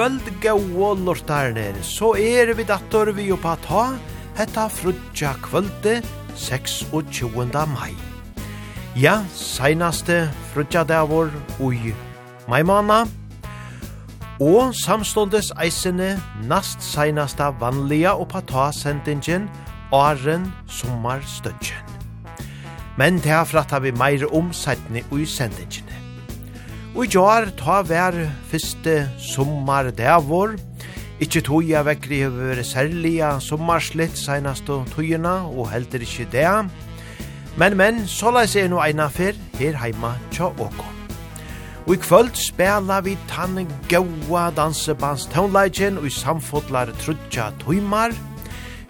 kvöld 0.00 0.40
gau 0.40 0.94
lortarner, 0.96 1.74
så 1.82 2.14
er 2.16 2.54
vi 2.56 2.64
dator 2.64 3.10
vi 3.12 3.26
oppa 3.34 3.52
ta, 3.60 3.82
hetta 4.38 4.62
frutja 4.72 5.34
kvölde 5.42 5.98
26. 6.36 7.66
mai. 7.68 7.92
Ja, 8.96 9.18
seinaste 9.34 10.30
frutja 10.54 10.86
davor 10.88 11.28
ui 11.60 11.92
mai 12.48 12.62
mana, 12.62 13.04
og 14.40 14.72
samståndes 14.72 15.52
eisene 15.60 16.16
nast 16.48 16.80
seinasta 16.80 17.50
vanliga 17.60 18.16
oppa 18.16 18.40
ta 18.40 18.70
sendingen, 18.72 19.50
åren 19.92 20.48
sommarstøtjen. 20.66 21.84
Men 22.96 23.20
det 23.20 23.36
har 23.36 23.44
fratta 23.44 23.84
vi 23.84 23.92
meir 23.92 24.24
om 24.32 24.48
seitne 24.52 25.04
ui 25.12 25.26
sendingen. 25.26 25.89
Og 26.90 27.04
i 27.06 27.10
jar 27.12 27.46
ta 27.54 27.80
vær 27.86 28.16
fyrste 28.50 29.04
sommar 29.22 29.92
dævor. 29.94 30.56
Ikkje 31.22 31.42
toja 31.46 31.84
vekkri 31.86 32.24
hever 32.24 32.62
særliga 32.66 33.36
sommarslitt 33.44 34.18
seinast 34.18 34.68
og 34.72 34.88
tojena, 34.90 35.44
og 35.46 35.70
heldur 35.70 36.02
ikkje 36.02 36.26
det. 36.32 36.48
Men, 37.60 37.76
men, 37.76 38.06
så 38.10 38.32
la 38.34 38.42
seg 38.48 38.70
no 38.72 38.80
eina 38.82 39.06
fyr 39.12 39.38
her 39.60 39.78
heima 39.78 40.16
tja 40.34 40.50
åko. 40.50 40.88
Og 41.86 41.94
i 41.94 42.00
kvöld 42.02 42.34
spela 42.38 43.00
vi 43.06 43.16
tann 43.30 43.68
gaua 43.90 44.48
dansebands 44.54 45.28
tonelagen 45.30 45.98
og 45.98 46.06
i 46.10 46.14
samfotlar 46.14 46.90
trudja 47.02 47.52
tøymar. 47.62 48.16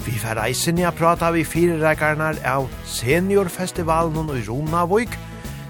Vi 0.06 0.16
fer 0.16 0.40
eisen 0.40 0.80
a 0.84 0.92
prata 0.96 1.30
vi 1.32 1.44
fire 1.44 1.76
rekarnar 1.82 2.40
av 2.48 2.68
seniorfestivalen 2.88 4.30
og 4.30 4.38
i 4.38 4.46
Ronavik 4.48 5.20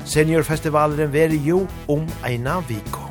Seniorfestivalen 0.08 1.12
veri 1.12 1.38
jo 1.44 1.64
om 1.88 2.06
eina 2.26 2.60
viko. 2.68 3.06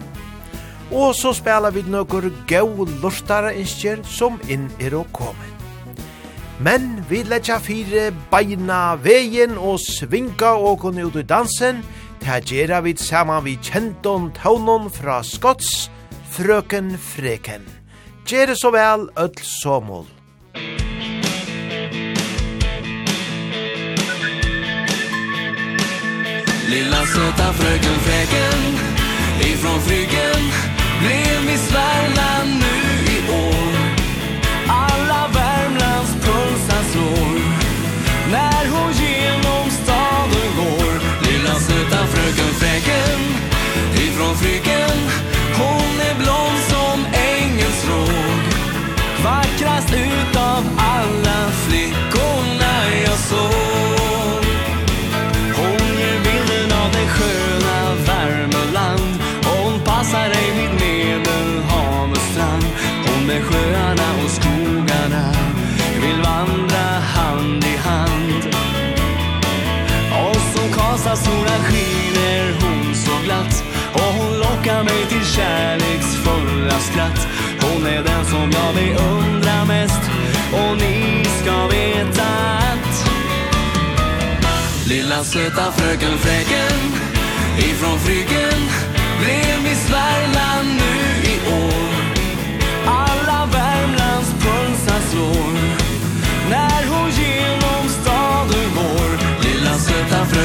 Og 0.92 1.14
så 1.14 1.34
spela 1.38 1.70
vi 1.70 1.84
nokkur 1.86 2.30
gau 2.50 2.86
lortare 3.04 3.54
innskjer 3.60 4.02
som 4.10 4.40
inn 4.50 4.68
er 4.82 4.98
å 4.98 5.06
komme. 5.14 5.46
Men 6.60 7.06
vi 7.08 7.22
letja 7.24 7.60
fire 7.64 8.10
beina 8.32 8.98
vegin 9.00 9.56
og 9.56 9.80
svinga 9.80 10.58
og 10.60 10.82
kunne 10.82 11.06
ut 11.08 11.16
i 11.16 11.24
dansen, 11.24 11.84
ta 12.20 12.42
gjerra 12.44 12.82
vi 12.84 12.98
saman 13.00 13.46
vi 13.46 13.56
kjenton 13.64 14.28
taunon 14.36 14.90
fra 14.92 15.22
Skots, 15.24 15.88
frøken 16.36 16.98
freken. 17.00 17.64
Gjerra 18.28 18.58
så 18.60 18.74
vel, 18.76 19.08
öll 19.16 19.40
somol. 19.40 20.19
Lilla 26.70 27.06
söta 27.06 27.54
fröken 27.54 28.00
fräken 28.00 28.78
Ifrån 29.42 29.82
flygen 29.82 30.52
Blev 31.00 31.46
Miss 31.46 31.72
Värmland 31.76 32.50
nu 32.64 33.12
i 33.14 33.32
år. 33.32 33.74
Alla 34.68 35.28
Värmlands 35.34 36.12
pulsar 36.14 36.84
slår 36.92 37.40
När 38.32 38.70
hon 38.70 38.92
genom 38.92 39.70
staden 39.72 40.50
går. 40.58 40.94
Lilla 41.32 41.56
söta 41.60 42.08
fröken 42.08 42.54
fräken 42.60 43.20
Ifrån 43.96 44.38
flygen 44.38 44.98
rosa 71.10 71.16
solen 71.16 71.64
skiner 71.64 72.54
hon 72.62 72.96
så 72.96 73.12
glatt. 73.26 73.64
Och 73.94 74.14
hon 74.14 74.40
lockar 74.40 74.84
mig 74.84 75.06
till 75.10 75.26
kärleksfulla 75.26 76.80
skratt. 76.80 77.28
Hon 77.62 77.86
är 77.88 78.04
den 78.04 78.26
som 78.26 78.52
jag 78.52 78.76
beundrar 78.76 79.66
mest. 79.66 80.02
Och 80.54 80.78
ni 80.78 81.26
ska 81.42 81.68
veta 81.68 82.28
att 82.74 83.10
Lilla 84.88 85.24
söta 85.24 85.72
fröken 85.72 86.18
fräken 86.18 86.80
Ifrån 87.58 88.00
fryggen 88.00 88.62
Blev 89.20 89.64
Miss 89.64 89.90
Värmland 89.90 90.68
nu 90.68 91.30
i 91.30 91.36
år. 91.64 91.94
Alla 92.88 93.46
Värmlands 93.54 94.30
pulsar 94.30 95.02
slår. 95.12 95.54
När 96.50 96.88
hon 96.88 97.10
ger 97.10 97.29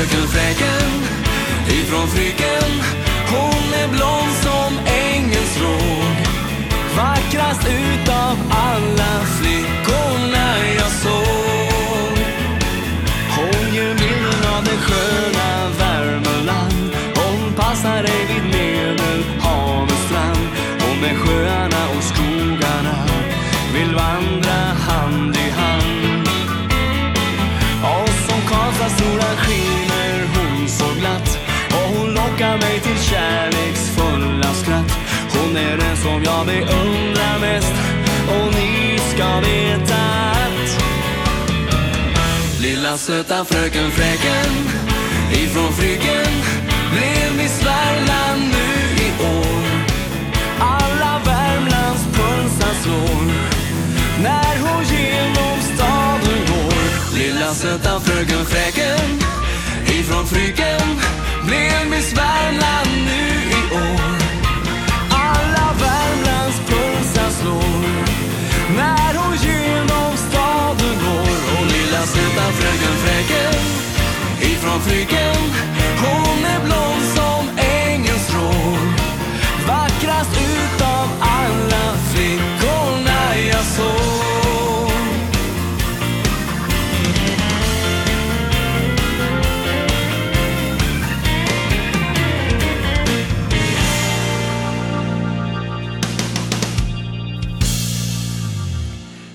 fröken 0.04 0.28
fräken 0.28 0.90
ifrån 1.68 2.08
fryken 2.08 2.82
Hon 3.28 3.74
är 3.74 3.88
blond 3.88 4.32
som 4.42 4.78
ängelsråg 4.86 6.04
Vackrast 6.96 7.68
utav 7.68 8.36
alla 8.50 9.24
fler. 9.40 9.53
som 36.04 36.22
jag 36.24 36.46
beundrar 36.46 37.38
mest. 37.40 37.74
Och 38.28 38.54
ni 38.54 38.98
ska 38.98 39.40
veta 39.40 40.02
att 40.44 40.68
Lilla 42.60 42.96
söta 42.96 43.44
fröken 43.44 43.90
fräken 43.90 44.50
Ifrån 45.32 45.72
fryken 45.72 46.32
Blev 46.92 47.36
Miss 47.36 47.66
Värmland 47.66 48.42
nu 48.56 48.68
i 49.06 49.08
år. 49.36 49.64
Alla 50.58 51.20
Värmlands 51.24 52.04
pulsar 52.16 52.74
slår 52.82 53.22
När 54.22 54.54
hon 54.64 54.84
genom 54.84 55.58
staden 55.74 56.40
går. 56.46 57.18
Lilla 57.18 57.54
söta 57.54 58.00
fröken 58.00 58.44
fräken 58.44 59.20
Ifrån 59.86 60.26
fryken 60.26 61.00
Blev 61.46 61.90
Miss 61.90 62.12
Värmland 62.12 62.90
nu 63.06 63.50
i 63.50 63.74
år. 63.74 64.23
Värmlands 65.80 66.58
pulsen 66.68 67.30
slår. 67.40 68.24
När 68.76 69.14
hon 69.14 69.36
genom 69.36 70.16
staden 70.16 70.94
går 71.04 71.58
Och 71.58 71.66
lilla 71.66 72.02
söta 72.06 72.52
fröken 72.52 72.96
fräken 73.04 73.54
Ifrån 74.40 74.80
flygen 74.80 75.36
Hon 75.98 76.44
är 76.44 76.64
blond 76.64 77.02
som 77.14 77.48
ängens 77.58 78.34
rår 78.34 78.78
Vackrast 79.68 80.30
utav 80.40 81.08
alla 81.20 81.94
flickor. 82.12 82.63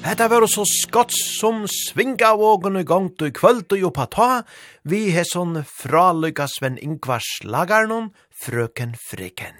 Hetta 0.09 0.27
var 0.27 0.47
så 0.47 0.63
skott 0.65 1.11
som 1.13 1.67
svinga 1.69 2.31
vågen 2.35 2.79
i 2.79 2.83
gang 2.83 3.11
til 3.13 3.29
kvöld 3.29 3.69
og 3.75 3.77
jobba 3.77 4.07
ta, 4.09 4.29
vi 4.81 5.11
har 5.13 5.27
sånn 5.29 5.59
fralykka 5.61 6.47
Sven 6.49 6.79
Ingvars 6.81 7.27
lagarnon, 7.45 8.07
frøken 8.33 8.95
friken. 8.97 9.53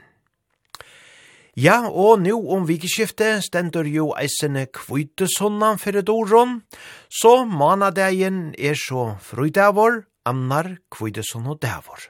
Ja, 1.54 1.86
og 1.86 2.26
nu 2.26 2.34
om 2.50 2.66
vikeskifte 2.66 3.36
stendur 3.46 3.86
jo 3.86 4.10
eisene 4.18 4.66
kvitesonnan 4.74 5.78
fyrir 5.78 6.08
doron, 6.10 6.64
så 7.14 7.44
manadegin 7.46 8.56
er 8.58 8.74
så 8.74 9.20
frøydavor, 9.22 10.08
annar 10.26 10.80
kvitesonn 10.90 11.46
og 11.46 11.62
davor. 11.62 12.10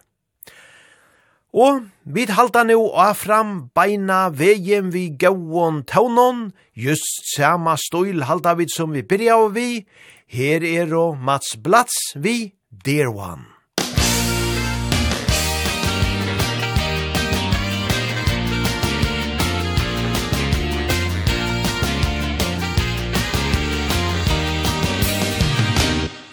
Og 1.53 1.81
vi 2.05 2.27
halda 2.29 2.61
nu 2.63 2.91
afram 2.93 3.69
beina 3.73 4.29
vegin 4.29 4.91
vi 4.93 5.09
gauon 5.17 5.81
taunon, 5.83 6.51
just 6.77 7.33
sama 7.33 7.73
støyl 7.75 8.21
halda 8.29 8.53
vi 8.53 8.67
som 8.69 8.93
vi 8.93 9.01
byrja 9.01 9.37
og 9.41 9.55
vi, 9.55 9.87
her 10.29 10.61
er 10.61 10.93
og 10.93 11.17
Mats 11.17 11.57
Blats 11.57 12.13
vi, 12.15 12.53
Dear 12.85 13.09
One. 13.09 13.49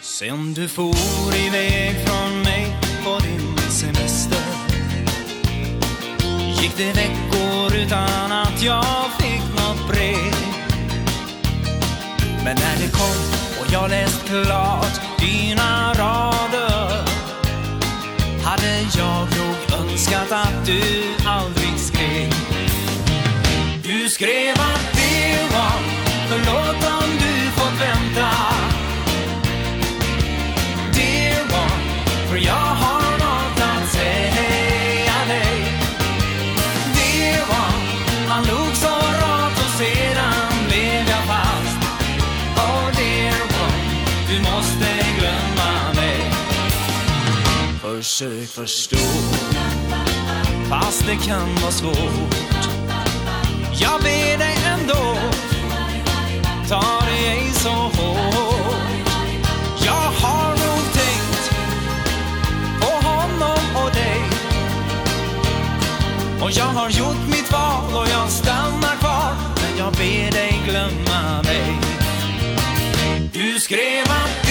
Sen 0.02 0.52
du 0.56 0.68
for 0.68 0.92
i 1.36 1.48
veg 1.52 2.05
gick 6.66 6.76
det 6.76 6.92
veckor 6.92 7.74
utan 7.74 8.32
att 8.32 8.62
jag 8.62 9.06
fick 9.18 9.42
något 9.58 9.88
brev? 9.88 10.34
Men 12.44 12.56
när 12.56 12.76
det 12.78 12.92
kom 12.92 13.16
och 13.60 13.72
jag 13.72 13.90
läst 13.90 14.24
klart 14.26 15.00
dina 15.18 15.92
rader 15.92 17.04
Hade 18.44 18.80
jag 18.98 19.20
nog 19.38 19.80
önskat 19.80 20.32
att 20.32 20.66
du 20.66 20.82
aldrig 21.26 21.78
skrev. 21.78 22.30
Du 23.82 24.08
skrev 24.08 24.54
att 24.54 24.92
det 24.92 25.54
var 25.54 25.80
Förlåt 26.28 26.92
om 27.02 27.10
du 27.18 27.50
fått 27.50 27.80
vänta. 27.80 28.65
försök 48.16 48.48
förstå 48.48 48.96
Fast 50.70 51.06
det 51.06 51.16
kan 51.26 51.54
vara 51.54 51.72
svårt. 51.72 52.34
Jag 53.80 54.02
ber 54.02 54.38
dig 54.38 54.56
ändå. 54.66 55.18
Ta 56.68 57.00
det 57.06 57.28
ej 57.28 57.50
så 57.52 57.68
hårt. 57.68 58.76
Jag 59.84 60.10
har 60.22 60.48
nog 60.48 60.92
tänkt 60.92 61.50
På 62.80 63.08
honom 63.08 63.84
och 63.84 63.94
dig. 63.94 64.22
Och 66.40 66.50
jag 66.50 66.64
har 66.80 66.90
gjort 66.90 67.28
mitt 67.28 67.52
val 67.52 67.94
Och 67.94 68.08
jag 68.08 68.30
stannar 68.30 68.96
kvar. 68.96 69.34
Men 69.62 69.78
jag 69.78 69.92
ber 69.92 70.32
dig 70.32 70.60
glömma 70.68 71.42
mig. 71.42 71.78
Du 73.32 73.60
skrev 73.60 74.04
att 74.04 74.45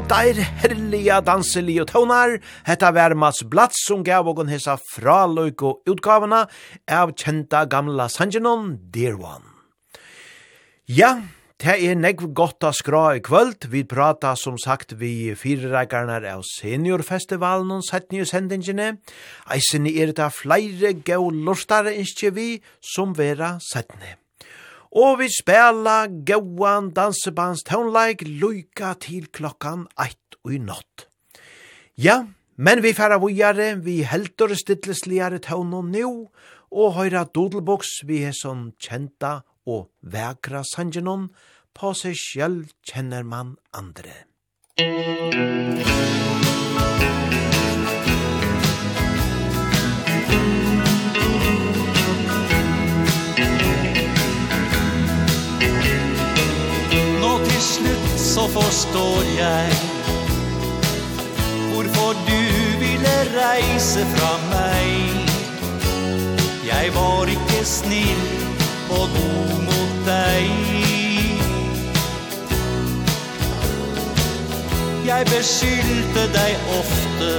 og 0.00 0.06
der 0.08 0.38
herliga 0.62 1.18
danselige 1.20 1.84
tøvnar, 1.88 2.38
hetta 2.66 2.90
var 2.94 3.12
Mats 3.18 3.42
Blatz 3.50 3.82
som 3.84 4.04
gav 4.04 4.28
og 4.30 4.38
hessa 4.48 4.76
fra 4.80 5.26
løyk 5.28 5.64
og 5.66 5.90
utgavene 5.90 6.44
av 6.88 7.12
kjenta 7.18 7.64
gamla 7.68 8.06
Sanjanon 8.08 8.78
Dear 8.94 9.18
One. 9.18 9.50
Ja, 10.88 11.10
det 11.60 11.76
er 11.84 11.98
negv 12.00 12.30
godt 12.32 12.64
å 12.64 12.72
skra 12.76 13.02
i 13.18 13.24
kvöld. 13.24 13.66
Vi 13.72 13.82
prata 13.84 14.32
som 14.40 14.56
sagt 14.60 14.94
vi 15.00 15.34
firereikarnar 15.36 16.24
av 16.32 16.46
seniorfestivalen 16.48 17.74
og 17.80 17.84
sett 17.84 18.08
nye 18.14 18.28
sendingene. 18.28 18.94
Eisen 19.52 19.90
er 19.90 20.14
det 20.16 20.32
flere 20.38 20.94
gau 21.04 21.28
lortare 21.28 21.98
innskje 21.98 22.34
vi 22.36 22.48
som 22.94 23.12
vera 23.18 23.58
settne 23.60 24.19
og 24.90 25.20
vi 25.20 25.28
spela 25.30 26.08
gauan 26.26 26.90
dansebands 26.94 27.62
tonleik 27.66 28.24
luika 28.26 28.94
til 28.98 29.28
klokkan 29.30 29.86
1 30.00 30.40
i 30.50 30.58
natt. 30.58 31.06
Ja, 31.96 32.26
men 32.56 32.82
vi 32.82 32.92
færa 32.96 33.20
vujare, 33.22 33.76
vi 33.84 34.02
heldur 34.02 34.54
stillesligare 34.54 35.38
tøvno 35.38 35.82
nu, 35.82 36.28
og 36.70 36.94
høyra 36.98 37.24
dodelboks 37.34 38.02
vi 38.06 38.22
er 38.26 38.34
sånn 38.36 38.72
kjenta 38.80 39.42
og 39.66 39.90
vekra 40.02 40.64
sangenon, 40.66 41.30
på 41.74 41.94
seg 41.94 42.18
sjøl 42.18 42.64
kjenner 42.82 43.22
man 43.22 43.56
andre. 43.72 44.26
Musikk 44.80 46.00
så 58.34 58.48
forstår 58.48 59.22
jeg. 59.38 59.72
Hvorfor 61.72 62.12
du 62.28 62.42
ville 62.78 63.14
reise 63.34 64.06
fra 64.14 64.32
meg. 64.50 64.90
Jeg 66.66 66.94
var 66.94 67.26
ikke 67.26 67.64
snill 67.66 68.22
og 68.90 69.08
god 69.16 69.50
mot 69.66 69.96
deg. 70.06 70.46
Jeg 75.10 75.26
beskyldte 75.26 76.26
deg 76.36 76.70
ofte 76.78 77.32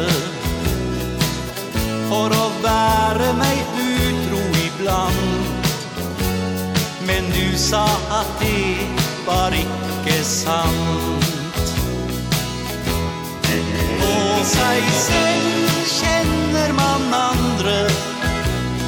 For 2.10 2.36
å 2.36 2.48
være 2.66 3.32
meg 3.40 3.64
utro 3.80 4.44
iblant. 4.66 5.72
Men 7.08 7.32
du 7.32 7.56
sa 7.56 7.86
at 8.20 8.36
det 8.44 9.11
var 9.26 9.54
ikke 9.54 10.24
sant. 10.24 11.72
På 14.02 14.16
seg 14.50 14.88
selv 14.98 15.82
kjenner 15.92 16.74
man 16.74 17.04
andre 17.14 17.78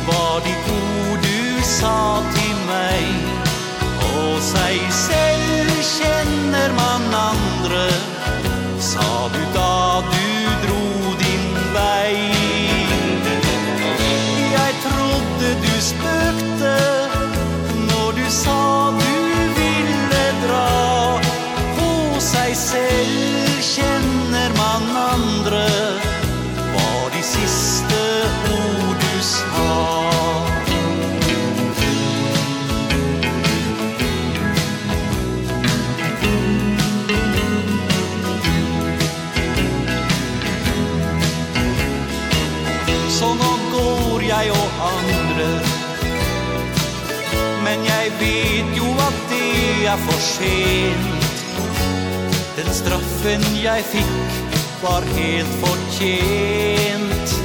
Var 0.07 0.39
de 0.45 0.53
ord 0.77 1.21
du 1.27 1.63
sa 1.67 1.97
til 2.35 2.55
meg. 2.67 3.05
På 4.01 4.39
seg 4.41 4.79
selv 4.97 5.73
kjenner 5.93 6.73
man 6.79 7.12
jag 49.93 49.99
for 49.99 50.19
sent. 50.19 51.43
Den 52.55 52.73
straffen 52.73 53.41
jag 53.63 53.77
fick 53.77 54.05
var 54.83 55.01
helt 55.01 55.47
fortjent. 55.47 57.43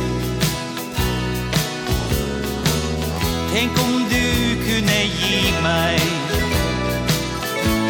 Tänk 3.54 3.70
om 3.78 4.04
du 4.10 4.56
kunne 4.64 5.02
gi 5.04 5.52
meg 5.62 6.00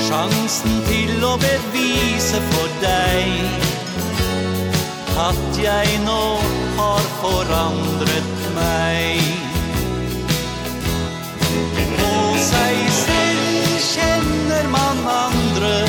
Sjansen 0.08 0.78
til 0.88 1.24
å 1.26 1.34
bevise 1.42 2.40
for 2.50 2.68
deg 2.80 3.26
At 5.18 5.58
jeg 5.62 5.98
nå 6.06 6.22
har 6.78 7.04
forandret 7.20 8.46
meg. 8.54 9.20
På 11.98 12.14
seg 12.50 12.86
selv 13.02 13.37
känner 13.94 14.68
man 14.68 14.96
andre 15.06 15.88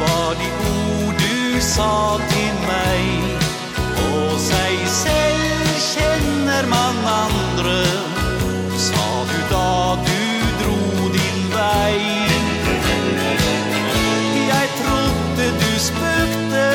Var 0.00 0.34
de 0.40 0.48
ord 0.70 1.14
du 1.18 1.60
sa 1.60 2.18
til 2.30 2.54
meg 2.66 3.02
Og 4.10 4.32
seg 4.40 4.82
selv 4.86 5.70
kjenner 5.92 6.66
man 6.66 6.98
andre 7.06 7.82
Sa 8.86 9.06
du 9.30 9.38
da 9.52 9.70
du 10.08 10.24
dro 10.62 11.08
din 11.14 11.38
vei 11.54 11.98
Jeg 14.48 14.66
trodde 14.80 15.50
du 15.62 15.70
spøkte 15.88 16.66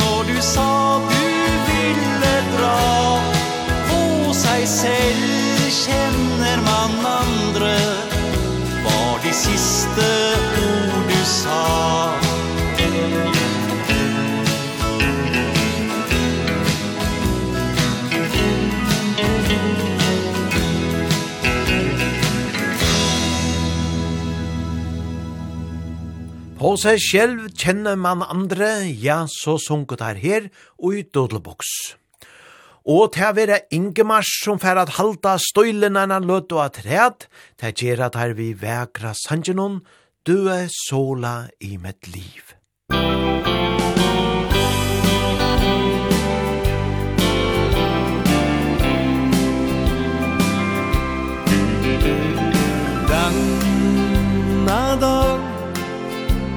Når 0.00 0.18
du 0.32 0.36
sa 0.42 0.93
På 26.64 26.70
seg 26.80 26.96
selv 26.96 27.40
kjenner 27.60 27.98
man 28.00 28.22
andre, 28.24 28.86
ja, 28.96 29.26
så 29.28 29.58
sunket 29.60 30.00
her 30.00 30.16
her, 30.16 30.46
og 30.80 30.94
i 30.96 31.02
dødelboks. 31.04 31.72
Og 32.88 33.10
til 33.12 33.26
å 33.26 33.34
være 33.36 33.58
Ingemars 33.76 34.30
som 34.46 34.56
fer 34.62 34.80
at 34.80 34.94
halda 34.96 35.34
støylen 35.44 36.00
enn 36.00 36.14
han 36.16 36.24
løt 36.24 36.56
og 36.56 36.62
at 36.62 36.80
ræd, 36.86 37.28
til 37.60 37.68
å 37.68 37.84
gjøre 37.84 38.08
at 38.08 38.16
her 38.16 38.32
vi 38.40 38.48
vekra 38.56 39.12
sangenon, 39.26 39.82
du 40.24 40.48
er 40.48 40.72
sola 40.72 41.34
i 41.60 41.74
mitt 41.76 42.08
liv. 42.08 42.53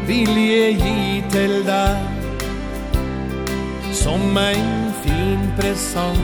vilje 0.07 0.71
gi 0.79 1.23
til 1.31 1.53
deg. 1.67 1.97
Som 3.91 4.37
en 4.37 4.93
fin 5.03 5.39
presang 5.57 6.19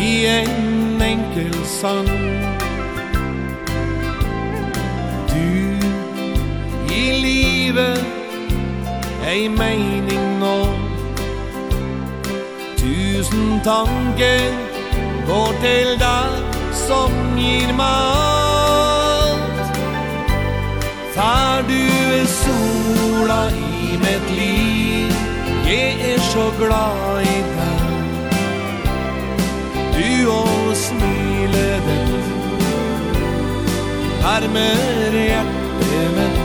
I 0.00 0.26
en 0.26 1.02
enkel 1.02 1.54
sang. 1.64 2.08
Du 5.30 5.76
i 6.94 7.04
livet 7.22 8.04
Ei 9.28 9.48
mening 9.48 10.38
nå. 10.40 10.58
Tusen 12.80 13.60
tanker 13.64 14.50
går 15.26 15.52
til 15.62 15.98
deg 16.00 16.56
Som 16.86 17.12
gir 17.38 17.76
meg 17.76 18.49
Far 21.14 21.62
du 21.62 21.82
er 22.20 22.26
sola 22.26 23.48
i 23.50 23.96
mitt 23.98 24.30
liv. 24.30 25.12
Jeg 25.66 26.12
er 26.12 26.20
så 26.20 26.52
glad 26.58 27.20
i 27.22 27.40
deg. 27.56 27.90
Du 29.96 30.30
og 30.30 30.76
smilet 30.76 31.82
ditt 31.86 32.30
Hermer 34.22 35.16
hjertet 35.18 36.10
mitt. 36.16 36.38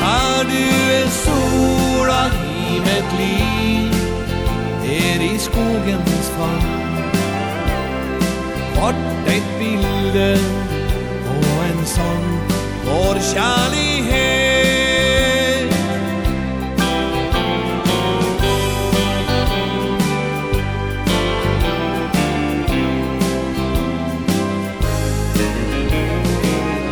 Far 0.00 0.46
du 0.52 0.64
er 1.00 1.10
sola 1.24 2.22
i 2.46 2.78
mitt 2.86 3.16
liv. 3.22 3.94
Der 4.82 5.24
i 5.34 5.38
skogens 5.38 6.30
fall 6.36 6.62
Vart 8.76 8.94
et 9.26 9.48
bilde 9.58 10.38
og 11.28 11.64
en 11.70 11.86
sang 11.86 12.47
vår 12.98 13.18
kjærlighet 13.32 14.88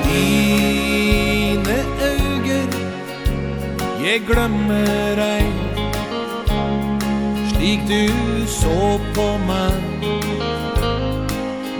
Dine 0.04 1.78
øyger 2.12 2.66
Jeg 4.04 4.20
glemmer 4.28 5.22
ei. 5.36 5.46
Slik 7.52 7.80
du 7.88 8.46
så 8.46 9.00
på 9.14 9.38
mig 9.46 9.82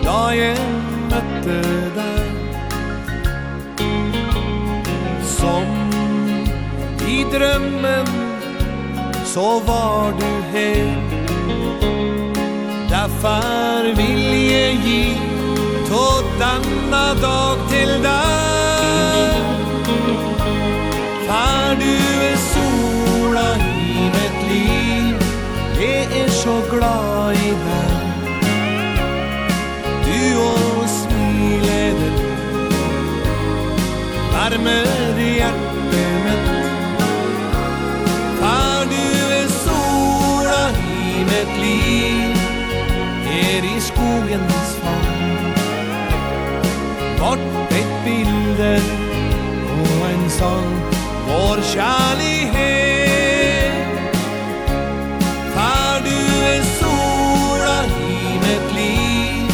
Dagen 0.05 0.76
drömmen 7.39 8.07
så 9.25 9.61
var 9.61 10.13
du 10.21 10.59
hem 10.59 11.01
Därför 12.91 13.95
vill 13.95 14.51
jag 14.53 14.75
ge 14.75 15.17
tåtanna 15.89 17.15
dag 17.15 17.57
till 17.71 18.03
dig 18.03 19.31
För 21.27 21.77
du 21.81 21.97
är 22.25 22.37
sola 22.37 23.57
i 23.57 24.11
mitt 24.17 24.53
liv 24.53 25.17
Jag 25.81 26.21
är 26.21 26.29
så 26.29 26.63
glad 26.71 27.35
i 27.35 27.51
dig. 27.51 28.07
Du 30.05 30.37
och 30.37 30.89
smilet 30.89 32.13
Värmen 34.33 35.16
dagens 44.27 44.75
fall 44.83 45.07
Bort 47.19 47.71
ett 47.71 48.05
bilde 48.05 48.81
och 49.73 50.07
en 50.11 50.31
sång 50.31 50.81
Vår 51.29 51.63
kärlighet 51.75 52.97
För 55.55 56.01
du 56.05 56.45
är 56.45 56.63
sora 56.63 57.85
i 58.01 58.39
mitt 58.39 58.75
liv. 58.75 59.51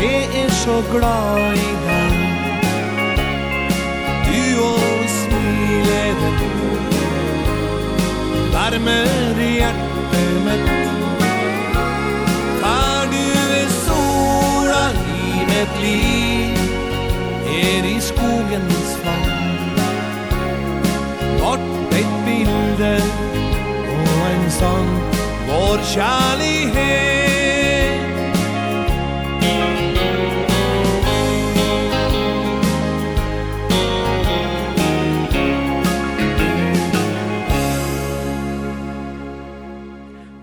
Jag 0.00 0.44
är 0.44 0.50
så 0.50 0.82
glad 0.92 1.54
i 1.54 1.72
dig 1.86 2.18
Du 4.26 4.60
och 4.60 5.10
smilet 5.10 6.22
Värmer 8.52 9.40
i 9.40 9.58
hjärtat 9.58 10.14
mitt. 10.44 10.87
ett 15.62 15.80
liv 15.82 16.58
Er 17.46 17.84
i 17.96 18.00
skogens 18.00 18.90
fall 19.02 19.30
Bort 21.40 21.92
ett 21.92 22.14
bilde 22.26 23.02
Och 23.94 24.26
en 24.30 24.50
sång 24.50 24.90
Vår 25.48 25.78
kärlighet 25.94 27.18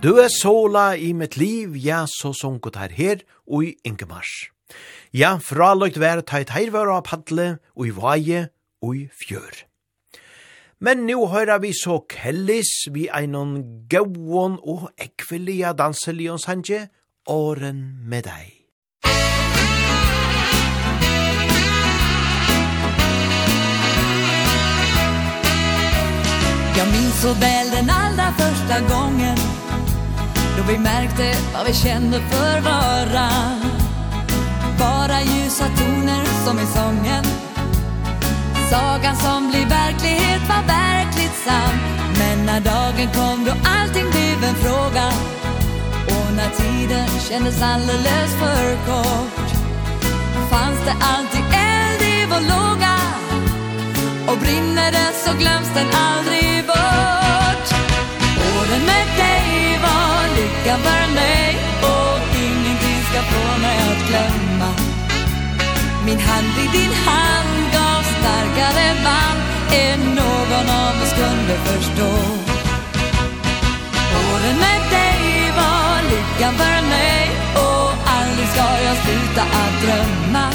Du 0.01 0.19
er 0.21 0.29
sola 0.29 0.97
i 0.97 1.13
mitt 1.13 1.37
liv, 1.37 1.77
ja, 1.77 2.03
så 2.07 2.29
sunket 2.33 2.75
her 2.77 2.89
her 2.93 3.23
og 3.49 3.63
i 3.65 3.71
Ingemars. 3.89 4.54
Ja, 5.15 5.37
fraløgt 5.39 5.95
vær 5.95 6.19
teit 6.27 6.49
av 6.51 6.97
paddle 7.07 7.59
og 7.71 7.87
i 7.87 7.91
vaje 7.95 8.39
og 8.83 8.95
i 8.97 9.03
fjør. 9.07 9.63
Men 10.83 11.05
nu 11.07 11.23
høyra 11.31 11.55
vi 11.63 11.71
så 11.71 12.01
kellis 12.11 12.89
vi 12.91 13.07
einon 13.07 13.87
gauon 13.87 14.59
og 14.59 14.89
ekvelia 14.99 15.71
danselion 15.71 16.37
sanje, 16.37 16.89
åren 17.27 17.95
med 18.03 18.27
deg. 18.27 18.51
Jag 26.77 26.87
minns 26.91 27.21
så 27.21 27.33
väl 27.33 27.71
den 27.71 27.89
allra 27.89 28.33
första 28.37 28.79
gången 28.79 29.37
Då 30.57 30.63
vi 30.67 30.77
märkte 30.77 31.33
vad 31.53 31.67
vi 31.67 31.73
kände 31.73 32.19
för 32.19 32.61
varann 32.61 33.74
Bara 34.79 35.21
ljusa 35.21 35.65
toner 35.77 36.25
som 36.45 36.59
i 36.59 36.65
sången. 36.65 37.23
Sagan 38.69 39.15
som 39.15 39.49
blir 39.49 39.65
verklighet 39.65 40.41
var 40.49 40.63
verkligt 40.67 41.37
sann. 41.45 41.75
Men 42.19 42.45
när 42.45 42.59
dagen 42.59 43.09
kom 43.13 43.45
då 43.45 43.51
allting 43.51 44.09
blev 44.11 44.43
en 44.49 44.55
fråga. 44.55 45.07
Och 46.07 46.33
när 46.35 46.49
tiden 46.49 47.07
kändes 47.29 47.61
alldeles 47.61 48.31
för 48.39 48.75
kort 48.87 49.49
Fanns 50.51 50.79
det 50.85 50.95
alltid 51.13 51.45
eld 51.51 52.01
i 52.01 52.25
vår 52.29 52.41
låga. 52.53 52.95
Och 54.27 54.37
brinner 54.37 54.91
det 54.91 55.11
så 55.25 55.31
glöms 55.37 55.69
den 55.73 55.87
aldrig 56.07 56.67
bort. 56.67 57.67
Åren 58.55 58.83
med 58.91 59.07
dig 59.17 59.79
var 59.85 60.21
lycka 60.37 60.77
för 60.77 61.13
mig. 61.15 61.57
Och 61.81 62.19
ingenting 62.45 62.99
ska 63.09 63.21
få 63.21 63.61
mig 63.61 63.77
att 63.77 64.07
glömma. 64.09 64.54
Min 66.05 66.19
hand 66.19 66.57
i 66.63 66.67
din 66.77 66.93
hand 67.05 67.73
gav 67.73 68.01
starkare 68.17 68.87
band 69.05 69.39
Än 69.73 69.99
någon 70.15 70.69
av 70.83 71.01
oss 71.03 71.13
kunde 71.13 71.55
förstå. 71.67 72.11
Åren 74.25 74.57
med 74.65 74.81
dig 74.97 75.51
var 75.59 75.95
lyckan 76.11 76.53
för 76.53 76.81
mig 76.89 77.29
Och 77.55 77.91
aldrig 78.17 78.47
ska 78.47 78.67
jag 78.87 78.97
sluta 78.97 79.41
att 79.41 79.75
drömma. 79.83 80.47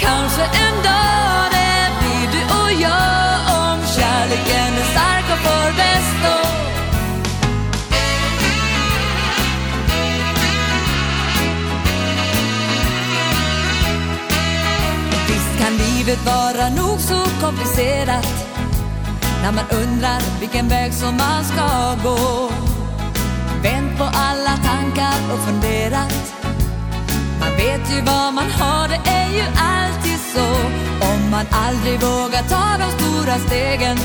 Kanske 0.00 0.42
en 0.42 0.76
dag 0.88 1.44
det 1.56 1.90
blir 2.00 2.26
du 2.32 2.42
och 2.60 2.72
jag 2.82 3.38
Om 3.60 3.78
kärleken 3.96 4.79
livet 16.00 16.26
vara 16.26 16.68
nog 16.68 17.00
så 17.00 17.20
komplicerat? 17.40 18.28
När 19.42 19.52
man 19.52 19.64
undrar 19.70 20.20
vilken 20.40 20.68
väg 20.68 20.92
som 20.94 21.16
man 21.16 21.44
ska 21.44 21.68
gå. 22.02 22.50
Vänt 23.62 23.98
på 23.98 24.04
alla 24.04 24.54
tankar 24.68 25.18
och 25.32 25.40
funderat. 25.48 26.34
Man 27.40 27.52
vet 27.56 27.92
ju 27.92 28.00
vad 28.00 28.34
man 28.34 28.50
har, 28.50 28.88
det 28.88 29.00
är 29.10 29.30
ju 29.38 29.44
alltid 29.74 30.18
så. 30.34 30.48
Om 31.12 31.30
man 31.30 31.46
aldrig 31.50 32.00
vågar 32.00 32.42
ta 32.42 32.66
de 32.82 32.90
stora 32.98 33.34
stegen 33.46 33.96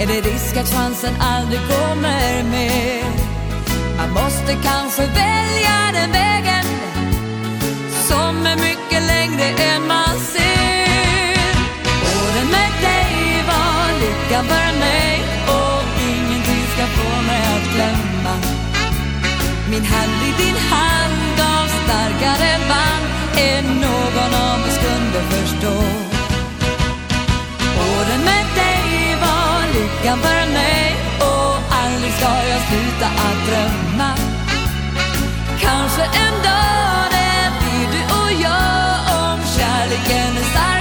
Är 0.00 0.06
det 0.06 0.20
risk 0.30 0.56
att 0.56 0.68
chansen 0.68 1.14
aldrig 1.20 1.60
kommer 1.60 2.42
med 2.42 3.04
Man 3.96 4.10
måste 4.10 4.52
kanske 4.52 5.02
välja 5.06 5.78
den 5.92 6.12
vägen 6.12 6.64
Som 8.08 8.46
är 8.46 8.56
mycket 8.56 9.02
längre 9.02 9.44
än 9.44 9.86
man 9.88 10.20
ser. 10.20 10.57
ska 14.38 14.46
vara 14.54 14.72
mig 14.72 15.22
Och 15.46 15.84
ingenting 16.10 16.64
ska 16.74 16.86
få 16.86 17.22
mig 17.26 17.42
att 17.56 17.74
glömma. 17.74 18.34
Min 19.70 19.84
hand 19.84 20.22
i 20.28 20.42
din 20.42 20.56
hand 20.56 21.38
gav 21.38 21.66
starkare 21.84 22.58
band 22.68 23.04
Än 23.38 23.64
någon 23.64 24.34
av 24.34 24.58
oss 24.66 24.78
kunde 24.78 25.20
förstå. 25.32 25.76
Åren 27.90 28.20
med 28.24 28.46
dig 28.62 29.16
var 29.20 29.60
lyckan 29.74 30.18
för 30.18 30.52
mig 30.52 30.96
Och 31.20 31.56
aldrig 31.82 32.12
ska 32.12 32.30
jag 32.52 32.60
sluta 32.68 33.06
att 33.06 33.46
drömma. 33.46 34.10
Kanske 35.60 36.02
en 36.02 36.36
dag 36.48 37.04
det 37.10 37.50
blir 37.58 37.88
du 37.92 38.02
och 38.18 38.32
jag 38.42 38.94
Om 39.20 39.40
kärleken 39.56 40.36
är 40.36 40.50
stark. 40.50 40.77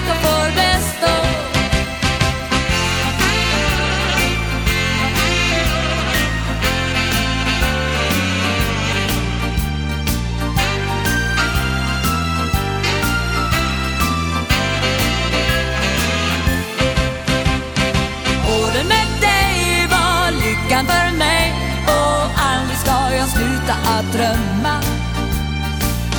sluta 23.67 23.89
att 23.89 24.13
drömma 24.13 24.81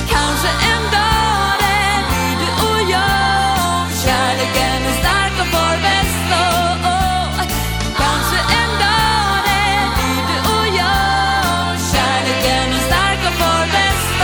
Kanske 0.09 0.49
en 0.49 0.83
dag 0.91 1.59
det 1.59 2.05
blir 2.09 2.35
du 2.41 2.49
och 2.67 2.81
jag 2.91 3.91
Kärleken 4.03 4.83
är 4.85 4.93
stark 4.99 5.33
och 5.41 5.47
får 5.47 5.77
bäst. 5.81 6.29
Kanske 7.97 8.39
en 8.61 8.71
dag 8.83 9.35
det 9.47 9.71
blir 9.95 10.21
du 10.29 10.37
och 10.57 10.67
jag 10.77 11.79
Kärleken 11.91 12.67
är 12.73 12.83
stark 12.87 13.19
och 13.27 13.33
får 13.33 13.65
bäst 13.75 14.19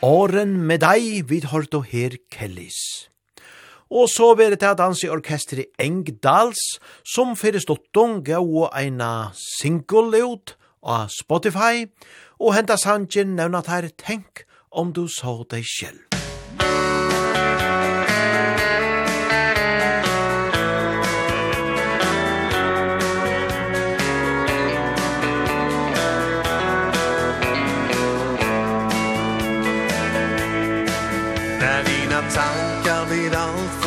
Åren 0.00 0.66
med 0.66 0.80
dig 0.80 1.22
vid 1.22 1.44
Horto 1.44 1.80
her 1.80 2.16
Kellys. 2.34 3.10
Og 3.90 4.06
så 4.08 4.34
var 4.38 4.52
det 4.52 4.60
til 4.62 4.70
at 4.70 4.80
han 4.80 4.94
i 5.02 5.10
orkester 5.10 5.64
Engdals, 5.82 6.78
som 7.02 7.34
fyrir 7.36 7.62
stottong 7.62 8.20
gav 8.24 8.46
eina 8.70 9.32
single 9.34 10.22
ut 10.22 10.54
av 10.82 11.10
Spotify, 11.10 11.88
og 12.38 12.54
henta 12.54 12.78
sangen 12.78 13.34
nevna 13.36 13.64
her 13.66 13.90
tenk 13.98 14.46
om 14.70 14.94
du 14.94 15.06
så 15.10 15.42
deg 15.50 15.66
selv. 15.66 16.09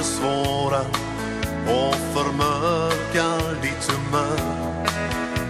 försvåra 0.03 0.79
och 1.67 1.95
förmörkar 1.95 3.61
ditt 3.61 3.91
humör. 3.91 4.39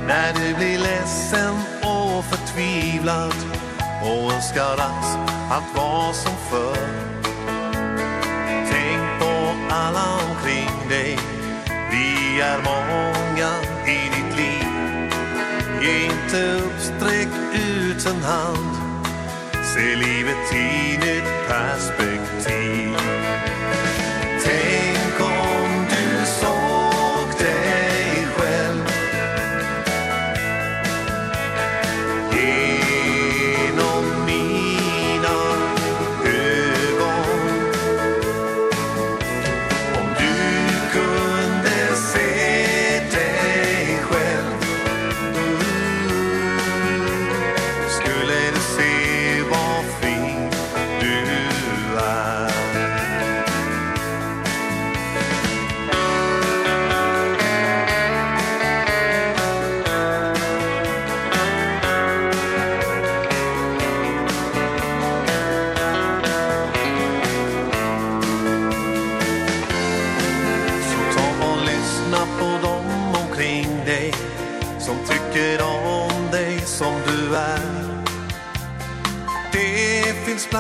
När 0.08 0.34
du 0.34 0.56
blir 0.56 0.80
ledsen 0.80 1.54
och 1.82 2.26
förtvivlad 2.26 3.34
och 4.04 4.34
önskar 4.34 4.74
att 4.74 5.18
allt 5.52 5.76
var 5.76 6.14
som 6.14 6.34
förr. 6.50 6.88
Tänk 8.72 9.20
på 9.20 9.56
alla 9.70 10.06
omkring 10.30 10.90
dig, 10.90 11.18
vi 11.92 12.42
är 12.42 12.58
många 12.58 13.50
i 13.86 14.10
ditt 14.16 14.38
liv. 14.38 14.68
Ge 15.82 16.06
inte 16.06 16.64
upp, 16.64 16.80
sträck 16.80 17.28
ut 17.54 18.06
en 18.06 18.24
hand. 18.24 18.76
Se 19.76 19.96
livet 19.96 20.54
i 20.54 20.98
nytt 20.98 21.48
perspektiv. 21.48 22.98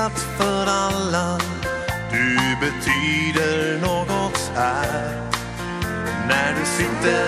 delat 0.04 0.20
för 0.20 0.66
alla. 0.66 1.40
Du 2.12 2.38
betyder 2.62 3.82
något 3.82 4.52
här. 4.56 5.22
När 6.28 6.56
du 6.60 6.66
sitter 6.66 7.28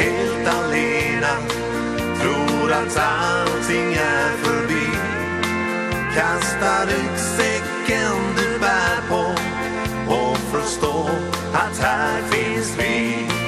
helt 0.00 0.48
alena 0.48 1.36
Tror 2.20 2.72
att 2.72 2.98
allting 2.98 3.92
är 3.92 4.30
förbi. 4.44 4.86
Kasta 6.14 6.86
ryggsäcken 6.86 8.34
du 8.36 8.58
bär 8.58 9.08
på 9.08 9.34
Och 10.12 10.38
förstå 10.38 11.10
att 11.52 11.78
här 11.78 12.22
finns 12.22 12.76
vi. 12.78 13.45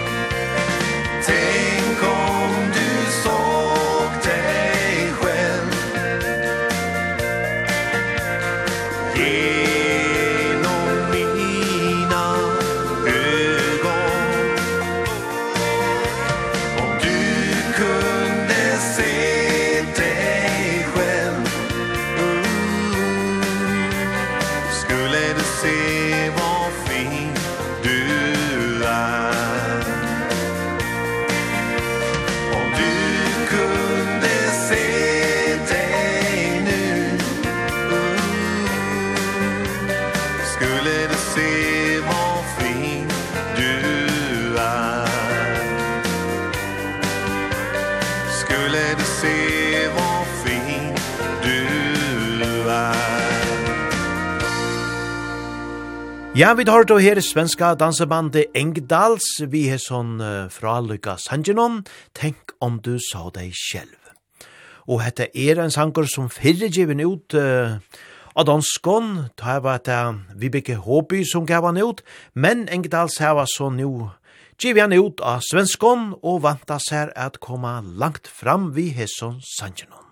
se 41.38 42.00
vad 42.00 42.44
fin 42.58 43.08
du 43.56 43.74
är 44.58 45.06
Skulle 48.40 48.84
du 48.98 49.04
se 49.04 49.88
vad 49.88 50.26
fin 50.44 50.94
du 51.42 52.70
är 52.70 52.96
Ja, 56.34 56.54
vi 56.54 56.64
tar 56.64 56.84
då 56.84 56.98
her 56.98 57.20
svenska 57.20 57.74
dansebandet 57.74 58.44
Engdals, 58.54 59.40
vi 59.40 59.68
er 59.68 59.78
sånn 59.82 60.20
uh, 60.20 60.48
fra 60.50 60.80
Luka 60.80 61.16
Sanjinon, 61.18 61.84
Tenk 62.14 62.54
om 62.60 62.78
du 62.82 62.98
sa 63.02 63.26
deg 63.34 63.54
selv. 63.58 63.96
Og 64.86 65.02
hette 65.02 65.26
er 65.34 65.58
en 65.58 65.74
sanger 65.74 66.06
som 66.06 66.30
fyrre 66.30 66.70
given 66.70 67.02
ut 67.02 67.34
uh, 67.34 67.78
av 68.38 68.44
danskon, 68.46 69.04
skån 69.04 69.30
tar 69.36 69.60
var 69.60 69.80
at 69.80 69.88
Vibeke 70.38 70.76
Håby 70.78 71.24
som 71.26 71.46
gav 71.46 71.64
han 71.64 71.76
ut, 71.76 72.04
men 72.34 72.68
Engdals 72.68 73.18
hava 73.18 73.46
så 73.50 73.66
nu 73.70 74.10
giv 74.58 74.78
han 74.78 74.92
ut 74.92 75.20
av 75.20 75.42
svenskon 75.42 76.12
og 76.22 76.44
vanta 76.44 76.78
seg 76.78 77.10
at 77.18 77.40
koma 77.42 77.80
langt 77.82 78.30
fram 78.30 78.70
vi 78.76 78.92
hesson 78.94 79.40
sangenon. 79.42 80.06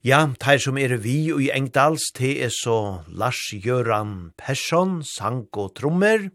Ja, 0.00 0.30
teir 0.40 0.62
som 0.64 0.78
er 0.78 0.96
vi 0.96 1.28
i 1.28 1.50
Engdals, 1.52 2.08
te 2.14 2.38
er 2.40 2.52
så 2.54 3.04
Lars-Göran 3.08 4.32
Persson, 4.38 5.02
sang 5.04 5.44
og 5.52 5.74
trommer, 5.76 6.30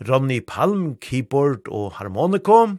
Ronny 0.00 0.40
Palm, 0.40 0.96
keyboard 0.96 1.68
og 1.68 1.98
harmoniko, 1.98 2.78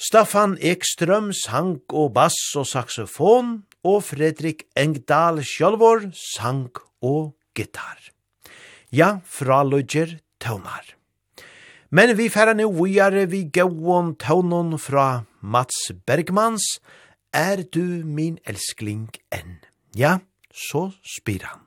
Staffan 0.00 0.56
Ekström, 0.64 1.34
sang 1.36 1.82
og 1.92 2.14
bass 2.16 2.56
og 2.56 2.64
saxofon, 2.64 3.66
og 3.84 4.02
Fredrik 4.04 4.64
Engdahl 4.76 5.42
Sjølvor 5.44 6.10
sang 6.14 6.70
og 7.02 7.34
gitar. 7.56 7.98
Ja, 8.92 9.18
fra 9.24 9.62
Lodger 9.64 10.18
Tøvnar. 10.40 10.94
Men 11.90 12.16
vi 12.18 12.28
færa 12.28 12.54
nu 12.54 12.70
vujare 12.72 13.26
vi 13.30 13.48
gauon 13.52 14.14
tøvnon 14.14 14.78
fra 14.78 15.22
Mats 15.42 15.92
Bergmans 16.06 16.78
Er 17.32 17.62
du 17.74 18.04
min 18.04 18.38
älskling 18.46 19.10
än? 19.30 19.58
Ja, 19.96 20.18
så 20.52 20.92
spyr 21.02 21.42
han. 21.42 21.60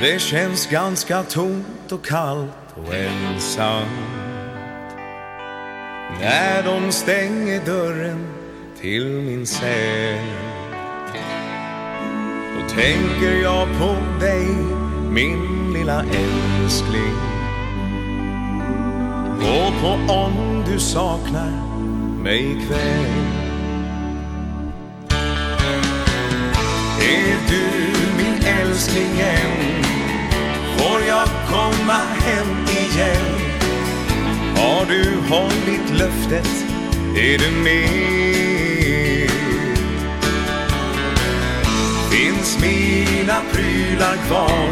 Det 0.00 0.20
känns 0.20 0.66
ganska 0.66 1.22
tomt 1.22 1.92
och 1.92 2.04
kallt 2.04 2.76
och 2.76 2.94
ensamt 2.94 3.88
När 6.20 6.62
de 6.62 6.92
stänger 6.92 7.66
dörren 7.66 8.26
till 8.80 9.06
min 9.06 9.46
säng 9.46 10.57
Då 12.58 12.64
tänker 12.68 13.42
jag 13.42 13.68
på 13.78 13.96
dig 14.20 14.46
Min 15.10 15.72
lilla 15.72 16.02
älskling. 16.02 17.16
Och 19.40 19.72
på 19.82 20.12
om 20.12 20.64
du 20.66 20.78
saknar 20.78 21.52
mig 22.22 22.66
kväll 22.66 23.06
Är 27.00 27.36
du 27.48 27.92
min 28.16 28.42
älskling 28.44 29.20
än 29.20 29.84
Får 30.78 31.00
jag 31.08 31.28
komma 31.48 32.00
hem 32.20 32.66
igen? 32.66 33.38
Har 34.56 34.86
du 34.86 35.16
hållit 35.28 35.98
löftet? 35.98 36.64
Är 37.16 37.38
du 37.38 37.50
med? 37.64 38.57
Finns 42.10 42.58
mina 42.60 43.40
prylar 43.52 44.16
kvar 44.26 44.70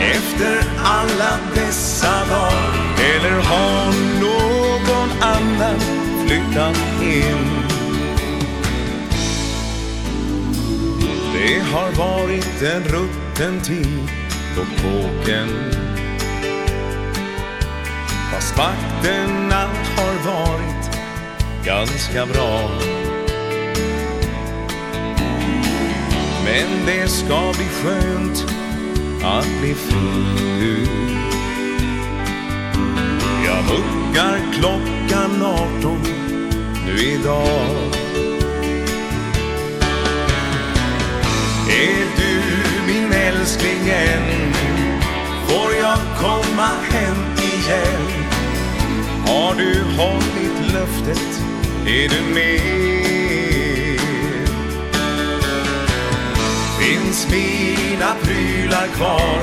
Efter 0.00 0.64
alla 0.84 1.38
dessa 1.54 2.24
dagar? 2.30 2.82
Eller 3.16 3.40
har 3.40 3.92
någon 4.20 5.22
annan 5.22 5.80
flyttat 6.26 6.78
in 7.02 7.62
Det 11.42 11.60
har 11.60 11.90
varit 11.92 12.62
en 12.62 12.84
rutten 12.84 13.60
tid 13.60 14.08
på 14.56 14.60
kåken. 14.82 15.48
Fast 18.32 18.58
vakterna 18.58 19.68
har 19.96 20.32
varit 20.32 20.90
ganska 21.64 22.26
bra. 22.26 22.70
Men 26.44 26.86
det 26.86 27.08
ska 27.08 27.52
bli 27.56 27.66
skönt 27.66 28.46
att 29.24 29.60
bli 29.60 29.74
fri 29.74 30.86
Jag 33.44 33.64
muckar 33.64 34.38
klockan 34.52 35.42
18 35.42 35.98
nu 36.86 37.02
idag. 37.02 38.02
Är 41.68 42.06
du 42.16 42.42
min 42.86 43.12
älskling 43.12 43.88
än? 43.88 44.52
Får 45.48 45.74
jag 45.74 45.98
komma 46.20 46.68
hem 46.90 47.16
igen? 47.36 48.28
Har 49.26 49.54
du 49.54 49.82
hållit 49.96 50.72
löftet? 50.72 51.42
Är 51.86 52.08
du 52.08 52.34
med? 52.34 53.11
Finns 56.92 57.26
mina 57.30 58.14
prylar 58.22 58.86
kvar. 58.86 59.40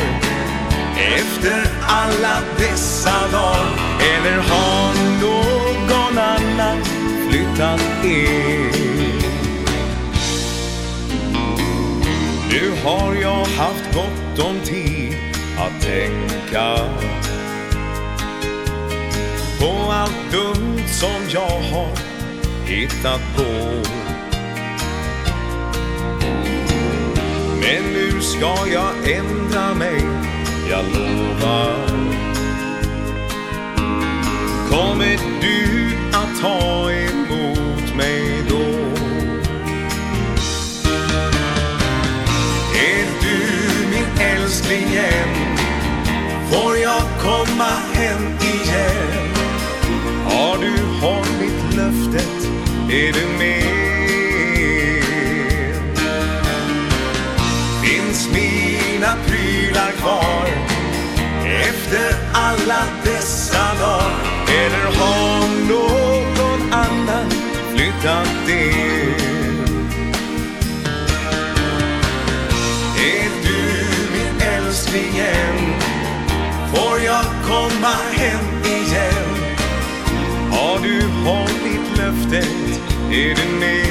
Efter 0.97 1.71
alla 1.81 2.41
dessa 2.57 3.27
dagar 3.31 3.65
Eller 4.01 4.37
har 4.37 4.93
någon 5.21 6.17
annan 6.17 6.83
flyttat 7.29 8.05
in? 8.05 8.71
Nu 12.49 12.71
har 12.83 13.15
jag 13.15 13.45
haft 13.45 13.93
gott 13.93 14.45
om 14.45 14.59
tid 14.63 15.17
att 15.57 15.81
tänka 15.81 16.77
På 19.59 19.91
allt 19.91 20.31
dumt 20.31 20.87
som 20.87 21.21
jag 21.29 21.61
har 21.71 21.97
hittat 22.65 23.21
på. 23.35 24.08
Men 27.61 27.93
nu 27.93 28.21
ska 28.21 28.67
jag 28.73 29.11
ändra 29.11 29.73
mig. 29.73 30.01
Jag 30.69 30.85
lovar. 30.85 31.89
Kommer 34.69 35.17
du 35.41 35.93
att 36.13 36.41
ta 36.41 36.91
emot 36.91 37.95
mig 37.95 38.43
då? 38.49 38.61
Är 42.75 43.05
du 43.21 43.39
min 43.89 44.19
älskling 44.19 44.95
än? 44.95 45.57
Får 46.51 46.77
jag 46.77 47.01
komma 47.19 47.71
hem 47.93 48.23
igen? 48.53 49.33
Har 50.25 50.57
du 50.57 50.83
hållit 51.01 51.75
löftet? 51.75 52.49
Är 52.89 53.13
du 53.13 53.37
med? 53.37 53.68
efter 61.89 62.15
alla 62.33 62.83
dessa 63.03 63.73
dagar. 63.79 64.11
Eller 64.47 64.85
har 64.99 65.47
någon 65.69 66.73
annan 66.73 67.29
flyttat 67.75 68.49
in 68.49 69.13
Är 72.97 73.29
du 73.43 73.85
min 74.13 74.41
älskling 74.41 75.17
än 75.17 75.73
Får 76.73 76.99
jag 76.99 77.25
komma 77.47 77.95
hem 78.11 78.63
igen? 78.63 79.35
Har 80.51 80.79
du 80.79 81.07
hållit 81.25 81.97
löftet? 81.97 82.81
Är 83.11 83.35
du 83.35 83.59
med? 83.59 83.89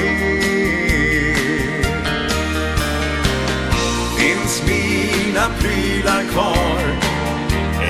Finns 4.17 4.63
mina 4.67 5.45
prylar 5.59 6.23
kvar? 6.31 7.08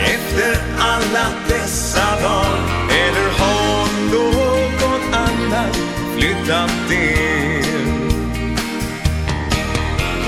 Efter 0.05 0.53
alla 0.79 1.25
dessa 1.47 2.21
dagar 2.21 2.89
Eller 2.91 3.29
har 3.39 3.88
någon 4.12 5.13
annan 5.13 5.73
flyttat 6.15 6.91
in 6.91 7.89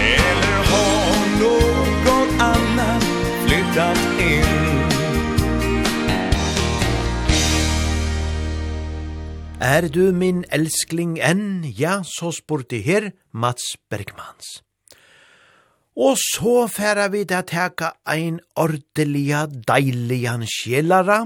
Eller 0.02 0.58
har 0.72 1.40
någon 1.40 2.42
annan 2.42 3.02
flyttat 3.46 3.98
in 4.20 4.62
Er 9.62 9.86
du 9.94 10.12
min 10.12 10.42
elskling 10.50 11.20
enn? 11.22 11.62
Ja, 11.78 12.02
så 12.04 12.32
spurte 12.34 12.80
her 12.82 13.12
Mats 13.32 13.76
Bergmans. 13.90 14.64
Og 15.96 16.16
så 16.18 16.68
færa 16.72 17.10
vi 17.12 17.26
til 17.28 17.42
å 17.42 17.44
teka 17.44 17.92
ein 18.08 18.40
ordeliga, 18.56 19.44
deiligan 19.68 20.46
sjelara, 20.48 21.26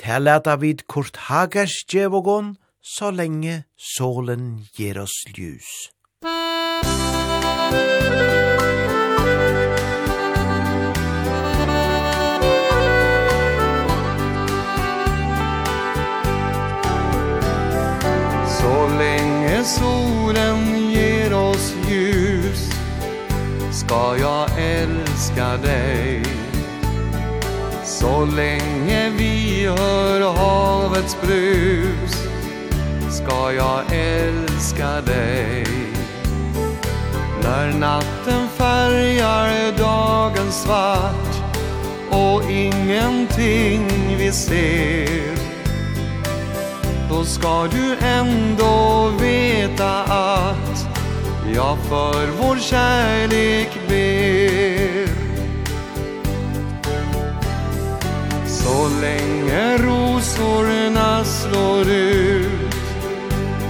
til 0.00 0.24
leta 0.24 0.56
vid 0.56 0.86
Kurt 0.88 1.28
Hagers 1.28 1.84
djevogon, 1.84 2.56
så 2.80 3.10
lenge 3.12 3.64
solen 3.76 4.64
ger 4.72 5.02
oss 5.04 5.20
ljus. 5.36 5.68
Så 18.48 18.76
lenge 18.96 19.64
solen 19.68 20.89
ska 23.90 24.16
jag 24.18 24.48
älskar 24.58 25.58
dig. 25.58 26.22
Så 27.84 28.24
länge 28.24 29.10
vi 29.18 29.66
hör 29.66 30.20
havets 30.20 31.16
brus 31.22 32.26
Ska 33.10 33.52
jag 33.52 33.82
älska 33.92 35.00
dig. 35.00 35.64
När 37.42 37.72
natten 37.72 38.48
färgar 38.48 39.78
dagen 39.78 40.52
svart 40.52 41.34
Och 42.10 42.50
ingenting 42.50 43.88
vi 44.18 44.32
ser 44.32 45.36
Då 47.10 47.24
ska 47.24 47.66
du 47.66 47.96
ändå 48.06 49.08
veta 49.20 50.02
att 50.02 50.69
Jag 51.46 51.78
för 51.78 52.26
vår 52.26 52.56
kärlek 52.56 53.78
ber. 53.88 55.08
Så 58.46 58.88
länge 59.00 59.78
rosorna 59.78 61.24
slår 61.24 61.88
ut 61.88 62.74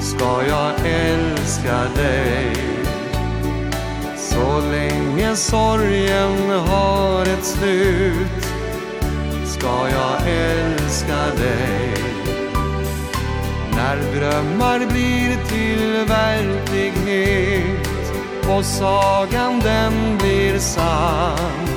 Ska 0.01 0.43
jag 0.49 0.73
älska 0.85 1.79
dig. 1.97 2.57
Så 4.17 4.61
länge 4.61 5.37
sorgen 5.37 6.51
har 6.51 7.23
ett 7.23 7.45
slut 7.45 8.45
Ska 9.47 9.89
jag 9.89 10.29
älska 10.29 11.27
dig. 11.39 11.95
När 13.77 13.97
drömmar 13.97 14.79
blir 14.79 15.40
till 15.51 16.05
verklighet 16.09 17.87
Och 18.49 18.65
sagan 18.65 19.61
den 19.61 20.19
blir 20.19 20.59
sann. 20.59 21.69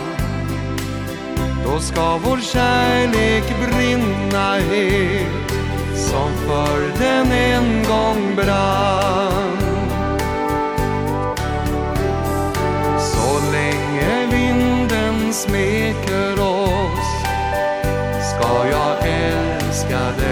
Då 1.66 1.80
ska 1.80 2.18
vår 2.24 2.38
kärlek 2.38 3.44
brinna 3.60 4.56
het 4.56 5.52
Som 5.96 6.32
för 6.48 7.00
den 7.00 7.32
en 7.32 7.84
gång 7.84 8.36
brann. 8.36 9.58
Så 13.00 13.52
länge 13.52 14.28
vinden 14.32 15.34
smeker 15.34 16.40
oss 16.40 17.24
Ska 18.30 18.68
jag 18.68 18.98
älska 19.08 20.00
dig 20.18 20.23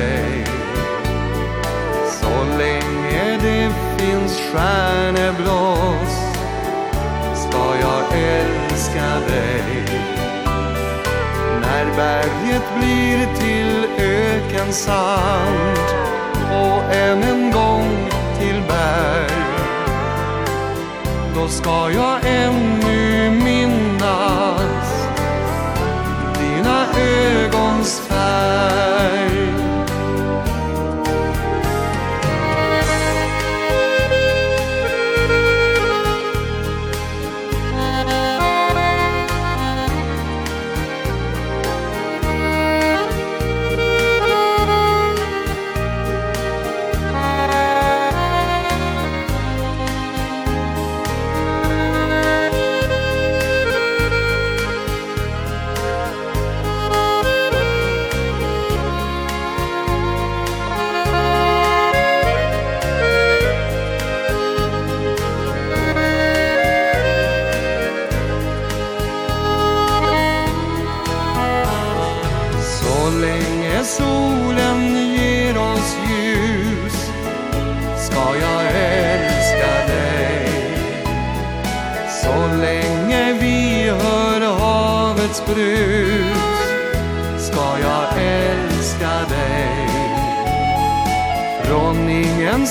stjärneblås 4.51 6.13
Ska 7.35 7.75
jag 7.81 8.19
älska 8.23 9.19
dig? 9.27 9.85
När 11.61 11.85
berget 11.95 12.63
blir 12.77 13.35
till 13.35 13.85
öken 14.05 14.73
sand 14.73 15.77
Och 16.51 16.93
än 16.95 17.23
en 17.23 17.51
gång 17.51 18.09
till 18.39 18.61
berg 18.67 19.31
Då 21.35 21.47
ska 21.47 21.91
jag 21.91 22.19
ännu 22.25 23.31
minnas 23.31 25.07
Dina 26.39 26.85
ögon. 26.97 27.70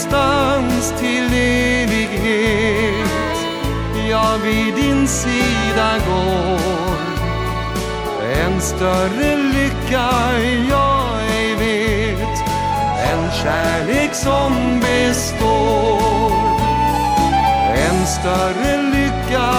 ingenstans 0.01 0.95
till 1.01 1.33
evighet. 1.33 3.11
Jag 4.11 4.39
vid 4.39 4.75
din 4.75 5.09
sida 5.09 5.99
går 6.07 6.61
En 8.35 8.61
större 8.61 9.37
lycka 9.37 10.11
jag 10.69 11.21
ej 11.31 11.55
vet 11.55 12.39
En 13.11 13.31
kärlek 13.43 14.15
som 14.15 14.81
består. 14.81 16.33
En 17.75 18.07
större 18.07 18.83
lycka 18.83 19.51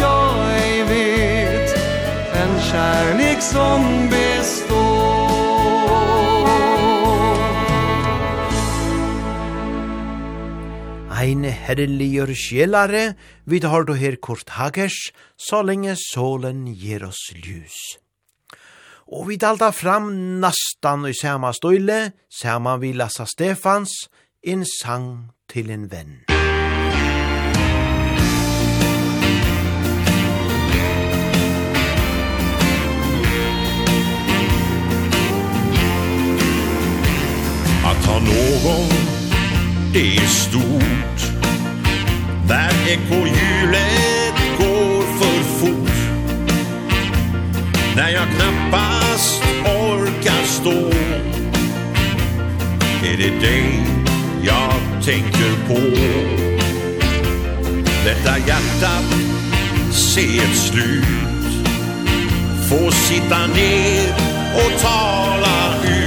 jag 0.00 0.50
ej 0.62 0.82
vet 0.82 1.76
En 2.34 2.60
kärlek 2.60 3.42
som 3.42 4.08
består. 4.10 4.87
ein 11.18 11.42
herreligur 11.42 12.30
sjelare, 12.34 13.16
vid 13.44 13.64
har 13.64 13.84
du 13.84 13.94
her 13.98 14.16
kort 14.22 14.54
hagers, 14.54 15.10
så 15.36 15.64
lenge 15.66 15.96
solen 15.98 16.66
gir 16.70 17.02
oss 17.08 17.32
ljus. 17.34 17.98
Og 19.08 19.26
vi 19.30 19.38
dalda 19.40 19.72
fram 19.72 20.12
nastan 20.42 21.08
i 21.08 21.14
sama 21.16 21.50
støyle, 21.56 22.12
sama 22.30 22.76
vi 22.78 22.92
Lassa 22.92 23.26
Stefans, 23.26 24.06
en 24.44 24.64
sang 24.64 25.32
til 25.50 25.70
en 25.70 25.90
venn. 25.90 26.24
Att 37.88 38.04
ha 38.04 38.18
någon 38.18 39.17
det 39.92 40.16
är 40.16 40.26
stort. 40.26 41.20
Där 42.48 42.72
ekohjulet 42.88 44.34
går 44.58 45.02
för 45.18 45.42
fort. 45.58 45.90
När 47.96 48.08
jag 48.08 48.26
knappast 48.36 49.42
orkar 49.64 50.44
stå. 50.44 50.90
Är 53.04 53.16
det 53.16 53.40
dig 53.40 53.86
jag 54.42 55.04
tänker 55.04 55.66
på? 55.68 55.80
Detta 58.04 58.38
hjärta 58.38 58.92
ser 59.92 60.42
ett 60.42 60.56
slut. 60.56 61.04
Få 62.68 62.90
sitta 62.90 63.46
ner 63.46 64.14
och 64.54 64.80
tala 64.80 65.74
ut. 65.84 65.97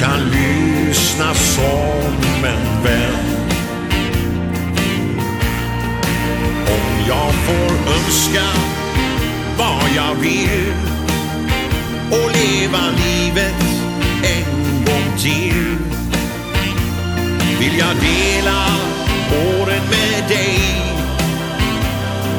kan 0.00 0.30
lyssna 0.30 1.34
som 1.34 2.44
en 2.44 2.82
vän. 2.84 3.14
Om 6.66 7.06
jag 7.08 7.34
får 7.34 7.92
önska 7.92 8.46
vad 9.58 9.82
jag 9.96 10.14
vill 10.14 10.72
Och 12.10 12.30
leva 12.32 12.80
livet 12.90 13.54
en 14.22 14.84
gång 14.84 15.18
till 15.18 15.76
Vill 17.58 17.78
jag 17.78 17.96
dela 17.96 18.66
åren 19.30 19.82
med 19.90 20.28
dig. 20.28 20.60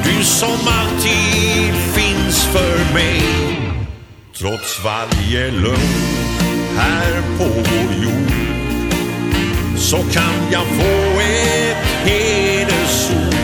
Du 0.03 0.23
som 0.23 0.67
alltid 0.67 1.73
finns 1.73 2.45
för 2.45 2.93
mig 2.93 3.21
Trots 4.33 4.83
varje 4.83 5.51
lugn 5.51 6.40
här 6.77 7.21
på 7.37 7.43
vår 7.43 8.03
jord. 8.03 8.31
Så 9.77 9.97
kan 9.97 10.51
jag 10.51 10.63
få 10.63 11.19
ett 11.19 11.77
hedersord. 12.05 13.35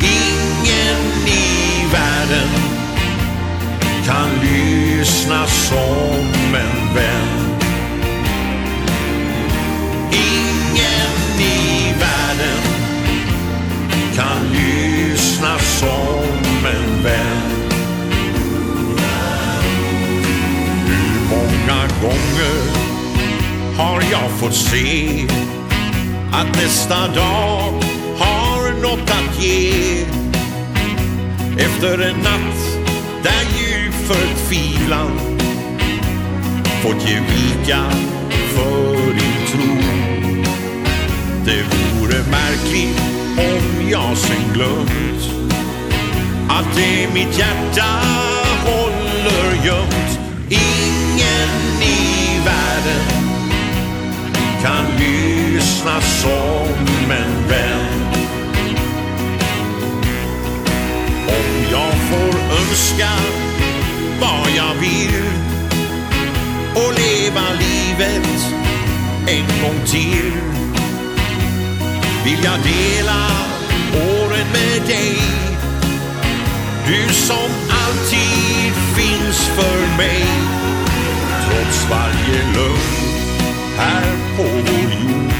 Ingen 0.00 1.26
i 1.26 1.84
världen 1.92 2.48
kan 4.06 4.28
lyssna 4.42 5.46
som 5.46 6.54
en 6.54 6.94
vän. 6.94 7.58
Ingen 10.12 10.57
gånger 22.02 22.88
har 23.76 24.02
jag 24.12 24.30
fått 24.30 24.54
se 24.54 25.26
Att 26.32 26.56
nästa 26.56 27.08
dag 27.08 27.82
har 28.18 28.82
något 28.82 29.10
att 29.10 29.44
ge. 29.44 30.04
Efter 31.58 31.98
en 31.98 32.16
natt 32.16 32.78
där 33.22 33.42
djup 33.58 33.94
förtvivlan 33.94 35.20
Fått 36.82 37.08
ge 37.08 37.20
vika 37.20 37.90
för 38.54 38.96
din 38.96 39.46
tro. 39.50 39.82
Det 41.44 41.62
vore 41.62 42.18
märkligt 42.30 43.00
om 43.38 43.90
jag 43.90 44.16
sen 44.16 44.52
glömt 44.54 45.48
Att 46.48 46.76
det 46.76 47.14
mitt 47.14 47.38
hjärta 47.38 47.86
håller 48.64 49.66
gömt 49.66 50.18
i 50.50 50.87
ingen 51.18 51.82
i 51.82 52.38
världen 52.44 53.04
kan 54.62 54.84
lyssna 54.98 56.00
som 56.00 56.68
en 57.10 57.48
vän. 57.48 58.12
Om 61.28 61.64
jag 61.70 61.94
får 62.10 62.40
önska 62.60 63.10
vad 64.20 64.50
jag 64.56 64.74
vill 64.74 65.22
och 66.74 66.92
leva 66.98 67.42
livet 67.58 68.54
en 69.26 69.62
gång 69.62 69.86
till 69.86 70.32
Vill 72.24 72.44
jag 72.44 72.58
dela 72.58 73.26
åren 73.94 74.46
med 74.52 74.88
dig. 74.88 75.18
Du 76.86 77.14
som 77.14 77.50
alltid 77.70 78.72
finns 78.96 79.38
för 79.38 79.96
mig 79.96 80.26
trots 81.48 81.90
varje 81.90 82.42
lugn 82.54 82.78
här 83.76 84.02
på 84.36 84.42
vår 84.42 84.92
jord 85.00 85.32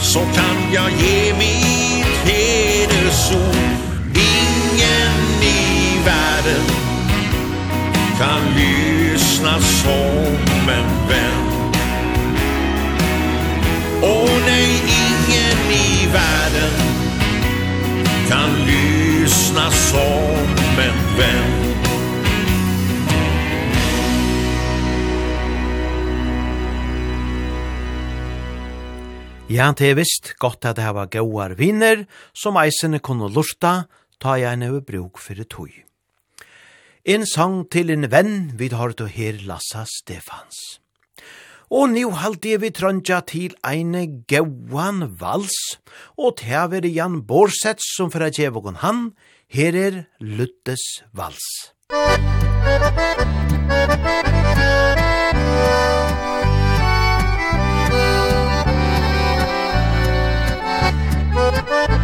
så 0.00 0.18
kan 0.18 0.72
jag 0.72 0.90
ge 0.90 1.34
mitt 1.34 2.06
hedersord 2.24 3.56
ingen 4.14 5.42
i 5.42 5.98
världen 6.04 6.66
kan 8.18 8.40
lyssna 8.56 9.60
som 9.60 10.36
en 10.68 11.08
vän 11.08 11.46
Åh 14.02 14.30
nej, 14.46 14.82
ingen 14.82 15.72
i 15.72 16.06
världen 16.12 16.96
kan 18.28 18.66
lyssna 18.66 19.70
som 19.70 20.46
en 20.78 21.18
vän. 21.18 21.65
Ja, 29.56 29.70
det 29.72 29.86
er 29.88 29.94
visst 29.96 30.34
godt 30.42 30.66
at 30.68 30.76
det 30.76 30.84
hava 30.84 31.06
gauar 31.08 31.54
viner, 31.56 32.02
som 32.36 32.58
eisene 32.60 32.98
kunne 33.00 33.30
lurta, 33.32 33.86
ta 34.20 34.34
jeg 34.36 34.52
en 34.52 34.66
over 34.66 34.82
bruk 34.84 35.20
fyrir 35.22 35.46
tog. 35.48 35.70
En 37.06 37.24
sang 37.24 37.62
til 37.72 37.92
en 37.94 38.08
venn, 38.12 38.50
vi 38.58 38.68
har 38.74 38.92
du 38.98 39.06
her 39.06 39.38
Lassa 39.48 39.86
Stefans. 39.88 40.82
Og 41.70 41.88
nu 41.94 42.10
halde 42.12 42.58
vi 42.60 42.70
trøndja 42.70 43.22
til 43.24 43.56
eine 43.64 44.04
gauan 44.28 45.16
vals, 45.20 45.56
og 46.18 46.36
tever 46.42 46.84
Jan 46.84 47.22
Bårsets 47.24 47.96
som 47.96 48.12
fra 48.12 48.28
djevågon 48.28 48.82
han, 48.84 49.14
her 49.48 49.72
er 49.72 50.02
Luttes 50.20 50.84
vals. 51.16 51.72
Musik 61.46 61.95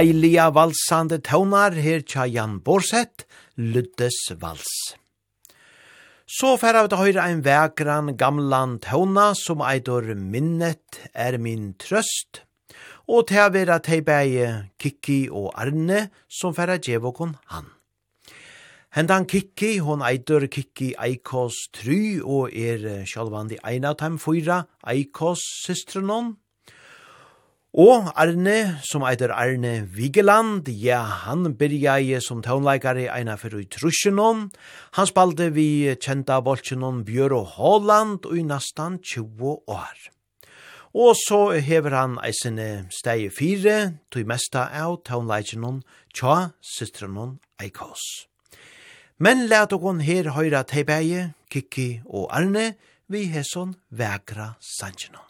Deilige 0.00 0.46
valsande 0.56 1.18
tøvnar 1.20 1.74
her 1.76 2.00
tja 2.08 2.22
Jan 2.24 2.54
Borsett, 2.64 3.26
Luddes 3.60 4.16
vals. 4.40 4.70
Så 6.24 6.54
fer 6.62 6.78
av 6.80 6.88
det 6.88 6.96
høyre 6.96 7.26
ein 7.26 7.42
vekran 7.44 8.14
gamlan 8.16 8.78
tøvna 8.80 9.26
som 9.36 9.60
eitor 9.60 10.08
minnet 10.16 11.02
er 11.12 11.36
min 11.36 11.74
trøst, 11.76 12.46
og 13.12 13.28
til 13.28 13.42
å 13.44 13.52
være 13.52 13.76
til 13.84 14.00
bæge 14.06 14.48
Kikki 14.80 15.20
og 15.28 15.52
Arne 15.60 16.06
som 16.32 16.56
fer 16.56 16.72
av 16.78 16.80
djevokon 16.80 17.36
han. 17.52 17.68
Hendan 18.96 19.28
Kikki, 19.28 19.82
hon 19.84 20.00
eitur 20.00 20.48
Kikki 20.48 20.94
Eikos 20.96 21.66
try 21.76 22.22
og 22.22 22.56
er 22.56 23.04
sjalvandi 23.04 23.60
eina 23.60 23.92
av 23.92 24.00
dem 24.00 24.16
fyra 24.22 24.62
Eikos 24.80 25.44
systrenon, 25.66 26.38
Og 27.70 28.08
Arne, 28.18 28.80
som 28.82 29.04
eitir 29.06 29.30
Arne 29.30 29.84
Vigeland, 29.94 30.66
ja, 30.74 31.04
han 31.22 31.52
byrjaði 31.54 32.18
som 32.18 32.40
tånleikari 32.42 33.04
eina 33.06 33.36
fyrir 33.38 33.62
i 33.62 33.68
Trusjenon. 33.70 34.48
Han 34.98 35.06
spalte 35.06 35.52
vi 35.54 35.86
kjenta 35.94 36.40
bolsjenon 36.42 37.04
Bjørå 37.06 37.44
Holland 37.54 38.26
og 38.26 38.34
i 38.34 38.42
nastan 38.42 38.98
20 38.98 39.54
år. 39.70 40.02
Og 40.98 41.14
så 41.14 41.60
hever 41.62 41.94
han 41.94 42.18
eisene 42.26 42.88
stegi 42.90 43.30
fire, 43.30 43.78
tog 44.10 44.26
mesta 44.26 44.66
av 44.74 44.98
tånleikjenon 45.06 45.84
tja 46.10 46.50
systrenon 46.58 47.38
Eikos. 47.62 48.26
Men 49.22 49.46
let 49.46 49.70
okon 49.70 50.02
her 50.02 50.34
høyra 50.34 50.66
teibæje, 50.66 51.36
Kikki 51.46 52.00
og 52.08 52.32
Arne, 52.34 52.72
vi 53.06 53.28
hesson 53.30 53.76
vekra 53.94 54.56
sanjenon. 54.58 55.29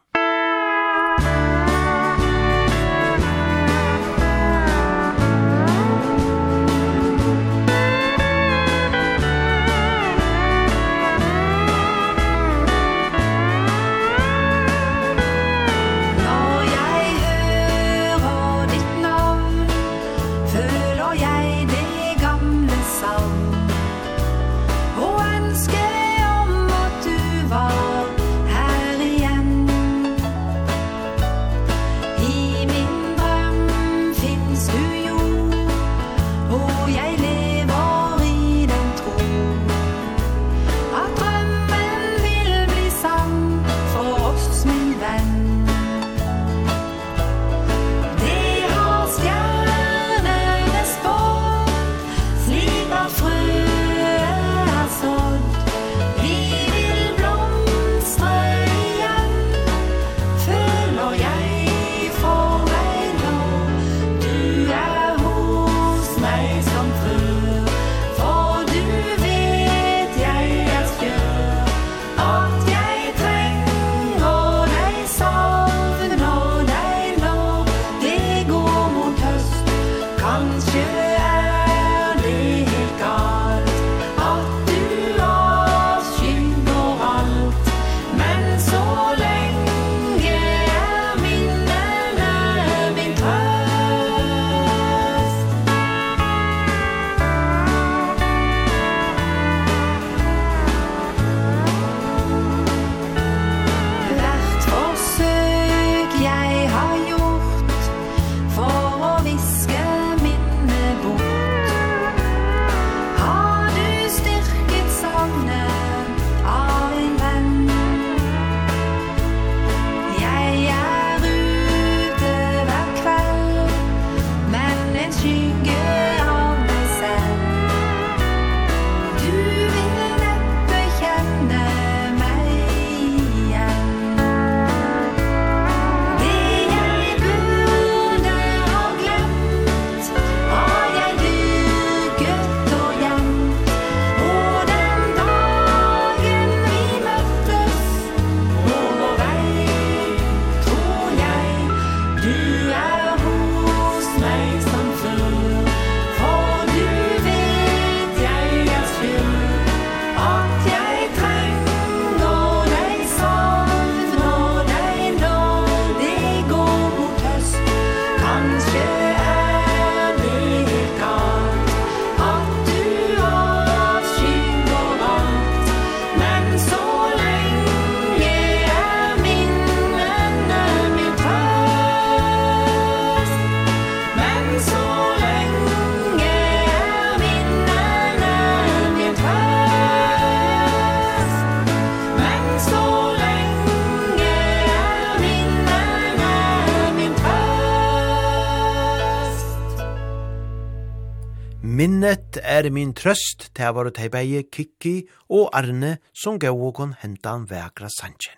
Minnet 201.81 202.37
er 202.45 202.67
min 202.69 202.91
trøst, 202.93 203.47
til 203.57 203.71
å 203.71 203.73
være 203.79 204.11
beie 204.13 204.43
Kikki 204.53 205.07
og 205.33 205.47
Arne 205.57 205.95
som 206.13 206.37
gav 206.37 206.59
okon 206.61 206.91
hentan 207.01 207.47
vekra 207.49 207.89
sanjen. 207.95 208.37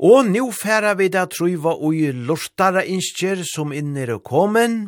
Og 0.00 0.30
nu 0.30 0.46
færa 0.56 0.94
vi 0.96 1.10
da 1.12 1.26
truiva 1.28 1.74
ui 1.76 2.06
lortara 2.16 2.86
innskjer 2.88 3.42
som 3.44 3.74
inner 3.76 4.14
og 4.14 4.22
komen. 4.24 4.78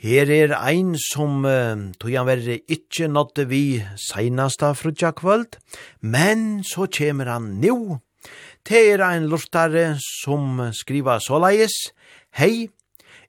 Her 0.00 0.32
er 0.32 0.56
ein 0.56 0.94
som 0.96 1.44
uh, 1.44 1.84
togan 2.00 2.30
verre 2.30 2.62
ikkje 2.64 3.10
nådde 3.12 3.44
vi 3.52 3.64
seinasta 4.00 4.72
frutja 4.72 5.12
kvöld, 5.12 5.60
men 6.00 6.62
så 6.64 6.88
kjemer 6.88 7.34
han 7.34 7.58
nu. 7.60 7.98
Det 8.64 8.86
er 8.94 9.04
ein 9.04 9.28
lortare 9.28 9.98
som 10.00 10.64
skriva 10.72 11.20
såleis, 11.20 11.76
Hei, 12.36 12.68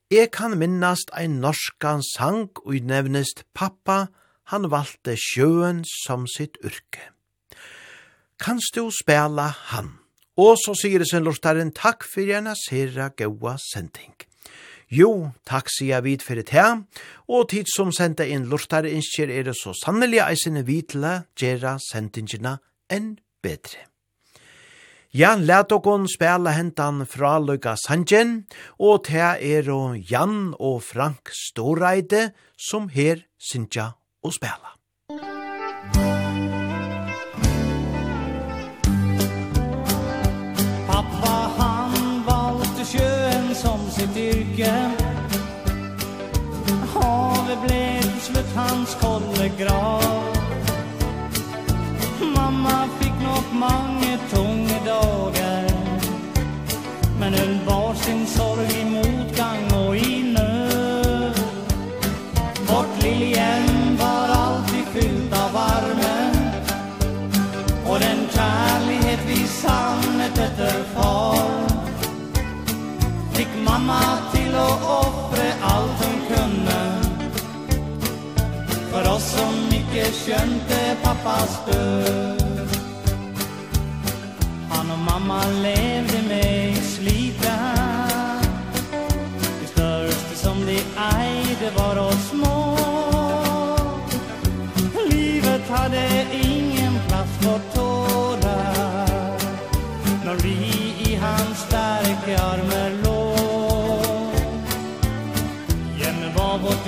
Jeg 0.08 0.30
kan 0.32 0.54
minnast 0.56 1.10
ein 1.12 1.42
norskan 1.44 2.00
sang 2.00 2.46
og 2.64 2.76
nevnest 2.88 3.42
pappa, 3.52 4.06
han 4.48 4.70
valgte 4.72 5.18
sjøen 5.20 5.82
som 5.84 6.24
sitt 6.32 6.56
yrke. 6.64 7.10
Kanst 8.40 8.78
du 8.78 8.88
spela 8.96 9.50
han? 9.74 9.98
Og 10.40 10.56
så 10.62 10.78
sier 10.80 11.04
sin 11.04 11.28
lortaren 11.28 11.74
takk 11.76 12.08
fyrir 12.08 12.38
gjerne 12.38 12.54
sera 12.56 13.10
gaua 13.20 13.58
sending. 13.60 14.16
Jo, 14.88 15.34
takk 15.44 15.68
sier 15.76 15.98
jeg 15.98 16.06
vidt 16.08 16.24
fyrir 16.24 16.48
det 16.48 16.70
og 17.28 17.50
tid 17.52 17.68
som 17.68 17.92
sendte 17.92 18.30
inn 18.32 18.48
lortare 18.48 18.88
innskjer 18.88 19.28
er 19.28 19.50
det 19.50 19.58
så 19.60 19.76
sannelig 19.76 20.24
eisende 20.24 20.64
vitla 20.64 21.18
til 21.36 21.68
å 21.68 21.76
sendingene 21.84 22.62
enn 22.88 23.18
bedre. 23.44 23.87
Jan 25.12 25.46
let 25.48 25.72
okon 25.72 26.04
spela 26.12 26.52
hentan 26.52 27.06
fra 27.08 27.38
Luka 27.40 27.78
Sanjen, 27.80 28.44
og 28.76 29.06
te 29.08 29.24
er 29.40 29.70
og 29.72 29.96
Jan 30.12 30.52
og 30.60 30.82
Frank 30.84 31.32
Storeide 31.32 32.34
som 32.60 32.90
her 32.92 33.24
synja 33.40 33.94
og 34.20 34.36
spela. 34.36 34.76
Pappa 40.90 41.36
han 41.56 41.96
valgte 42.28 42.88
sjøen 42.92 43.54
som 43.56 43.88
sitt 43.96 44.20
yrke 44.20 44.74
Havet 46.98 47.64
ble 47.64 47.84
til 48.04 48.20
slutt 48.28 48.52
hans 48.60 48.98
kollegrav 49.00 50.36
Mamma 52.36 52.82
fikk 53.00 53.24
nok 53.24 53.56
mange 53.62 54.18
tål 54.32 54.37
sin 58.08 58.28
sorg 58.28 58.72
i 58.72 58.84
motgang 58.88 59.74
og 59.76 59.98
i 59.98 60.22
nød. 60.36 61.40
Vårt 62.70 62.94
liljen 63.04 63.98
var 64.00 64.28
alltid 64.44 64.86
fyllt 64.94 65.34
av 65.34 65.52
varme. 65.54 66.16
Och 67.90 68.00
den 68.00 68.22
kärlighet 68.36 69.20
vi 69.28 69.48
samlet 69.48 70.38
etter 70.38 70.84
far. 70.96 71.50
Fikk 73.34 73.52
mamma 73.66 74.02
til 74.34 74.56
å 74.56 74.70
offre 75.02 75.48
alt 75.74 76.06
hun 76.06 76.18
kunde 76.32 76.80
For 78.92 79.12
oss 79.16 79.28
som 79.36 79.60
ikke 79.82 80.08
skjønte 80.22 80.80
pappas 81.04 81.60
død. 81.68 82.80
Han 84.72 84.92
och 84.92 85.04
mamma 85.12 85.44
levde 85.64 85.87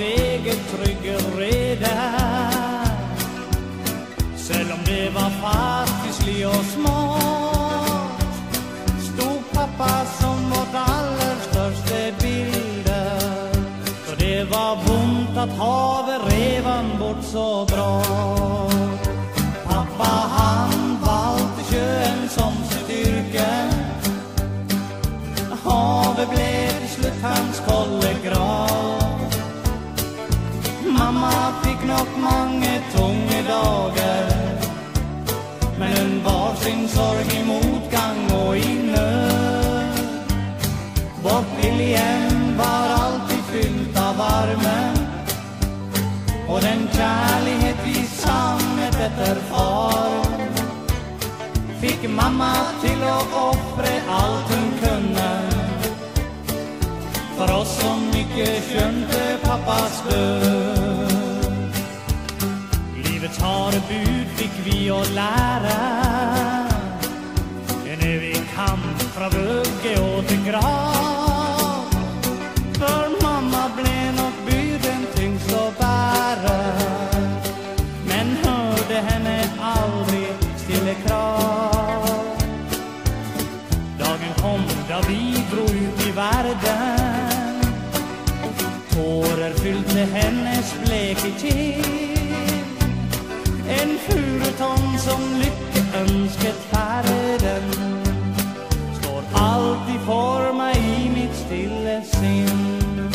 steget 0.00 0.60
trygge 0.72 1.16
rede. 1.38 1.96
Selv 4.36 4.72
om 4.72 4.78
det 4.86 5.14
var 5.14 5.30
fattigslig 5.42 6.46
og 6.46 6.64
smått 6.74 8.22
Stod 9.08 9.40
pappa 9.54 9.92
som 10.20 10.38
vårt 10.52 10.74
aller 10.74 11.36
største 11.50 11.98
bilde. 12.22 13.02
Så 14.06 14.16
det 14.18 14.50
var 14.50 14.72
vondt 14.86 15.36
at 15.44 15.52
havet 15.60 16.20
revan 16.32 16.86
bort 16.98 17.24
så 17.32 17.48
bra 17.68 17.90
kärlighet 47.00 47.76
vi 47.84 48.06
samme 48.06 48.88
etter 48.88 49.36
far. 49.50 50.40
Fikk 51.80 52.02
mamma 52.12 52.52
til 52.82 53.00
å 53.08 53.18
offre 53.40 53.92
alt 54.12 54.50
hun 54.52 54.66
kunne 54.82 55.28
For 57.38 57.52
oss 57.54 57.72
som 57.78 58.02
ikke 58.12 58.50
skjønte 58.66 59.22
pappas 59.46 60.02
død 60.10 61.78
Livets 63.00 63.40
harde 63.40 63.80
bud 63.88 64.36
fikk 64.42 64.60
vi 64.68 64.78
å 64.92 65.00
lære 65.16 65.78
En 67.94 68.08
evig 68.10 68.36
kamp 68.52 69.06
fra 69.16 69.32
vugge 69.32 69.96
og 70.04 70.20
til 70.28 70.44
grav. 70.50 70.99
lyste 90.00 90.18
hennes 90.18 90.74
bleke 90.84 91.34
kind 91.38 91.84
En 93.68 93.98
furetann 93.98 94.98
som 94.98 95.20
lykkeønsket 95.38 96.56
färden 96.70 97.72
Står 99.00 99.22
alltid 99.34 100.00
for 100.06 100.52
meg 100.56 100.76
i 100.76 101.08
mitt 101.08 101.36
stille 101.36 102.00
sinn. 102.04 103.10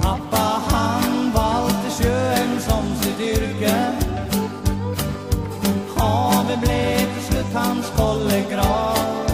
Pappa 0.00 0.46
han 0.70 1.32
valgte 1.34 1.90
sjøen 1.98 2.54
som 2.60 2.86
sitt 3.02 3.20
yrke. 3.20 3.76
Havet 5.96 6.60
ble 6.64 6.82
til 7.14 7.26
slutt 7.28 7.52
hans 7.54 7.92
kolde 7.96 8.42
grav. 8.50 9.26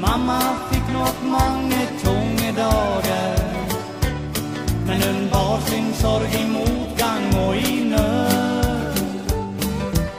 Mamma 0.00 0.40
fikk 0.70 0.92
nok 0.94 1.26
mange 1.30 1.86
tunge 2.04 2.54
dager. 2.56 3.29
Men 4.90 5.00
den 5.00 5.28
bar 5.30 5.60
sin 5.66 5.94
sorg 5.94 6.34
i 6.34 6.46
motgang 6.50 7.26
og 7.38 7.56
i 7.56 7.84
nød 7.84 8.96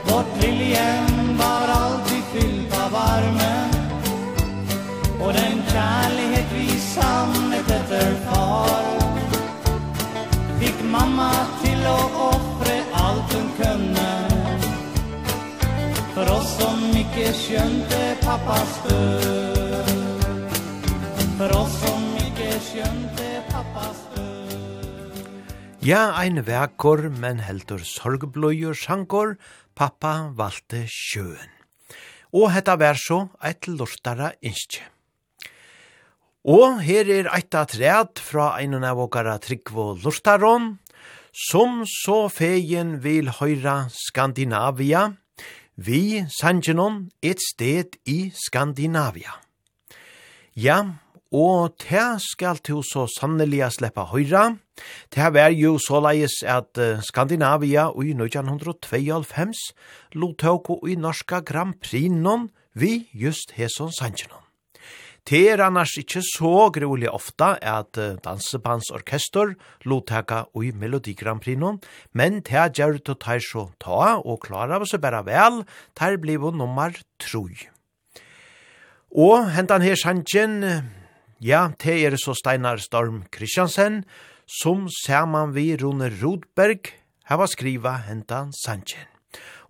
Vårt 0.07 0.37
lille 0.41 0.67
hjem 0.69 1.33
var 1.39 1.71
alltid 1.75 2.21
fyllt 2.33 2.75
av 2.79 2.93
varme. 2.95 3.49
Og 5.19 5.33
den 5.33 5.57
kärlighet 5.73 6.53
vi 6.55 6.67
samlet 6.85 7.71
etter 7.79 8.15
far. 8.29 8.87
Fikk 10.61 10.85
mamma 10.93 11.33
til 11.65 11.83
å 11.91 11.97
offre 12.29 12.77
alt 13.01 13.35
hun 13.35 13.49
kunne 13.57 14.13
For 16.13 16.31
oss 16.37 16.55
som 16.61 16.85
ikke 17.01 17.33
skjønte 17.41 17.99
pappas 18.23 18.79
død 18.87 19.91
For 21.41 21.57
oss 21.59 21.75
som 21.83 22.07
ikke 22.23 22.55
skjønte 22.69 23.29
pappas 23.51 23.99
død 24.05 24.10
Ja, 25.81 26.13
ein 26.13 26.37
verkor, 26.45 27.07
men 27.09 27.39
heldur 27.41 27.81
sorgbløyur 27.81 28.77
sjankor, 28.77 29.31
pappa 29.73 30.29
valde 30.37 30.83
sjøen. 30.85 31.49
Og 32.37 32.51
hetta 32.53 32.75
vær 32.77 32.99
så 33.01 33.17
eit 33.41 33.65
lortara 33.65 34.27
innskje. 34.45 34.85
Og 36.45 36.83
her 36.85 37.09
er 37.09 37.31
eit 37.33 37.57
atræd 37.57 38.21
fra 38.21 38.51
ein 38.59 38.77
av 38.77 39.01
okara 39.01 39.39
Tryggvo 39.41 39.95
Lortaron, 40.05 40.75
som 41.33 41.81
så 41.89 42.27
fegen 42.29 42.99
vil 43.01 43.33
høyra 43.41 43.87
Skandinavia, 43.89 45.07
vi 45.81 46.27
sangenon 46.29 47.07
et 47.25 47.41
sted 47.41 47.97
i 48.05 48.27
Skandinavia. 48.37 49.33
Ja, 50.53 51.00
og 51.31 51.77
te 51.79 52.01
skal 52.19 52.59
to 52.59 52.81
så 52.83 53.05
sannelig 53.07 53.63
sleppa 53.77 54.03
høyra. 54.11 54.57
Te 55.11 55.29
var 55.31 55.55
jo 55.55 55.77
såleis 55.79 56.41
at 56.43 56.75
Skandinavia 57.07 57.87
i 57.95 58.11
1992 58.11 59.71
lottøk 60.19 60.69
og 60.75 60.87
i 60.91 60.99
norska 60.99 61.41
Grand 61.47 61.79
Prix-non 61.79 62.49
vi 62.75 63.07
just 63.13 63.55
heson 63.55 63.91
sanjenon. 63.95 64.43
Te 65.21 65.37
er 65.51 65.61
annars 65.61 65.93
ikkje 66.01 66.23
så 66.25 66.71
grulig 66.73 67.07
ofta 67.11 67.53
at 67.61 67.93
dansebandsorkester 68.25 69.53
lottaka 69.85 70.47
og 70.55 70.65
i 70.65 70.71
Melodi 70.73 71.13
Grand 71.13 71.43
Prix-non, 71.43 71.77
men 72.17 72.41
te 72.41 72.57
gjør 72.57 72.97
det 72.97 73.19
tar 73.21 73.43
så 73.45 73.67
ta 73.79 74.17
og 74.17 74.41
klara 74.41 74.81
seg 74.89 75.03
bare 75.03 75.21
vel, 75.27 75.61
ter 75.93 76.17
blivo 76.17 76.49
nummer 76.51 76.97
3. 77.21 77.43
Og 79.11 79.51
hentan 79.53 79.85
her 79.85 79.99
sanjen, 79.99 80.57
Ja, 81.41 81.71
det 81.81 81.95
er 82.05 82.13
så 82.21 82.35
Steinar 82.37 82.77
Storm 82.77 83.23
Kristiansen, 83.33 84.03
som 84.45 84.83
saman 84.93 85.55
vi 85.55 85.71
Rune 85.73 86.11
Rodberg 86.19 86.91
hava 87.25 87.47
skriva 87.49 87.95
hentan 88.05 88.51
Sanchin. 88.53 89.07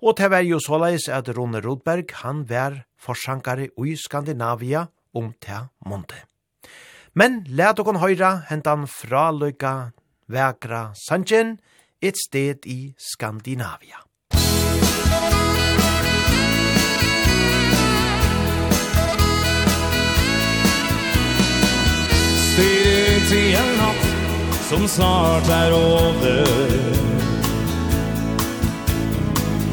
Og 0.03 0.17
det 0.19 0.27
var 0.33 0.43
jo 0.43 0.59
såleis 0.59 1.07
at 1.07 1.31
Rune 1.31 1.61
Rodberg, 1.63 2.11
han 2.25 2.43
var 2.49 2.81
forsankare 2.99 3.69
i 3.71 3.95
Skandinavia 3.95 4.89
om 5.15 5.31
te 5.39 5.63
månde. 5.87 6.19
Men 7.15 7.45
let 7.47 7.79
okon 7.79 8.03
høyra 8.03 8.49
hentan 8.51 8.83
fraløyka 8.83 9.93
vekra 10.27 10.89
Sanchin, 11.07 11.55
et 12.03 12.19
sted 12.19 12.67
i 12.67 12.91
Skandinavia. 12.99 14.10
spesiell 23.31 23.69
natt 23.77 24.07
som 24.67 24.87
snart 24.87 25.47
er 25.47 25.71
over. 25.71 26.47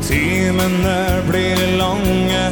Timene 0.06 1.00
blir 1.26 1.58
lange 1.80 2.44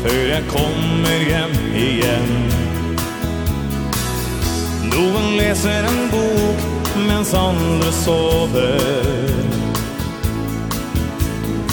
før 0.00 0.22
jeg 0.30 0.46
kommer 0.48 1.26
hjem 1.28 1.52
igjen. 1.82 2.32
Noen 4.88 5.28
leser 5.36 5.84
en 5.90 6.02
bok 6.14 6.64
mens 7.10 7.34
andre 7.36 7.92
sover. 8.00 8.80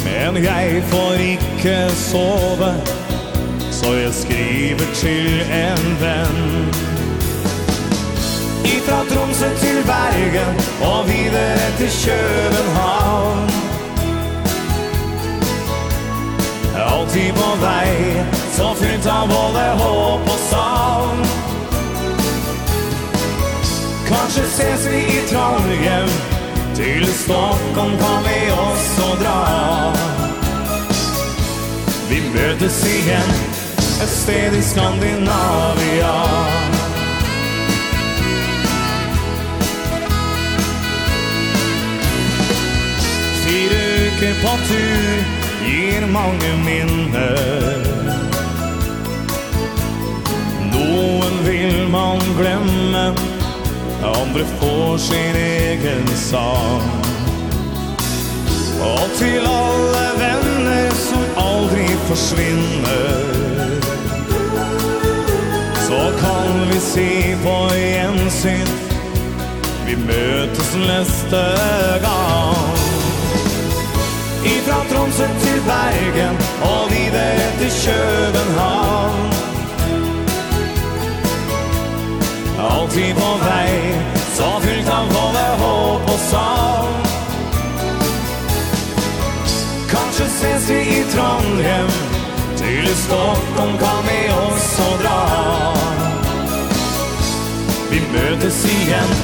Men 0.03 0.43
jeg 0.43 0.83
får 0.91 1.21
ikke 1.31 1.77
sove 1.95 2.73
Så 3.71 3.95
jeg 3.95 4.13
skriver 4.19 4.95
til 4.99 5.43
en 5.63 5.93
venn. 6.03 6.72
Ifra 8.65 8.99
Tromsø 9.09 9.49
til 9.59 9.83
Bergen 9.85 10.55
Og 10.81 11.07
videre 11.07 11.71
til 11.77 11.91
København. 12.05 13.49
Altid 16.75 17.33
på 17.33 17.49
vei 17.61 18.23
Så 18.55 18.73
fylt 18.79 19.07
av 19.07 19.27
både 19.27 19.65
håp 19.81 20.29
og 20.35 20.39
savn. 20.49 21.25
Kanskje 24.07 24.45
ses 24.57 24.87
vi 24.91 25.01
i 25.17 25.21
Trondheim 25.31 26.09
Til 26.75 27.05
Stockholm 27.13 27.97
kan 27.97 28.19
vi 28.27 28.39
også 28.51 29.09
dra. 29.23 29.39
Vi 32.09 32.21
møtes 32.35 32.85
igjen 32.85 33.35
Et 34.03 34.09
sted 34.09 34.57
i 34.57 34.61
Skandinavia. 34.61 36.13
sikker 44.23 44.41
på 44.41 44.57
tur 44.67 45.23
Gir 45.63 46.07
mange 46.07 46.49
minner. 46.65 47.83
Noen 50.73 51.33
vil 51.45 51.87
man 51.89 52.19
glemme 52.37 53.13
Andre 54.03 54.45
får 54.59 54.97
sin 54.97 55.35
egen 55.35 56.07
sang. 56.15 56.83
Og 58.83 59.09
til 59.17 59.47
alle 59.47 60.05
venner 60.19 60.91
som 60.99 61.23
aldri 61.39 61.87
forsvinner 62.07 63.23
Så 65.87 66.01
kan 66.19 66.67
vi 66.71 66.79
si 66.83 67.09
på 67.43 67.57
gjensyn 67.79 68.75
Vi 69.87 69.95
møtes 70.07 70.75
neste 70.87 71.43
gang 72.03 72.72
ifrån 74.63 74.85
Tromsø 74.91 75.23
til 75.23 75.61
Bergen 75.67 76.37
og 76.61 76.91
videre 76.91 77.47
til 77.59 77.71
København. 77.85 79.33
Alltid 82.59 83.15
på 83.15 83.29
vei, 83.43 83.73
så 84.35 84.47
fylt 84.61 84.89
av 84.89 85.05
både 85.07 85.43
håp 85.61 86.09
og 86.13 86.19
savn 86.29 87.01
Kanskje 89.91 90.27
ses 90.37 90.69
vi 90.69 90.79
i 90.99 91.03
Trondheim, 91.13 91.91
til 92.57 92.87
Stockholm 93.03 93.77
kan 93.83 94.01
vi 94.07 94.19
også 94.47 94.87
dra. 95.03 95.21
Vi 97.91 98.01
møtes 98.15 98.65
igjen, 98.65 99.15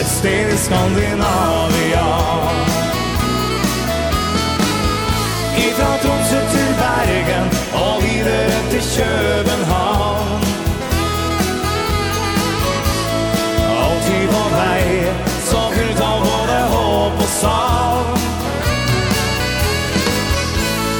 et 0.00 0.10
sted 0.18 0.54
i 0.54 0.58
Skandinavia 0.66 2.77
fra 5.78 5.90
Tromsø 6.02 6.40
til 6.52 6.70
Bergen 6.82 7.46
og 7.82 7.94
videre 8.02 8.58
til 8.70 8.84
København. 8.96 10.42
Altid 13.84 14.24
på 14.32 14.42
vei, 14.54 14.86
så 15.50 15.60
fyllt 15.74 16.00
av 16.10 16.18
både 16.26 16.58
håp 16.72 17.22
og 17.26 17.30
savn. 17.40 18.18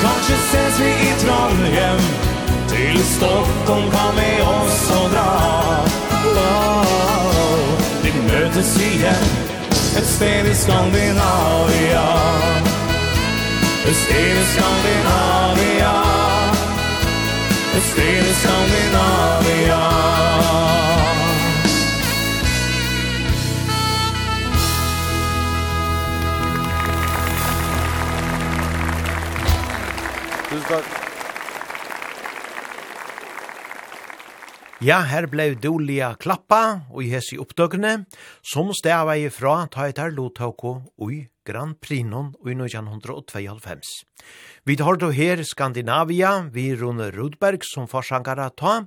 Kanskje 0.05 0.39
ses 0.51 0.81
vi 0.85 0.93
i 1.09 1.11
Trondheim, 1.24 2.01
til 2.70 3.03
Stockholm 3.16 3.91
kan 3.97 4.12
vi 4.20 4.31
også 4.55 5.01
dra. 5.16 5.29
Vi 8.03 8.11
møtes 8.31 8.72
igjen, 8.91 9.29
et 9.99 10.07
sted 10.14 10.53
i 10.55 10.57
Skandinavia. 10.64 12.68
Es 13.89 13.97
stille 13.97 14.41
Skandinavia. 14.53 15.93
Es 17.76 17.86
stille 17.89 18.32
Skandinavia. 18.41 19.78
Tusen 30.51 30.68
takk. 30.68 30.84
Ja, 34.84 35.01
her 35.01 35.26
blei 35.32 35.55
dolia 35.57 36.12
klappa 36.20 36.61
og 36.93 37.01
i 37.03 37.09
hessi 37.16 37.41
oppdøkene, 37.41 38.05
som 38.45 38.68
stava 38.76 39.16
i 39.16 39.32
fra 39.32 39.62
ta 39.72 39.89
etter 39.89 40.12
lottauko 40.12 40.76
ui. 41.01 41.24
Grand 41.49 41.81
Prinon 41.81 42.35
i 42.45 42.53
1992. 42.53 43.81
Vi 44.65 44.77
tar 44.77 44.97
då 44.97 45.11
her 45.11 45.43
Skandinavia, 45.43 46.51
vi 46.53 46.77
Rune 46.77 47.11
Rudberg 47.11 47.59
som 47.63 47.89
forsangare 47.89 48.51
ta. 48.51 48.85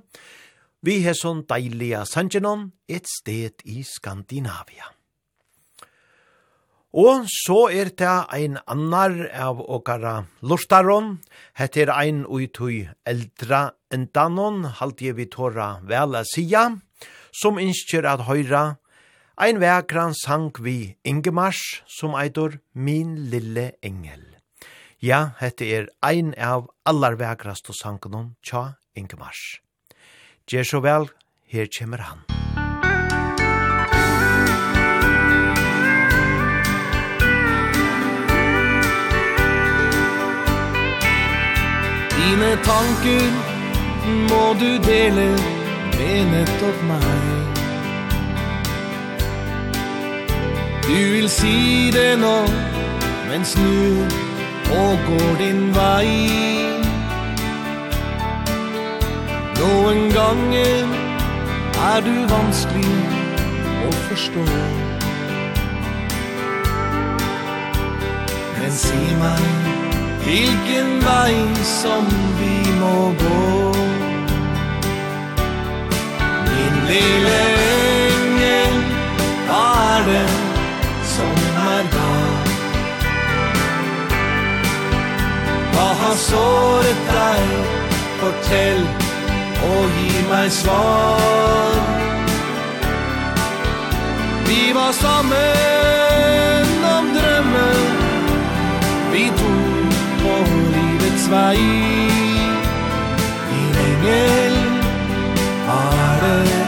Vi 0.82 1.02
har 1.02 1.18
sånn 1.18 1.44
deilige 1.50 2.06
sangenon, 2.06 2.70
et 2.86 3.06
sted 3.10 3.62
i 3.66 3.82
Skandinavia. 3.86 4.92
Og 6.92 7.24
så 7.30 7.70
er 7.72 7.88
det 7.96 8.14
ein 8.36 8.58
annar 8.68 9.14
av 9.32 9.62
okara 9.64 10.26
lustaron. 10.44 11.22
Hette 11.56 11.86
er 11.86 11.92
ein 11.94 12.26
ui 12.28 12.50
tui 12.52 12.84
eldra 13.08 13.70
endanon, 13.90 14.66
halvdje 14.76 15.14
vi 15.16 15.26
tåra 15.32 15.78
vel 15.88 16.18
a 16.20 16.24
sia, 16.28 16.66
som 17.32 17.58
innskjer 17.58 18.04
at 18.04 18.26
høyra 18.28 18.76
Ein 19.42 19.58
vekran 19.58 20.14
sang 20.14 20.52
vi 20.62 20.94
Ingemars, 21.02 21.82
som 21.88 22.12
eitor 22.14 22.60
Min 22.74 23.16
lille 23.30 23.72
engel. 23.82 24.20
Ja, 25.02 25.32
hette 25.40 25.66
er 25.66 25.88
ein 26.00 26.30
av 26.38 26.68
allar 26.86 27.16
vekrast 27.18 27.66
og 27.72 27.74
sangen 27.74 28.36
tja 28.46 28.76
Ingemars. 28.94 29.58
Gjer 30.46 30.62
så 30.62 30.78
vel, 30.86 31.08
her 31.50 31.66
kommer 31.74 32.06
han. 32.06 32.22
Dine 42.14 42.54
tanker 42.62 43.28
må 44.30 44.44
du 44.62 44.70
dele 44.86 45.30
med 45.98 46.30
nettopp 46.30 46.90
meg 46.94 47.31
Du 50.82 51.12
vil 51.12 51.28
si 51.30 51.90
det 51.90 52.18
nå 52.18 52.36
Men 53.28 53.44
snu 53.44 54.02
og 54.72 54.98
går 55.06 55.36
din 55.38 55.74
vei. 55.74 56.08
Noen 59.58 60.10
ganger 60.12 60.86
er 61.92 62.00
du 62.06 62.14
vanskelig 62.30 62.94
å 63.86 63.90
forstå. 64.08 64.46
Men 68.58 68.72
si 68.82 69.02
meg 69.20 69.44
hvilken 70.24 70.94
vei 71.04 71.36
som 71.66 72.08
vi 72.40 72.56
må 72.80 72.96
gå. 73.24 73.42
Min 76.48 76.80
lille 76.92 77.61
Hva 85.72 85.88
har 86.02 86.16
såret 86.20 87.00
deg? 87.08 87.80
Fortell 88.22 88.84
og 89.66 89.96
gi 89.98 90.20
meg 90.30 90.50
svar 90.54 91.80
Vi 94.46 94.72
var 94.74 94.92
sammen 94.92 96.84
om 96.96 97.08
drømmen 97.16 97.82
Vi 99.12 99.24
to 99.40 99.54
på 100.22 100.36
livets 100.74 101.26
vei 101.32 101.58
Min 103.50 103.80
engel, 103.88 104.56
hva 105.66 105.82
er 106.06 106.24
det 106.26 106.62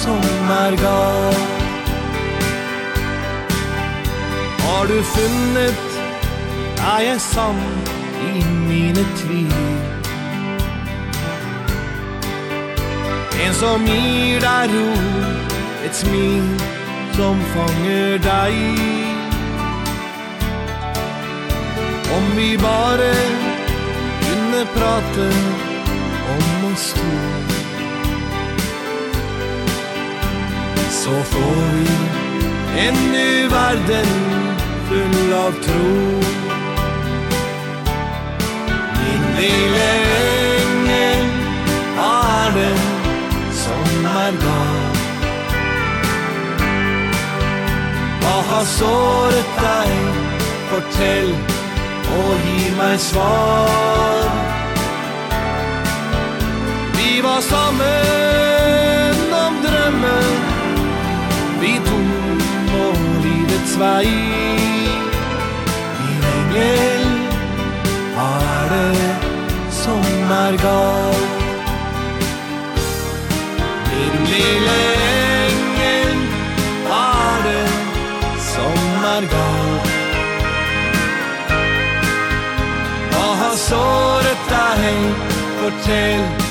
som 0.00 0.50
er 0.56 0.76
galt? 0.82 1.46
Har 4.64 4.86
du 4.86 4.98
funnet, 5.14 5.88
er 6.96 7.00
jeg 7.10 7.20
sammen 7.20 7.89
i 8.20 8.44
mine 8.68 9.04
tvil 9.16 9.54
En 13.44 13.54
som 13.54 13.86
gir 13.86 14.40
deg 14.44 14.74
ro 14.74 14.88
Et 15.86 15.94
smil 15.96 16.48
som 17.16 17.40
fanger 17.54 18.18
deg 18.26 18.54
Om 22.16 22.30
vi 22.36 22.50
bare 22.60 23.12
kunne 24.24 24.64
prate 24.76 25.28
om 26.36 26.72
oss 26.72 26.92
to 26.98 27.12
Så 31.00 31.22
får 31.32 31.62
vi 31.74 32.20
en 32.86 32.94
ny 33.12 33.48
verden 33.48 34.06
full 34.90 35.32
av 35.32 35.52
tro 35.62 36.39
lille 39.40 39.90
Delingen 40.10 41.30
har 41.96 42.58
en 42.68 42.82
sommardag 43.62 44.98
Hva 48.20 48.36
har 48.50 48.64
såret 48.78 49.50
deg? 49.60 49.90
Fortell 50.70 51.32
og 52.10 52.44
gi 52.44 52.68
meg 52.78 52.96
svar. 53.02 54.28
Vi 56.98 57.10
var 57.24 57.40
sammen 57.40 59.34
om 59.40 59.58
drømmen. 59.64 60.38
Vi 61.60 61.74
to 61.88 62.00
på 62.70 62.86
livets 63.26 63.74
vei. 63.82 64.08
Min 66.00 66.24
engel 66.36 66.99
er 70.30 70.56
gal 70.66 71.22
Min 73.90 74.24
lille 74.32 74.78
engel 75.48 76.18
er 76.98 77.42
det 77.46 77.68
som 78.50 78.78
er 79.14 79.24
gal 79.34 79.74
Og 83.22 83.32
har 83.42 83.56
såret 83.68 84.46
deg, 84.54 85.02
fortell 85.60 86.48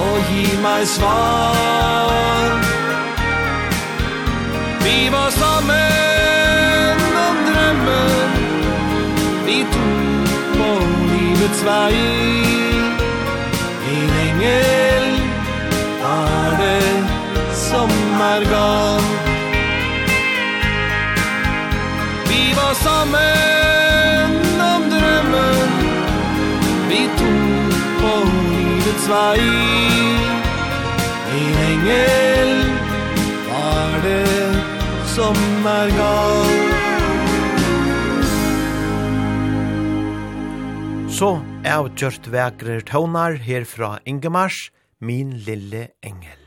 og 0.00 0.16
gi 0.30 0.46
meg 0.62 0.86
svar. 0.86 2.50
Vi 4.84 5.08
var 5.12 5.30
sammen 5.30 6.96
om 7.28 7.36
drømmen 7.48 8.30
Vi 9.46 9.58
to 9.72 9.88
på 10.56 10.70
livets 11.12 11.64
vei 11.64 12.65
engel 14.46 15.06
er 16.02 16.50
det 16.60 16.92
som 17.56 17.90
er 18.32 18.44
gal 18.50 19.02
Vi 22.28 22.42
var 22.58 22.74
sammen 22.74 24.32
om 24.74 24.82
drømmen. 24.92 25.70
Vi 26.88 27.00
to 27.18 27.32
på 28.00 28.14
livets 28.50 29.08
vei. 29.08 29.40
En 31.36 31.56
engel 31.70 32.52
var 33.48 34.00
det 34.02 34.62
som 35.14 35.36
er 35.66 35.88
gal 35.98 36.76
Så 41.08 41.55
avgjørt 41.66 42.28
vekrer 42.30 42.82
tånar 42.86 43.36
herfra 43.42 43.96
Ingemars, 44.06 44.70
min 45.00 45.32
lille 45.46 45.88
engel. 46.04 46.42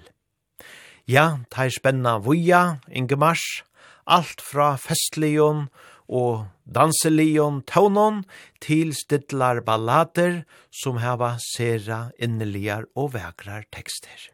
Ja, 1.09 1.41
teir 1.51 1.73
spenna 1.75 2.17
vuja, 2.23 2.79
Ingemars, 2.87 3.63
alt 4.05 4.41
fra 4.41 4.73
festlion 4.79 5.67
og 6.07 6.47
danselion 6.65 7.61
tånon 7.67 8.23
til 8.63 8.95
stidlar 8.97 9.61
ballader 9.65 10.43
som 10.71 11.01
heva 11.03 11.35
sera 11.43 12.09
inneligar 12.17 12.87
og 12.95 13.13
vekrar 13.17 13.67
tekster. 13.75 14.29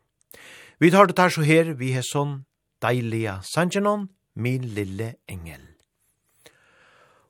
Vi 0.80 0.92
tar 0.92 1.08
det 1.10 1.20
her 1.20 1.34
så 1.34 1.46
her, 1.48 1.74
vi 1.74 1.96
har 1.96 2.06
sånn 2.06 2.44
deilige 2.84 3.40
sangenon, 3.54 4.10
min 4.36 4.68
lille 4.76 5.16
engel. 5.32 5.75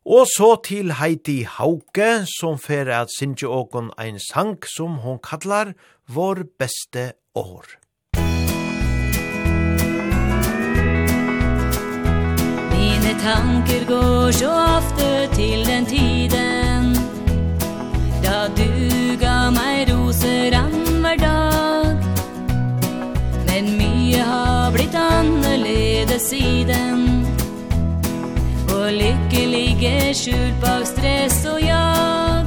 Og 0.06 0.28
så 0.30 0.56
til 0.62 0.92
Heidi 0.94 1.48
Hauke, 1.50 2.28
som 2.30 2.60
fer 2.62 2.92
at 2.94 3.10
synge 3.10 3.48
åkon 3.50 3.90
ein 3.98 4.20
sang 4.22 4.60
som 4.70 5.00
hon 5.02 5.18
kallar 5.18 5.74
Vår 6.08 6.44
beste 6.60 7.14
år. 7.34 7.66
Mine 12.70 13.14
tanker 13.24 13.88
går 13.90 14.32
så 14.32 14.52
ofte 14.78 15.10
til 15.34 15.66
den 15.66 15.86
tiden. 15.86 16.94
Da 18.22 18.46
du 18.54 19.18
ga 19.18 19.50
meg 19.50 19.90
roser 19.90 20.54
hver 21.02 21.18
dag. 21.18 21.98
Men 23.50 23.74
mye 23.78 24.22
har 24.22 24.70
blitt 24.72 24.94
annerledes 24.94 26.30
siden 26.30 27.26
Og 28.86 28.94
lykke 28.94 29.46
ligger 29.50 30.14
skjult 30.14 30.58
bak 30.62 30.86
stress 30.86 31.46
og 31.50 31.62
jag. 31.62 32.46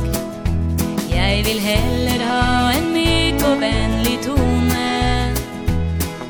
Jeg 1.10 1.42
vil 1.46 1.58
heller 1.60 2.22
ha 2.30 2.70
en 2.78 2.86
myk 2.94 3.42
og 3.48 3.56
vennlig 3.58 4.20
tone. 4.22 5.34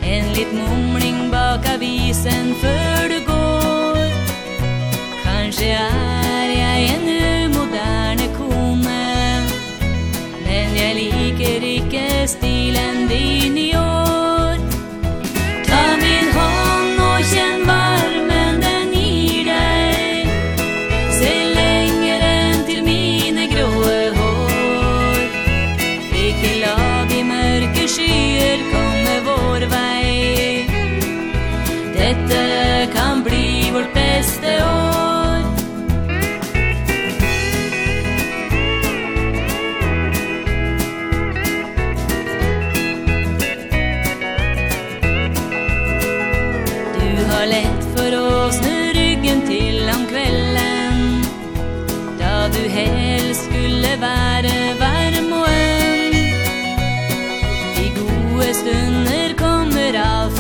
En 0.00 0.30
litt 0.32 0.54
mumling 0.56 1.28
bak 1.32 1.68
avisen 1.74 2.54
før 2.62 3.12
du 3.12 3.18
går. 3.26 4.00
Kanskje 5.26 5.76
er 5.76 6.54
jeg 6.56 6.88
en 6.94 7.06
umoderne 7.52 8.30
kone. 8.38 9.04
Men 10.46 10.76
jeg 10.80 10.96
liker 11.02 11.68
ikke 11.74 12.09
stilen 12.32 13.04
din 13.12 13.61
i 13.61 13.70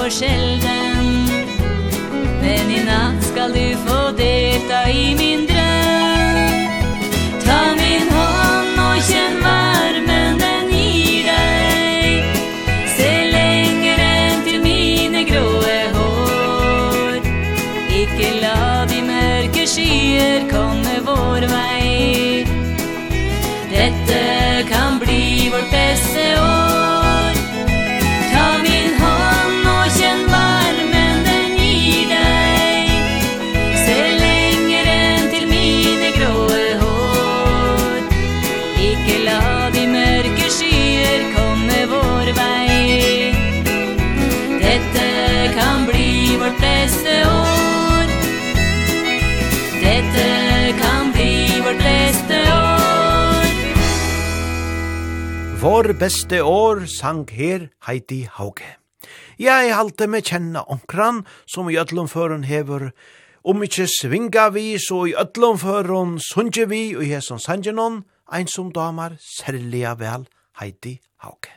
för 0.08 0.26
sjelden 0.26 1.26
Men 2.40 2.70
i 2.70 2.84
natt 2.84 3.24
skall 3.24 3.52
du 3.52 3.76
få 3.76 4.10
delta 4.10 4.90
i 4.90 5.14
min 5.18 5.46
dröm. 5.46 5.57
Vår 55.58 55.92
beste 55.98 56.38
år 56.46 56.84
sang 56.86 57.24
her 57.34 57.64
Heidi 57.82 58.28
Hauge. 58.30 58.76
Jeg 59.42 59.72
halte 59.74 60.06
med 60.06 60.22
kjenne 60.22 60.60
onkran 60.70 61.24
som 61.50 61.66
i 61.66 61.78
ødlomføren 61.80 62.44
hever 62.46 62.92
Om 63.44 63.64
ikkje 63.66 63.88
svinga 63.90 64.48
vi, 64.54 64.76
så 64.78 65.06
i 65.10 65.16
ødlomføren 65.18 66.20
sunge 66.22 66.68
vi, 66.68 66.94
og 66.94 67.02
hesson 67.02 67.42
sangenon, 67.42 68.04
ein 68.32 68.46
som 68.46 68.70
damar 68.72 69.16
særliga 69.18 69.96
vel 69.98 70.28
Heidi 70.60 71.00
Hauge. 71.24 71.50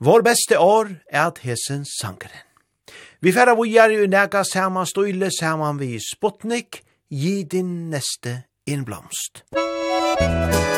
Vår 0.00 0.24
beste 0.24 0.58
år 0.58 0.88
er 1.10 1.26
at 1.26 1.44
hesen 1.44 1.84
sangeren. 1.84 2.48
Vi 3.20 3.32
færa 3.32 3.54
vujar 3.54 3.92
i 3.92 4.06
nega 4.06 4.44
saman 4.44 4.86
støyle 4.86 5.28
saman 5.40 5.80
vi 5.80 5.98
Sputnik, 6.00 6.80
gi 7.10 7.42
din 7.42 7.90
neste 7.90 8.42
innblomst. 8.66 9.44
Musikk 9.52 10.69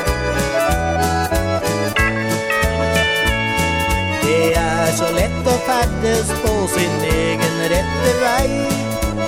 färdes 5.66 6.28
på 6.42 6.54
sin 6.74 7.04
egen 7.10 7.58
rette 7.72 8.12
vei 8.22 8.48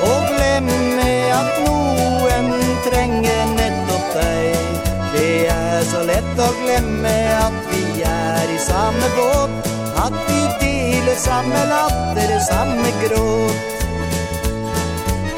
Og 0.04 0.24
glemme 0.30 1.10
at 1.34 1.60
noen 1.66 2.50
trenger 2.86 3.52
nettopp 3.58 4.08
deg 4.16 4.80
Det 5.14 5.34
er 5.52 5.84
så 5.90 6.02
lett 6.08 6.40
å 6.40 6.48
glemme 6.62 7.14
at 7.38 7.60
vi 7.70 8.02
er 8.08 8.50
i 8.50 8.58
samme 8.58 9.10
båt. 9.14 9.70
At 10.04 10.16
vi 10.26 10.40
deler 10.60 11.14
samme 11.22 11.60
latter, 11.70 12.32
samme 12.48 12.90
gråt. 13.04 13.74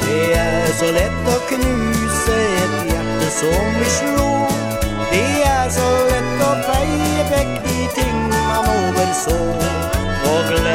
Det 0.07 0.23
er 0.39 0.73
så 0.79 0.89
lett 0.97 1.29
å 1.29 1.37
knuse 1.51 2.39
et 2.63 2.77
hjerte 2.89 3.29
som 3.37 3.69
vi 3.81 3.91
slå 3.99 4.31
Det 5.11 5.27
er 5.51 5.69
så 5.77 5.91
lett 6.13 6.47
å 6.47 6.55
feie 6.71 7.29
vekk 7.35 7.55
de 7.67 7.77
ting 7.99 8.19
man 8.31 8.73
overså 8.79 9.96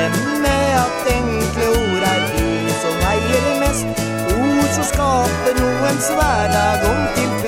glemme 0.09 0.57
at 0.85 1.13
enkle 1.17 1.67
ord 1.69 2.03
er 2.13 2.21
de 2.33 2.73
som 2.81 3.03
eier 3.11 3.47
mest. 3.61 4.01
Ord 4.33 4.69
som 4.75 4.85
skaper 4.91 5.59
noens 5.59 6.07
hverdag 6.17 6.87
om 6.91 7.01
til 7.15 7.40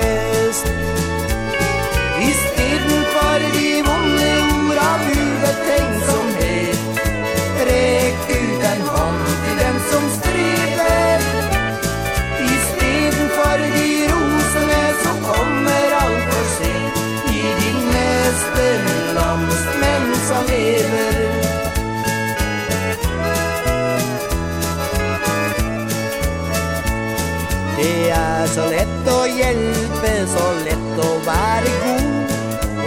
så 28.54 28.64
lett 28.70 29.08
å 29.10 29.20
hjelpe, 29.26 30.10
så 30.30 30.44
lett 30.62 30.98
å 31.02 31.08
være 31.26 31.70
god. 31.82 32.34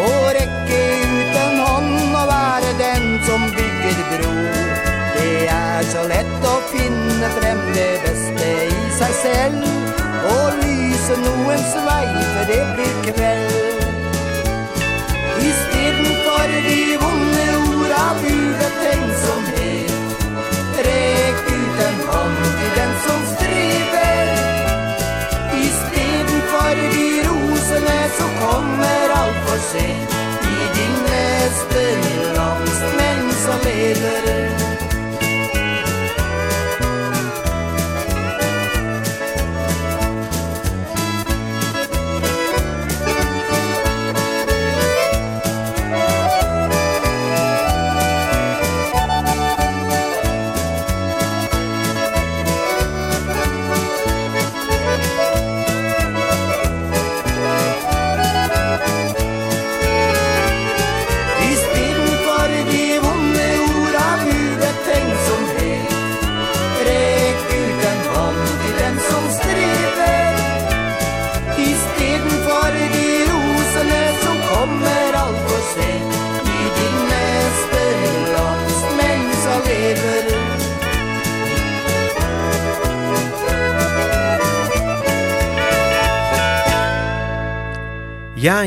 Og 0.06 0.28
rekke 0.38 0.78
ut 1.04 1.34
en 1.42 1.58
hånd 1.60 2.14
og 2.16 2.30
være 2.30 2.70
den 2.80 3.08
som 3.28 3.44
bygger 3.58 4.00
bro. 4.14 4.30
Det 5.18 5.34
er 5.52 5.90
så 5.92 6.06
lett 6.08 6.48
å 6.48 6.54
finne 6.72 7.32
frem 7.36 7.60
det 7.76 7.90
beste 8.06 8.54
i 8.70 8.80
seg 9.00 9.20
selv. 9.20 9.68
Og 10.32 10.64
lyse 10.64 11.20
noens 11.26 11.76
vei, 11.90 12.08
for 12.32 12.54
det 12.54 12.64
blir 12.78 12.96
kveld. 13.10 13.86
I 15.44 15.52
stedet 15.66 16.16
for 16.24 16.58
de 16.70 16.80
vonde 17.04 17.46
orda, 17.60 18.04
budet 18.24 18.74
tenk 18.86 19.16
som 19.26 19.57
kommer 28.40 29.10
alt 29.20 29.36
for 29.46 29.60
sent. 29.60 30.17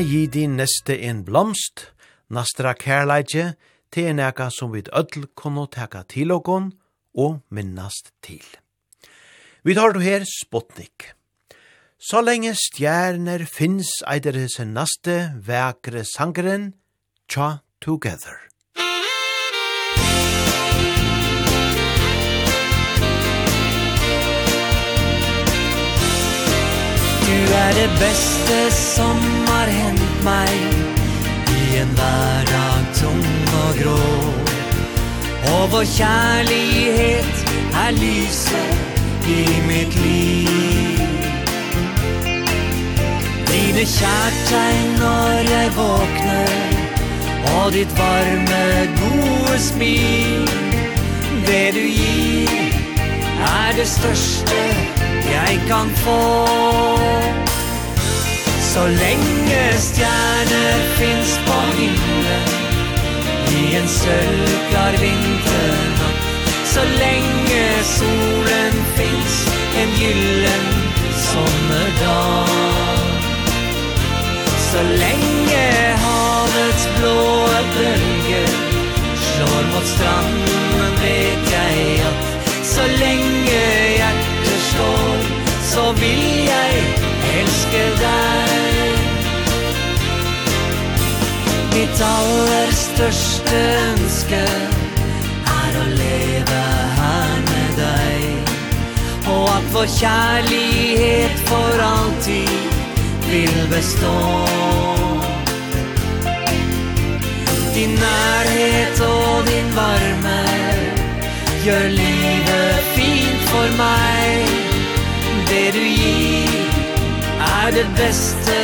gi 0.01 0.25
di 0.27 0.47
neste 0.47 0.95
en 1.07 1.21
blomst, 1.25 1.91
nastra 2.29 2.73
kærleidje, 2.73 3.53
til 3.91 4.09
en 4.09 4.21
eka 4.23 4.49
som 4.49 4.71
vi 4.73 4.83
ødel 4.89 5.27
kunne 5.35 5.67
teka 5.67 6.03
til 6.09 6.31
okon 6.31 6.71
og 7.13 7.41
minnast 7.49 8.13
til. 8.23 8.43
Vi 9.63 9.75
tar 9.75 9.93
du 9.93 9.99
her 9.99 10.25
Sputnik. 10.25 11.11
Så 11.99 12.21
lenge 12.21 12.55
stjerner 12.57 13.45
finnes 13.45 13.91
eider 14.09 14.47
sin 14.47 14.73
naste 14.73 15.35
vekre 15.37 16.05
sangeren 16.05 16.73
Tja 17.29 17.59
Together. 17.81 18.50
Du 27.31 27.37
er 27.37 27.73
det 27.73 27.89
beste 27.99 28.71
som 28.75 29.19
har 29.47 29.69
hendt 29.71 30.23
meg. 30.23 30.55
I 31.47 31.77
en 31.79 31.93
hverdag 31.95 32.89
tung 32.97 33.27
og 33.61 33.77
grå. 33.79 34.01
Og 35.53 35.63
vår 35.71 35.85
kjærlighet 35.93 37.53
er 37.83 37.95
lyset 37.95 39.29
i 39.31 39.45
mitt 39.69 39.95
liv. 40.03 40.99
Dine 43.47 43.85
kjærtegn 43.95 44.91
når 44.99 45.51
jeg 45.55 45.73
våkner 45.75 46.79
Og 47.55 47.73
ditt 47.73 47.93
varme, 47.97 48.63
gode 48.99 49.59
smil. 49.59 50.49
Det 51.47 51.67
du 51.79 51.85
gir 51.87 52.75
er 53.53 53.71
det 53.79 53.87
største 53.87 55.00
jeg 55.41 55.59
kan 55.67 55.89
få. 56.03 56.21
Så 58.73 58.87
lenge 58.87 59.61
stjerner 59.77 60.79
finnes 60.97 61.33
på 61.45 61.57
himmelen 61.77 62.47
I 63.59 63.75
en 63.79 63.87
sølvklar 63.87 64.93
vinternatt. 65.01 66.19
Så 66.73 66.83
lenge 67.03 67.63
solen 67.83 68.77
finnes 68.95 69.37
En 69.81 69.91
gyllen 69.99 70.65
sommerdag. 71.31 72.91
Så 74.71 74.81
lenge 75.03 75.63
havets 76.05 76.85
blåe 76.97 77.61
bølger 77.75 78.53
Slår 79.25 79.63
mot 79.73 79.87
stranden 79.95 80.99
vet 81.01 81.51
jeg 81.51 81.97
at 82.07 82.51
Så 82.73 82.87
lenge 83.03 83.63
hjertet 83.97 84.61
slår 84.69 85.10
så 85.71 85.91
vil 85.91 86.23
jeg 86.47 86.79
elske 87.39 87.83
deg. 88.01 89.11
Mitt 91.71 92.01
aller 92.03 92.73
største 92.75 93.59
ønske 93.91 94.41
Er 95.51 95.77
å 95.79 95.85
leve 95.95 96.63
her 96.97 97.37
med 97.47 97.79
deg. 97.79 98.51
Og 99.31 99.47
at 99.53 99.69
vår 99.71 99.87
kjærlighet 99.95 101.39
for 101.47 101.85
alltid 101.87 102.51
Vil 103.29 103.55
bestå. 103.71 104.15
Din 107.77 107.95
nærhet 107.95 109.03
og 109.07 109.47
din 109.47 109.71
varme 109.77 110.39
Gjør 111.63 111.87
livet 111.95 112.87
fint 112.97 113.49
for 113.53 113.77
meg. 113.79 114.40
er 117.61 117.71
det 117.71 117.87
beste 117.97 118.57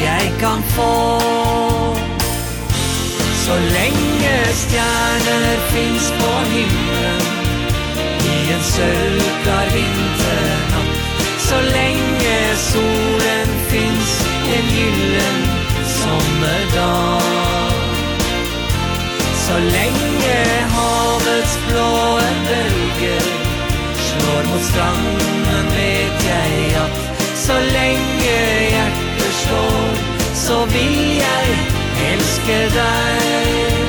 jeg 0.00 0.32
kan 0.40 0.62
få. 0.74 0.94
Så 3.44 3.54
lenge 3.76 4.34
stjerner 4.62 5.56
finns 5.72 6.06
på 6.20 6.30
himmelen 6.52 7.22
I 8.34 8.36
en 8.54 8.64
sølvklar 8.74 9.66
vinternatt. 9.76 10.96
Så 11.46 11.60
lenge 11.76 12.36
solen 12.70 13.54
finns 13.70 14.14
en 14.56 14.66
gyllen 14.76 15.40
sommerdag. 16.00 17.74
Så 19.44 19.58
lenge 19.76 20.36
havets 20.76 21.58
blåe 21.68 22.28
bølger 22.48 23.32
Slår 24.08 24.46
mot 24.50 24.64
stranden 24.70 25.68
vet 25.76 26.28
jeg 26.30 26.76
at 26.80 27.03
så 27.46 27.52
länge 27.52 28.70
hjärter 28.70 29.32
slår 29.32 30.34
Så 30.34 30.66
vi 30.66 31.20
är 31.20 31.74
älskar 32.12 32.74
dig 32.74 33.83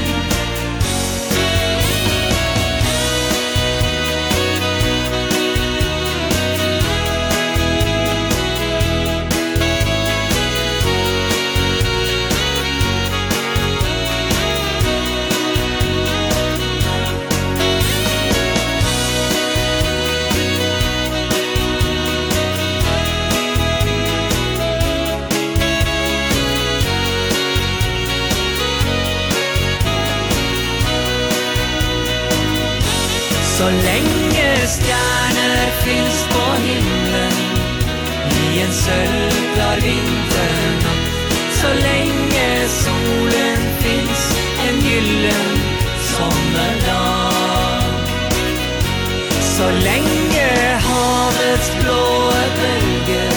Så 33.57 33.63
länge 33.63 34.67
stjärnor 34.67 35.71
finns 35.83 36.27
på 36.29 36.61
himlen 36.63 37.31
I 38.29 38.61
en 38.61 38.73
sölvklar 38.73 39.75
vinternatt. 39.75 41.05
Så 41.61 41.67
länge 41.67 42.67
solen 42.67 43.57
finns 43.79 44.37
en 44.67 44.79
gyllen 44.85 45.59
sommardag 45.99 47.81
Så 49.41 49.63
länge 49.63 50.79
havets 50.79 51.71
blåa 51.81 52.43
bölger 52.61 53.33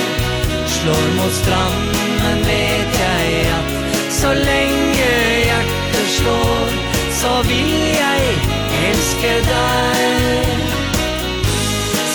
Slår 0.67 1.23
mot 1.23 1.33
stranden 1.33 2.47
vet 2.47 3.01
jag 3.01 3.53
att 3.59 4.13
Så 4.13 4.29
länge 4.35 5.39
hjärtat 5.47 6.09
slår 6.09 6.69
Så 7.11 7.49
vill 7.49 7.97
jag 8.01 8.68
älskar 9.09 9.35
dig 9.35 10.47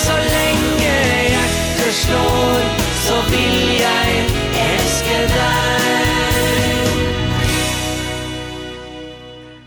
Så 0.05 0.13
länge 0.13 1.23
hjertet 1.29 1.93
slår 1.93 2.59
så 3.05 3.31
vill 3.31 3.81
jag 3.81 4.07
älska 4.73 5.19
dig 5.19 5.83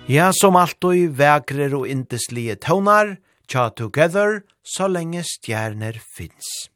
Ja, 0.07 0.33
som 0.33 0.57
alt 0.57 0.85
och 0.85 0.97
i 0.97 1.07
vägrer 1.07 1.75
och 1.75 1.89
indeslige 1.89 2.57
tøvnar 2.57 3.17
tja 3.49 3.71
together, 3.71 4.43
så 4.63 4.89
länge 4.89 5.23
stjerner 5.23 6.01
finns. 6.17 6.71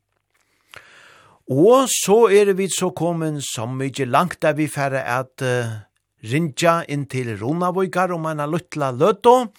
Og 1.50 1.86
så 1.88 2.28
er 2.30 2.52
vi 2.54 2.66
så 2.68 2.90
kommet 2.90 3.42
som 3.54 3.78
mykje 3.78 4.06
langt 4.06 4.42
der 4.42 4.52
vi 4.52 4.66
færre 4.66 5.02
at 5.02 5.42
uh, 5.42 5.89
rinja 6.22 6.80
inn 6.88 7.06
til 7.10 7.32
Runavíkar 7.40 8.12
om 8.14 8.26
en 8.30 8.44
luttla 8.50 8.90
løtto. 8.92 9.50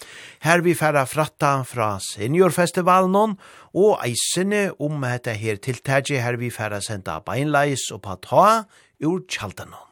Her 0.46 0.62
vi 0.66 0.76
færa 0.78 1.06
fratta 1.10 1.62
fra 1.68 1.96
seniorfestivalen 2.12 3.38
og 3.74 4.02
eisene 4.06 4.70
om 4.80 5.02
dette 5.06 5.36
her 5.38 5.62
tiltaget 5.62 6.22
her 6.22 6.38
vi 6.38 6.52
færa 6.54 6.82
senda 6.82 7.20
beinleis 7.26 7.90
og 7.92 8.04
pata 8.06 8.66
ur 9.02 9.24
tjaldanon. 9.28 9.88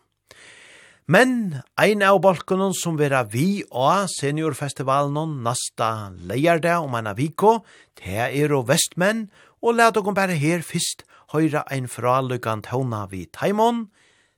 Men 1.09 1.63
ein 1.81 2.03
av 2.05 2.19
balkonen 2.21 2.75
som 2.77 2.99
vera 2.99 3.23
vi 3.25 3.63
og 3.73 4.05
seniorfestivalen 4.13 5.39
nasta 5.41 6.11
leierdag 6.13 6.85
om 6.85 6.93
eina 6.99 7.15
viko, 7.17 7.63
det 7.97 8.27
er 8.27 8.53
og 8.53 8.67
vestmenn, 8.69 9.25
og 9.65 9.79
let 9.79 9.97
dere 9.97 10.13
bare 10.13 10.37
her 10.37 10.61
først 10.61 11.01
høyra 11.33 11.65
ein 11.73 11.89
fralukkant 11.89 12.69
hånda 12.69 13.07
vi 13.09 13.25
Taimon, 13.25 13.87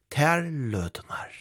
ter 0.08 0.48
lødnar. 0.48 1.41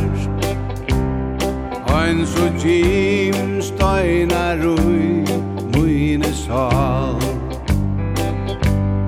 Ein 2.01 2.25
so 2.25 2.47
jim 2.57 3.61
steinar 3.61 4.57
rui 4.57 5.23
Muine 5.71 6.33
sal. 6.33 7.19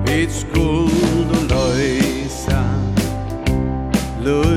Vit 0.06 0.30
skuld 0.32 1.30
og 1.38 1.44
løysa 1.50 2.62
Løysa 4.22 4.53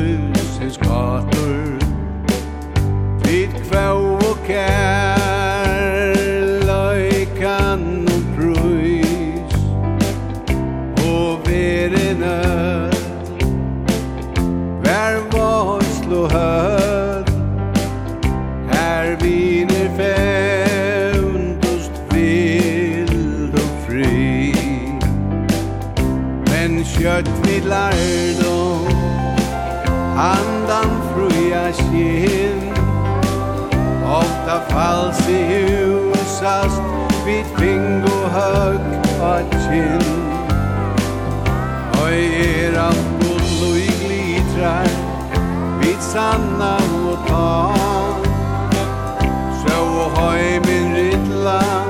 hals 34.87 35.19
i 35.29 35.39
husast 35.49 36.81
vid 37.25 37.45
fingohög 37.59 38.79
Og 39.21 39.51
kinn. 39.67 40.07
Av 42.77 42.99
gull 43.19 43.63
og 43.67 43.77
i 43.81 43.87
glitrar 43.99 44.91
vid 45.81 45.97
sanna 46.03 46.75
og 47.09 47.25
tal 47.27 48.27
Så 49.63 49.79
høy 50.19 50.45
min 50.67 50.93
riddlar 50.95 51.86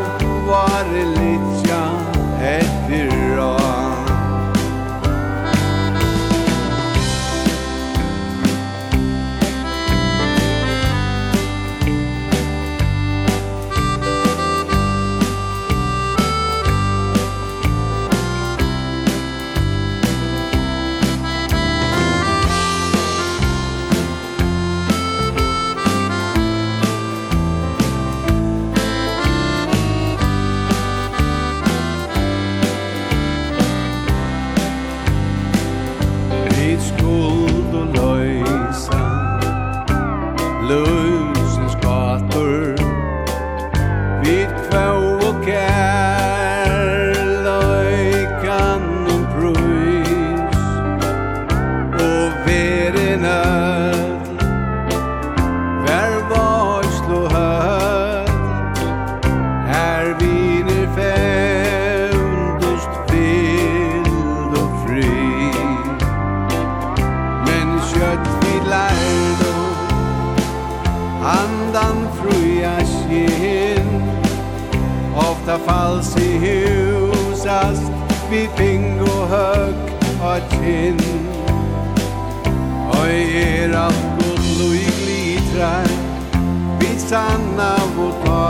sanna 87.07 87.73
og 88.03 88.13
ta. 88.23 88.45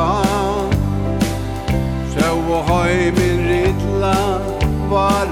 Sjå 2.13 2.31
og 2.57 2.71
høy 2.71 3.11
min 3.17 3.43
rittla 3.49 4.15
var 4.91 5.29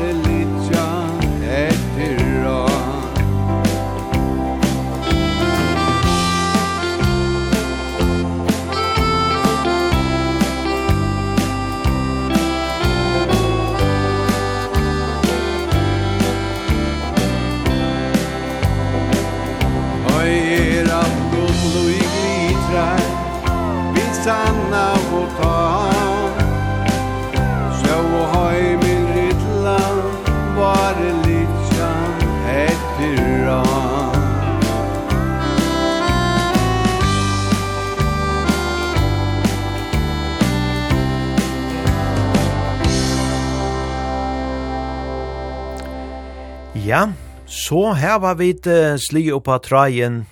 Så 47.66 47.96
her 47.98 48.20
var 48.22 48.36
vi 48.38 48.52
uh, 48.68 48.94
sli 49.02 49.30
opp 49.34 49.48
av 49.50 49.64
trajen 49.66 50.26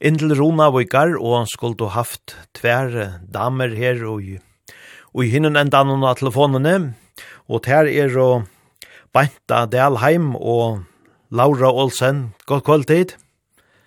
Indel 0.00 0.34
Rona 0.36 0.66
Vikar, 0.74 1.14
og 1.16 1.48
skulle 1.48 1.88
haft 1.94 2.34
tver 2.56 3.20
damer 3.32 3.72
her, 3.76 4.02
og, 4.04 4.26
og 5.14 5.24
i 5.24 5.30
hinnen 5.32 5.56
enda 5.56 5.80
noen 5.84 6.04
av 6.04 6.18
telefonene, 6.20 6.92
og 7.48 7.68
her 7.68 7.88
er 7.88 8.16
og 8.20 8.48
Beinta 9.14 9.64
Dalheim 9.66 10.34
og 10.36 10.82
Laura 11.30 11.70
Olsen. 11.72 12.34
Godt 12.46 12.64
kvöld 12.64 12.86
tid. 12.86 13.16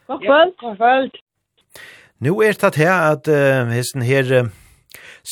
God 0.07 0.21
kvöld. 0.25 0.55
God 0.59 0.77
kvöld. 0.77 1.19
Nu 2.19 2.41
er 2.41 2.57
det 2.57 2.75
her 2.75 3.11
at 3.11 3.27
uh, 3.27 3.69
hesten 3.69 4.01
her 4.01 4.33
uh, 4.43 4.49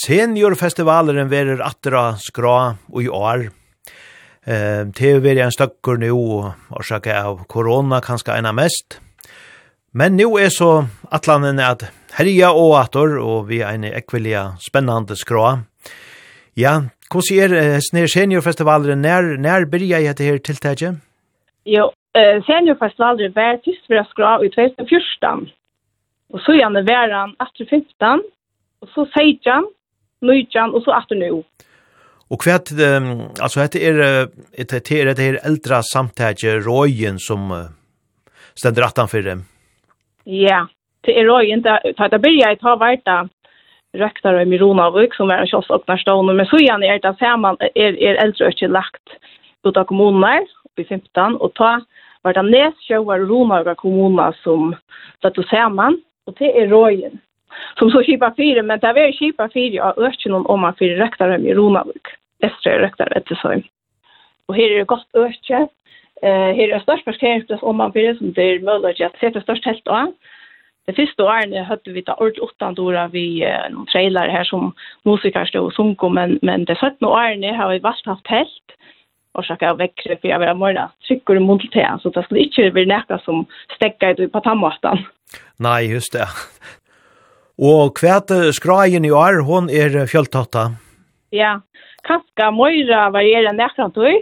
seniorfestivalen 0.05 1.29
verer 1.31 1.63
atra 1.65 2.17
skra 2.19 2.75
og 2.91 3.01
i 3.03 3.07
år. 3.07 3.49
Eh, 4.41 4.87
det 4.89 5.05
er 5.05 5.19
vært 5.21 5.43
en 5.43 5.53
støkker 5.53 5.99
nå, 6.01 6.15
og 6.17 6.85
sjekke 6.85 7.13
av 7.13 7.43
korona 7.51 7.99
kanskje 8.01 8.39
ena 8.39 8.49
mest. 8.57 8.97
Men 9.93 10.15
nå 10.17 10.31
er 10.41 10.49
så 10.49 10.87
atlanen 11.13 11.59
at 11.61 11.83
herja 12.17 12.49
og 12.57 12.73
ator, 12.79 13.19
og 13.21 13.51
vi 13.51 13.59
er 13.61 13.75
en 13.75 13.85
ekvelia 13.85 14.55
spennende 14.63 15.17
skråa. 15.19 15.59
Ja, 16.57 16.79
hvordan 17.11 17.43
er 17.43 17.55
eh, 17.59 17.79
Snær 17.85 18.09
Seniorfestivalen? 18.09 19.05
Når, 19.05 19.35
når 19.45 19.69
begynner 19.69 19.99
jeg 19.99 20.09
etter 20.09 20.31
her 20.31 20.41
tiltaket? 20.41 20.97
Jo, 21.69 21.91
eh, 22.17 22.41
Seniorfestivalen 22.47 23.35
var 23.37 23.61
tyst 23.61 23.85
for 23.85 24.01
å 24.01 24.07
skra 24.09 24.35
i 24.41 24.49
2014. 24.57 25.51
Og 26.33 26.41
så 26.41 26.57
gjerne 26.57 26.81
var 26.87 27.13
han 27.13 27.37
18-15, 27.43 28.25
og 28.81 28.89
så 28.95 29.05
16, 29.05 29.69
19, 30.25 30.73
og 30.73 30.81
så 30.81 30.97
18 30.97 31.21
nå. 31.21 31.43
Och 32.31 32.41
kvärt 32.41 32.67
alltså 33.41 33.59
heter 33.59 33.79
är 33.79 34.23
ett 34.61 34.73
ett 34.73 34.89
det 34.89 35.23
her 35.23 35.39
äldre 35.47 35.83
samtage 35.83 36.43
rojen 36.67 37.19
som 37.19 37.51
uh, 37.51 38.85
attan 38.87 39.07
för 39.07 39.21
dem. 39.21 39.39
Ja, 40.23 40.67
det 41.01 41.11
er 41.19 41.25
rojen 41.25 41.61
där 41.61 41.93
tar 41.93 42.09
det 42.09 42.19
börja 42.19 42.55
ta 42.55 42.75
vart 42.75 43.29
röktar 43.93 44.41
i 44.41 44.45
Mironavik 44.45 45.13
som 45.13 45.29
är 45.29 45.45
kiosk 45.45 45.69
och 45.69 45.83
nästa 45.87 46.21
men 46.21 46.45
så 46.45 46.57
igen 46.57 46.83
er 46.83 46.99
det 46.99 47.15
samman 47.19 47.57
er 47.75 47.93
er 48.07 48.15
äldre 48.23 48.47
och 48.47 48.69
lagt 48.69 49.07
ut 49.67 49.77
av 49.77 49.83
kommuner 49.83 50.45
i 50.77 50.83
15 50.83 51.35
og 51.35 51.53
ta 51.53 51.81
vart 52.23 52.35
det 52.35 52.43
näst 52.43 52.87
sjöar 52.87 53.19
Ronavik 53.19 53.77
kommuner 53.77 54.31
som 54.43 54.75
sätter 55.21 55.43
samman 55.43 56.01
og 56.27 56.35
det 56.39 56.61
er 56.61 56.67
rojen 56.67 57.19
som 57.79 57.91
så 57.91 58.03
kipa 58.03 58.31
fire, 58.37 58.63
men 58.63 58.79
det 58.79 58.89
er 58.89 58.93
var 58.93 59.11
kipa 59.11 59.49
fire 59.49 59.83
av 59.83 59.99
öknen 59.99 60.45
om 60.45 60.59
man 60.59 60.75
fyra 60.79 61.05
räktar 61.05 61.29
dem 61.29 61.45
i 61.45 61.53
Ronavik 61.53 62.20
efter 62.43 62.79
röktar 62.79 63.17
ett 63.17 63.37
så. 63.41 63.61
Och 64.45 64.55
här 64.55 64.71
är 64.71 64.77
det 64.77 64.83
gott 64.83 65.07
öke. 65.13 65.67
Eh 66.21 66.51
här 66.57 66.69
är 66.69 66.79
störst 66.79 67.05
parkeringsplats 67.05 67.63
om 67.63 67.77
man 67.77 67.91
vill 67.91 68.17
som 68.17 68.33
det 68.33 68.41
är 68.41 68.59
möjligt 68.59 69.01
att 69.01 69.19
sätta 69.19 69.41
störst 69.41 69.65
helt 69.65 69.85
då. 69.85 70.13
Det 70.85 70.93
första 70.93 71.23
året 71.23 71.67
hade 71.67 71.91
vi 71.91 72.03
ta 72.03 72.15
ord 72.15 72.39
åtta 72.41 72.81
år 72.81 73.07
vi 73.07 73.47
någon 73.71 73.85
trailer 73.85 74.29
här 74.29 74.43
som 74.43 74.73
musiker 75.03 75.45
stod 75.45 75.65
och 75.65 75.75
sjungo 75.75 76.09
men 76.09 76.39
men 76.41 76.65
det 76.65 76.75
sjätte 76.75 77.05
året 77.05 77.55
har 77.55 77.69
vi 77.69 77.79
vart 77.79 78.05
haft 78.05 78.27
helt 78.27 78.67
och 79.33 79.43
försöka 79.43 79.73
väcka 79.73 80.17
för 80.21 80.27
jag 80.27 80.39
vill 80.39 80.53
morna 80.53 80.91
trycker 81.07 81.35
i 81.35 81.39
munnen 81.39 81.59
till 81.59 81.87
så 82.01 82.09
det 82.09 82.23
skulle 82.23 82.39
inte 82.39 82.71
bli 82.71 82.85
näka 82.85 83.19
som 83.19 83.45
stäcka 83.75 84.11
i 84.11 84.27
på 84.27 84.39
tammatan. 84.39 84.97
Nej 85.57 85.91
just 85.91 86.13
det. 86.13 86.27
Och 87.57 87.97
kvärte 87.97 88.53
skrajen 88.53 89.05
i 89.05 89.11
år 89.11 89.41
hon 89.41 89.69
är 89.69 90.07
fjälltatta. 90.07 90.71
Ja, 91.31 91.59
kanskje 92.03 92.51
møyre 92.51 93.07
varierer 93.13 93.55
nærkant 93.55 93.95
du. 93.95 94.21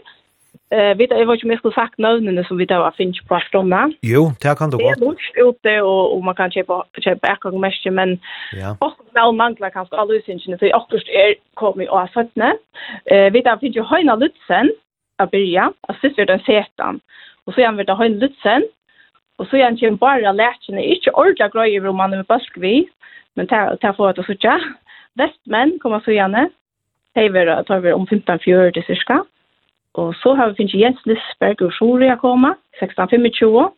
Eh, 0.72 0.98
vet 0.98 1.12
jag 1.12 1.26
vad 1.26 1.40
jag 1.44 1.58
skulle 1.58 1.74
sagt 1.74 1.98
nödvändigt 1.98 2.48
som 2.48 2.58
vi 2.58 2.66
där 2.66 2.80
var 2.80 2.92
finch 2.92 3.28
på 3.28 3.40
stomma. 3.40 3.92
Jo, 4.02 4.32
det 4.42 4.58
kan 4.58 4.70
du 4.70 4.78
gott. 4.78 4.86
Det 4.86 4.90
är 4.90 5.06
lunch 5.06 5.32
ute 5.36 5.82
och, 5.82 6.16
och 6.16 6.24
man 6.24 6.36
kan 6.36 6.52
köpa 6.52 6.86
köpa 7.02 7.28
äcklig 7.28 7.60
mest 7.60 7.86
men 7.86 8.20
ja. 8.52 8.78
och 8.80 8.94
väl 9.14 9.32
mangla 9.32 9.70
kanske 9.70 9.96
alla 9.96 10.14
usingen 10.14 10.60
för 10.60 10.76
åkerst 10.76 11.08
är 11.10 11.36
kommer 11.54 11.90
och 11.90 12.00
har 12.00 12.08
sötne. 12.08 12.54
Eh, 13.06 13.32
vi 13.34 13.42
där 13.42 13.58
finns 13.58 13.76
ju 13.76 13.84
höna 13.84 14.16
lutsen 14.16 14.72
att 15.18 15.32
börja, 15.32 15.74
att 15.88 16.00
sist 16.00 16.20
är 16.20 16.26
det 16.26 16.40
setan. 16.46 17.00
Och 17.46 17.54
så 17.54 17.62
gör 17.62 17.72
vi 17.72 17.84
det 17.84 17.96
höna 17.96 18.16
lutsen. 18.16 18.64
Och 19.38 19.48
så 19.48 19.56
igen 19.56 19.78
vi 19.82 19.92
bara 19.92 20.32
lätchen 20.32 20.78
är 20.78 20.96
inte 20.96 21.12
ordla 21.12 21.48
grejer 21.48 21.88
om 21.88 21.96
man 21.96 22.14
är 22.14 22.24
baskvi. 22.24 22.88
Men 23.34 23.48
ta 23.48 23.78
ta 23.82 23.94
får 23.94 24.10
att 24.10 24.26
så 24.26 24.34
tjå. 24.34 24.60
Västmän 25.14 25.80
kommer 25.82 26.00
så 26.00 26.12
gärna. 26.12 26.50
Hei 27.18 27.26
vera, 27.34 27.64
tar 27.66 27.80
vi 27.82 27.92
om 27.92 28.06
15-40 28.06 28.86
cirka. 28.86 29.24
Og 29.98 30.14
så 30.22 30.36
har 30.38 30.52
vi 30.52 30.60
finnst 30.60 30.76
Jens 30.78 31.00
Lisberg 31.10 31.64
og 31.66 31.72
Sjori 31.74 32.12
å 32.14 32.20
komme, 32.22 32.52
16-25. 32.78 33.72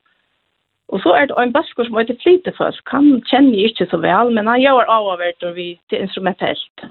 Og 0.92 1.00
så 1.00 1.14
er 1.16 1.30
det 1.30 1.38
en 1.40 1.54
basker 1.56 1.88
som 1.88 1.96
heter 1.96 2.18
Flytefoss. 2.20 2.82
Han 2.92 3.22
kjenner 3.30 3.56
jeg 3.56 3.72
ikke 3.72 3.88
så 3.88 4.02
vel, 4.04 4.34
men 4.36 4.52
han 4.52 4.60
gjør 4.60 4.92
avavert 4.92 5.48
og 5.48 5.56
vi 5.56 5.70
til 5.88 6.04
instrumentelt. 6.04 6.86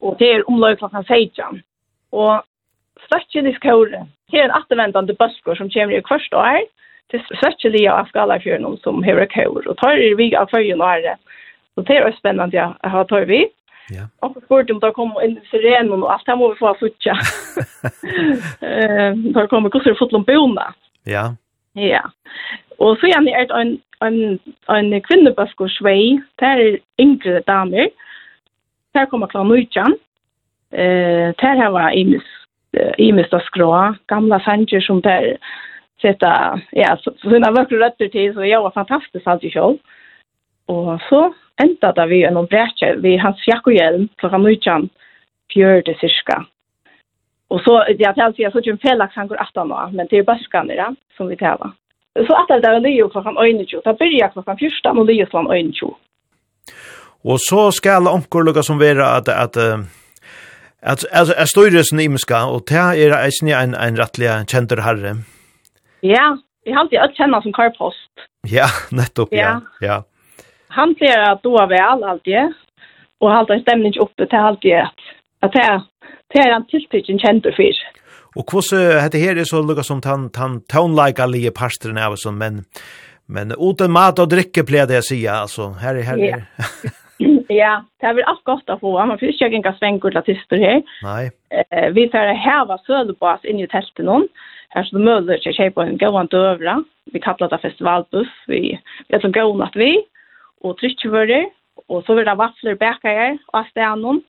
Og 0.00 0.16
det 0.18 0.30
er 0.32 0.48
omløy 0.48 0.78
klokken 0.80 1.04
16. 1.04 1.60
Og 2.16 2.40
Svetsjelig 3.10 3.56
skåre, 3.58 4.06
her 4.32 4.46
er 4.46 4.48
en 4.48 4.56
attervendende 4.56 5.16
baskur 5.18 5.58
som 5.58 5.68
kommer 5.74 5.98
i 5.98 6.04
kvart 6.06 6.32
år, 6.38 6.62
til 7.12 7.20
Svetsjelig 7.36 7.84
og 7.90 8.06
Askalafjørnum 8.06 8.78
som 8.80 9.04
hever 9.04 9.28
kår. 9.28 9.66
Og 9.68 9.76
tar 9.82 10.00
er 10.00 10.16
vi 10.16 10.32
av 10.38 10.48
føyen 10.48 10.80
og 10.80 10.88
ære. 10.88 11.18
Så 11.74 11.84
det 11.84 11.98
er 11.98 12.06
også 12.06 12.22
spennende 12.22 12.64
å 12.64 12.92
ha 12.94 13.04
tar 13.10 13.28
vi. 13.28 13.44
Ja. 13.88 14.08
Och 14.20 14.42
spurt 14.44 14.70
om 14.70 14.78
då 14.78 14.92
kom 14.92 15.10
i 15.10 15.40
sirenen 15.50 16.02
och 16.02 16.12
allt 16.12 16.26
det 16.26 16.36
må 16.36 16.48
vi 16.48 16.58
få 16.58 16.74
futcha. 16.74 17.18
Eh, 18.60 19.14
då 19.14 19.46
kommer 19.46 19.70
kusser 19.70 19.94
fotlon 19.94 20.22
bona. 20.22 20.74
Ja. 21.04 21.36
Ja. 21.72 22.10
Och 22.78 22.98
så 22.98 23.06
är 23.06 23.20
det 23.20 23.54
en 23.54 23.78
en 24.00 24.38
en 24.66 25.00
kvinnebösk 25.00 25.60
och 25.60 25.70
svej 25.70 26.22
där 26.36 26.78
yngre 26.98 27.40
damer. 27.46 27.90
Där 28.92 29.06
kommer 29.06 29.26
klar 29.26 29.44
nutjan. 29.44 29.96
Eh, 30.70 31.34
där 31.36 31.56
har 31.56 31.70
var 31.70 31.90
imis 31.90 32.22
imis 32.98 33.30
då 33.30 33.40
skrå. 33.40 33.94
gamla 34.06 34.40
sanger 34.40 34.80
som 34.80 35.00
där 35.00 35.36
sätta 36.02 36.60
ja, 36.70 36.96
så 36.96 37.12
såna 37.22 37.50
vackra 37.50 37.78
rötter 37.78 38.08
till 38.08 38.34
så 38.34 38.44
jag 38.44 38.62
var 38.62 38.70
fantastiskt 38.70 39.26
allt 39.26 39.44
i 39.44 39.50
själv. 39.50 39.78
Og 40.68 41.00
så 41.08 41.22
enda 41.62 41.92
da 41.96 42.06
vi 42.06 42.22
en 42.24 42.38
brekje, 42.46 42.96
vi 43.02 43.16
hans 43.20 43.42
jakk 43.48 43.66
og 43.66 43.76
hjelm, 43.76 44.08
klokka 44.20 44.38
fjørde 45.52 45.94
cirka. 46.00 46.44
Og 47.52 47.60
så, 47.60 47.82
ja, 48.00 48.12
til 48.16 48.24
å 48.24 48.32
så 48.32 48.40
jeg 48.40 48.52
så 48.52 48.62
ikke 48.62 49.20
en 49.20 49.28
går 49.28 49.42
aftan 49.44 49.68
nå, 49.68 49.80
men 49.92 50.08
det 50.08 50.22
er 50.22 50.28
bøskene, 50.28 50.74
ja, 50.74 50.88
som 51.16 51.28
vi 51.28 51.36
tæva. 51.36 51.72
Så 52.16 52.36
at 52.36 52.48
det 52.48 52.68
er 52.68 52.80
nye 52.80 53.08
klokkan 53.12 53.36
øynetjo, 53.40 53.82
da 53.84 53.92
byrja 53.96 54.30
klokkan 54.32 54.58
fyrstan 54.60 54.98
og 54.98 55.06
nye 55.08 55.26
klokkan 55.26 55.52
øynetjo. 55.52 55.92
Og 57.24 57.38
så 57.48 57.70
skal 57.70 58.08
omkor 58.08 58.44
lukka 58.44 58.64
som 58.64 58.80
vera 58.80 59.16
at, 59.18 59.28
at, 59.28 59.56
at, 60.82 61.04
at, 61.12 61.30
at 61.36 61.48
støyresen 61.48 62.00
imiska, 62.00 62.44
og 62.48 62.64
ta 62.66 62.92
er 62.96 63.14
eisen 63.20 63.52
en, 63.52 63.76
en 63.76 64.00
rettelig 64.00 64.32
kjentur 64.48 64.82
herre. 64.84 65.16
Ja, 66.02 66.32
jeg 66.66 66.76
halte 66.76 66.96
jeg 66.96 67.14
kjenner 67.18 67.44
som 67.44 67.52
karpost. 67.52 68.26
Ja, 68.48 68.66
nettopp, 68.90 69.32
ja. 69.36 69.60
ja 69.84 70.00
han 70.72 70.94
ser 70.98 71.20
at 71.30 71.42
då 71.44 71.54
er 71.62 71.66
vel 71.66 72.04
alltid 72.04 72.54
och 73.20 73.30
hålla 73.30 73.60
stämningen 73.60 74.02
uppe 74.02 74.26
till 74.26 74.38
alltid 74.38 74.72
at, 74.74 75.52
det 75.52 75.82
det 76.32 76.40
er 76.40 76.54
en 76.54 76.66
tillpicken 76.66 77.18
känd 77.18 77.42
för. 77.42 77.74
Och 78.36 78.52
hur 78.52 78.60
så 78.60 78.76
heter 78.76 79.18
här 79.18 79.44
så 79.44 79.62
lukar 79.62 79.82
som 79.82 80.00
han 80.04 80.30
han 80.36 80.60
tone 80.60 81.06
like 81.06 81.22
alla 81.22 82.06
av 82.06 82.16
som 82.16 82.38
men 82.38 82.64
men 83.26 83.52
uten 83.52 83.92
mat 83.92 84.18
og 84.18 84.30
drikke 84.30 84.64
pleier 84.64 84.86
det 84.86 84.94
jag 84.94 85.04
säga 85.04 85.32
alltså 85.32 85.68
här 85.68 85.94
är 85.94 86.02
här 86.02 86.18
är 86.18 86.44
Ja, 87.48 87.84
det 88.00 88.06
er 88.08 88.14
vel 88.14 88.24
alt 88.26 88.44
godt 88.44 88.70
å 88.70 88.78
få. 88.80 88.92
Man 89.06 89.18
får 89.18 89.28
ikke 89.28 89.46
engang 89.46 89.76
gänga 89.80 90.22
til 90.22 90.22
tyster 90.34 90.56
her. 90.56 90.82
Nej. 91.02 91.30
Eh, 91.50 91.90
vi 91.92 92.08
får 92.08 92.34
häva 92.34 92.78
sølebas 92.86 93.44
in 93.44 93.60
i 93.60 93.66
teltet 93.66 94.04
noen, 94.04 94.28
Her 94.74 94.84
så 94.84 94.98
möller 94.98 95.38
sig 95.38 95.54
sig 95.54 95.70
på 95.70 95.82
en 95.82 95.98
gåan 95.98 96.26
døvra. 96.26 96.84
Vi 97.12 97.20
kallar 97.20 97.48
det 97.48 97.58
festivalbuss. 97.62 98.28
Vi 98.46 98.78
vet 99.08 99.20
som 99.20 99.32
gåan 99.32 99.62
att 99.62 99.76
vi 99.76 100.02
og 100.62 100.78
trykkjevører, 100.80 101.48
og 101.88 102.04
så 102.06 102.14
vil 102.14 102.26
det 102.26 102.38
vafler 102.38 102.78
bækere 102.78 103.38
av 103.54 103.66
stenen, 103.70 104.22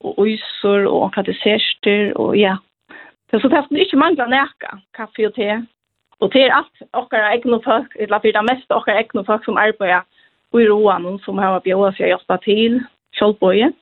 og 0.00 0.20
øyser 0.26 0.86
og 0.86 1.02
omkratisester, 1.08 2.12
og 2.16 2.36
ja. 2.38 2.56
Så 3.30 3.40
så 3.40 3.48
det 3.48 3.80
ikke 3.80 3.96
mangler 3.96 4.26
nækka, 4.26 4.78
kaffe 4.96 5.26
og 5.26 5.34
te. 5.34 5.66
Og 6.20 6.32
det 6.32 6.42
er 6.42 6.54
alt 6.54 6.82
okkar 6.92 7.30
egne 7.32 7.60
folk, 7.64 7.96
eller 8.00 8.18
for 8.18 8.36
det 8.38 8.44
meste 8.50 8.74
okkar 8.74 9.00
egne 9.00 9.24
folk 9.24 9.44
som 9.44 9.56
arbeider 9.56 10.06
i 10.54 10.68
roan, 10.70 11.18
som 11.24 11.38
har 11.38 11.60
bjøret 11.60 11.96
seg 11.96 12.08
å 12.08 12.14
hjelpe 12.14 12.38
til, 12.46 12.80
kjølbøye. 13.18 13.72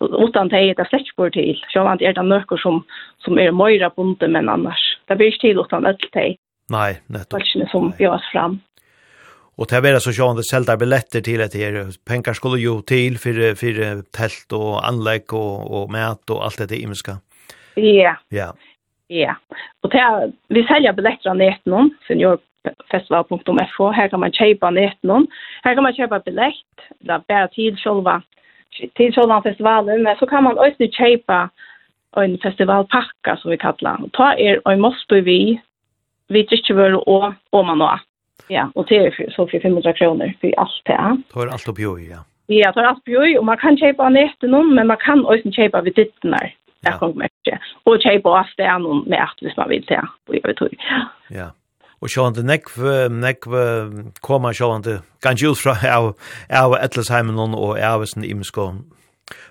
Utan 0.00 0.50
det 0.50 0.60
er 0.60 0.74
det 0.78 0.88
slett 0.88 1.10
ikke 1.10 1.30
til, 1.36 1.60
selv 1.72 1.86
om 1.86 1.98
det 1.98 2.08
er 2.08 2.16
det 2.16 2.24
noe 2.26 2.58
som, 2.62 2.80
som 3.22 3.38
er 3.38 3.54
møyre 3.54 3.90
bunte, 3.94 4.26
men 4.28 4.48
annars. 4.48 4.82
Det 5.08 5.18
blir 5.18 5.30
ikke 5.30 5.46
til 5.46 5.60
utan 5.62 5.86
det 5.86 5.98
til. 6.16 6.34
Nei, 6.72 6.94
nettopp. 7.12 7.38
Folkene 7.38 7.68
som 7.70 7.92
bjøres 7.98 8.26
fram. 8.32 8.58
Och 9.56 9.66
det 9.70 9.80
var 9.80 9.98
så 9.98 10.12
sjön 10.12 10.36
det 10.36 10.44
sålda 10.44 10.76
biljetter 10.76 11.20
till 11.20 11.38
det 11.38 11.54
här 11.54 11.74
pengar 12.10 12.34
skulle 12.34 12.58
ju 12.60 12.82
till 12.82 13.18
för 13.18 13.54
för 13.60 14.02
tält 14.16 14.52
och 14.52 14.86
anlägg 14.88 15.32
och 15.32 15.58
och 15.74 15.90
mat 15.90 16.30
och 16.30 16.44
allt 16.44 16.68
det 16.68 16.76
imiska. 16.76 17.12
Ja. 17.74 17.82
Yeah. 17.82 18.16
Ja. 18.28 18.36
Yeah. 18.36 18.54
Ja. 19.06 19.16
Yeah. 19.16 19.36
Och 19.82 19.90
det 19.90 20.32
vi 20.48 20.64
säljer 20.64 20.92
biljetter 20.92 21.30
av 21.30 21.36
nätet 21.36 21.66
någon 21.66 21.90
seniorfestival.fo 22.06 23.90
här 23.90 24.08
kan 24.08 24.20
man 24.20 24.32
köpa 24.32 24.70
nätet 24.70 25.02
någon. 25.02 25.26
Här 25.62 25.74
kan 25.74 25.82
man 25.82 25.94
köpa 25.94 26.18
biljett 26.18 26.76
där 26.98 27.20
bara 27.28 27.48
till 27.48 27.76
själva 27.76 28.22
till 28.94 29.14
själva 29.14 29.42
festivalen 29.42 30.02
men 30.02 30.16
så 30.16 30.26
kan 30.26 30.44
man 30.44 30.58
också 30.58 30.86
köpa 30.92 31.50
en 32.16 32.38
festivalpakka 32.38 33.36
som 33.36 33.50
vi 33.50 33.56
kallar. 33.56 34.02
Och 34.04 34.12
ta 34.12 34.34
er 34.34 34.60
en 34.64 34.80
måste 34.80 35.20
vi 35.20 35.60
vi 36.28 36.46
tycker 36.46 36.74
vår 36.74 37.08
och 37.08 37.32
och 37.50 37.66
man 37.66 37.78
då. 37.78 37.98
Ja, 38.48 38.70
och 38.74 38.86
det 38.88 38.96
är 38.96 39.30
så 39.30 39.46
för 39.46 39.60
500 39.60 39.92
kronor 39.92 40.32
för 40.40 40.54
allt 40.56 40.82
det. 40.84 40.92
Ja. 40.92 41.16
Då 41.34 41.40
är 41.40 41.46
allt 41.46 41.68
uppjoj, 41.68 42.08
ja. 42.10 42.24
Ja, 42.46 42.72
det 42.72 42.80
är 42.80 42.84
allt 42.84 42.98
uppjoj 42.98 43.38
och 43.38 43.44
man 43.44 43.56
kan 43.56 43.76
köpa 43.78 44.08
nätet 44.08 44.50
någon, 44.50 44.74
men 44.74 44.86
man 44.86 44.96
kan 44.96 45.26
också 45.26 45.50
köpa 45.50 45.80
vid 45.80 45.94
ditten 45.94 46.30
där. 46.30 46.54
Ja. 46.80 46.90
Jag 46.90 46.98
kommer 46.98 47.24
inte. 47.24 47.58
Och 47.82 48.02
köpa 48.02 48.28
av 48.28 48.44
stenen 48.44 48.98
med 49.06 49.22
att 49.22 49.38
hvis 49.40 49.56
man 49.56 49.68
vill 49.68 49.84
se. 49.86 50.00
Och 50.28 50.34
jag 50.36 50.42
vet 50.42 50.60
hur. 50.60 50.74
Ja. 51.28 51.50
Og 52.04 52.10
sjående 52.12 52.42
nekv, 52.44 52.74
nekv 53.08 53.54
koma 54.20 54.52
sjående 54.52 54.98
ganske 55.24 55.48
ut 55.48 55.60
fra 55.62 55.72
av 55.94 56.10
av 56.52 56.74
Etlesheimen 56.76 57.38
og 57.38 57.78
av 57.80 58.04
sin 58.04 58.24
i 58.24 58.34
Skåne. 58.44 58.84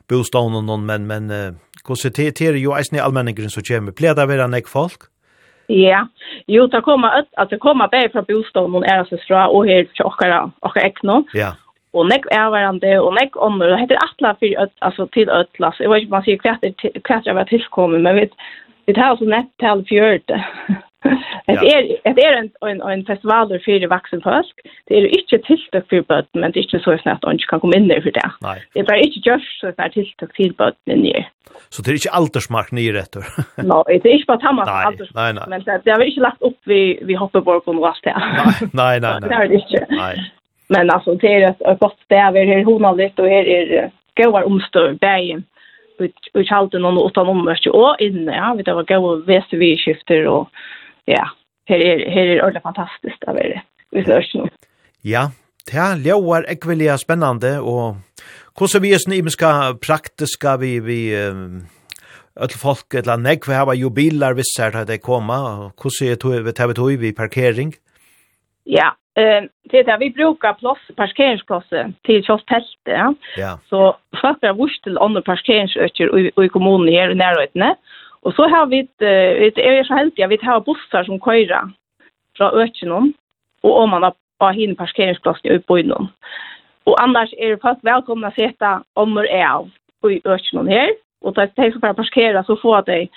Bostaden 0.09 0.85
men 0.85 1.07
men 1.07 1.31
uh, 1.31 1.95
ser 1.95 2.09
det 2.09 2.31
till 2.35 2.55
ju 2.55 2.71
är 2.71 2.93
ni 2.93 2.99
allmänningen 2.99 3.49
så 3.49 3.61
kommer. 3.61 3.91
Pleier 3.91 4.13
det 4.13 4.23
å 4.23 4.27
være 4.27 4.47
nekv 4.47 4.69
folk? 4.69 5.09
Ja, 5.71 6.05
jo, 6.47 6.65
det 6.67 6.81
kommer, 6.83 7.19
ut, 7.19 7.29
altså 7.37 7.55
det 7.55 7.61
kommer 7.63 7.87
bare 7.87 8.09
fra 8.11 8.21
bostånd 8.27 8.75
og 8.75 8.87
ære 8.87 9.19
fra, 9.27 9.47
og 9.47 9.65
her 9.65 9.85
til 9.95 10.05
okkara, 10.05 10.49
okkara 10.61 10.89
ekno. 10.89 11.21
Ja. 11.35 11.53
Og 11.93 12.07
nek 12.09 12.25
er 12.31 12.49
hverandre, 12.49 12.95
og 13.01 13.13
nekk 13.15 13.37
ånder, 13.37 13.69
det 13.69 13.79
heter 13.83 14.01
atla 14.01 14.33
for 14.39 14.63
øtt, 14.65 14.73
altså 14.81 15.05
til 15.13 15.29
øtla, 15.29 15.69
så 15.71 15.83
jeg 15.83 15.91
vet 15.91 16.01
ikke 16.01 16.11
om 16.11 16.17
man 16.17 16.25
sier 16.25 16.41
hva 16.41 16.55
det 17.21 17.35
er 17.35 17.51
tilkommet, 17.51 18.01
men 18.01 18.17
vi, 18.17 18.25
vi 18.87 18.95
tar 18.97 19.13
altså 19.13 19.29
nett 19.29 19.51
til 19.61 19.85
fjørte. 19.91 20.41
Det 21.47 21.73
er 21.75 22.13
det 22.15 22.23
är 22.25 22.33
en 22.37 22.49
en 22.61 22.81
en 22.81 23.05
festival 23.05 23.47
för 23.65 23.87
vaksen 23.87 24.21
folk. 24.21 24.55
Det 24.87 24.97
er 24.97 25.05
ikke 25.19 25.37
tiltak 25.47 25.83
for 25.89 26.01
barn, 26.01 26.27
men 26.33 26.51
det 26.51 26.57
er 26.59 26.65
ikke 26.67 26.79
så 26.79 26.97
snart 27.01 27.23
at 27.23 27.27
man 27.27 27.35
ikke 27.35 27.49
kan 27.49 27.59
komma 27.59 27.75
in 27.75 27.87
där 27.87 28.01
för 28.01 28.11
det. 28.11 28.29
Det 28.73 28.85
bare 28.87 29.05
ikke 29.05 29.21
just 29.29 29.59
så 29.59 29.71
snart 29.75 29.93
tiltak 29.93 30.33
tilltag 30.35 30.73
för 30.85 30.93
inn 30.93 31.05
i. 31.05 31.25
Så 31.69 31.81
det 31.81 31.89
er 31.91 31.93
ikke 31.93 32.15
aldersmark 32.19 32.71
ni 32.71 32.91
rätt 32.91 33.11
då. 33.11 33.21
Nej, 33.57 33.99
det 34.03 34.09
är 34.09 34.13
inte 34.13 34.25
bara 34.27 34.37
tamma 34.37 34.63
aldersmark, 34.63 35.47
men 35.47 35.63
det 35.63 35.81
det 35.85 35.91
har 35.91 35.99
vi 35.99 36.05
ikke 36.05 36.21
lagt 36.21 36.41
opp 36.41 36.59
vi 36.65 36.99
vi 37.01 37.13
hopper 37.13 37.41
bort 37.41 37.65
på 37.65 37.73
något 37.73 38.03
det. 38.03 38.15
Nei, 38.73 38.99
nei, 38.99 39.19
nej. 39.21 39.29
Det 39.29 39.35
er 39.35 39.47
det 39.47 39.55
ikke. 39.55 39.85
Nei. 39.89 40.15
Men 40.67 40.89
alltså 40.89 41.15
det 41.15 41.33
är 41.33 41.49
ett 41.49 41.79
gott 41.79 41.99
stäv 42.05 42.35
här 42.35 42.63
honaldigt 42.63 43.19
och 43.19 43.27
här 43.27 43.47
är 43.47 43.91
goda 44.15 44.45
omstör 44.45 44.93
bergen 44.93 45.43
ut 45.99 46.15
ut 46.33 46.49
halten 46.49 46.85
och 46.85 47.07
utan 47.07 47.27
omvärst 47.27 47.67
och 47.67 47.95
inne 47.99 48.35
ja 48.35 48.53
vi 48.57 48.63
det 48.63 48.73
var 48.73 48.83
goda 48.83 49.41
skifter 49.77 50.27
och 50.27 50.49
ja, 51.07 51.27
her 51.69 51.83
er, 51.83 52.03
her 52.09 52.31
er 52.31 52.41
ordentlig 52.43 52.63
fantastisk 52.63 53.27
av 53.27 53.39
det, 53.39 53.61
hvis 53.91 54.07
det 54.07 54.15
er 54.17 54.49
Ja, 55.03 55.27
det 55.67 55.79
er 55.79 56.01
ljøver 56.05 56.47
ekvelia 56.51 56.97
spennende, 56.97 57.59
og 57.61 57.97
hvordan 58.57 58.83
vi 58.83 58.93
er 58.93 59.03
sånn 59.03 59.79
praktiska 59.83 60.57
vi, 60.61 60.79
vi 60.79 60.99
um, 61.15 61.63
öll 62.35 62.57
folk, 62.57 62.93
eller 62.93 63.17
nek, 63.17 63.47
vi 63.47 63.53
har 63.53 63.73
jo 63.75 63.89
bilar 63.89 64.35
vissar 64.37 64.71
til 64.71 64.87
det 64.87 65.01
koma, 65.01 65.71
hvordan 65.75 66.13
er 66.13 66.51
det 66.51 66.67
vi 66.67 66.73
tog 66.73 66.99
vi 66.99 67.11
parkering? 67.11 67.73
Ja, 68.65 68.93
Eh, 69.15 69.43
det 69.63 69.83
där 69.83 69.97
vi 69.97 70.09
brukar 70.09 70.53
plats 70.53 70.81
parkeringsplatser 70.95 71.93
till 72.03 72.25
just 72.29 72.47
tälte. 72.47 73.15
Ja. 73.37 73.59
Så 73.69 73.97
folk 74.21 74.37
har 74.41 74.53
vurst 74.53 74.83
till 74.83 74.97
andra 74.97 75.21
parkeringsökter 75.21 76.43
i 76.43 76.49
kommunen 76.49 76.93
här 76.93 77.11
i 77.11 77.15
närheten. 77.15 77.75
Och 78.23 78.33
så 78.33 78.43
har 78.49 78.65
vi 78.65 78.79
ett 78.79 79.01
ett 79.01 79.57
är 79.57 79.83
så 79.83 79.93
heldige, 79.93 80.27
vi 80.27 80.37
har 80.41 80.61
bussar 80.61 81.03
som 81.03 81.19
köra 81.19 81.71
fra 82.37 82.51
Ökenon 82.51 83.13
och 83.61 83.79
om 83.81 83.89
man 83.89 84.03
har 84.03 84.13
på 84.39 84.49
hin 84.49 84.75
parkeringsplatsen 84.75 85.51
i 85.51 85.59
på. 85.59 86.07
Och 86.83 87.01
annars 87.03 87.33
är 87.37 87.49
det 87.49 87.61
fast 87.61 87.83
välkomna 87.83 88.27
att 88.27 88.35
sätta 88.35 88.83
om 88.93 89.17
och 89.17 89.25
är 89.25 89.47
av 89.47 89.69
i 90.11 90.21
Ökenon 90.25 90.67
här 90.67 90.89
och 91.21 91.33
där 91.33 91.47
tänker 91.47 91.79
bara 91.79 91.93
parkera 91.93 92.43
så 92.43 92.55
får 92.55 92.81
det 92.85 93.07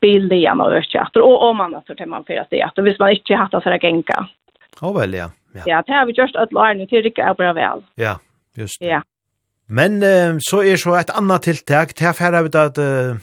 bil 0.00 0.32
igjen 0.32 0.60
av 0.60 0.72
Ökenon 0.72 1.22
och 1.22 1.42
om 1.42 1.56
man 1.56 1.74
har 1.74 1.94
till 1.94 2.06
man 2.06 2.24
för 2.24 2.36
att 2.36 2.50
det 2.50 2.62
att 2.62 2.78
hvis 2.78 2.98
man 2.98 3.10
inte 3.10 3.34
har 3.34 3.48
så 3.48 3.60
där 3.60 3.84
gänga. 3.84 4.28
Ja 4.80 4.92
väl 4.92 5.14
ja. 5.14 5.30
Ja, 5.66 5.82
det 5.86 5.92
har 5.92 6.06
vi 6.06 6.12
gjort 6.12 6.36
att 6.36 6.52
lærne 6.52 6.86
til 6.86 7.02
till 7.02 7.12
er 7.18 7.34
bra 7.34 7.52
väl. 7.52 7.82
Ja, 7.96 8.18
just. 8.56 8.82
Ja. 8.82 9.00
Men 9.68 10.02
uh, 10.02 10.38
så 10.38 10.62
er 10.62 10.78
så 10.78 10.94
et 11.00 11.10
annet 11.14 11.42
tiltak, 11.42 11.94
til 11.94 12.06
jeg 12.06 12.14
færre 12.14 12.44
at 12.46 12.78
eh, 12.78 13.16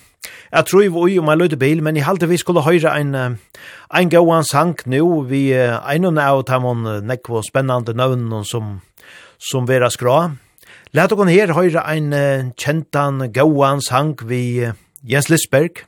jeg 0.52 0.66
tror 0.66 0.82
vi 0.82 0.88
ui 0.88 1.18
om 1.20 1.30
jeg 1.30 1.38
løyde 1.38 1.58
bil, 1.58 1.84
men 1.84 1.96
jeg 1.96 2.06
halte 2.06 2.28
vi 2.28 2.38
skulle 2.38 2.62
høre 2.62 3.00
en, 3.00 3.16
en 3.96 4.10
gåan 4.10 4.44
sang 4.44 4.78
nu, 4.86 5.24
vi 5.24 5.54
eh, 5.54 5.80
en 5.96 6.18
av 6.18 6.44
dem 6.48 6.84
nekvo 7.08 7.42
spennende 7.42 7.94
navn 7.94 8.44
som, 8.44 8.82
som 9.40 9.68
vera 9.68 9.90
skra. 9.90 10.36
Læt 10.94 11.10
dere 11.10 11.30
her 11.32 11.54
høre 11.58 11.82
en 11.96 12.14
uh, 12.14 12.52
kjentan 12.54 13.32
gåan 13.34 13.82
sang 13.82 14.14
vi 14.30 14.68
uh, 14.68 14.74
Jens 15.02 15.30
Lisberg. 15.30 15.88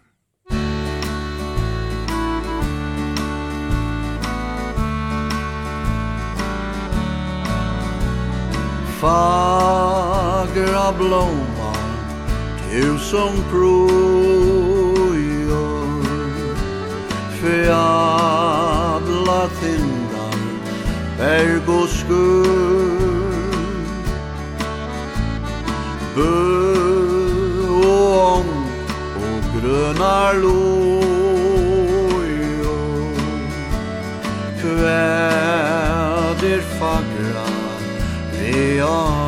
Far 8.99 9.85
några 10.56 10.91
blommor 10.91 11.76
tusen 12.72 13.44
projor 13.52 14.95
Fjädla 17.40 19.41
tindan 19.61 20.40
berg 21.18 21.68
og 21.68 21.90
skur 21.90 22.45
Bö 26.15 26.22
og 27.69 28.38
ång 28.38 28.53
och 29.15 29.44
gröna 29.61 30.19
lojor 30.34 31.06
Kväder 34.61 36.61
fagra 36.80 37.49
real 38.40 39.24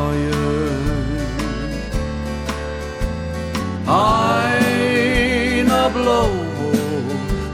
Aina 3.90 5.88
blovo 5.88 6.72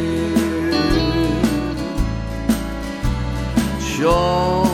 Sjått 3.82 4.68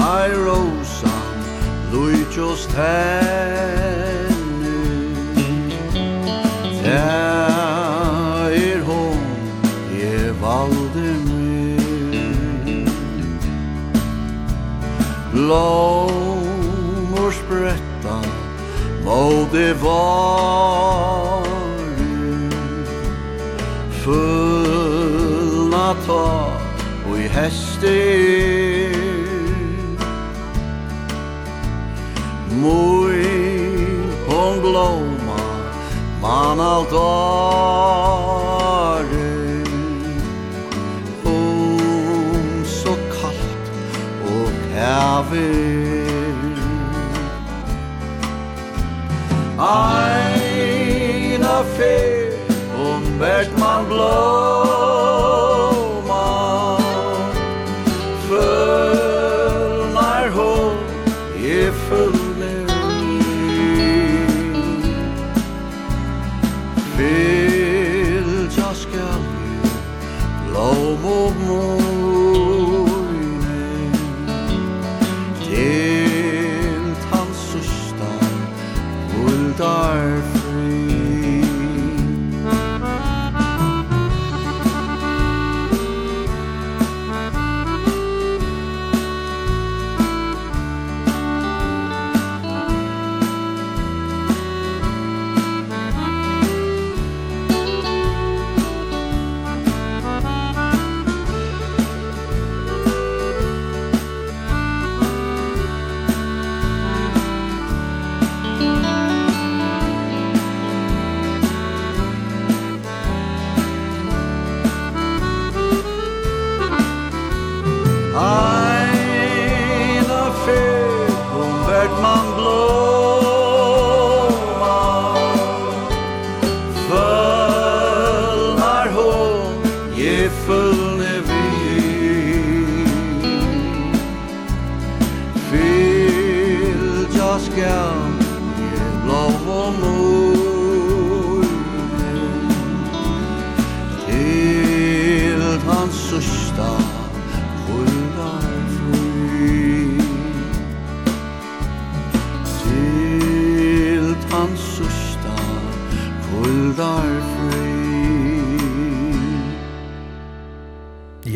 ai 0.00 0.30
rosan 0.30 1.38
Luitjos 1.92 2.66
tär 2.66 3.45
blommor 15.46 17.30
spretta 17.30 18.16
må 19.04 19.46
det 19.52 19.74
varu 19.78 21.46
fullna 24.02 25.88
ta 26.06 26.26
og 27.06 27.14
i 27.22 27.28
heste 27.36 27.94
Moi 32.56 33.22
hon 34.26 34.54
blomma 34.64 35.42
man 36.24 36.58
alt 36.72 36.92
er 44.86 45.24
vil 45.30 46.56
Einer 49.58 51.64
Fee 51.76 52.32
und 52.88 53.18
Bergmann 53.18 53.86
blå 53.88 55.35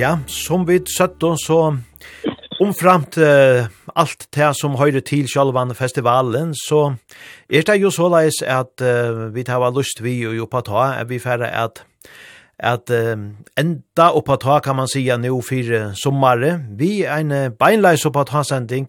Ja, 0.01 0.15
som 0.33 0.63
vi 0.65 0.79
søtte 0.89 1.29
og 1.29 1.41
så 1.43 1.59
omframt 2.63 3.19
uh, 3.21 3.67
alt 4.01 4.23
det 4.33 4.47
som 4.57 4.79
høyre 4.81 5.03
til 5.05 5.27
sjølvan 5.29 5.75
festivalen, 5.77 6.55
så 6.57 6.95
er 7.53 7.67
det 7.69 7.77
jo 7.83 7.91
såleis 7.93 8.39
at 8.41 8.81
uh, 8.81 9.27
vi 9.35 9.45
tar 9.45 9.67
lust 9.77 10.01
vi 10.01 10.15
og 10.25 10.39
jo 10.39 10.47
på 10.49 10.63
ta, 10.65 10.87
at 11.03 11.11
vi 11.11 11.19
færre 11.21 11.51
at 11.53 11.83
at 12.57 12.89
uh, 12.89 13.13
enda 13.61 14.07
oppa 14.17 14.39
ta 14.41 14.61
kan 14.65 14.77
man 14.77 14.89
sia 14.89 15.19
nu 15.21 15.43
fyrir 15.43 15.93
sommare 15.93 16.63
vi 16.79 17.05
ein 17.05 17.33
uh, 17.33 17.51
beinleis 17.53 18.07
oppa 18.07 18.25
ta 18.25 18.43
sending 18.43 18.89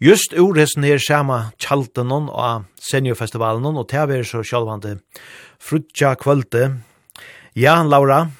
just 0.00 0.34
ur 0.34 0.58
hes 0.58 0.74
her 0.74 0.98
skjema 0.98 1.52
tjalten 1.58 2.10
og 2.10 2.66
seniorfestivalen 2.90 3.76
og 3.76 3.86
det 3.86 4.18
er 4.18 4.22
så 4.22 4.42
sjølvande 4.42 4.98
frutja 5.60 6.14
kvölde 6.14 6.80
ja 7.54 7.82
Laura? 7.82 8.39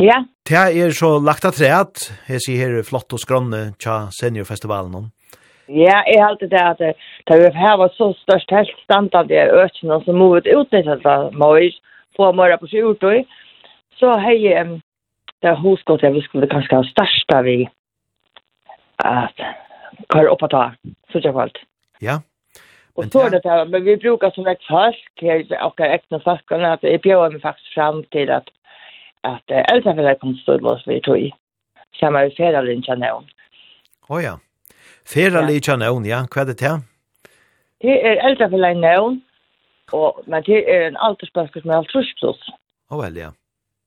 Ja. 0.00 0.22
Det 0.48 0.56
er 0.56 0.92
så 0.96 1.18
lagt 1.20 1.44
av 1.44 1.52
treet, 1.52 2.06
jeg 2.28 2.40
sier 2.40 2.70
her 2.72 2.84
flott 2.88 3.12
og 3.12 3.20
skrønne 3.20 3.74
tja 3.82 4.06
seniorfestivalen. 4.16 5.10
Ja, 5.68 6.00
jeg 6.08 6.18
har 6.18 6.32
alltid 6.32 6.50
det 6.50 6.62
at 6.64 6.80
det 6.80 7.36
er 7.36 7.54
her 7.54 7.76
var 7.78 7.92
så 7.94 8.10
størst 8.22 8.50
helt 8.50 8.72
stand 8.82 9.14
av 9.14 9.28
de 9.28 9.38
økene 9.38 10.00
som 10.06 10.16
må 10.18 10.32
utnytte 10.40 10.96
det 11.04 11.18
Mois, 11.38 11.76
få 12.16 12.32
mye 12.34 12.56
på 12.58 12.70
seg 12.72 12.88
ut 12.88 13.04
og 13.06 13.36
så 14.00 14.16
hei 14.24 14.38
det 14.40 15.48
er 15.52 15.60
hosgått 15.60 16.02
jeg 16.02 16.16
vi 16.16 16.24
skulle 16.24 16.48
kanskje 16.48 16.80
ha 16.80 16.88
størsta 16.88 17.42
vi 17.44 17.58
at 19.04 19.44
kvar 20.12 20.28
oppa 20.32 20.48
ta, 20.48 20.64
så 21.12 21.20
tja 21.20 21.32
kvalt. 21.32 21.60
Ja. 22.00 22.18
Og 22.96 23.06
så 23.12 23.26
er 23.26 23.36
det 23.36 23.44
det, 23.44 23.58
men 23.70 23.84
vi 23.84 23.96
brukar 24.00 24.32
som 24.34 24.48
et 24.48 24.64
folk, 24.68 25.22
jeg 25.22 25.46
har 25.52 25.84
ekne 25.86 26.20
folk, 26.24 26.52
at 26.52 26.82
jeg 26.84 27.00
bjør 27.04 27.30
meg 27.30 27.44
faktisk 27.44 27.76
fram 27.76 28.02
til 28.12 28.32
at 28.32 28.50
at 29.24 29.52
uh, 29.52 29.62
Elsa 29.72 29.94
vil 29.96 30.08
ha 30.08 30.14
kommet 30.20 30.40
stål 30.42 30.66
oss 30.66 30.86
vi 30.88 31.00
tog 31.04 31.18
i. 31.18 31.32
Samme 32.00 32.24
med 32.24 32.36
færa 32.36 32.62
linja 32.64 32.94
nævn. 32.94 33.26
Å 34.08 34.14
oh, 34.14 34.22
ja. 34.22 34.36
Færa 35.04 35.42
linja 35.46 35.76
ja. 36.08 36.22
Hva 36.30 36.42
er 36.42 36.46
det 36.52 36.58
til? 36.62 36.86
Det 37.80 37.96
er 38.06 38.22
Elsa 38.28 38.48
vil 38.52 38.64
ha 38.64 38.72
og, 39.92 40.22
men 40.26 40.42
det 40.46 40.62
er 40.70 40.88
en 40.88 40.98
aldersbasker 41.02 41.62
som 41.62 41.70
er 41.70 41.80
alt 41.80 41.90
trus 41.90 42.10
pluss. 42.20 42.42
Å 42.90 43.00
vel, 43.00 43.16
ja. 43.18 43.30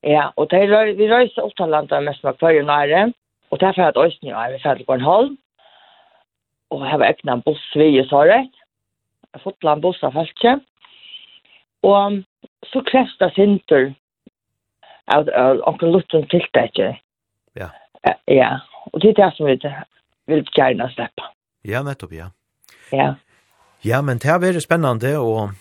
Ja, 0.04 0.26
og 0.36 0.50
det 0.52 0.66
er, 0.66 0.92
vi 0.98 1.08
røyser 1.08 1.46
opp 1.46 1.56
til 1.56 1.72
landet 1.72 2.04
mest 2.04 2.24
med 2.28 2.36
kvar 2.42 2.58
og 2.60 2.68
nære, 2.68 3.06
og 3.52 3.60
det 3.60 3.70
er 3.70 3.78
for 3.78 3.88
at 3.88 4.00
Øysten 4.00 4.34
er 4.34 4.52
vi 4.52 4.60
ferdig 4.64 4.86
på 4.86 4.98
en 4.98 5.00
Bornholm, 5.00 5.38
og 6.74 6.84
her 6.90 7.00
var 7.00 7.14
egna 7.14 7.38
en 7.38 7.46
buss 7.46 7.64
vi 7.80 7.88
i 8.02 8.06
Sørre, 8.10 8.42
jeg 8.44 9.40
har 9.40 9.44
fått 9.46 9.56
fotland 9.62 9.84
buss 9.86 10.04
av 10.04 10.16
Falkje, 10.18 10.58
og 11.88 12.20
så 12.72 12.84
krefst 12.90 13.24
det 13.24 13.32
sinter 13.38 13.94
av 15.12 15.28
onkel 15.68 15.92
Lutten 15.92 16.28
tiltakje. 16.32 16.94
Ja. 17.60 17.70
Ja, 18.28 18.60
og 18.92 19.02
det 19.02 19.14
er 19.14 19.20
det 19.20 19.30
som 19.38 19.48
vi 19.48 19.58
vil 20.32 20.46
gjerne 20.56 20.90
slippe. 20.94 21.30
Ja, 21.68 21.84
nettopp, 21.84 22.14
ja. 22.16 22.32
Ja. 22.92 23.14
Ja, 23.84 24.02
men 24.02 24.18
det 24.18 24.30
er 24.32 24.60
spennende, 24.60 25.18
og 25.20 25.52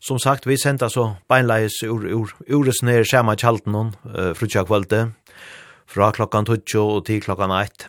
som 0.00 0.18
sagt, 0.18 0.46
vi 0.46 0.56
sendte 0.56 0.88
så 0.88 1.14
beinleis 1.28 1.82
ur, 1.84 2.04
ur, 2.04 2.32
ures 2.48 2.82
ned 2.82 3.04
skjema 3.08 3.36
kjalten 3.36 3.72
noen, 3.72 3.94
uh, 4.04 4.32
frutja 4.36 4.64
kvalde, 4.68 5.10
fra 5.88 6.10
klokkan 6.12 6.44
20 6.44 6.80
og 6.80 7.04
til 7.08 7.22
klokkan 7.24 7.52
1. 7.56 7.88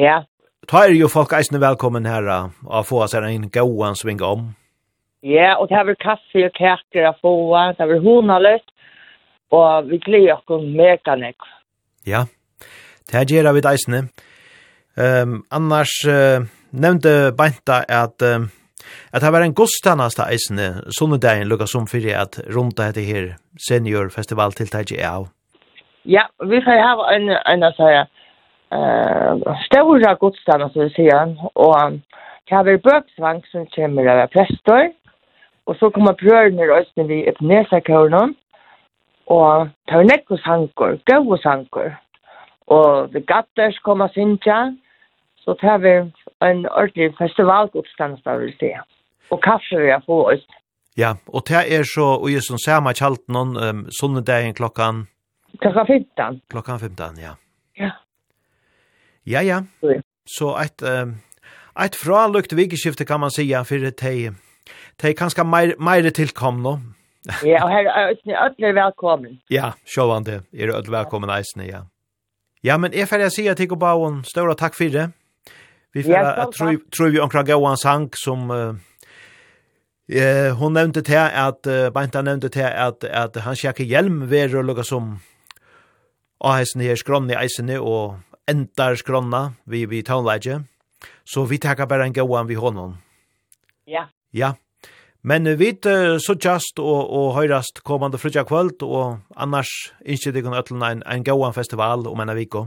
Ja. 0.00 0.22
Ta 0.68 0.84
er 0.86 0.94
jo 0.94 1.08
folk 1.08 1.32
eisne 1.36 1.60
velkommen 1.60 2.08
her, 2.08 2.28
og 2.66 2.86
få 2.88 3.06
seg 3.08 3.24
en 3.28 3.48
gåan 3.52 3.96
svinga 3.96 4.32
om. 4.36 4.50
Ja, 5.22 5.56
og 5.60 5.68
det 5.68 5.76
har 5.76 5.88
vært 5.88 6.04
kaffe 6.04 6.44
og 6.46 6.54
kaker 6.56 7.10
å 7.10 7.16
få, 7.20 7.32
det 7.76 7.84
er 7.84 7.90
vel 7.90 8.04
honaløst, 8.04 8.68
og 9.50 9.90
vi 9.90 9.98
gleder 9.98 10.38
oss 10.38 10.64
mega 10.64 11.16
nek. 11.18 11.50
Ja, 12.06 12.24
det 13.10 13.26
gjør 13.30 13.52
vi 13.56 13.64
deisene. 13.66 14.04
Um, 14.96 15.42
annars 15.50 15.92
uh, 16.06 16.46
nevnte 16.72 17.32
Beinta 17.36 17.84
at 17.88 18.22
um, 18.26 18.50
at 19.12 19.22
det 19.22 19.32
var 19.32 19.44
en 19.44 19.54
godstannast 19.54 20.20
av 20.22 20.30
eisene, 20.34 20.68
sånne 20.94 21.18
dagen 21.22 21.48
lukka 21.50 21.66
som 21.68 21.86
fyrir 21.90 22.16
at 22.20 22.38
rundt 22.54 22.78
dette 22.78 23.04
her 23.04 23.34
seniorfestivaltiltaket 23.68 24.98
er 24.98 25.08
av. 25.10 25.28
Ja, 26.08 26.26
vi 26.40 26.62
får 26.64 26.80
ha 26.80 26.94
en, 27.14 27.28
en 27.30 27.66
av 27.66 27.76
seg 27.76 27.98
uh, 28.72 29.58
større 29.66 30.14
godstannast, 30.22 30.78
vil 30.78 30.92
sier 30.96 31.18
han, 31.18 31.36
og 31.54 32.00
det 32.48 32.56
har 32.56 32.66
vært 32.66 32.86
bøksvang 32.86 33.42
som 33.52 33.68
kommer 33.74 34.08
av 34.10 34.26
prester, 34.32 34.90
og 35.68 35.76
så 35.78 35.90
kommer 35.94 36.16
brørene 36.18 36.66
og 36.66 36.80
østene 36.80 37.10
vi 37.10 37.20
i 37.28 37.34
Pnesa-kåren, 37.36 38.34
Og 39.30 39.68
det 39.88 39.96
var 39.96 40.06
nekko 40.10 40.36
sanker, 40.42 40.96
gøve 41.06 41.38
sanker. 41.42 41.92
Og 42.66 43.14
vi 43.14 43.22
gatters 43.26 43.78
kom 43.84 44.02
og 44.02 44.10
synsja, 44.14 44.58
så 45.42 45.54
tar 45.60 45.78
vi 45.84 45.92
en 46.46 46.66
ordentlig 46.66 47.12
festivalgodstandst, 47.18 48.26
vil 48.26 48.52
si. 48.58 48.72
Og 49.30 49.40
kaffe 49.46 49.78
vi 49.84 49.92
har 49.94 50.02
få 50.06 50.18
oss. 50.32 50.44
Ja, 50.98 51.14
og 51.26 51.46
det 51.48 51.62
er 51.76 51.86
så, 51.86 52.06
og 52.22 52.28
jeg 52.32 52.42
som 52.42 52.58
ser 52.58 52.82
meg 52.82 52.98
kjalt 52.98 53.22
noen 53.30 53.54
um, 53.56 53.82
sonnedagen 53.94 54.54
klokkan? 54.58 55.04
Klokkan 55.62 55.86
15. 55.86 56.40
Klokkan 56.50 56.80
15, 56.82 57.22
ja. 57.22 57.34
Ja. 57.78 57.90
Ja, 59.26 59.42
ja. 59.46 59.60
Så 60.26 60.50
et, 60.58 60.82
um, 60.82 61.14
et 61.78 61.96
fralukt 61.96 62.56
vikeskifte 62.56 63.06
kan 63.06 63.20
man 63.20 63.30
sige, 63.30 63.64
for 63.64 63.78
det 63.78 65.10
er 65.10 65.18
kanskje 65.18 65.44
mer, 65.44 65.76
mer 65.78 66.10
tilkomne. 66.10 66.80
Ja. 66.80 66.99
ja, 67.50 67.62
og 67.64 67.70
her 67.70 67.88
er 67.90 68.44
ødler 68.46 68.76
velkommen. 68.76 69.40
Ja, 69.50 69.72
sjåvande, 69.86 70.42
er 70.52 70.74
ødler 70.76 70.98
velkommen 70.98 71.30
eisne, 71.30 71.66
ja. 71.68 71.82
Ja, 72.64 72.76
men 72.76 72.92
er 72.92 73.08
ferdig 73.08 73.30
å 73.30 73.34
si 73.34 73.48
at 73.48 73.60
jeg 73.60 73.70
går 73.72 73.80
bare 73.80 74.12
større 74.28 74.56
takk 74.56 74.76
for 74.76 74.92
det. 74.92 75.10
Vi 75.94 76.04
får, 76.04 76.12
ja, 76.12 76.46
tror 76.92 77.10
vi 77.10 77.20
omkring 77.20 77.48
Gåan 77.48 77.80
sang 77.80 78.08
som... 78.16 78.50
Uh, 78.50 78.78
Eh 80.10 80.56
hun 80.58 80.72
nevnte 80.74 81.04
til 81.06 81.14
at 81.14 81.66
uh, 81.70 81.86
Beinta 81.94 82.22
nevnte 82.22 82.48
til 82.50 82.66
at 82.66 83.04
at 83.04 83.36
han 83.44 83.54
sjekker 83.54 83.86
hjelm 83.86 84.24
ved 84.30 84.56
å 84.58 84.62
lukke 84.62 84.82
som 84.82 85.20
av 86.40 86.56
Aisen 86.58 86.82
her 86.82 86.98
skronni 86.98 87.36
eisene 87.38 87.76
og 87.78 88.16
endar 88.48 88.96
skronna 88.98 89.52
vi 89.66 89.84
vi 89.86 90.02
tonlage. 90.02 90.64
Så 91.24 91.44
vi 91.46 91.58
takker 91.58 91.86
bare 91.86 92.08
en 92.08 92.12
gåan 92.12 92.48
vi 92.48 92.54
hånden. 92.54 92.96
Ja. 93.86 94.08
Ja, 94.32 94.54
Men 95.22 95.44
vi 95.58 95.74
så 96.18 96.34
just 96.44 96.78
og, 96.78 97.10
og 97.12 97.34
høyrast 97.34 97.82
kommande 97.84 98.18
frutja 98.18 98.44
kvöld, 98.44 98.82
og 98.82 99.18
annars 99.36 99.68
ikke 100.00 100.32
det 100.32 100.42
kan 100.44 100.54
en, 100.82 101.02
en 101.06 101.24
gåan 101.24 101.54
festival 101.54 102.06
om 102.08 102.20
en 102.20 102.36
viko. 102.36 102.66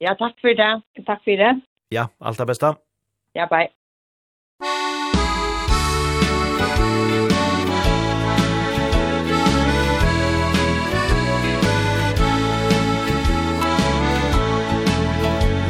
Ja, 0.00 0.14
takk 0.18 0.36
for 0.40 0.52
det. 0.52 0.82
Takk 1.06 1.24
for 1.24 1.36
det. 1.36 1.62
Ja, 1.90 2.06
alt 2.20 2.38
det 2.38 2.46
beste. 2.46 2.74
Ja, 3.34 3.46
bye. 3.46 3.68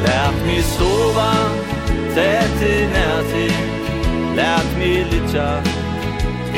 Lät 0.02 0.46
mig 0.46 0.62
sova, 0.62 1.32
tätt 2.14 2.62
i 2.62 2.86
nätet 2.86 3.82
Lät 4.36 4.78
mig 4.78 5.06
lycka 5.10 5.81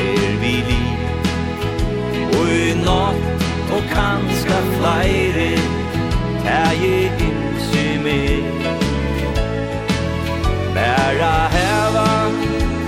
er 0.05 0.35
vi 0.41 0.53
li 0.69 0.83
Og 2.39 2.47
i 2.55 2.73
natt 2.83 3.45
og 3.75 3.83
kanska 3.93 4.59
flere 4.75 5.49
Er 6.45 6.69
Tæje 6.75 7.11
innsi 7.25 7.97
med. 8.03 8.43
Bæra 10.75 11.35
heva 11.55 12.09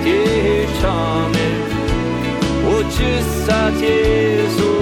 til 0.03 0.67
tjamer 0.79 1.55
Og 2.71 2.83
kyssa 2.97 3.61
til 3.79 4.49
sol 4.57 4.76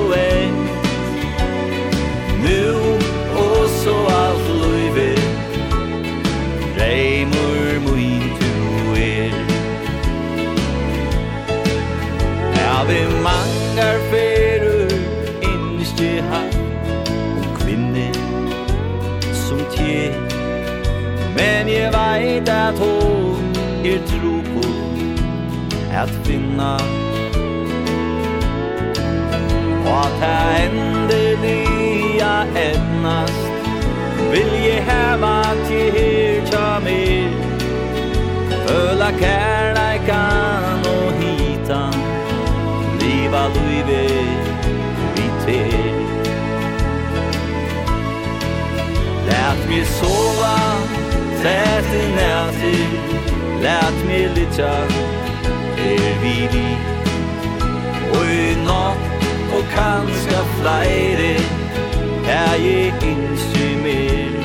ger 23.95 24.07
tro 24.07 24.41
på 24.53 24.67
at 25.93 26.09
finna. 26.27 26.75
Och 29.85 29.99
att 29.99 30.19
det 30.19 30.63
ändeliga 30.65 32.45
Vil 34.31 34.43
Vill 34.51 34.83
heva 34.89 35.43
til 35.67 35.91
her 35.91 36.45
tja 36.45 36.79
mer 36.79 37.29
Føla 38.67 39.11
kærleikan 39.19 40.85
og 40.95 41.11
hitan 41.19 41.93
Liva 42.99 43.47
luive 43.55 44.03
vi 45.15 45.27
ter 45.45 45.93
Lät 49.27 49.69
mig 49.69 49.85
sova 49.85 50.57
Tät 51.41 51.93
i 51.93 52.05
nätet 52.15 53.04
Lät 53.65 54.05
mig 54.05 54.29
lytta 54.35 54.73
Er 55.77 56.19
vi 56.21 56.35
li 56.53 56.77
Og 58.17 58.25
i 58.25 58.55
natt 58.67 59.25
Og 59.55 59.63
kanska 59.75 60.39
flere 60.57 61.31
Er 62.27 62.53
jeg 62.65 62.93
innsy 63.11 63.69
mer 63.83 64.35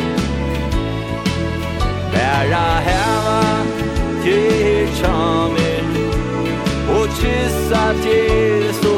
Bæra 2.13 2.69
heva 2.87 3.43
Til 4.23 4.89
tjamer 4.97 5.85
Og 6.97 7.07
kyssa 7.21 7.85
til 8.03 8.75
så 8.83 8.90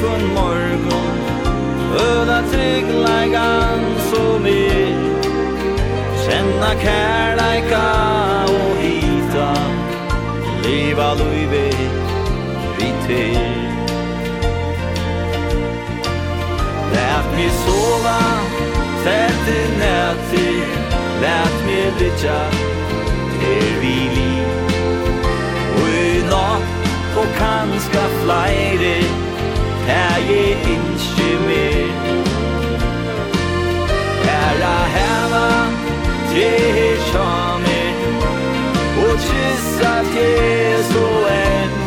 kun 0.00 0.22
morgon. 0.34 1.16
Öda 1.94 2.42
tryggleikan 2.50 3.80
som 4.10 4.46
er 4.46 4.96
Kjenna 6.22 6.72
kärleika 6.84 7.86
og 8.48 8.76
hita. 8.82 9.50
Liva 10.62 11.14
luive 11.14 11.70
vi 12.78 12.92
til 13.06 13.62
Lät 16.92 17.26
mig 17.36 17.50
sova 17.64 18.20
Tätt 19.04 19.48
i 19.48 19.62
nätti 19.78 20.50
Lät 21.20 21.66
mig 21.66 21.92
lytja 21.98 22.40
Er 23.52 23.80
vi 23.80 23.96
liv 24.16 24.46
Og 25.76 25.88
i 25.88 26.22
natt 26.30 26.62
Og 27.16 27.26
kanska 27.38 28.06
flyre 28.22 29.21
Her 29.86 30.16
jeg 30.30 30.48
ikke 30.74 31.28
mer 31.46 31.90
Her 34.26 34.56
er 34.72 34.84
heva 34.96 35.48
Til 36.32 36.96
kjamer 37.10 37.94
Og 39.04 39.14
kyssa 39.26 39.94
til 40.12 40.84
så 40.92 41.08
enn 41.36 41.81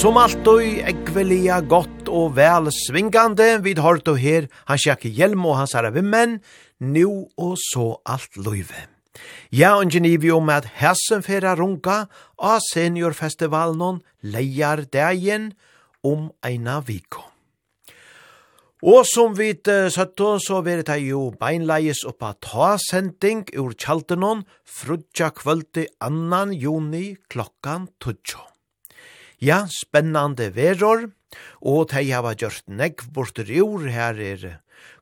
Som 0.00 0.16
alltid 0.16 0.78
ekvelia 0.88 1.58
godt 1.60 2.06
og 2.08 2.30
vel 2.38 2.70
svingande, 2.72 3.58
vid 3.60 3.82
hørt 3.84 4.06
og 4.08 4.16
her, 4.16 4.46
han 4.64 4.80
sjekke 4.80 5.10
hjelm 5.12 5.44
og 5.44 5.58
hans 5.58 5.74
herre 5.76 5.90
men, 6.00 6.38
nu 6.80 7.28
og 7.36 7.58
så 7.60 7.98
alt 8.08 8.38
løyve. 8.40 8.86
Ja, 9.52 9.74
og 9.76 9.92
genivi 9.92 10.30
om 10.32 10.48
at 10.48 10.70
hessen 10.80 11.20
fyrra 11.20 11.52
runga 11.58 12.06
av 12.40 12.62
seniorfestivalen 12.70 14.00
leier 14.22 14.86
dagen 14.88 15.50
om 16.00 16.30
eina 16.40 16.80
viko. 16.80 17.26
Og 18.80 19.04
som 19.04 19.36
vi 19.36 19.52
søtt 19.92 20.16
så 20.16 20.62
vil 20.64 20.80
det 20.80 21.02
jo 21.04 21.26
beinleies 21.36 22.06
oppa 22.08 22.32
ta 22.40 22.78
sending 22.80 23.44
ur 23.52 23.76
kjaltenon 23.76 24.46
frutja 24.64 25.28
kvöldi 25.28 25.90
annan 26.00 26.56
juni 26.56 27.18
klokkan 27.28 27.90
tutsjå. 28.00 28.49
Ja, 29.40 29.62
spennande 29.72 30.50
veror, 30.52 31.06
og 31.64 31.86
tei 31.88 32.10
hava 32.12 32.34
gjort 32.36 32.66
negv 32.68 33.06
bortur 33.16 33.48
ur 33.64 33.86
her 33.88 34.18
er 34.20 34.42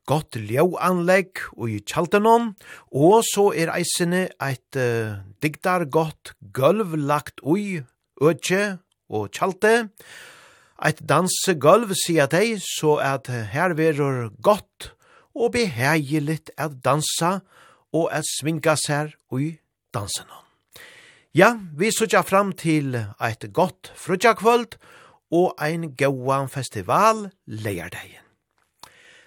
gott 0.06 0.38
ljøanlegg 0.38 1.42
og 1.56 1.72
i 1.74 1.80
kjaltenon, 1.82 2.52
og 2.94 3.26
så 3.26 3.48
er 3.50 3.74
eisene 3.74 4.28
eit 4.38 4.78
uh, 4.78 5.18
digdar 5.42 5.88
gott 5.90 6.36
gulv 6.54 6.94
lagt 6.94 7.42
ui 7.42 7.82
øtje 8.22 8.78
og 9.10 9.34
kjalte, 9.34 9.90
eit 10.86 11.02
dansegulv 11.02 11.98
sier 11.98 12.30
tei, 12.30 12.60
så 12.62 13.00
at 13.02 13.26
her 13.26 13.74
veror 13.74 14.28
gott 14.38 14.92
og 15.34 15.56
beheiligt 15.58 16.54
at 16.54 16.78
dansa 16.86 17.40
og 17.90 18.06
at 18.14 18.30
svinga 18.38 18.78
seg 18.78 19.18
ui 19.34 19.56
dansen. 19.90 20.30
Ja, 21.38 21.52
vi 21.76 21.92
sutja 21.94 22.24
fram 22.26 22.48
til 22.58 22.96
eit 23.22 23.44
godt 23.54 23.92
frutjakvöld 23.94 24.72
og 25.30 25.52
ein 25.62 25.84
gauan 25.94 26.48
festival 26.50 27.28
leiardegin. 27.46 28.24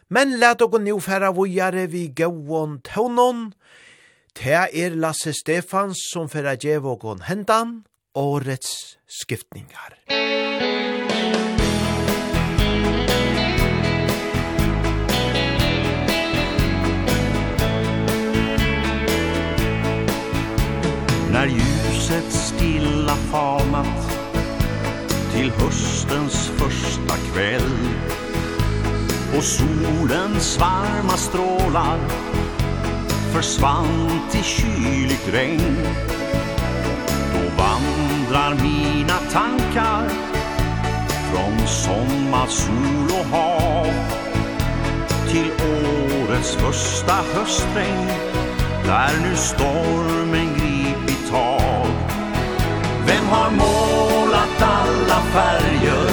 Men 0.09 0.33
let 0.41 0.59
okko 0.65 0.81
nu 0.83 0.97
færa 0.99 1.29
vujare 1.31 1.85
vi 1.87 2.09
gauan 2.11 2.81
tånon. 2.83 3.53
Te 4.35 4.51
er 4.51 4.97
Lasse 4.99 5.31
Stefans 5.39 6.03
som 6.11 6.27
færa 6.27 6.57
djev 6.59 6.85
okon 6.85 7.23
hendan 7.29 7.85
årets 8.15 8.97
skiftningar. 9.07 9.95
När 21.31 21.80
huset 22.11 22.31
stilla 22.31 23.15
fanat 23.15 24.17
Till 25.33 25.51
höstens 25.51 26.51
första 26.57 27.15
kväll. 27.33 27.71
Och 29.37 29.43
solens 29.43 30.59
varma 30.59 31.17
strålar 31.17 31.99
Försvann 33.33 34.19
till 34.31 34.43
kyligt 34.43 35.33
regn. 35.33 35.77
Då 37.33 37.63
vandrar 37.63 38.63
mina 38.63 39.17
tankar 39.31 40.09
Från 41.31 41.67
sommarsol 41.67 43.19
och 43.19 43.37
hav 43.37 43.87
Till 45.29 45.51
årets 45.51 46.55
första 46.55 47.13
höstregn. 47.13 48.07
Där 48.85 49.11
nu 49.23 49.35
stormen 49.35 50.53
griper 50.53 50.70
Vem 53.05 53.25
har 53.25 53.51
målat 53.51 54.61
alla 54.61 55.21
färger? 55.21 56.11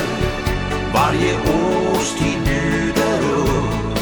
Varje 0.95 1.35
årstid 1.35 2.39
bjuder 2.45 3.21
upp. 3.39 3.99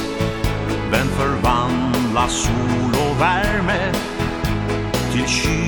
Vem 0.91 1.09
förvandlar 1.09 2.29
sol 2.29 2.91
och 2.91 3.21
värme 3.21 3.93
Till 5.13 5.27
kyl 5.27 5.66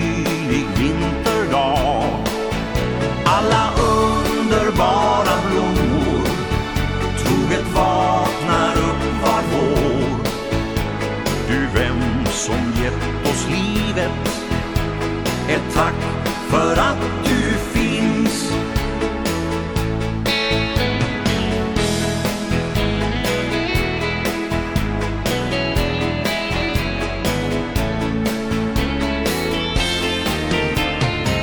för 16.50 16.76
att 16.76 17.24
du 17.24 17.58
finns. 17.78 18.52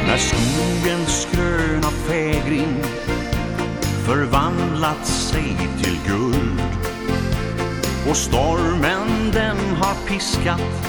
När 0.07 0.17
skogens 0.17 1.27
gröna 1.31 1.89
fägring 2.07 2.83
förvandlat 4.05 5.07
sig 5.07 5.57
till 5.81 5.97
guld 6.07 6.61
Och 8.09 8.17
stormen 8.17 9.31
den 9.33 9.57
har 9.57 10.07
piskat 10.07 10.85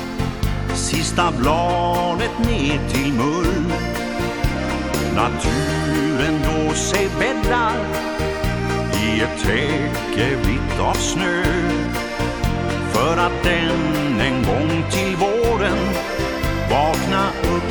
Sista 0.75 1.33
bladet 1.33 2.39
ner 2.39 2.89
till 2.89 3.13
mull. 3.13 3.86
Naturen 5.17 6.41
då 6.45 6.75
sig 6.75 7.09
bäddar. 7.19 7.77
I 9.05 9.21
ett 9.21 9.43
täcke 9.43 10.37
vitt 10.37 10.81
av 10.81 10.95
snö. 10.95 11.43
För 12.93 13.17
att 13.17 13.43
den 13.45 14.21
en 14.21 14.43
gång 14.43 14.85
till 14.91 15.17
våren 15.17 15.79
Vakna 16.71 17.29
upp 17.43 17.63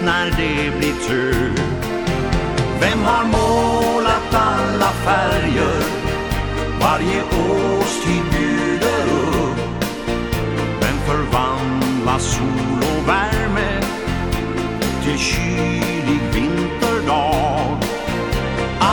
när 0.00 0.26
det 0.26 0.78
blir 0.78 0.94
tö 1.08 1.32
Vem 2.80 3.02
har 3.02 3.24
målat 3.24 4.34
alla 4.34 4.92
färger? 5.04 5.84
Varje 6.80 7.22
årstid 7.22 8.22
bjuder 8.30 9.04
upp. 9.44 9.84
Vem 10.80 10.98
förvandlar 11.06 12.18
sol 12.18 12.78
och 12.78 13.08
värme 13.08 13.80
Till 15.04 15.18
kylig 15.18 16.20
vind? 16.32 16.53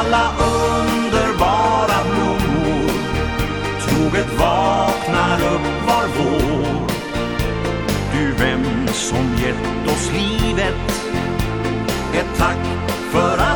alla 0.02 0.32
underbara 0.38 1.98
blommor. 2.10 2.92
Troget 3.82 4.30
vaknar 4.40 5.40
upp 5.54 5.88
var 5.88 6.08
vår. 6.18 6.88
Du 8.14 8.32
vem 8.32 8.88
som 8.88 9.36
gett 9.38 9.88
oss 9.94 10.12
livet? 10.14 10.76
Ett 12.14 12.38
tack 12.38 12.66
för 13.12 13.38
allt 13.38 13.51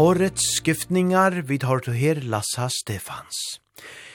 årets 0.00 0.44
skiftningar 0.56 1.42
vid 1.44 1.64
har 1.68 1.82
to 1.84 1.92
her 1.92 2.22
Lassa 2.24 2.70
Stefans. 2.72 3.36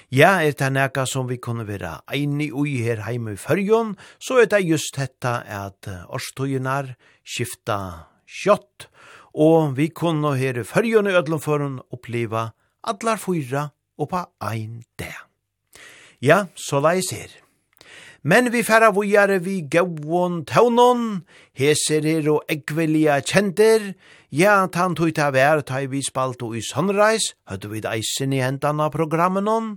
Ja, 0.10 0.40
er 0.42 0.56
det 0.58 0.72
nekka 0.74 1.04
som 1.06 1.28
vi 1.30 1.38
kunne 1.38 1.68
være 1.68 2.00
eini 2.10 2.48
ui 2.50 2.80
her 2.82 3.04
heime 3.06 3.36
i 3.36 3.38
fyrjon, 3.38 3.94
så 4.18 4.40
er 4.42 4.50
det 4.50 4.64
just 4.66 4.98
dette 4.98 5.36
at 5.46 5.90
årstøyunar 6.10 6.96
skifta 7.22 7.78
kjøtt, 8.26 8.88
og 9.38 9.78
vi 9.78 9.92
kunne 9.94 10.34
her 10.40 10.58
i 10.58 10.66
fyrjon 10.66 11.12
i 11.12 11.16
ødlomføren 11.22 11.78
oppleva 11.94 12.48
allar 12.82 13.22
fyra 13.22 13.70
og 14.02 14.10
på 14.10 14.26
ein 14.42 14.82
dag. 14.98 15.22
Ja, 16.18 16.48
så 16.56 16.82
la 16.82 16.98
jeg 16.98 17.10
ser. 17.12 17.42
Men 18.26 18.50
vi 18.50 18.64
færa 18.66 18.90
vujare 18.90 19.38
vi 19.46 19.60
gauon 19.70 20.40
taunon, 20.50 21.22
heser 21.54 22.02
her 22.10 22.32
og 22.34 22.48
ekvelia 22.50 23.20
kjenter, 23.22 23.92
Ja, 24.36 24.68
tan 24.68 24.98
tog 25.00 25.14
ta 25.16 25.30
vær, 25.32 25.62
ta 25.64 25.78
vi 25.88 26.02
spalt 26.04 26.42
og 26.44 26.58
i 26.58 26.62
Sunrise, 26.62 27.38
høyde 27.48 27.70
vi 27.72 27.80
eisen 27.88 28.34
i 28.36 28.42
hentan 28.44 28.82
av 28.84 28.90
programmen 28.92 29.48
on. 29.48 29.70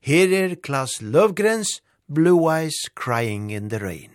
Her 0.00 0.32
er 0.32 0.54
Klaas 0.56 1.02
Løvgrens, 1.02 1.82
Blue 2.08 2.48
Eyes 2.48 2.78
Crying 2.96 3.50
in 3.52 3.68
the 3.68 3.76
Rain. 3.76 4.14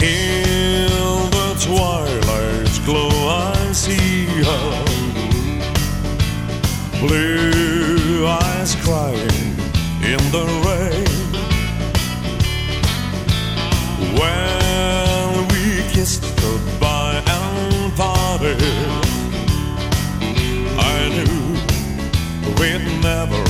In 0.00 1.28
the 1.36 1.48
twilight's 1.60 2.78
glow 2.86 3.12
I 3.28 3.72
see 3.72 4.24
her 4.48 4.84
Blue 7.04 8.26
eyes 8.26 8.74
crying 8.80 9.52
in 10.00 10.22
the 10.32 10.46
rain 10.64 11.13
When 14.20 15.48
we 15.48 15.82
kissed 15.92 16.24
goodbye 16.40 17.22
and 17.26 17.92
parted. 17.96 18.62
I 20.78 21.08
knew 21.14 21.38
we'd 22.58 22.84
never 23.02 23.43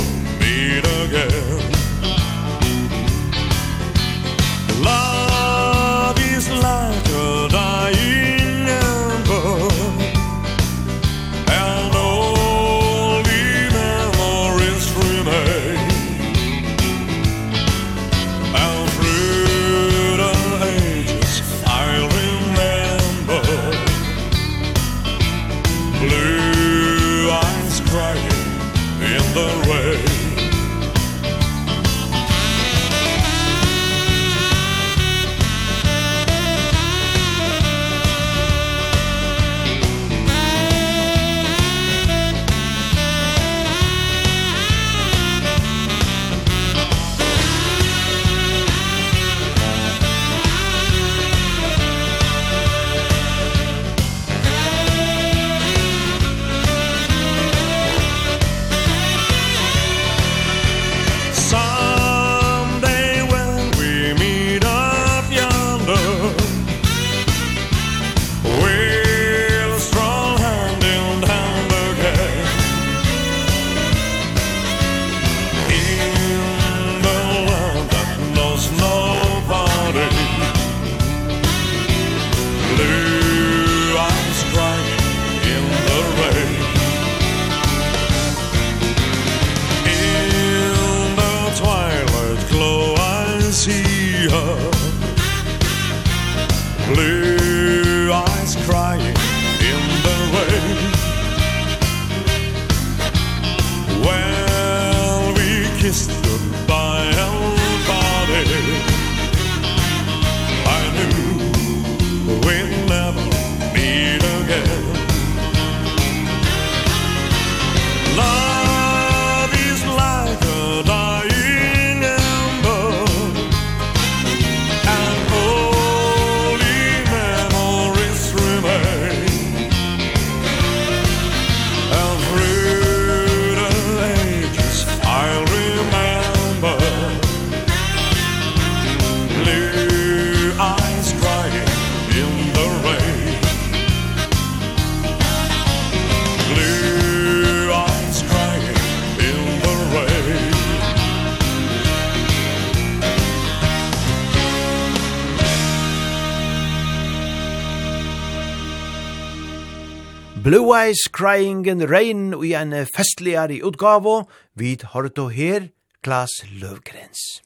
Blue 160.55 160.71
Eyes 160.73 161.09
Crying 161.11 161.67
in 161.67 161.81
the 161.81 161.87
Rain 161.91 162.29
og 162.37 162.45
i 162.47 162.53
en 162.55 162.71
festligare 162.87 163.57
utgave, 163.67 164.21
vid 164.55 164.85
Horto 164.93 165.25
her, 165.27 165.65
Klas 165.99 166.31
Løvgrens. 166.47 167.43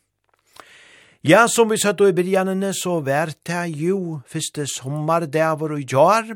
Ja, 1.25 1.47
som 1.49 1.73
vi 1.73 1.79
satt 1.81 2.03
i 2.05 2.13
begynnene, 2.13 2.75
så 2.77 2.99
vær 3.01 3.33
det 3.49 3.63
jo 3.81 4.21
første 4.29 4.67
sommerdaver 4.69 5.73
og 5.79 5.89
jar, 5.89 6.35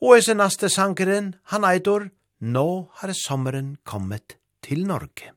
og 0.00 0.16
i 0.16 0.24
sin 0.24 0.40
neste 0.40 0.72
sankeren, 0.72 1.34
han 1.52 1.68
eitor, 1.68 2.08
nå 2.40 2.88
har 3.02 3.12
sommeren 3.12 3.76
kommet 3.84 4.38
til 4.64 4.86
Norge. 4.88 5.34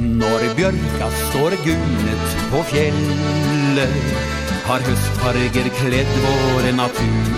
Når 0.00 0.48
bjørka 0.56 1.12
står 1.26 1.60
gunnet 1.68 2.40
på 2.48 2.64
fjellet 2.72 4.32
har 4.72 4.84
høstfarger 4.86 5.66
kledd 5.76 6.12
vår 6.22 6.66
natur. 6.72 7.32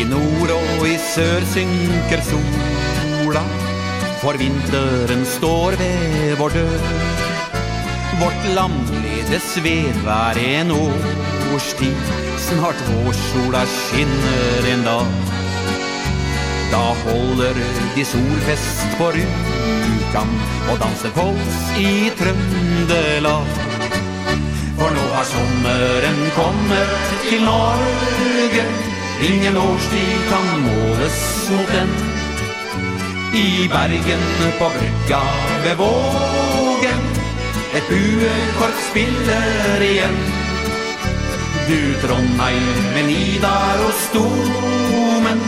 I 0.00 0.04
nord 0.08 0.52
og 0.54 0.84
i 0.88 0.94
sør 1.00 1.44
synker 1.50 2.22
sola 2.24 3.42
For 4.22 4.38
vinteren 4.40 5.24
står 5.28 5.76
ved 5.80 6.32
vår 6.40 6.56
dør 6.56 6.86
Vårt 8.22 8.48
landlige 8.56 9.40
sved 9.44 10.00
hver 10.04 10.40
en 10.40 10.72
årstid 10.76 12.12
Snart 12.46 12.80
vårsola 12.88 13.64
skinner 13.72 14.72
en 14.72 14.84
dag. 14.86 15.14
Da 16.72 16.84
holder 17.04 17.60
de 17.96 18.08
solfest 18.14 18.98
på 19.00 19.12
rukan 19.16 20.36
Og 20.72 20.80
danser 20.80 21.16
kols 21.16 21.64
i 21.80 22.12
Trøndelag. 22.16 23.65
For 24.76 24.92
nå 24.92 25.04
har 25.14 25.24
sommeren 25.24 26.18
kommet 26.36 26.90
til 27.28 27.42
Norge. 27.44 28.64
Ingen 29.28 29.56
årstid 29.56 30.16
kan 30.30 30.48
måles 30.66 31.20
mot 31.50 31.70
den. 31.76 31.92
I 33.34 33.68
Bergen 33.72 34.24
på 34.58 34.68
brygga 34.76 35.22
ved 35.64 35.76
vågen. 35.80 37.02
Et 37.76 37.88
buekork 37.88 38.78
spiller 38.90 39.86
igjen. 39.90 40.18
Du 41.68 41.80
Trondheim 42.02 42.76
med 42.94 43.04
Nidar 43.08 43.80
og 43.86 43.94
Stomen 44.04 45.40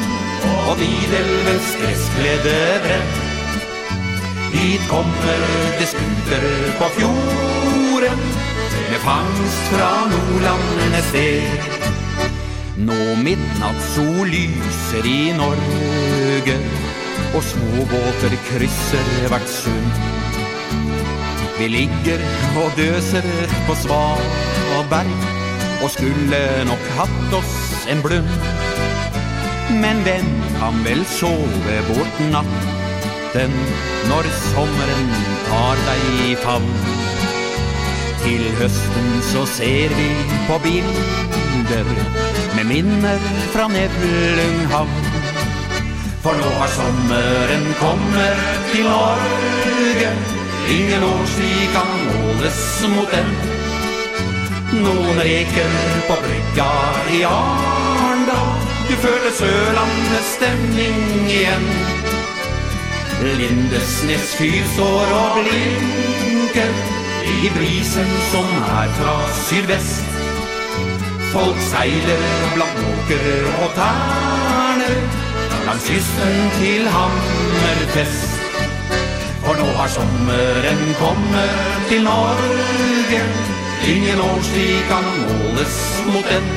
Og 0.69 0.79
Nidelvens 0.81 1.69
gresskledde 1.81 2.59
brett. 2.85 3.25
Hit 4.53 4.89
kommer 4.91 5.49
det 5.79 5.89
skuter 5.93 6.47
på 6.81 6.93
fjorden 6.99 8.48
med 8.91 9.01
fangst 9.05 9.69
fra 9.73 9.89
nordlandene 10.09 11.01
sted. 11.09 11.65
Nå 12.89 12.97
midnattssol 13.21 14.29
lyser 14.31 15.07
i 15.09 15.33
Norge 15.37 16.55
Og 17.37 17.43
småbåter 17.45 18.37
krysser 18.47 19.09
hvert 19.29 19.51
sund. 19.51 19.99
Vi 21.59 21.67
ligger 21.73 22.23
og 22.63 22.71
døser 22.79 23.27
på 23.67 23.77
Svaberg 23.83 25.11
Og 25.83 25.91
skulle 25.91 26.41
nok 26.71 26.87
hatt 27.01 27.37
oss 27.41 27.59
en 27.91 28.01
blund. 28.05 28.31
Men 29.83 30.01
hvem 30.07 30.31
kan 30.61 30.81
vel 30.87 31.05
sove 31.19 31.83
bort 31.91 32.25
natten 32.33 33.59
Når 34.09 34.33
sommeren 34.47 35.13
tar 35.51 35.87
deg 35.91 36.09
i 36.31 36.39
favn? 36.47 37.08
Til 38.29 38.51
hösten 38.59 39.07
så 39.25 39.47
ser 39.47 39.89
vi 39.97 40.09
på 40.49 40.59
bilder 40.65 41.87
Med 42.57 42.67
minner 42.67 43.19
från 43.53 43.77
Ebbelunghavn 43.77 44.91
For 46.23 46.37
nå 46.37 46.51
har 46.61 46.69
sommeren 46.69 47.65
kommet 47.81 48.43
til 48.73 48.85
Norge. 48.85 50.11
Ingen 50.75 51.07
årstid 51.09 51.73
kan 51.73 51.95
måles 52.09 52.61
mot 52.93 53.17
den. 53.17 53.33
Noen 54.85 55.23
reker 55.31 55.73
på 56.11 56.21
brygga 56.27 56.69
i 57.17 57.23
Arndal 57.31 58.53
Du 58.91 58.95
føler 59.07 59.33
Sørlandets 59.41 60.35
stemning 60.37 61.01
igjen. 61.31 61.67
Lindesnes 63.41 64.37
fyr 64.37 64.73
står 64.77 65.19
og 65.23 65.41
blinker 65.41 67.08
i 67.29 67.51
brisen 67.57 68.11
som 68.33 68.49
er 68.83 68.89
fra 69.01 69.17
sydvest. 69.45 70.09
Folk 71.33 71.59
seiler 71.61 72.23
blant 72.55 72.79
åker 72.89 73.49
og 73.63 73.73
terner 73.77 74.95
Langs 75.67 75.85
kysten 75.85 76.39
til 76.57 76.89
Hammerfest 76.89 78.39
For 79.45 79.61
nå 79.61 79.67
har 79.77 79.91
sommeren 79.93 80.81
kommet 81.03 81.85
til 81.91 82.03
Norge 82.07 83.21
Ingen 83.89 84.21
årstid 84.21 84.81
kan 84.89 85.05
måles 85.21 85.77
mot 86.09 86.27
den. 86.33 86.49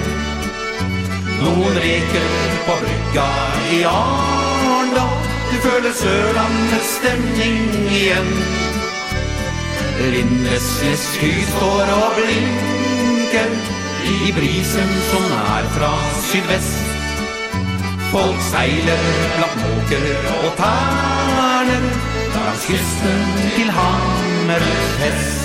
Noen 1.44 1.78
reker 1.84 2.34
på 2.66 2.80
brygga 2.82 3.28
i 3.76 3.84
Arndal 3.92 5.14
Du 5.52 5.56
føler 5.68 5.94
Sørlandets 5.96 6.98
stemning 6.98 7.62
igjen. 7.92 8.34
Lindesnes 10.02 11.02
skyd 11.14 11.50
står 11.52 11.90
og 11.94 12.16
blinker 12.18 13.52
I 14.10 14.32
brisen 14.34 14.94
som 15.12 15.28
er 15.38 15.68
fra 15.76 15.92
sydvest 16.26 16.88
Folk 18.10 18.40
seiler 18.48 19.04
blant 19.36 19.60
måker 19.62 20.08
og 20.40 20.48
terner 20.58 21.86
Langs 22.34 22.66
kysten 22.66 23.22
til 23.58 23.70
Hammerfest 23.78 25.40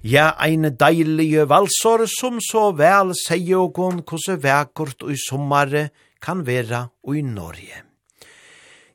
Ja, 0.00 0.30
ein 0.40 0.64
deilige 0.80 1.44
valsår 1.44 2.06
som 2.08 2.40
så 2.40 2.70
vel 2.72 3.12
seier 3.26 3.60
og 3.60 3.76
hvordan 3.76 4.40
vekkort 4.40 5.04
og 5.04 5.20
sommare 5.20 5.90
kan 6.24 6.40
vera 6.46 6.86
i 7.12 7.20
Norge. 7.20 7.89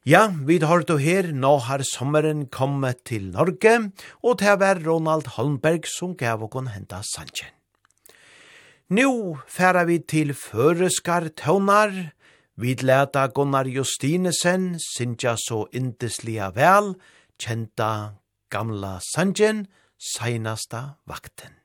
Ja, 0.05 0.27
vi 0.29 0.59
har 0.61 0.83
du 0.85 0.99
her, 1.01 1.31
nå 1.33 1.55
har 1.65 1.81
sommeren 1.81 2.43
kommet 2.53 2.99
til 3.09 3.31
Norge, 3.33 3.71
og 4.21 4.37
det 4.37 4.53
var 4.61 4.77
Ronald 4.85 5.31
Holmberg 5.33 5.87
som 5.89 6.13
gav 6.13 6.43
og 6.45 6.51
kon 6.53 6.69
henta 6.69 6.99
sanjen. 7.01 7.49
Nå 8.93 9.39
færa 9.49 9.81
vi 9.89 9.97
til 10.05 10.35
Føreskar 10.37 11.31
tøvnar, 11.33 12.13
vi 12.53 12.77
leta 12.85 13.25
Gunnar 13.33 13.65
Justinesen, 13.65 14.75
sinja 14.77 15.33
så 15.41 15.63
indeslige 15.73 16.53
vel, 16.53 16.93
kjenta 17.41 18.21
gamla 18.53 18.99
sanjen, 19.09 19.65
seinasta 19.97 20.99
vakten. 21.09 21.64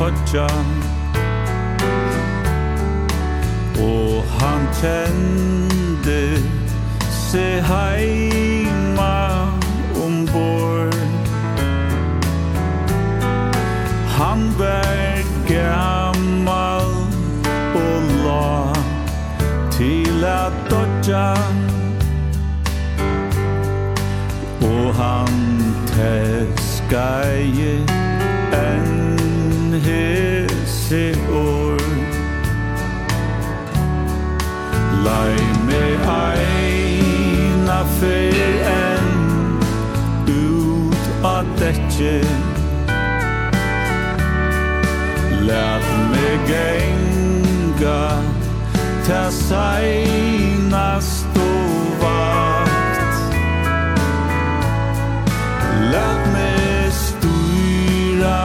kodja 0.00 0.46
Og 3.84 4.24
han 4.40 4.62
kjende 4.80 6.22
se 7.10 7.44
heima 7.68 9.18
ombord 10.04 10.96
Han 14.16 14.40
vær 14.58 15.20
gammal 15.48 16.88
og 17.74 18.02
la 18.24 18.72
til 19.76 20.24
at 20.24 20.52
dodja 20.72 21.28
Og 24.64 24.94
han 24.94 25.64
teskaje 25.92 27.99
fer 38.00 38.32
en 38.66 39.06
ut 40.26 41.04
av 41.22 41.44
detje 41.58 42.20
Lät 45.40 45.86
me 46.12 46.28
gänga 46.48 48.04
ta 49.06 49.30
seina 49.30 51.00
stovakt. 51.00 52.60
Lät 55.92 56.22
me 56.32 56.90
styra 56.90 58.44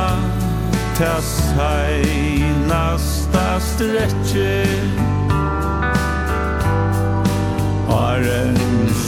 ta 0.98 1.22
seina 1.22 2.98
stretche 3.60 4.66
Arens 7.90 9.05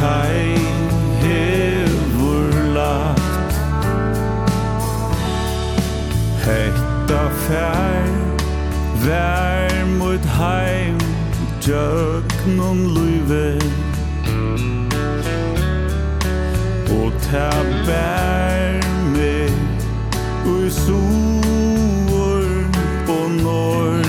kai 0.00 0.56
hevur 1.22 2.52
lagt 2.76 3.52
Hetta 6.44 7.22
fær 7.46 8.10
vær 9.06 9.84
mot 9.98 10.24
heim 10.38 10.98
Jöknum 11.66 12.78
luive 12.94 13.48
Og 16.98 17.12
ta 17.26 17.50
bær 17.86 18.80
me 19.14 19.36
Ui 20.44 20.70
suor 20.70 22.44
og 23.08 23.30
nor 23.40 24.02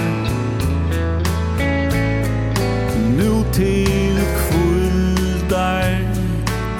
Nu 3.17 3.43
til 3.53 3.84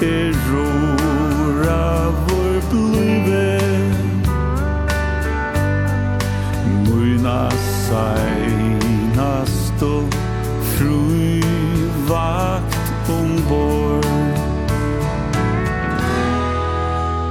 er 0.02 0.32
rora 0.50 2.10
vår 2.26 2.60
blive 2.70 3.60
Muna 6.86 7.50
seinast 7.86 9.02
og 9.82 10.04
fru 10.62 11.40
vakt 12.08 13.10
ombord 13.10 14.06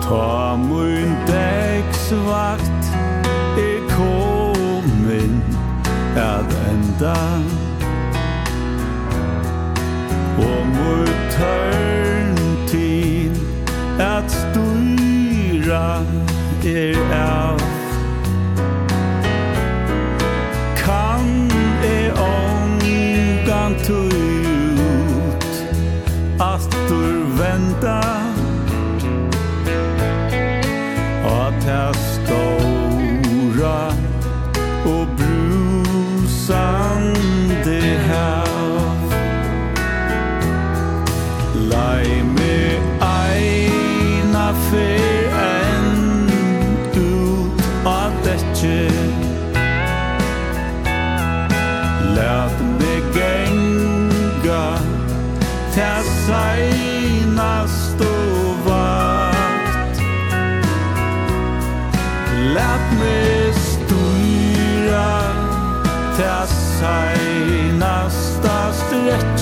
Ta 0.02 0.56
mun 0.56 1.10
deksvakt 1.28 2.86
er 3.58 3.80
komin 3.90 5.44
at 6.16 6.46
enda. 6.72 7.20
Og 10.38 10.68
mur 10.68 11.06
tørr 11.32 12.05
at 14.00 14.32
styra 14.32 16.02
er 16.66 16.98
av. 17.14 17.60
Kan 20.78 21.50
e 21.84 22.12
ångan 22.12 23.76
tøy 23.84 24.10
ut 24.78 25.46
Astur 26.40 27.24
venta. 27.40 28.35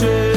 se 0.03 0.32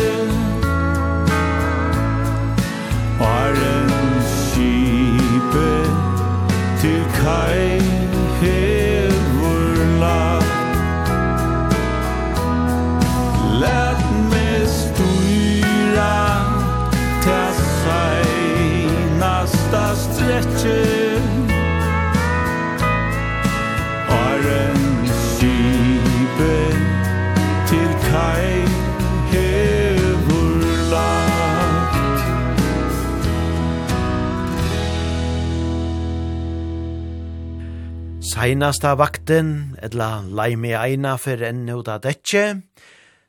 einasta 38.46 38.92
vakten, 38.94 39.48
etla 39.82 40.20
leimi 40.22 40.70
eina 40.76 41.16
for 41.18 41.40
enn 41.42 41.66
ut 41.72 41.88
av 41.90 42.04
detje, 42.04 42.44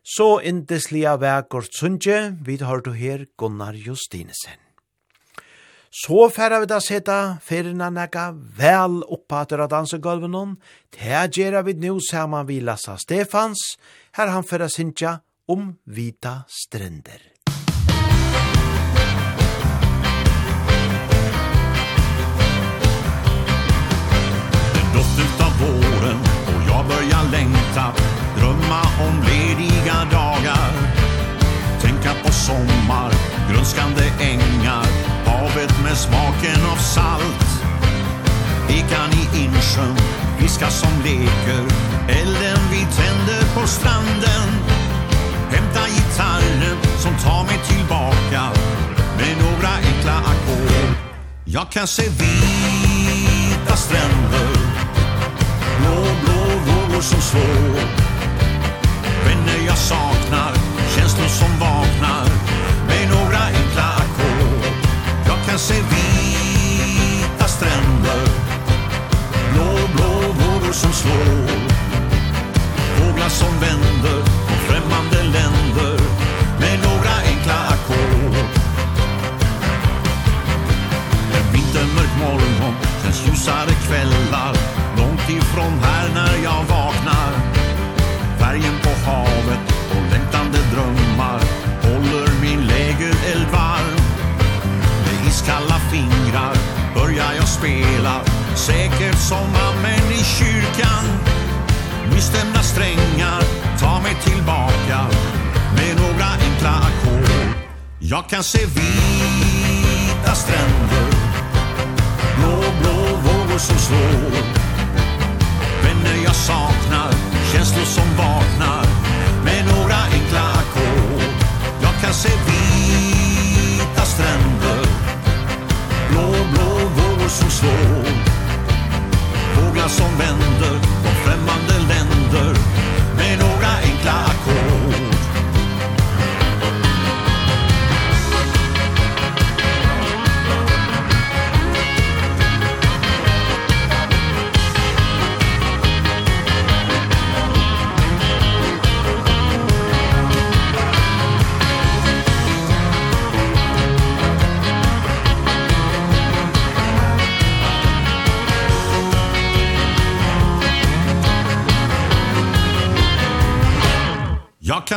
så 0.05 0.27
indeslia 0.45 1.15
vekort 1.17 1.73
sundje, 1.73 2.35
vid 2.45 2.61
har 2.67 2.83
du 2.85 2.91
her 2.93 3.25
Gunnar 3.39 3.73
Justinesen. 3.73 4.59
Så 5.89 6.27
færa 6.29 6.59
vi 6.61 6.69
da 6.69 6.77
seta 6.83 7.17
ferina 7.41 7.87
nega 7.89 8.27
vel 8.59 8.99
oppater 9.15 9.63
av 9.63 9.71
dansegolven 9.71 10.37
hon, 10.37 10.53
te 10.93 11.09
gjerra 11.33 11.63
vi 11.65 11.73
nu 11.73 11.97
saman 12.11 12.45
vi 12.45 12.59
Lassa 12.61 12.99
Stefans, 13.01 13.63
her 14.19 14.29
han 14.35 14.45
færa 14.45 14.69
sinja 14.69 15.21
om 15.49 15.71
vita 15.85 16.43
strender. 16.45 17.36
man 27.27 27.39
längtat 27.39 28.01
Drömma 28.37 28.81
om 28.81 29.23
lediga 29.23 30.05
dagar. 30.11 30.71
Tänka 31.81 32.11
på 32.23 32.31
sommar, 32.31 33.11
grönskande 33.51 34.03
ängar 34.19 34.85
Havet 35.25 35.83
med 35.83 35.97
smaken 35.97 36.65
av 36.71 36.75
salt. 36.75 37.47
Ekan 38.69 39.11
i 39.11 39.43
insjön, 39.43 39.95
fiskar 40.37 40.69
som 40.69 41.01
leker 41.03 41.63
Elden 42.07 42.59
vi 42.71 42.79
tänder 42.79 43.61
på 43.61 43.67
stranden. 43.67 44.49
Hämta 45.51 45.87
gitarren 45.87 46.77
som 46.97 47.11
tar 47.23 47.43
mig 47.43 47.59
tillbaka 47.67 48.51
Med 49.17 49.37
några 49.37 49.69
enkla 49.69 50.13
ackord. 50.13 50.95
Jag 51.45 51.71
kan 51.71 51.87
se 51.87 52.03
vita 52.03 53.75
stränder 53.75 54.47
Blå, 55.79 56.03
blå 56.23 56.46
känslor 56.97 57.19
som 57.19 57.21
slår 57.21 57.79
Vänner 59.25 59.67
jag 59.67 59.77
saknar, 59.77 60.53
känslor 60.95 61.27
som 61.27 61.59
vaknar. 61.59 62.36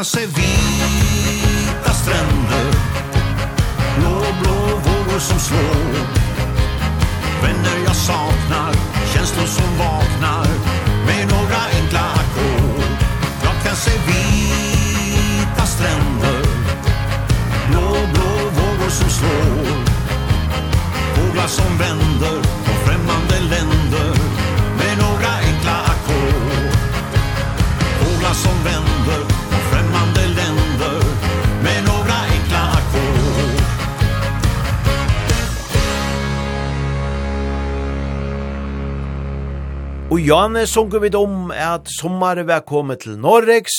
kan 0.00 0.04
se 0.04 0.26
vita 0.26 1.92
stränder. 1.92 2.72
Blå, 3.98 4.24
blå 4.42 4.80
vågor 4.84 5.18
som 5.18 5.38
slår. 5.38 6.19
Sjåne 40.40 40.62
sunker 40.64 41.02
vi 41.04 41.10
om 41.18 41.50
at 41.52 41.90
sommare 41.92 42.46
var 42.48 42.62
kommet 42.64 43.02
til 43.02 43.18
Norrex, 43.20 43.74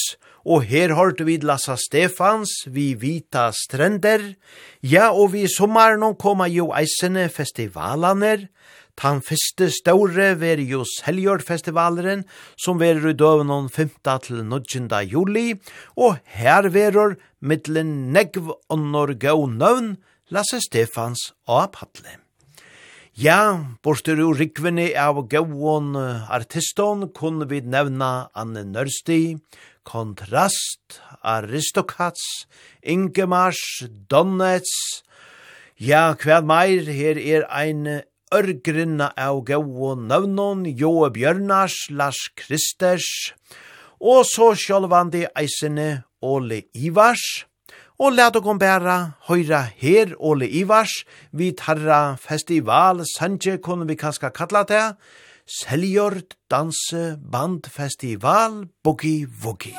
og 0.46 0.68
her 0.70 0.92
hørte 0.94 1.26
vi 1.26 1.40
Lassa 1.42 1.74
Stefans, 1.74 2.52
vi 2.70 2.92
Vita 3.02 3.48
Strender, 3.50 4.36
ja, 4.86 5.08
og 5.10 5.32
vi 5.34 5.48
sommaren 5.50 6.06
koma 6.22 6.46
jo 6.54 6.70
eisene 6.78 7.26
festivalene, 7.34 8.52
Tan 8.94 9.26
fyrste 9.26 9.72
store 9.74 10.36
ver 10.38 10.62
jo 10.62 10.86
Seljordfestivaleren, 10.86 12.28
som 12.54 12.78
ver 12.78 13.02
i 13.10 13.18
døven 13.18 13.50
om 13.50 13.66
5. 13.66 13.98
til 14.22 14.46
9. 14.46 14.88
juli, 15.10 15.56
og 15.98 16.20
her 16.38 16.70
verur 16.70 17.18
mittlen 17.42 18.12
negv 18.14 18.54
og 18.54 18.90
norgå 18.94 19.40
nøvn 19.50 19.96
Lasse 20.30 20.62
Stefans 20.62 21.32
og 21.48 21.72
Patle. 21.74 22.21
Ja, 23.22 23.68
borster 23.86 24.18
ur 24.18 24.34
rikvene 24.34 24.88
av 24.98 25.20
gauon 25.30 25.92
artiston 25.94 27.04
kunne 27.14 27.46
vi 27.46 27.60
nevna 27.62 28.32
Anne 28.34 28.64
Nørsti, 28.66 29.36
Kontrast, 29.86 30.98
Aristokats, 31.22 32.48
Ingemars, 32.82 33.60
Donnets, 34.10 35.04
ja, 35.78 36.16
kvad 36.18 36.50
meir, 36.50 36.90
her 36.90 37.22
er 37.22 37.46
ein 37.54 37.86
ørgrinna 38.34 39.12
av 39.14 39.44
gauon 39.46 40.08
nøvnon, 40.10 40.66
Joe 40.74 41.12
Bjørnars, 41.14 41.78
Lars 41.94 42.24
Kristers, 42.34 43.36
og 44.02 44.26
så 44.26 44.56
sjálvandi 44.58 45.28
eisene 45.38 46.08
Ole 46.26 46.64
Ivars, 46.74 47.44
og 48.02 48.16
let 48.18 48.36
okon 48.36 48.58
bæra 48.58 48.96
høyra 49.28 49.62
her 49.78 50.16
Ole 50.18 50.48
Ivars, 50.50 51.04
vi 51.38 51.52
tarra 51.54 52.16
festival 52.18 53.04
sanje 53.06 53.60
kunne 53.62 53.86
vi 53.88 53.96
kanska 53.96 54.30
kalla 54.34 54.64
det, 54.66 54.96
Seljord 55.46 56.34
Danse 56.50 57.20
Band 57.32 57.70
Festival 57.70 58.66
Boogie 58.84 59.28
Woogie. 59.44 59.78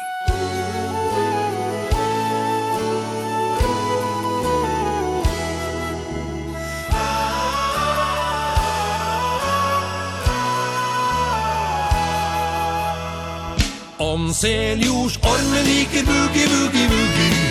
Om 13.99 14.33
seljords 14.33 15.17
ormen 15.17 15.65
viker 15.67 16.07
boogie, 16.07 16.47
boogie, 16.47 16.89
boogie 16.89 17.42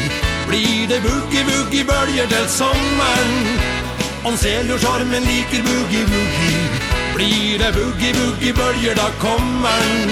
blir 0.51 0.87
det 0.87 0.99
boogie 1.07 1.43
boogie 1.49 1.83
bølger 1.91 2.27
til 2.33 2.47
sommeren. 2.59 3.33
Om 4.27 4.35
seljorsormen 4.37 5.23
liker 5.31 5.61
boogie 5.67 6.05
boogie, 6.11 6.63
Blir 7.15 7.59
det 7.61 7.71
boogie 7.77 8.13
boogie 8.19 8.53
bølger 8.59 8.95
da 8.95 9.07
kommeren. 9.23 10.11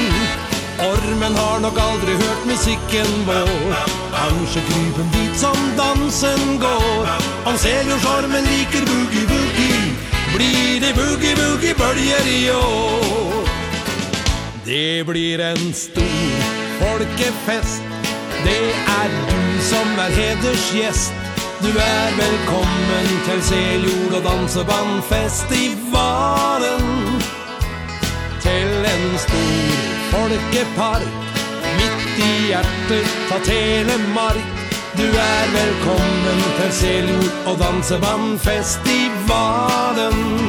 Ormen 0.91 1.35
har 1.35 1.59
nok 1.59 1.77
aldri 1.87 2.13
hørt 2.23 2.45
musikken 2.51 3.11
vår. 3.27 3.51
Kanskje 4.15 4.63
krypen 4.69 5.11
dit 5.15 5.35
som 5.43 5.59
dansen 5.81 6.59
går. 6.63 7.11
Om 7.45 7.57
seljorsormen 7.65 8.47
liker 8.53 8.87
boogie 8.91 9.27
boogie 9.33 9.83
Blir 10.35 10.79
det 10.85 10.93
boogie 11.01 11.35
boogie 11.41 11.75
bølger 11.83 12.31
i 12.37 12.41
år. 12.55 13.43
Det 14.65 15.05
blir 15.05 15.43
en 15.51 15.73
stor 15.73 16.49
folkefest. 16.79 17.83
Det 18.45 18.63
er 19.01 19.07
du 19.27 19.48
som 19.61 19.99
är 19.99 20.09
hedersgäst 20.09 21.13
Du 21.61 21.69
är 21.69 22.11
välkommen 22.17 23.07
till 23.25 23.41
seljord 23.41 24.13
och 24.13 24.23
dansebandfestivalen 24.23 27.19
i 27.19 27.21
Till 28.41 28.85
en 28.85 29.17
stor 29.19 29.71
folkepark 30.11 31.07
Mitt 31.77 32.19
i 32.25 32.47
hjertet 32.49 33.07
av 33.35 33.39
Telemark. 33.39 34.45
Du 34.93 35.09
är 35.09 35.47
välkommen 35.53 36.41
till 36.61 36.71
seljord 36.71 37.31
och 37.45 37.57
dansebandfestivalen 37.57 40.39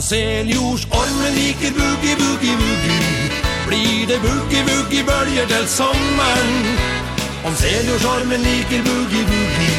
i 0.00 0.02
seljords 0.02 0.86
Om 0.90 1.34
liker 1.34 1.70
boogie 1.70 2.16
boogie 2.16 2.56
boogie 2.56 3.30
Blir 3.68 4.06
det 4.06 4.20
boogie 4.22 4.64
boogie 4.64 5.04
bølger 5.04 5.46
til 5.46 5.68
sommaren 5.68 6.99
Om 7.44 7.54
seniorstormen 7.56 8.42
liker 8.42 8.82
boogie 8.84 9.24
boogie 9.24 9.76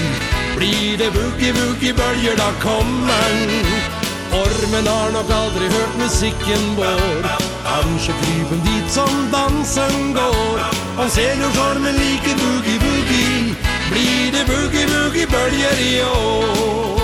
Blir 0.56 0.98
det 0.98 1.12
boogie 1.14 1.54
boogie 1.54 1.94
bølger 1.94 2.36
da 2.38 2.50
kommer. 2.60 3.34
Ormen 4.34 4.88
har 4.88 5.12
nok 5.12 5.30
aldri 5.30 5.68
hørt 5.70 5.98
musikken 5.98 6.64
vår. 6.78 7.28
Kanskje 7.68 8.14
krypen 8.22 8.64
dit 8.66 8.92
som 8.92 9.14
dansen 9.32 10.14
går. 10.14 10.60
Om 10.98 11.10
seniorstormen 11.10 11.96
liker 12.02 12.36
boogie 12.42 12.80
boogie 12.86 13.56
Blir 13.92 14.32
det 14.38 14.46
boogie 14.50 14.88
boogie 14.94 15.28
bølger 15.28 15.78
i 15.86 16.02
år. 16.02 17.02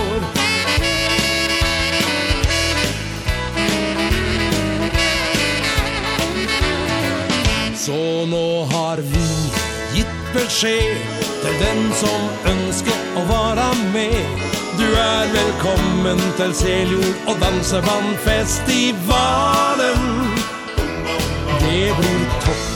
Så 7.74 8.26
nå 8.26 8.64
har 8.72 8.96
vi 8.96 9.47
ett 10.28 10.34
besked 10.34 10.96
Till 11.42 11.58
den 11.66 11.92
som 11.94 12.20
ønsker 12.52 12.94
å 13.16 13.20
vara 13.28 13.74
med. 13.92 14.26
Du 14.78 14.84
er 14.94 15.26
velkommen 15.32 16.18
til 16.36 16.54
Seljord 16.54 17.14
og 17.26 17.40
Dansebandfestivalen. 17.40 20.28
Det 21.60 21.94
blir 21.98 22.28
topp 22.44 22.66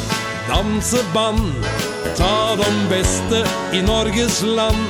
danseband. 0.49 1.65
Ta 2.17 2.57
de 2.57 2.87
beste 2.91 3.47
i 3.73 3.83
Norges 3.83 4.43
land. 4.43 4.87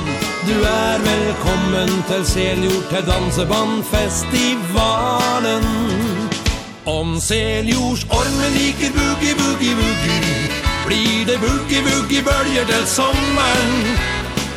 Du 0.47 0.63
er 0.63 0.99
velkommen 1.07 2.05
til 2.11 2.27
Seljord 2.27 2.89
til 2.91 3.07
Dansebandfestivalen. 3.09 5.65
Om 6.85 7.21
Seljords 7.21 8.07
orme 8.11 8.49
liker 8.59 8.91
boogie, 8.93 9.35
boogie, 9.41 9.75
boogie 9.75 10.62
blir 10.93 11.27
det 11.27 11.39
boogie 11.41 11.83
boogie 11.89 12.23
bølger 12.29 12.65
til 12.71 12.85
sommeren. 12.87 13.73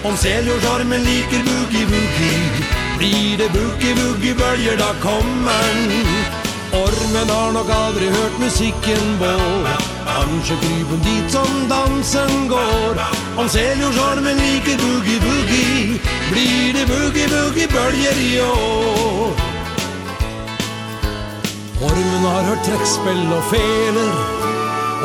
Om 0.07 0.16
seljorsormen 0.24 1.02
liker 1.10 1.41
boogie 1.48 1.86
boogie 1.91 2.66
Blir 2.99 3.38
det 3.41 3.49
boogie 3.56 3.95
boogie 3.99 4.36
bølger 4.41 4.78
då 4.78 4.90
kommer. 5.07 5.74
Ormen 6.84 7.30
har 7.30 7.52
nog 7.52 7.72
aldrig 7.72 8.10
hört 8.10 8.40
musiken 8.40 9.06
vår. 9.20 9.68
Kanske 10.07 10.56
krypen 10.64 11.02
dit 11.07 11.32
som 11.32 11.52
dansen 11.70 12.48
går. 12.49 12.94
Om 13.38 13.49
seljorsormen 13.49 14.38
liker 14.45 14.78
boogie 14.84 15.20
boogie 15.26 15.99
Blir 16.32 16.74
det 16.78 16.86
boogie 16.94 17.28
boogie 17.36 17.68
bølger 17.68 18.18
i 18.30 18.32
år. 18.41 19.32
Ormen 21.82 22.24
har 22.32 22.41
hørt 22.49 22.66
trekspill 22.66 23.32
og 23.38 23.44
feler. 23.53 24.45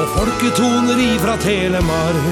Og 0.01 0.09
folketoner 0.17 0.97
ifra 1.15 1.35
Telemark. 1.37 2.29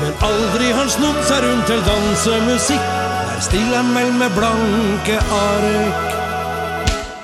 Men 0.00 0.12
aldri 0.22 0.68
han 0.76 0.90
snudd 0.92 1.18
seg 1.26 1.42
rundt 1.42 1.66
til 1.66 1.82
dansemusikk. 1.88 2.84
Der 3.30 3.40
stiller 3.42 3.80
han 3.80 3.90
vel 3.96 4.12
med 4.20 4.36
blanke 4.36 5.16
ark. 5.38 6.14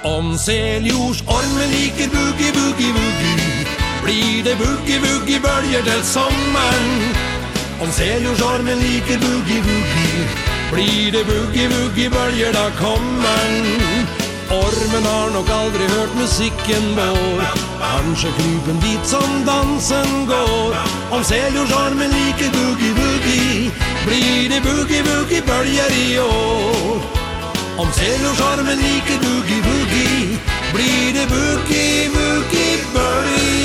Om 0.07 0.35
seljordsormen 0.39 1.71
liker 1.77 2.11
boogie, 2.15 2.53
boogie, 2.59 2.93
boogie 2.99 3.65
Blir 4.03 4.43
det 4.47 4.59
boogie, 4.59 5.01
boogie 5.07 5.41
bølger 5.47 5.83
til 5.89 6.05
sommeren. 6.11 6.93
Om 7.83 7.91
seljordsormen 8.01 8.79
liker 8.83 9.19
boogie, 9.23 9.63
boogie 9.67 10.29
Blir 10.75 11.11
det 11.15 11.27
boogie, 11.31 11.71
boogie 11.71 12.11
bølger 12.11 12.53
da 12.53 12.71
kommer. 12.83 14.26
Ormen 14.51 15.05
har 15.05 15.31
nok 15.31 15.49
aldri 15.51 15.87
hørt 15.91 16.15
musikken 16.15 16.97
vår. 16.97 17.43
Kanskje 17.83 18.31
klubben 18.39 18.81
dit 18.81 19.07
som 19.07 19.45
dansen 19.47 20.27
går. 20.31 20.75
Om 21.11 21.25
seljordsormen 21.25 22.11
liker 22.11 22.51
boogie-boogie 22.57 23.71
Blir 24.07 24.49
det 24.53 24.61
boogie-boogie-bølger 24.69 25.91
i 26.07 26.19
år. 26.19 27.01
Om 27.79 27.89
seljordsormen 27.93 28.79
liker 28.87 29.19
boogie-boogie 29.25 30.39
Blir 30.75 31.13
det 31.19 31.27
boogie-boogie-bølger 31.35 33.56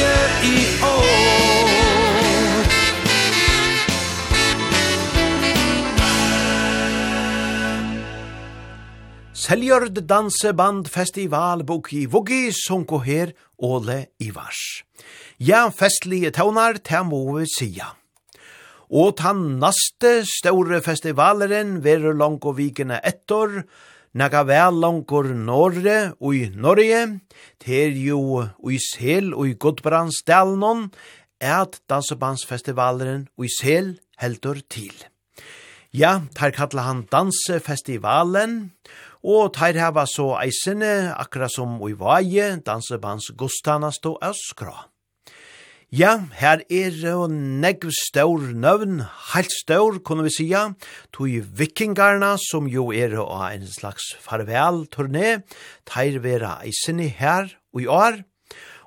Seljord 9.42 9.96
danseband 10.06 10.86
festival 10.92 11.64
i 11.90 12.06
Vogi 12.06 12.52
sunko 12.54 13.00
her 13.02 13.32
Ole 13.58 14.12
Ivars. 14.20 14.84
Ja, 15.40 15.72
festlige 15.74 16.30
tøvnar, 16.30 16.78
ta 16.78 17.02
må 17.02 17.40
vi 17.40 17.48
sija. 17.50 17.88
Og 18.92 19.18
tann 19.18 19.58
naste 19.58 20.28
store 20.30 20.84
festivaleren 20.86 21.82
verur 21.82 22.14
langko 22.14 22.54
vikene 22.54 23.02
ettor, 23.02 23.64
naga 24.14 24.44
vel 24.46 24.78
langkor 24.78 25.34
norre 25.34 26.14
og 26.22 26.36
i 26.38 26.52
Norge, 26.54 27.20
ter 27.58 27.98
jo 27.98 28.46
og 28.46 28.70
i 28.70 28.78
sel 28.78 29.34
og 29.34 29.48
i 29.50 29.58
Godbrandsdalen, 29.58 30.92
at 31.42 31.82
dansebandsfestivaleren 31.90 33.26
og 33.40 33.50
i 33.50 33.56
sel 33.58 33.96
heldur 34.22 34.62
til. 34.70 34.94
Ja, 35.92 36.22
tar 36.38 36.54
kalla 36.56 36.86
han 36.86 37.08
dansefestivalen, 37.12 38.60
og 38.70 39.02
Og 39.22 39.52
teir 39.54 39.78
heva 39.78 40.08
så 40.10 40.32
eisene, 40.42 41.12
akkurat 41.14 41.54
som 41.54 41.76
i 41.86 41.94
vaje, 41.94 42.56
dansebands 42.66 43.30
Gustana 43.38 43.92
stå 43.94 44.16
øskra. 44.26 44.88
Ja, 45.92 46.22
her 46.40 46.62
er 46.72 46.96
jo 46.96 47.26
negv 47.28 47.90
stør 47.92 48.54
nøvn, 48.56 49.02
heilt 49.34 49.52
stør, 49.52 50.00
kunne 50.00 50.24
vi 50.24 50.32
sija, 50.32 50.62
tog 51.12 51.34
vikingarna, 51.60 52.38
som 52.40 52.70
jo 52.72 52.94
er 52.96 53.18
jo 53.20 53.26
en 53.28 53.68
slags 53.68 54.14
farvel-turné, 54.24 55.42
teir 55.84 56.22
vera 56.24 56.62
eisene 56.64 57.10
her 57.12 57.52
og 57.76 57.84
i 57.84 57.90
år, 57.92 58.22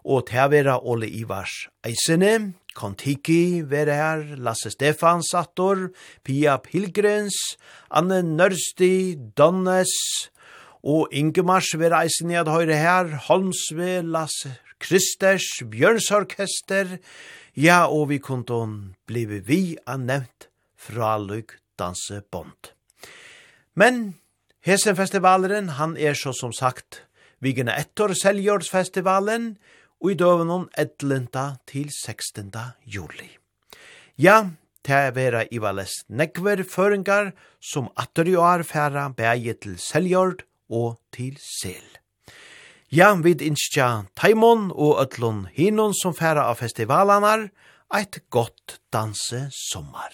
og 0.01 0.27
teir 0.33 0.49
vera 0.57 0.79
Ole 0.81 1.13
Ivars 1.13 1.69
eisene, 1.85 2.55
Kontiki, 2.75 3.63
Verher, 3.71 4.37
Lasse 4.37 4.71
Stefans 4.75 5.33
Attor, 5.35 5.89
Pia 6.25 6.59
Pilgrens, 6.59 7.57
Anne 7.91 8.23
Nørsti, 8.23 9.15
Donnes, 9.39 9.93
og 10.85 11.09
Ingemars 11.13 11.71
ved 11.79 11.95
reisen 11.95 12.31
i 12.35 12.37
at 12.37 12.51
høyre 12.51 12.77
her, 12.77 13.15
Holmsve, 13.29 14.03
Lasse 14.03 14.57
Kristers, 14.83 15.47
Bjørnsorkester, 15.71 16.99
ja, 17.57 17.85
og 17.87 18.11
vi 18.11 18.19
konton 18.19 18.95
blive 19.07 19.41
vi 19.47 19.77
annevnt 19.87 20.51
fra 20.77 21.17
Lug 21.19 21.57
Dansebond. 21.79 22.75
Men 23.75 24.19
Hesenfestivalen, 24.65 25.69
han 25.79 25.97
er 25.97 26.15
så 26.17 26.33
som 26.33 26.53
sagt, 26.53 27.05
Vigene 27.41 27.75
Ettor 27.77 28.15
Seljordsfestivalen, 28.17 29.55
og 30.03 30.11
i 30.13 30.19
døvenon 30.19 30.69
11. 30.79 31.29
til 31.67 31.91
16. 31.91 32.53
juli. 32.87 33.31
Ja, 34.19 34.45
Ta 34.85 35.07
er 35.09 35.15
vera 35.17 35.47
i 35.49 35.59
valest 35.65 36.05
nekver 36.13 36.61
føringar 36.69 37.31
som 37.57 37.87
atter 37.97 38.29
i 38.29 38.35
år 38.37 38.67
færa 38.69 39.07
bæge 39.17 39.55
til 39.57 39.79
Seljord 39.81 40.45
og 40.69 40.99
til 41.13 41.39
Sel. 41.41 41.87
Ja, 42.93 43.15
vid 43.17 43.41
innskja 43.41 44.05
Taimon 44.15 44.69
og 44.75 45.01
Øtlund 45.01 45.49
Hinon 45.57 45.97
som 45.97 46.13
færa 46.15 46.45
av 46.51 46.61
festivalanar, 46.61 47.49
eit 47.97 48.21
godt 48.29 48.79
danse 48.93 49.49
sommar. 49.57 50.13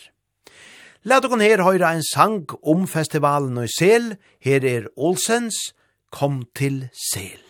Lat 1.03 1.27
okon 1.27 1.43
her 1.43 1.65
høyra 1.67 1.91
ein 1.91 2.07
sang 2.07 2.47
om 2.63 2.87
festivalen 2.87 3.59
og 3.59 3.69
sel. 3.75 4.15
Her 4.39 4.65
er 4.65 4.91
Olsens 4.97 5.75
Kom 6.11 6.43
til 6.55 6.89
sel. 6.95 7.50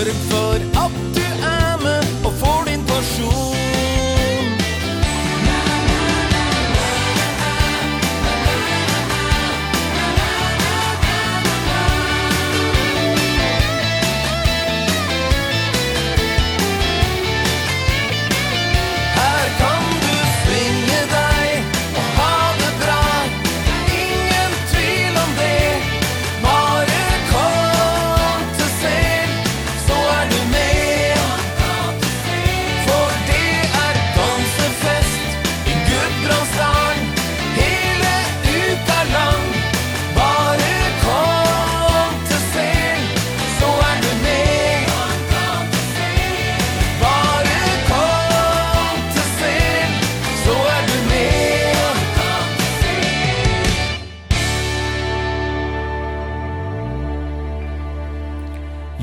Sørg 0.00 0.14
for 0.30 0.79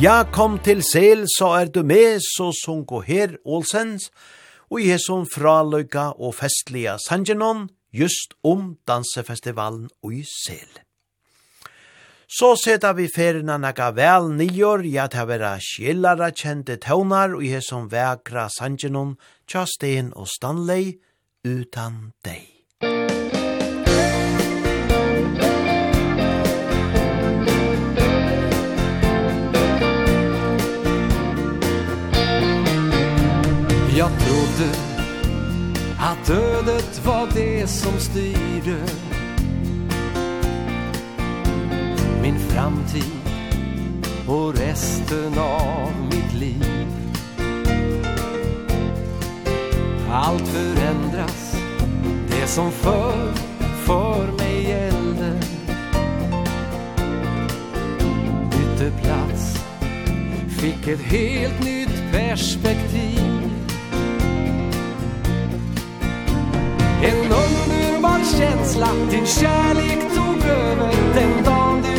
Ja, 0.07 0.21
kom 0.23 0.53
til 0.63 0.79
sel, 0.88 1.25
så 1.27 1.49
er 1.57 1.67
du 1.67 1.81
med, 1.84 2.21
så 2.23 2.53
sunko 2.55 3.01
her 3.03 3.34
Olsens, 3.43 4.05
og 4.71 4.79
i 4.79 4.93
som 5.03 5.25
fraløyga 5.27 6.13
og 6.15 6.38
festliga 6.38 6.93
sangenon, 7.09 7.65
just 7.91 8.38
om 8.39 8.77
dansefestivalen 8.88 9.89
og 9.99 10.15
i 10.15 10.23
sel. 10.23 10.79
Så 12.23 12.55
seta 12.63 12.93
vi 12.95 13.09
ferina 13.11 13.59
naga 13.59 13.91
vel 13.99 14.31
nyår, 14.39 14.88
ja, 14.88 15.11
til 15.11 15.25
å 15.25 15.31
være 15.34 15.53
skjellara 15.67 16.31
kjente 16.31 16.79
tøvnar, 16.88 17.35
og 17.35 17.43
i 17.43 17.57
som 17.59 17.91
vekra 17.91 18.47
sangenon, 18.47 19.17
tja 19.43 19.67
sten 19.67 20.13
og 20.15 20.31
stanlei, 20.31 21.01
utan 21.43 22.13
deg. 22.23 22.56
jag 33.97 34.09
trodde 34.19 34.71
att 35.99 36.29
ödet 36.29 37.05
var 37.05 37.27
det 37.33 37.67
som 37.67 37.99
styrde 37.99 38.77
Min 42.21 42.39
framtid 42.39 43.03
och 44.27 44.55
resten 44.55 45.39
av 45.39 45.91
mitt 46.11 46.33
liv. 46.33 46.87
Allt 50.11 50.47
förändras, 50.47 51.57
det 52.29 52.47
som 52.47 52.71
för 52.71 53.33
för 53.85 54.31
mig 54.31 54.63
gällde. 54.69 55.39
Bytte 58.51 58.91
plats, 59.01 59.65
fick 60.59 60.87
ett 60.87 61.01
helt 61.01 61.63
nytt 61.63 62.11
perspektiv. 62.11 63.36
En 67.01 67.15
underbar 67.15 68.19
känsla 68.39 68.87
Din 69.11 69.25
kärlek 69.25 69.99
tog 70.15 70.49
över 70.49 70.93
den 71.13 71.43
dagen 71.43 71.81
du 71.83 71.96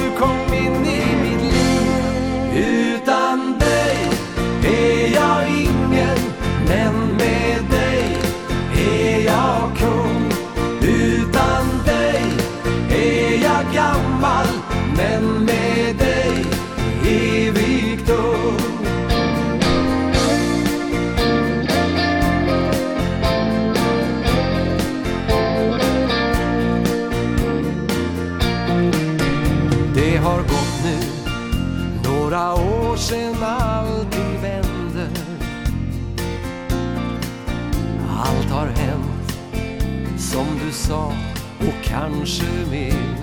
sa 40.89 41.13
och 41.59 41.85
kanske 41.85 42.45
mer. 42.71 43.19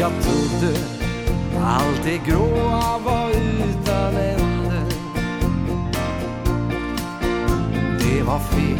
Jag 0.00 0.12
trodde 0.22 0.78
allt 1.64 2.02
det 2.04 2.20
gråa 2.30 2.98
var 2.98 3.30
utan 3.30 4.16
ände. 4.16 4.82
Det 7.98 8.22
var 8.22 8.38
fel 8.38 8.78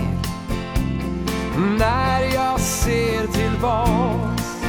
När 1.79 2.35
jag 2.35 2.61
ser 2.61 3.27
tillbaks. 3.27 4.63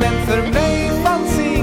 Men 0.00 0.26
för 0.26 0.52
mig 0.52 0.90
fanns 1.04 1.40
inget 1.40 1.61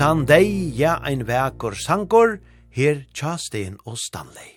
tan 0.00 0.24
deg, 0.24 0.48
ja, 0.80 0.94
ein 1.04 1.26
verkur 1.28 1.74
sangur 1.76 2.38
her 2.72 3.02
tjastein 3.12 3.76
og 3.84 3.98
Stanley. 4.00 4.56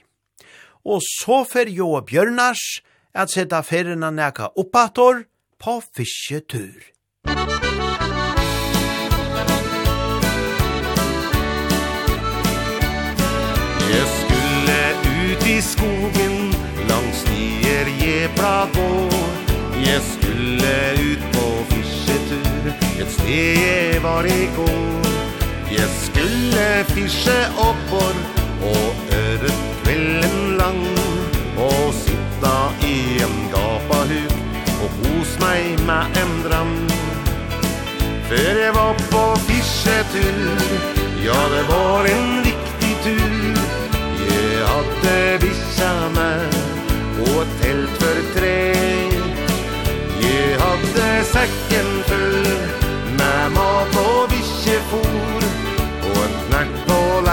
Og 0.87 1.01
så 1.03 1.41
fer 1.43 1.67
jo 1.67 1.89
Bjørnars 1.99 2.79
at 3.11 3.33
seta 3.33 3.59
ferina 3.59 4.07
neka 4.11 4.53
oppator 4.55 5.25
på 5.59 5.73
fisketur. 5.97 6.79
Jeg 13.91 14.05
skulle 14.15 14.79
ut 15.11 15.47
i 15.55 15.57
skogen 15.73 16.37
langs 16.87 17.25
nier 17.33 17.91
jebra 17.99 18.55
gå 18.77 18.91
Jeg 19.83 19.99
skulle 20.13 20.77
ut 21.09 21.27
på 21.35 21.49
fisketur 21.73 22.71
et 23.03 23.11
sted 23.11 23.59
jeg 23.59 24.03
var 24.07 24.23
i 24.23 24.47
går 24.55 25.22
Jeg 25.73 25.89
skulle 26.05 26.85
fische 26.87 27.39
oppår 27.57 28.15
Og 28.61 28.95
øret 29.21 29.59
kvelden 29.83 30.57
lang. 30.57 30.83
Og 31.57 31.93
sitta 31.93 32.55
i 32.85 32.97
en 33.25 33.37
gapahuk 33.53 34.35
Og 34.83 34.89
hos 34.99 35.31
meg 35.41 35.79
med 35.87 36.19
en 36.21 36.33
dram 36.45 36.75
Før 38.29 38.59
jeg 38.63 38.73
var 38.75 38.93
på 39.11 39.23
fischetur 39.47 40.39
Ja, 41.23 41.39
det 41.55 41.63
var 41.69 42.05
en 42.05 42.29
viktig 42.45 42.93
tur. 43.03 43.61
Jeg 44.29 44.67
hadde 44.67 45.15
vissa 45.45 45.91
meg 46.17 46.57
Og 47.25 47.41
et 47.41 47.55
telt 47.61 47.97
for 48.01 48.21
tre. 48.35 48.57
Jeg 50.21 50.59
hadde 50.65 51.09
sekken 51.31 51.89
full 52.09 52.51
Med 53.17 53.49
mat 53.57 53.97
og 54.05 54.29
bikkjefot 54.29 55.02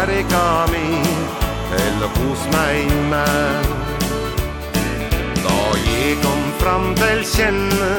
حركامي 0.01 1.03
Elkos 1.87 2.43
meg 2.53 2.87
med. 3.11 3.67
Da 5.45 5.59
jeg 5.85 6.17
kom 6.25 6.43
fram 6.61 6.87
til 7.01 7.21
kjenne 7.35 7.91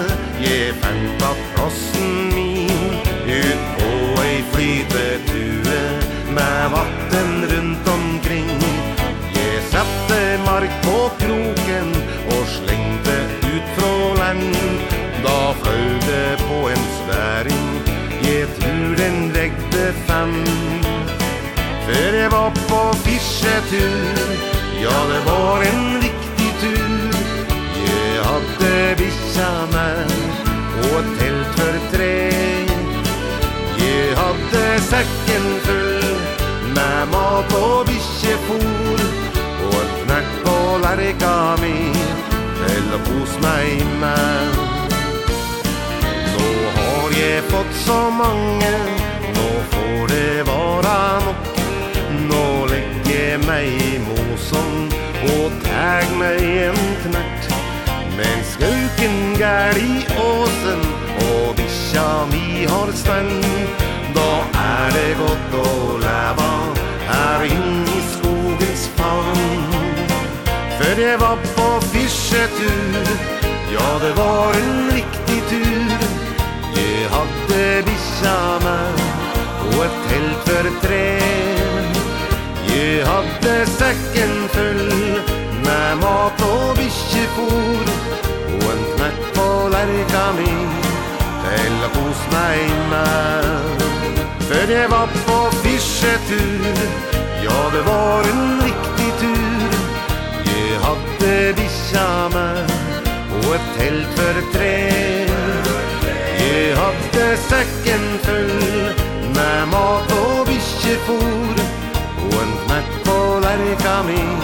Jeg 0.41 0.73
fant 0.81 1.25
av 1.29 1.37
frossen 1.53 2.33
min 2.33 2.97
Ut 3.37 3.61
på 3.77 3.91
ei 4.23 4.39
flytetue 4.51 5.83
Med 6.37 6.63
vatten 6.73 7.31
rundt 7.53 7.91
omkring. 7.95 8.51
Jeg 9.37 9.61
satte 9.69 10.19
mark 10.49 10.73
på 10.87 10.97
kroken 11.21 11.93
Og 12.33 12.43
slengte 12.57 13.17
ut 13.45 13.75
fra 13.77 13.93
land. 14.21 14.49
Da 15.25 15.39
fløy 15.61 15.87
det 16.09 16.27
på 16.47 16.63
en 16.73 16.85
sværing. 16.97 17.69
Jeg 18.25 18.49
tror 18.57 18.95
den 19.03 19.29
vegde 19.37 19.93
fem 20.09 20.50
opp 22.47 22.57
på 22.67 22.93
fisketur. 22.93 24.29
Ja, 24.83 24.97
det 25.11 25.21
var 25.25 25.61
en 25.61 25.99
viktig 26.01 26.51
tur. 26.61 27.13
Jeg 27.85 28.23
hadde 28.25 28.71
vissa 28.97 29.49
meg 29.73 30.13
Og 30.81 30.95
et 30.99 31.11
telt 31.19 31.57
for 31.57 31.77
tre. 31.93 32.15
Jeg 33.81 34.15
hadde 34.17 34.63
sekken 34.87 35.45
full 35.65 36.07
Med 36.75 37.11
mat 37.13 37.53
og 37.59 37.85
bikkjefôr. 37.89 39.05
Og 39.67 39.77
et 39.83 39.93
knert 40.05 40.33
på 40.45 40.57
lærka 40.85 41.35
mi 41.61 41.77
Til 42.61 42.91
å 42.97 43.01
pos 43.09 43.37
meg 43.45 43.85
med. 44.01 44.59
Nå 46.33 46.51
har 46.79 47.17
jeg 47.19 47.47
fått 47.53 47.79
så 47.85 48.01
mange 48.17 48.75
Nå 49.37 49.49
får 49.75 50.13
det 50.15 50.35
vara 50.49 50.99
nok 51.27 51.50
med 53.31 53.45
meg 53.47 53.65
i 53.65 53.99
mosen 54.03 54.91
Og 55.23 55.51
tag 55.63 56.09
meg 56.19 56.39
en 56.67 56.79
knert 57.03 57.45
Men 58.17 58.41
skunken 58.49 59.15
gær 59.39 59.77
i 59.79 60.03
åsen 60.19 60.81
Og 61.27 61.55
bikkja 61.59 62.07
mi 62.31 62.65
har 62.71 62.91
svenn 63.03 63.31
Da 64.17 64.27
er 64.63 64.91
det 64.97 65.13
godt 65.21 65.55
å 65.61 65.71
leva 66.03 66.49
Her 67.11 67.45
inn 67.47 67.87
i 67.91 68.01
skogens 68.11 68.85
favn. 68.97 69.71
Før 70.79 71.01
jeg 71.05 71.23
var 71.23 71.39
på 71.55 71.69
fisketur 71.93 73.15
Ja, 73.71 73.87
det 74.03 74.11
var 74.19 74.59
en 74.59 74.91
riktig 74.91 75.41
tur. 75.51 75.97
Jeg 76.75 77.09
hadde 77.15 77.65
bikkja 77.87 78.37
meg 78.67 79.03
Og 79.69 79.83
et 79.87 79.99
telt 80.09 80.47
for 80.49 80.73
tre. 80.87 81.60
Vi 82.81 83.01
hadde 83.01 83.65
sekken 83.65 84.31
full 84.53 84.89
Med 85.65 85.97
mat 86.01 86.41
og 86.41 86.71
bikkjefôr 86.79 87.89
Og 88.55 88.63
en 88.71 88.81
knekk 88.95 89.19
på 89.35 89.45
lerka 89.73 90.23
mi. 90.37 90.53
Til 91.43 91.75
å 91.85 91.89
kos 91.93 92.23
meg 92.33 92.63
inne 92.63 93.03
Før 94.47 94.73
jeg 94.73 94.89
var 94.95 95.13
på 95.27 95.37
fisketur 95.61 96.81
Ja, 97.45 97.59
det 97.75 97.83
var 97.85 98.31
en 98.31 98.43
riktig 98.65 99.11
tur. 99.21 99.77
Jeg 100.49 100.81
hadde 100.87 101.37
bikkja 101.61 102.09
meg 102.33 102.75
Og 103.43 103.49
et 103.59 103.71
telt 103.77 104.17
for 104.17 104.43
tre. 104.57 104.75
Jeg 106.41 106.77
hadde 106.81 107.29
sekken 107.45 108.09
full 108.25 108.69
Med 109.37 109.69
mat 109.75 110.17
og 110.23 110.47
bikkjefôr 110.49 111.60
وانت 112.41 112.85
polar 113.05 113.61
kamin 113.83 114.39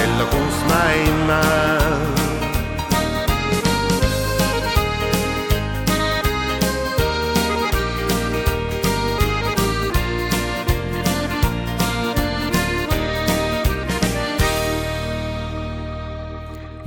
Eller 0.00 0.26
hos 0.32 0.58
mig 0.70 0.94
innan 1.08 2.18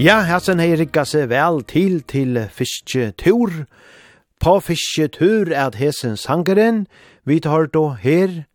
Ja, 0.02 0.22
hæsen 0.26 0.60
hei 0.60 0.72
rikka 0.80 1.04
seg 1.06 1.28
vel 1.30 1.60
til 1.70 2.00
til 2.10 2.40
fisketur. 2.50 3.52
På 4.42 4.60
fisketur 4.60 5.52
er 5.54 5.78
hæsen 5.78 6.18
sangeren. 6.18 6.88
Vi 7.26 7.40
tar 7.40 7.66
då 7.66 7.90
her 7.90 8.51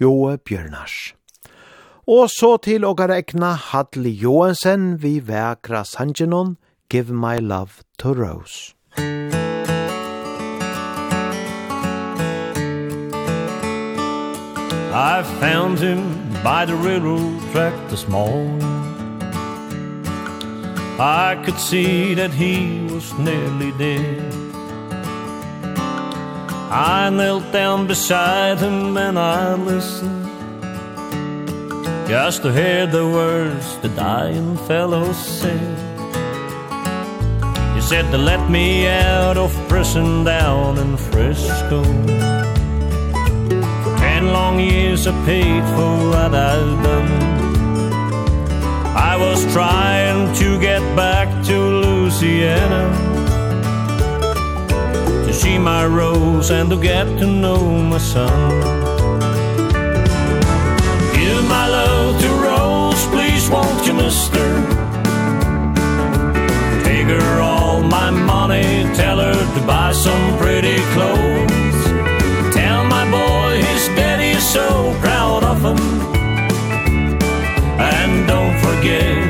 Joe 0.00 0.38
Bjørnars. 0.38 1.14
Og 2.06 2.28
så 2.30 2.56
til 2.62 2.84
okkar 2.84 3.10
egna 3.10 3.54
Hadli 3.58 4.10
Johansen 4.10 5.02
vi 5.02 5.18
vekra 5.26 5.84
sangenon 5.84 6.56
Give 6.90 7.12
My 7.12 7.38
Love 7.40 7.82
to 7.98 8.12
Rose. 8.12 8.74
I 14.98 15.22
found 15.40 15.78
him 15.78 16.00
by 16.42 16.64
the 16.64 16.76
railroad 16.76 17.42
track 17.52 17.74
this 17.90 18.08
morning 18.08 18.62
I 20.98 21.36
could 21.44 21.58
see 21.58 22.14
that 22.14 22.32
he 22.32 22.86
was 22.90 23.12
nearly 23.18 23.72
dead 23.72 24.45
I 26.70 27.10
knelt 27.10 27.52
down 27.52 27.86
beside 27.86 28.58
him 28.58 28.96
and 28.96 29.16
I 29.18 29.54
listened 29.54 30.26
Just 32.08 32.42
to 32.42 32.52
hear 32.52 32.86
the 32.86 33.06
words 33.06 33.78
the 33.78 33.88
dying 33.90 34.56
fellow 34.66 35.12
said 35.12 35.78
He 37.76 37.80
said 37.80 38.10
to 38.10 38.18
let 38.18 38.50
me 38.50 38.88
out 38.88 39.36
of 39.36 39.52
prison 39.68 40.24
down 40.24 40.78
in 40.78 40.96
Frisco. 40.96 41.82
Ten 43.98 44.32
long 44.32 44.58
years 44.58 45.06
I 45.06 45.12
paid 45.24 45.62
for 45.74 45.92
what 46.10 46.34
I've 46.34 46.82
done. 46.82 47.36
I 48.96 49.16
was 49.16 49.40
trying 49.52 50.34
to 50.36 50.58
get 50.58 50.80
back 50.96 51.28
to 51.46 51.54
Louisiana 51.54 53.25
to 55.26 55.32
see 55.32 55.58
my 55.58 55.84
rose 55.84 56.50
and 56.52 56.70
to 56.70 56.76
get 56.80 57.04
to 57.18 57.26
know 57.26 57.58
my 57.58 57.98
son. 57.98 58.60
Give 61.14 61.42
my 61.48 61.66
love 61.68 62.20
to 62.20 62.28
Rose, 62.46 63.04
please 63.06 63.50
won't 63.50 63.84
you 63.86 63.94
mister? 63.94 64.46
Take 66.84 67.08
her 67.08 67.40
all 67.40 67.82
my 67.82 68.10
money, 68.10 68.84
tell 68.94 69.18
her 69.18 69.34
to 69.56 69.66
buy 69.66 69.90
some 69.92 70.38
pretty 70.38 70.78
clothes. 70.94 71.80
Tell 72.54 72.84
my 72.84 73.04
boy 73.10 73.60
his 73.70 73.88
daddy's 73.98 74.48
so 74.48 74.94
proud 75.00 75.42
of 75.42 75.58
him. 75.60 75.80
And 77.80 78.28
don't 78.28 78.56
forget 78.60 79.25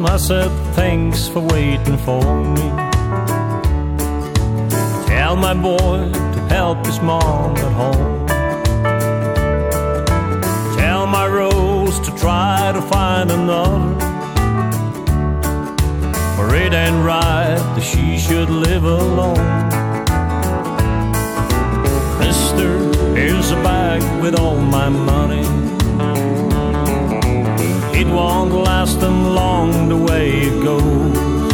him 0.00 0.06
I 0.06 0.16
said 0.16 0.50
thanks 0.74 1.28
for 1.28 1.40
waiting 1.40 1.98
for 1.98 2.22
me. 2.56 2.68
Tell 5.06 5.36
my 5.36 5.54
boy 5.54 6.10
to 6.34 6.40
help 6.48 6.86
his 6.86 7.00
mom 7.00 7.56
at 7.56 7.72
home. 7.72 8.26
Tell 10.78 11.06
my 11.06 11.26
Rose 11.26 12.00
to 12.00 12.10
try 12.16 12.72
to 12.72 12.82
find 12.82 13.30
another. 13.30 13.94
For 16.36 16.54
it 16.54 16.72
ain't 16.72 17.04
right 17.04 17.60
that 17.74 17.82
she 17.82 18.18
should 18.18 18.48
live 18.48 18.84
alone. 18.84 19.50
Mister, 22.20 22.70
here's 23.14 23.50
a 23.50 23.56
bag 23.56 24.00
with 24.22 24.34
all 24.38 24.56
my 24.56 24.88
money. 24.88 25.59
It 28.00 28.06
won't 28.06 28.54
last 28.54 28.98
them 28.98 29.34
long 29.34 29.90
the 29.90 29.96
way 29.98 30.30
it 30.48 30.64
goes. 30.64 31.52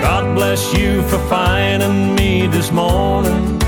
God 0.00 0.36
bless 0.36 0.72
you 0.72 1.02
for 1.08 1.18
finding 1.28 2.14
me 2.14 2.46
this 2.46 2.70
morning. 2.70 3.60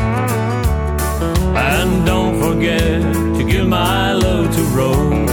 And 1.57 2.07
don't 2.07 2.39
forget 2.39 3.03
to 3.37 3.43
give 3.43 3.67
my 3.67 4.13
love 4.13 4.55
to 4.55 4.63
Rose. 4.79 5.31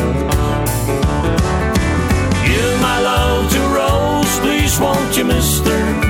Give 2.50 2.82
my 2.82 3.00
love 3.12 3.52
to 3.52 3.60
Rose, 3.78 4.40
please 4.40 4.80
won't 4.80 5.16
you 5.16 5.26
mister? 5.26 6.07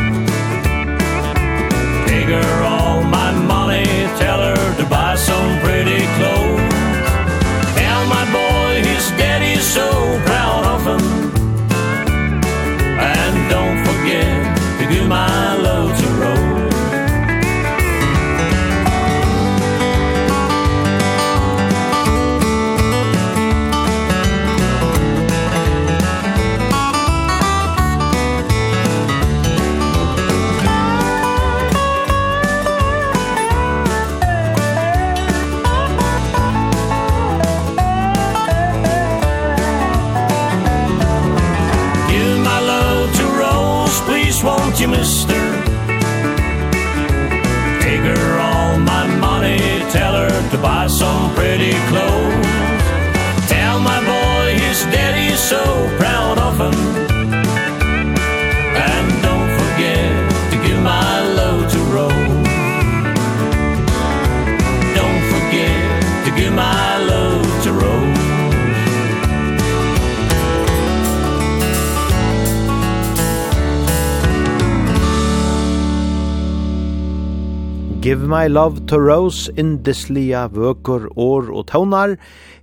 Give 78.07 78.25
My 78.25 78.47
Love 78.47 78.87
to 78.87 78.95
Rose 78.95 79.51
in 79.57 79.83
Dislia 79.83 80.45
vøkur, 80.47 81.09
år 81.19 81.49
og 81.51 81.65
tånar, 81.67 82.13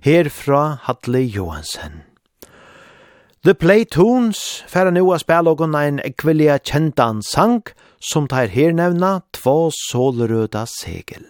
her 0.01 0.25
fra 0.33 0.79
Hadley 0.87 1.27
Johansen. 1.35 2.01
The 3.45 3.53
Playtoons 3.53 4.65
færa 4.65 4.89
nu 4.89 5.03
a 5.13 5.19
spela 5.21 5.53
ogon 5.53 5.77
ein 5.77 5.99
ekvillia 6.01 6.57
kjentan 6.57 7.21
sang, 7.21 7.61
som 8.01 8.25
tar 8.25 8.49
her 8.49 8.73
nevna 8.73 9.19
två 9.37 9.69
solrøda 9.69 10.65
segel. 10.65 11.21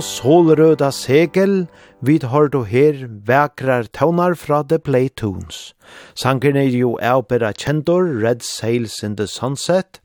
og 0.00 0.06
solrøda 0.06 0.88
segel, 0.96 1.66
vid 2.00 2.22
har 2.32 2.48
du 2.48 2.62
her 2.64 3.02
vekrar 3.28 3.84
tøvnar 3.92 4.32
fra 4.38 4.62
The 4.64 4.78
Playtoons. 4.80 5.74
Sanken 6.16 6.56
er 6.56 6.72
jo 6.72 6.94
avbera 7.04 7.50
kjendor, 7.52 8.08
Red 8.22 8.40
Sails 8.40 9.02
in 9.04 9.18
the 9.18 9.26
Sunset, 9.28 10.00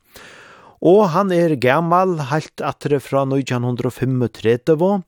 og 0.84 1.14
han 1.14 1.32
er 1.32 1.56
gammal 1.56 2.18
halt 2.28 2.60
atre 2.60 3.00
fra 3.00 3.24
1935, 3.24 5.00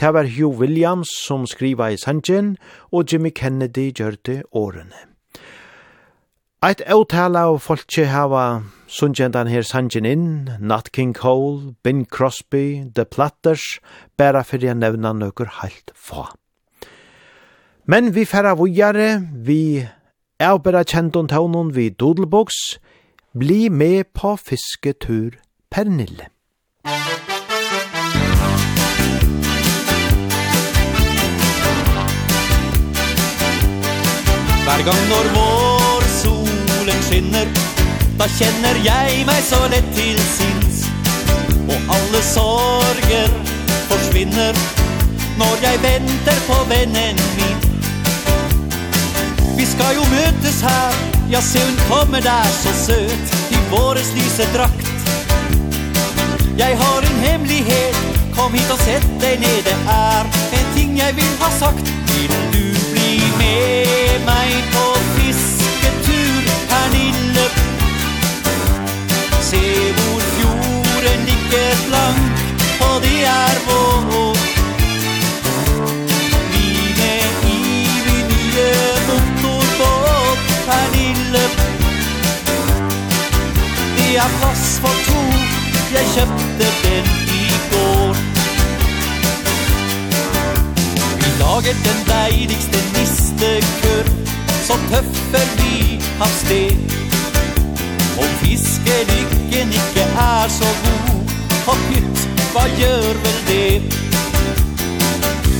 det 0.00 0.14
var 0.16 0.32
Hugh 0.38 0.56
Williams 0.56 1.12
som 1.26 1.44
skriva 1.44 1.90
i 1.92 2.00
sangen, 2.00 2.54
og 2.88 3.12
Jimmy 3.12 3.34
Kennedy 3.36 3.90
gjør 3.92 4.16
det 4.24 4.42
årene. 4.56 5.04
Eit 6.64 6.80
avtale 6.88 7.44
av 7.44 7.60
folket 7.60 8.08
hava 8.08 8.62
Sundjent 8.90 9.36
her 9.36 9.62
sanjen 9.62 10.04
inn, 10.04 10.50
Nat 10.58 10.90
King 10.90 11.14
Cole, 11.14 11.76
Bing 11.84 12.06
Crosby, 12.10 12.90
The 12.94 13.04
Platters, 13.04 13.78
bæra 14.18 14.42
fyrir 14.42 14.66
jeg 14.72 14.80
nevna 14.80 15.12
nøkker 15.14 15.60
heilt 15.60 15.92
få. 15.94 16.24
Men 17.86 18.10
vi 18.16 18.24
færa 18.26 18.56
vujare, 18.58 19.22
vi 19.46 19.86
avbæra 20.42 20.82
kjentun 20.82 21.30
taunon 21.30 21.70
vi 21.70 21.88
Doodlebox, 21.88 22.50
bli 23.38 23.68
med 23.68 24.10
på 24.10 24.34
fisketur 24.36 25.38
Pernille. 25.70 26.26
Hver 34.66 34.82
gang 34.86 35.02
når 35.14 35.34
vår 35.38 36.08
solen 36.22 37.02
skinner 37.06 37.69
Da 38.20 38.26
kjenner 38.28 38.76
jeg 38.84 39.22
meg 39.24 39.38
så 39.40 39.58
lett 39.72 39.86
til 39.96 40.18
sinns. 40.28 40.82
Og 41.72 41.92
alle 41.94 42.20
sorger 42.20 43.30
forsvinner 43.88 44.58
Når 45.40 45.62
jeg 45.62 45.80
venter 45.80 46.42
på 46.44 46.58
vennen 46.68 47.22
min. 47.38 47.64
Vi 49.56 49.64
skal 49.70 49.96
jo 49.96 50.04
møtes 50.12 50.60
her. 50.60 51.00
Ja, 51.32 51.40
se 51.40 51.64
hun 51.64 51.80
kommer 51.88 52.20
der 52.20 52.52
så 52.60 52.76
søt 52.84 53.34
I 53.56 53.64
våres 53.72 54.12
lyse 54.18 54.52
drakt. 54.52 55.08
Jeg 56.60 56.76
har 56.76 57.00
en 57.00 57.20
hemmelighet. 57.24 57.96
Kom 58.36 58.52
hit 58.52 58.68
og 58.68 58.84
sett 58.84 59.12
deg 59.24 59.40
ned. 59.40 59.64
Det 59.64 59.78
er 59.96 60.32
en 60.60 60.72
ting 60.76 60.98
jeg 61.00 61.16
vil 61.16 61.36
ha 61.40 61.54
sagt. 61.56 61.94
Vil 62.12 62.36
du 62.52 62.64
bli 62.92 63.14
med 63.40 64.28
meg 64.28 64.74
på 64.76 64.99
se 69.50 69.92
hvor 69.96 70.20
fjorden 70.34 71.20
ligger 71.30 71.70
blank 71.86 72.20
Og 72.86 72.94
det 73.04 73.20
er 73.24 73.56
vår. 73.66 74.36
Vi 76.52 76.66
med 76.98 77.24
min 77.42 78.24
nye 78.30 78.68
motorbåt 79.08 80.40
er 80.78 80.86
lille. 80.96 81.44
Det 83.96 84.10
er 84.24 84.30
plass 84.38 84.64
for 84.82 84.96
to. 85.08 85.24
Jeg 85.96 86.04
kjøpte 86.14 86.66
den 86.84 87.06
i 87.40 87.44
går. 87.72 88.14
Vi 91.20 91.30
lager 91.42 91.74
den 91.88 92.00
deiligste 92.12 92.78
nistekørv 92.94 94.08
Så 94.66 94.74
tøffer 94.90 95.46
vi 95.58 96.02
av 96.20 96.32
sted 96.42 97.09
Og 98.20 98.28
fiskerykken 98.42 99.68
ikke 99.80 100.04
er 100.28 100.46
så 100.60 100.68
god. 100.84 101.20
Og 101.70 101.76
gutt, 101.88 102.28
hva 102.52 102.64
gjør 102.80 103.12
vel 103.24 103.40
det? 103.48 103.82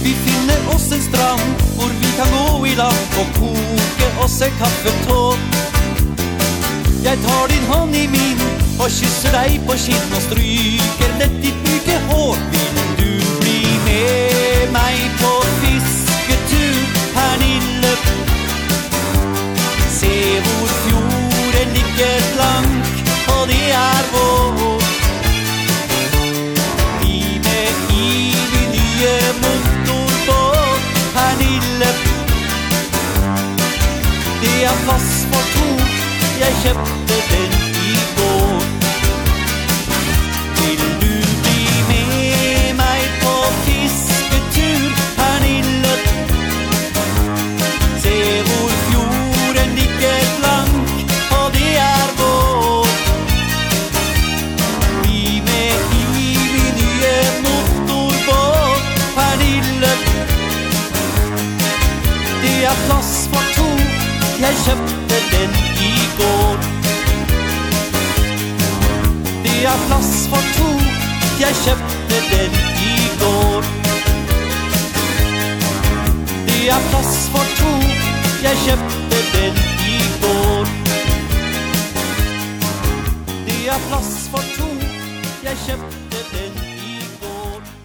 Vi 0.04 0.12
finner 0.24 0.60
oss 0.74 0.92
en 0.92 1.02
strand 1.02 1.62
Hvor 1.76 1.90
vi 2.00 2.08
kan 2.16 2.30
gå 2.32 2.64
i 2.64 2.74
land 2.74 3.18
Og 3.20 3.26
koke 3.36 4.08
oss 4.24 4.40
en 4.42 4.54
kaffetål. 4.58 5.38
Jeg 7.04 7.18
tar 7.26 7.46
din 7.52 7.66
hånd 7.72 7.94
i 7.96 8.06
min 8.06 8.40
Og 8.80 8.88
kysser 8.90 9.36
deg 9.36 9.60
på 9.68 9.76
kinn 9.84 10.16
Og 10.16 10.22
stryker 10.28 11.16
lett 11.20 11.38
ditt 11.44 11.62
myke 11.68 12.00
hår. 12.10 12.36
Vil 12.56 12.82
du 13.00 13.12
bli 13.40 13.60
med 13.86 14.74
meg 14.76 15.06
på 15.22 15.32
fisketur 15.62 16.82
Pernille 17.14 17.94
Se 20.00 20.14
hvor 20.44 20.68
fjord 20.82 21.19
eget 22.00 22.32
blank 22.34 22.84
Og 23.34 23.48
det 23.48 23.66
er 23.72 24.02
vår. 24.12 24.80
Vi 27.00 27.40
med 27.46 27.72
i 28.00 28.06
evig 28.40 28.66
nye 28.76 29.14
motorbåt 29.42 30.82
Pernille 31.14 31.90
Det 34.42 34.56
er 34.64 34.76
plass 34.84 35.10
for 35.30 35.44
to. 35.54 35.68
Jeg 36.40 36.52
kjøpte 36.62 36.99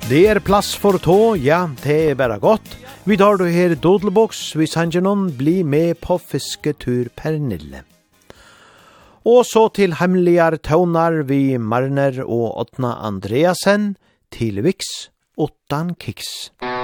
Det 0.06 0.20
er 0.30 0.38
plass 0.38 0.76
for 0.78 1.00
tå, 1.02 1.34
ja, 1.42 1.64
det 1.82 1.96
er 2.12 2.18
bare 2.20 2.36
godt. 2.38 2.76
Vi 3.10 3.16
tar 3.18 3.40
du 3.42 3.48
her 3.50 3.74
dodelboks, 3.74 4.52
vi 4.54 4.68
sender 4.70 5.02
noen 5.02 5.32
bli 5.34 5.64
med 5.66 5.98
på 6.06 6.20
fisketur 6.22 7.10
Pernille. 7.18 7.82
Og 9.26 9.42
så 9.50 9.66
til 9.74 9.98
hemmeligere 9.98 10.62
tøvnar 10.62 11.24
vi 11.26 11.58
Marner 11.58 12.22
og 12.22 12.54
Åtna 12.68 13.00
Andreasen 13.10 13.96
til 14.30 14.62
Viks, 14.62 15.10
Åttan 15.42 15.96
Kiks. 15.98 16.52
Musikk 16.62 16.75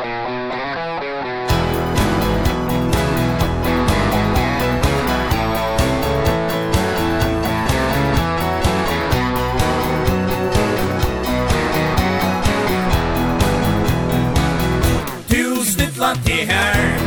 det 16.16 16.46
her. 16.52 17.00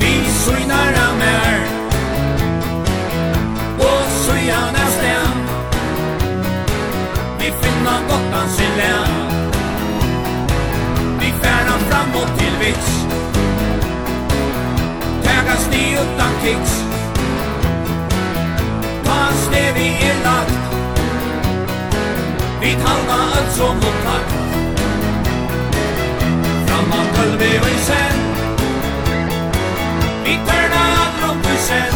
Vi 0.00 0.30
så 0.30 0.52
i 0.52 0.66
mer 1.18 1.60
Och 3.78 4.06
så 4.10 4.36
i 4.36 4.50
annars 4.50 4.96
Vi 7.38 7.44
finner 7.44 8.00
Gotlands 8.08 8.56
sin 8.56 8.76
län 8.76 9.10
Vi 11.20 11.32
färna 11.42 11.78
framåt 11.78 12.38
till 12.38 12.56
vits. 12.60 13.06
Tägas 15.22 15.68
ni 15.70 15.92
utan 15.92 16.30
kicks 16.42 16.84
Pass 19.04 19.48
det 19.52 19.72
vi 19.74 19.88
är 19.88 20.24
lagt. 20.24 20.52
Vi 22.60 22.70
halva 22.70 23.14
öd 23.14 23.52
som 23.52 23.76
upptakt 23.76 24.39
kvalvi 27.20 27.56
og 27.56 27.64
sen. 27.64 27.70
قلبي 27.70 27.70
ويسان 27.70 28.18
Eternal 30.32 31.08
love 31.20 31.56
sen. 31.68 31.94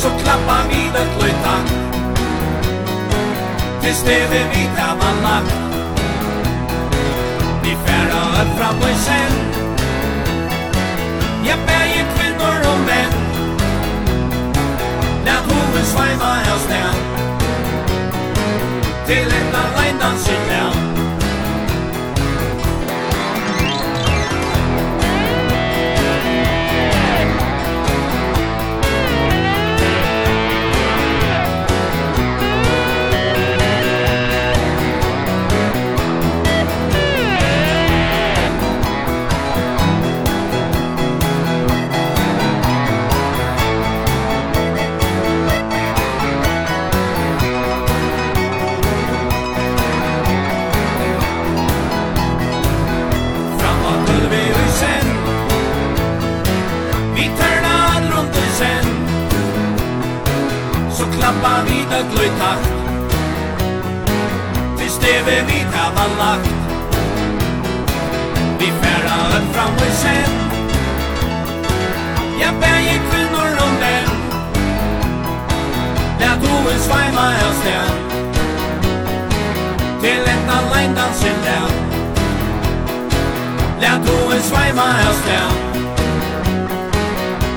Så 0.00 0.08
klappa 0.20 0.58
vi 0.68 0.82
det 0.94 1.08
løytan 1.20 1.64
Til 3.82 3.94
stedet 3.94 4.46
vi 4.52 4.62
tar 4.76 4.94
vallan 5.00 5.44
Vi 7.62 7.72
færa 7.84 8.22
øpp 8.40 8.50
fram 8.58 8.80
sen. 9.06 9.32
Jeg 11.48 11.58
bæg 11.66 11.88
i 12.00 12.02
kvinnor 12.14 12.58
og 12.72 12.78
menn 12.88 13.12
Lad 15.26 15.42
hoven 15.48 15.84
sveima 15.92 16.32
av 16.52 16.58
sted 16.66 16.92
Til 19.06 19.26
enda 19.40 19.62
leinan 19.76 20.18
sitt 20.24 20.44
navn 20.50 20.85
pappa 61.42 61.62
vid 61.68 61.92
et 61.98 62.06
løytakt 62.16 62.66
Til 64.78 64.90
steve 64.90 65.36
vid 65.48 65.66
hava 65.74 66.06
lagt. 66.20 66.50
Vi 68.58 68.72
färra 68.82 69.16
upp 69.36 69.54
fram 69.54 69.74
och 69.74 69.92
sen 70.02 70.30
Ja, 72.40 72.50
bæge 72.60 73.00
kvinnor 73.10 73.50
og 73.64 73.72
menn. 73.80 74.10
Lät 76.20 76.48
hoen 76.48 76.80
svajma 76.80 77.26
av 77.46 77.52
sten 77.60 77.90
Till 80.00 80.24
ett 80.32 80.48
allein 80.58 80.94
dansen 80.94 81.36
lär 81.44 81.68
Lät 83.80 84.08
hoen 84.08 84.42
svajma 84.42 84.82
av 84.82 85.14
sten 85.22 85.52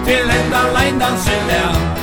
Till 0.06 0.30
ett 0.30 0.54
allein 0.54 1.00
dansen 1.00 1.48
lär 1.48 1.99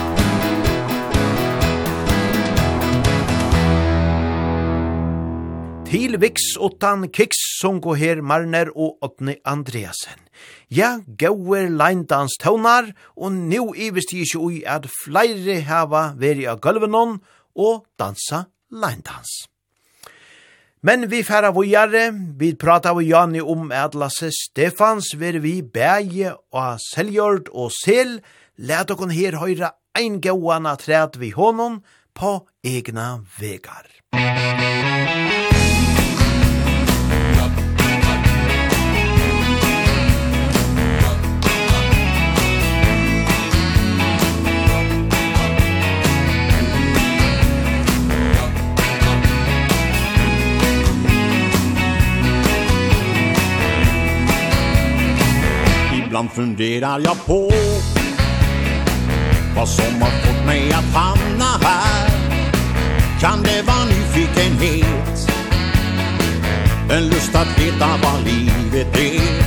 Til 5.97 6.19
viks 6.21 6.59
utan 6.61 7.07
kiks, 7.09 7.39
sunko 7.57 7.95
her 7.97 8.19
Marner 8.21 8.69
og 8.77 8.99
Otni 9.07 9.33
Andreasen. 9.49 10.19
Ja, 10.69 10.99
gauer 11.17 11.71
leindans 11.73 12.35
tøvnar, 12.43 12.91
og 13.17 13.33
nu 13.33 13.71
ivist 13.73 14.13
i 14.13 14.21
ikke 14.27 14.43
ui 14.45 14.59
at 14.69 14.91
flere 14.93 15.55
hava 15.65 16.03
veri 16.21 16.45
av 16.53 16.61
gulvenon 16.61 17.17
og 17.57 17.87
dansa 17.97 18.43
leindans. 18.69 19.33
Men 20.85 21.09
vi 21.09 21.23
færa 21.25 21.55
vujare, 21.57 22.11
vi 22.13 22.53
prata 22.53 22.93
vi 22.93 23.09
Jani 23.15 23.41
om 23.41 23.73
at 23.73 23.97
Lasse 23.97 24.29
Stefans 24.37 25.15
ver 25.17 25.41
vi 25.41 25.63
bæge 25.63 26.35
og 26.53 26.77
seljord 26.91 27.49
og 27.55 27.73
sel, 27.73 28.19
let 28.59 28.93
okon 28.93 29.17
her 29.17 29.41
høyra 29.41 29.73
ein 29.97 30.21
gauana 30.21 30.77
træt 30.77 31.17
vi 31.17 31.33
honom 31.33 31.81
på 32.13 32.43
egna 32.61 33.15
vegar. 33.41 33.89
Musik 34.13 34.66
Ibland 56.17 56.33
funderar 56.33 57.01
jag 57.01 57.27
på 57.27 57.53
Vad 59.57 59.69
som 59.69 60.03
har 60.03 60.11
fått 60.11 60.47
mig 60.47 60.73
att 60.73 60.95
hamna 60.95 61.45
här. 61.63 62.11
Kan 63.21 63.43
det 63.43 63.63
vara 63.63 63.85
nyfikenhet? 63.85 65.31
En 66.91 67.09
lust 67.09 67.35
att 67.35 67.59
veta 67.59 67.89
vad 68.03 68.25
livet 68.25 68.99
är. 68.99 69.43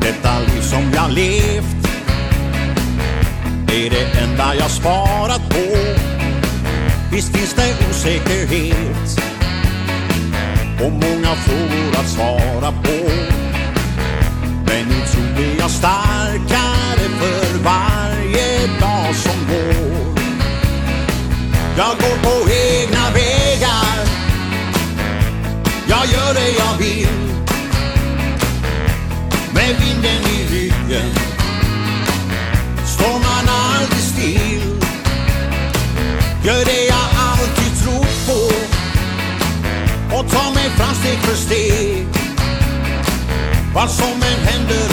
Detta 0.00 0.38
liv 0.38 0.60
som 0.60 0.92
jag 0.94 1.10
levt 1.12 1.88
Är 3.72 3.90
det 3.90 4.20
enda 4.20 4.54
jag 4.54 4.70
sparat 4.70 5.50
på. 5.50 5.76
Visst 7.12 7.36
finns 7.36 7.54
det 7.54 7.76
osäkerhet 7.90 9.20
Och 10.84 10.92
många 10.92 11.34
frågor 11.34 12.00
att 12.00 12.08
svara 12.08 12.72
på. 12.72 13.29
Men 14.70 14.88
nu 14.88 15.06
tror 15.06 15.34
vi 15.36 15.56
jag 15.58 15.70
starkare 15.70 17.08
för 17.20 17.58
varje 17.64 18.66
dag 18.80 19.14
som 19.14 19.46
går. 19.48 20.20
Jag 21.76 21.96
går 21.98 22.16
på 22.22 22.50
egna 22.50 23.10
vägar. 23.14 24.06
Jag 25.88 26.06
gör 26.06 26.34
det 26.34 26.50
jag 26.58 26.78
vill. 26.78 27.19
Vad 43.74 43.90
som 43.90 44.06
än 44.06 44.46
händer 44.46 44.89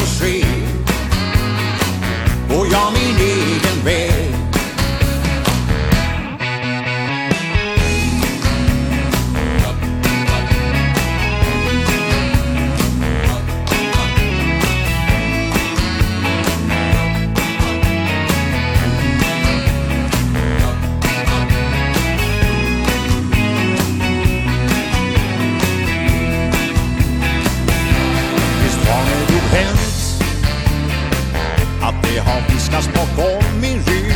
vaskas 32.67 32.87
bakom 32.93 33.61
min 33.61 33.83
rygg. 33.83 34.15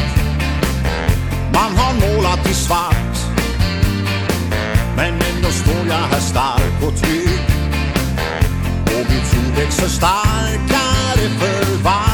Man 1.54 1.78
har 1.78 1.94
målat 1.94 2.50
i 2.50 2.54
svart. 2.54 3.18
Men 4.96 5.14
ändå 5.14 5.50
står 5.50 5.88
jag 5.88 6.08
här 6.12 6.20
stark 6.20 6.84
och 6.84 6.98
trygg. 6.98 7.40
Och 8.86 9.06
min 9.10 9.24
tro 9.32 9.62
växer 9.62 9.88
starkare 9.88 11.30
för 11.40 11.84
varje 11.84 12.11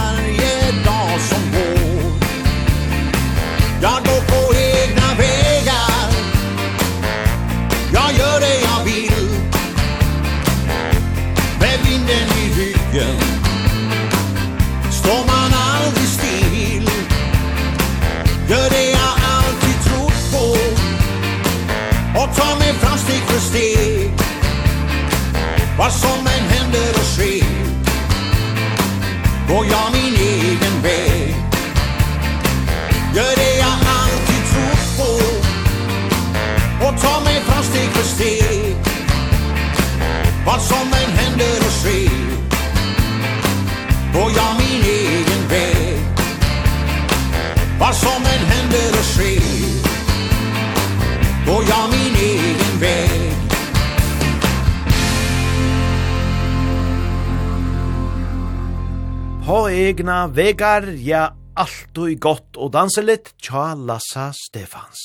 Ha 59.48 59.70
egna 59.72 60.26
vegar, 60.28 60.84
ja, 61.00 61.30
alt 61.56 62.00
og 62.04 62.18
godt 62.20 62.58
og 62.60 62.74
danse 62.76 63.00
litt, 63.00 63.30
tja 63.40 63.78
Lassa 63.80 64.26
Stefans. 64.36 65.00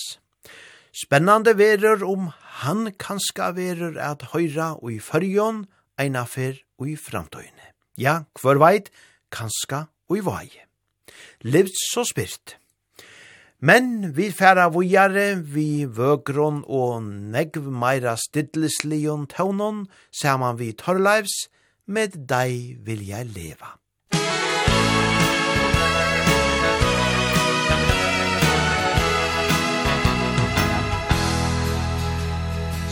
Spennande 0.91 1.53
verur 1.55 2.01
om 2.03 2.25
han 2.59 2.89
kanska 2.99 3.53
verur 3.55 4.01
at 4.03 4.25
høyra 4.33 4.73
og 4.81 4.97
i 4.97 4.99
fyrjon, 4.99 5.61
einafer 5.95 6.59
og 6.83 6.91
i 6.91 6.97
framtøyne. 6.99 7.69
Ja, 7.95 8.25
hver 8.43 8.59
veit, 8.59 8.91
kanska 9.31 9.85
og 10.11 10.19
i 10.19 10.25
vai. 10.27 10.49
Livt 11.47 11.79
så 11.79 12.03
spyrt. 12.03 12.57
Men 13.63 14.11
vi 14.17 14.33
færa 14.35 14.65
vujare, 14.75 15.37
vi 15.39 15.87
vøgron 15.87 16.65
og 16.67 17.07
negv 17.07 17.71
meira 17.71 18.17
stidlislion 18.19 19.29
tøvnon, 19.31 19.85
saman 20.11 20.59
vi 20.59 20.73
torrleivs, 20.75 21.45
med 21.87 22.19
deg 22.27 22.83
vil 22.83 23.07
jeg 23.07 23.31
leva. 23.39 23.77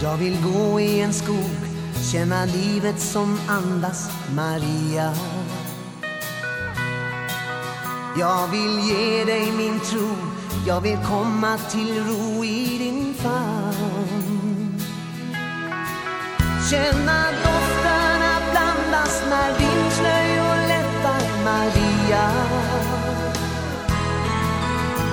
Jag 0.02 0.16
vill 0.16 0.38
gå 0.42 0.80
i 0.80 1.00
en 1.00 1.12
skog 1.12 1.60
Känna 2.12 2.44
livet 2.44 3.00
som 3.00 3.38
andas 3.48 4.10
Maria. 4.34 5.12
Jag 8.18 8.48
vill 8.48 8.78
ge 8.78 9.24
dig 9.24 9.52
min 9.52 9.80
tro 9.80 10.16
Jag 10.66 10.80
vill 10.80 10.98
komma 11.08 11.58
till 11.58 12.04
ro 12.04 12.44
i 12.44 12.78
din 12.78 13.14
famn. 13.14 14.80
Känna 16.70 17.24
dofterna 17.30 18.32
blandas 18.50 19.22
När 19.30 19.58
din 19.58 19.90
slöjor 19.90 20.68
lättar 20.68 21.44
Maria. 21.44 22.30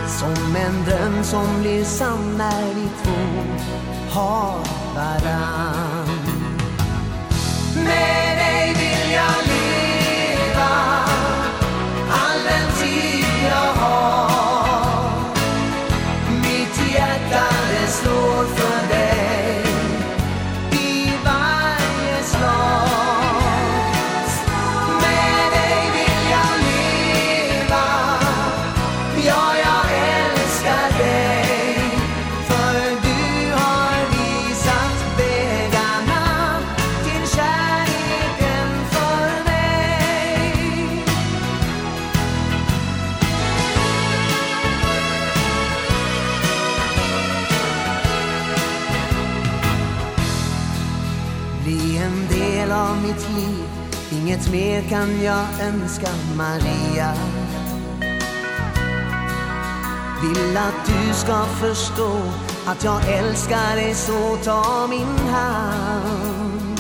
Som 0.08 0.56
en 0.56 0.86
dröm 0.86 1.24
som 1.24 1.62
blir 1.62 1.84
sann 1.84 2.38
när 2.38 2.74
vi 2.74 2.88
två 3.04 3.97
har 4.10 4.60
varann 4.96 6.08
Med 7.76 8.38
dig 8.38 8.74
vill 8.80 9.12
jag 9.14 9.48
leva 9.48 9.57
Inget 54.38 54.52
mer 54.52 54.82
kan 54.90 55.24
jag 55.24 55.46
önska 55.62 56.08
Maria. 56.36 57.14
Vill 60.22 60.58
att 60.58 60.86
du 60.86 61.14
ska 61.14 61.46
förstå 61.46 62.22
Att 62.66 62.84
jag 62.84 63.08
älskar 63.08 63.76
dig 63.76 63.94
så 63.94 64.38
ta 64.44 64.88
min 64.90 65.28
hand. 65.30 66.80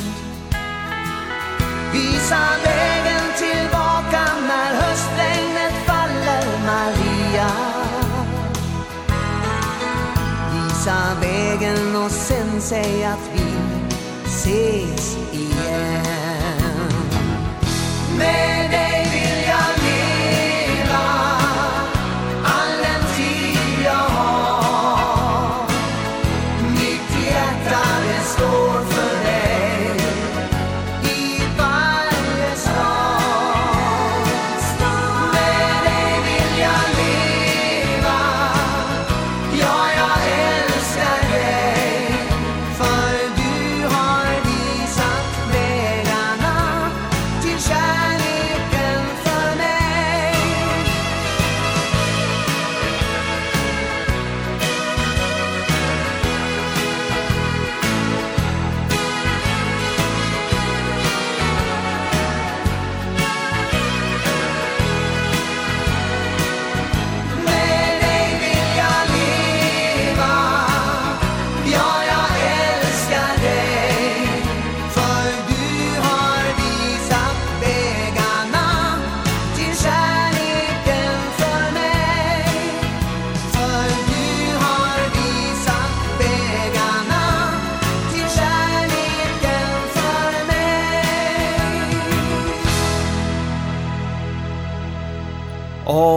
Visa 1.94 2.40
vägen 2.64 3.24
tillbaka 3.38 4.26
När 4.48 4.74
höstregnet 4.82 5.74
faller 5.86 6.45
Maria. 6.66 7.52
Visa 10.53 10.98
vägen 11.22 11.95
och 11.95 12.11
sen 12.11 12.61
säg 12.61 13.06
att 13.06 13.30
vi 13.34 13.48
ses 14.26 15.18
igen. 15.32 16.07
Men 18.18 18.87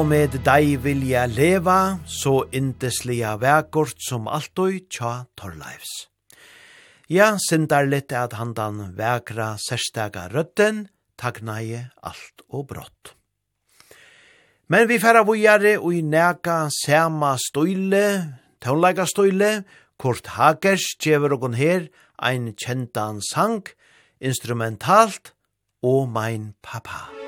og 0.00 0.06
med 0.08 0.32
deg 0.46 0.78
vilja 0.80 1.26
leva, 1.28 1.98
så 2.08 2.46
indeslige 2.56 3.34
vekort 3.42 3.98
som 4.00 4.30
altoi 4.32 4.86
tja 4.88 5.26
torleivs. 5.36 5.90
Ja, 7.12 7.34
sindar 7.36 7.84
litt 7.84 8.14
at 8.16 8.32
han 8.38 8.54
dan 8.56 8.94
vekra 8.96 9.50
særstega 9.60 10.30
rødden, 10.32 10.86
tagnaie 11.20 11.90
alt 12.00 12.46
og 12.48 12.70
brått. 12.72 13.12
Men 14.72 14.88
vi 14.88 15.00
færa 15.02 15.26
vujare 15.28 15.76
og 15.76 15.92
i 15.92 16.00
neka 16.00 16.70
sema 16.80 17.34
støyle, 17.36 18.06
tøvnleika 18.64 19.04
støyle, 19.04 19.52
Kurt 20.00 20.32
Hagers 20.38 20.94
djever 20.96 21.36
og 21.36 21.50
her 21.60 21.90
ein 22.16 22.54
kjentan 22.56 23.20
sang, 23.20 23.66
instrumentalt, 24.20 25.34
O 25.82 26.06
mein 26.06 26.54
Papa. 26.62 27.19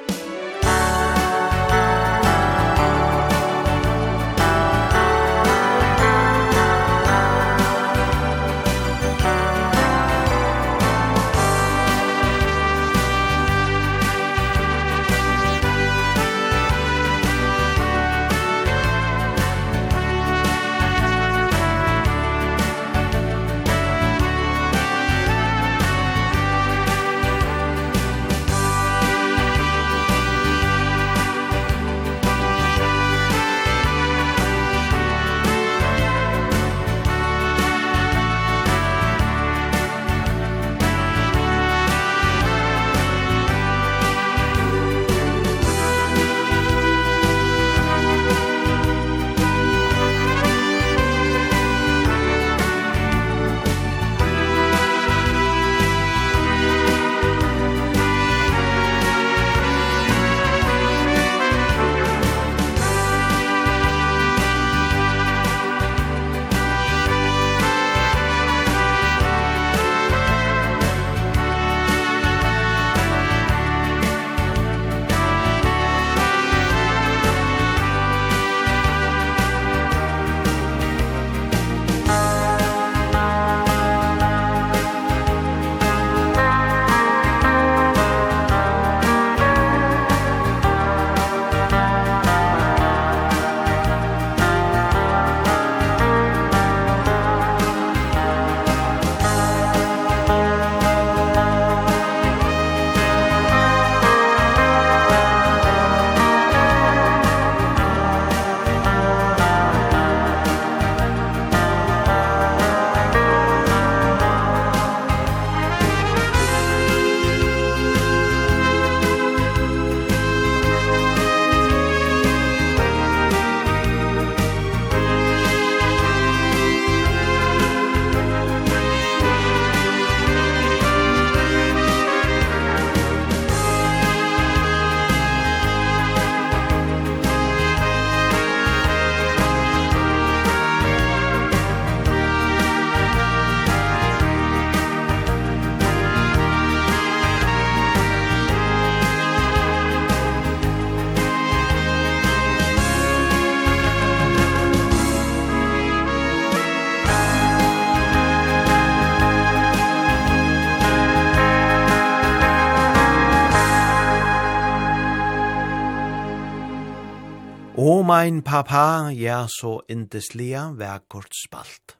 mein 168.12 168.42
papa, 168.42 169.08
ja, 169.16 169.46
så 169.48 169.80
indeslia 169.88 170.66
vekkort 170.76 171.32
spalt. 171.32 171.96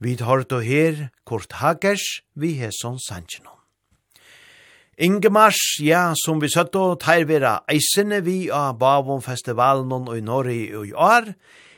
Vi 0.00 0.16
tar 0.16 0.44
då 0.48 0.60
her, 0.60 1.10
kort 1.24 1.52
hagers, 1.52 2.22
vi 2.32 2.54
hesson 2.56 2.96
sanjenom. 2.98 3.58
Ingemars, 4.96 5.60
ja, 5.80 6.14
som 6.24 6.40
vi 6.40 6.48
søtt 6.48 6.76
og 6.80 7.02
tar 7.04 7.26
vera 7.28 7.58
eisene 7.68 8.22
vi 8.24 8.48
av 8.48 8.78
Bavon 8.80 9.20
festivalen 9.20 9.92
og 9.92 10.16
i 10.16 10.24
Norge 10.24 10.72
og 10.80 10.88
i 10.88 10.96
år, 10.96 11.32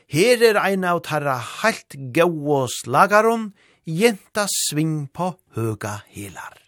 her 0.06 0.48
er 0.52 0.62
ein 0.62 0.86
av 0.86 1.02
tarra 1.02 1.40
halt 1.40 1.98
gau 2.14 2.30
og 2.60 2.70
slagaron, 2.70 3.50
jenta 3.82 4.46
sving 4.46 5.08
på 5.10 5.32
høga 5.58 6.02
helar. 6.14 6.61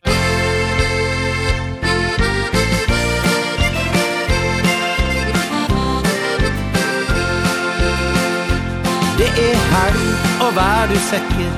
er 9.39 9.65
helg, 9.75 10.05
og 10.45 10.55
vær 10.57 10.87
du 10.91 10.99
sikker, 11.11 11.51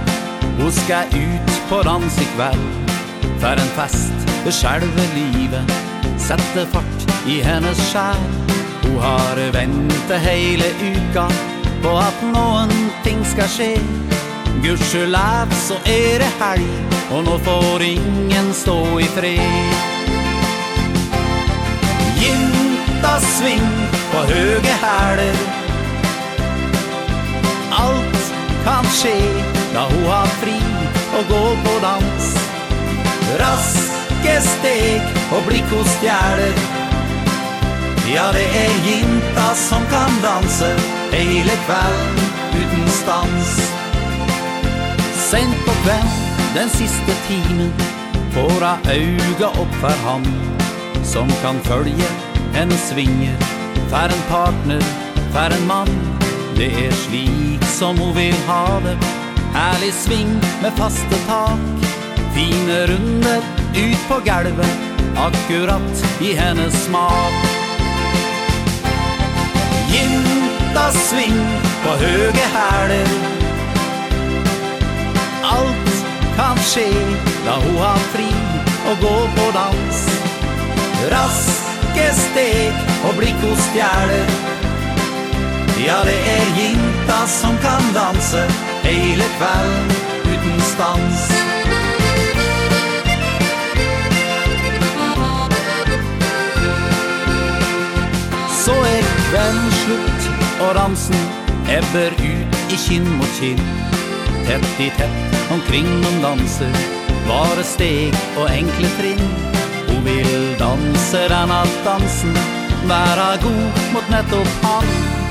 hun 0.58 0.72
skal 0.72 1.12
ut 1.12 1.58
på 1.68 1.82
dans 1.88 2.20
i 2.22 2.28
kveld. 2.36 2.64
For 3.40 3.60
en 3.64 3.74
fest, 3.76 4.30
det 4.44 4.54
skjelver 4.54 5.12
livet, 5.16 5.76
Sette 6.26 6.64
fart 6.72 7.04
i 7.28 7.36
hennes 7.44 7.80
skjær. 7.90 8.18
Hun 8.82 8.96
har 9.02 9.38
ventet 9.54 10.22
hele 10.24 10.70
uka, 10.80 11.26
på 11.84 11.92
at 12.00 12.22
noen 12.32 12.72
ting 13.04 13.20
skal 13.26 13.50
skje. 13.52 13.72
Gudskjelov 14.64 15.52
så 15.66 15.76
er 15.86 16.22
det 16.22 16.30
helg, 16.40 16.96
og 17.14 17.26
nå 17.28 17.36
får 17.46 17.84
ingen 17.86 18.50
stå 18.56 18.78
i 18.98 19.06
fred. 19.14 19.76
Jinta 22.18 23.14
sving 23.22 23.68
på 24.10 24.24
høge 24.32 24.74
hæler, 24.82 25.38
kan 28.66 28.86
skje 28.90 29.14
Da 29.74 29.86
hun 29.90 30.06
har 30.10 30.26
fri 30.40 30.56
og 31.16 31.28
gå 31.30 31.42
på 31.64 31.74
dans. 31.82 32.26
Raske 33.40 34.34
steg 34.42 35.16
og 35.34 35.46
blikk 35.48 35.70
hos 35.74 35.90
stjæler 35.98 36.58
Ja, 38.06 38.28
det 38.34 38.46
er 38.62 38.74
jinta 38.86 39.46
som 39.58 39.82
kan 39.90 40.20
danse 40.22 40.70
Hele 41.14 41.56
kveld 41.66 42.22
uten 42.54 42.88
stans. 43.00 43.56
Sent 45.26 45.58
på 45.66 45.74
kveld 45.84 46.22
den 46.56 46.70
siste 46.72 47.16
timen 47.26 47.72
Får 48.36 48.62
jeg 48.62 49.00
auga 49.00 49.50
opp 49.62 49.80
for 49.82 50.04
han 50.06 50.26
Som 51.04 51.30
kan 51.42 51.58
følge 51.66 52.10
hennes 52.56 52.90
svinger 52.90 53.48
Fær 53.90 54.10
en 54.10 54.28
partner, 54.30 54.86
fær 55.34 55.54
en 55.54 55.66
mann 55.68 56.15
Det 56.56 56.70
er 56.86 56.92
slik 57.04 57.64
som 57.68 57.98
hun 58.00 58.14
vil 58.16 58.36
ha 58.46 58.78
det. 58.80 58.96
Herlig 59.52 59.92
sving 59.92 60.30
med 60.62 60.72
faste 60.78 61.18
tak. 61.28 61.84
Fine 62.32 62.78
runder 62.88 63.44
ut 63.76 64.02
på 64.08 64.16
gulvet 64.24 64.96
Akkurat 65.16 66.04
i 66.20 66.32
hennes 66.36 66.74
smak. 66.84 67.36
Jinta 69.92 70.86
sving 70.96 71.38
på 71.84 71.94
høge 72.00 72.48
herler 72.56 73.14
Alt 75.52 75.94
kan 76.36 76.60
skje 76.64 76.88
da 77.46 77.60
hun 77.64 77.78
har 77.84 78.02
fri 78.16 78.28
og 78.88 79.00
gå 79.04 79.16
på 79.36 79.46
dans. 79.60 80.04
Raske 81.12 82.10
steg 82.24 82.84
og 83.04 83.16
blikk 83.20 83.40
hos 83.44 83.64
stjerner 83.70 84.55
Ja, 85.84 85.96
det 86.04 86.16
er 86.16 86.46
jinta 86.56 87.26
som 87.26 87.56
kan 87.60 87.82
danse 87.94 88.40
Hele 88.82 89.24
kvelden 89.36 89.90
uten 90.24 90.60
stans. 90.60 91.26
Så 98.64 98.72
er 98.72 99.04
kvelden 99.28 99.72
slutt 99.82 100.30
Og 100.60 100.74
dansen 100.78 101.28
ebber 101.68 102.16
ut 102.24 102.72
i 102.72 102.80
kinn 102.86 103.10
mot 103.18 103.36
kinn. 103.36 103.60
Tett 104.48 104.80
i 104.80 104.88
tett 104.96 105.52
omkring 105.52 105.90
noen 106.00 106.24
danser 106.24 106.80
Bare 107.28 107.68
steg 107.68 108.16
og 108.38 108.48
enkle 108.48 108.94
trinn. 108.96 109.28
Hun 109.92 110.00
vil 110.08 110.56
danse 110.56 111.22
den 111.36 111.54
at 111.60 111.78
dansen 111.84 112.34
Være 112.88 113.30
god 113.44 113.86
mot 113.92 114.10
nettopp 114.16 114.58
han. 114.64 115.24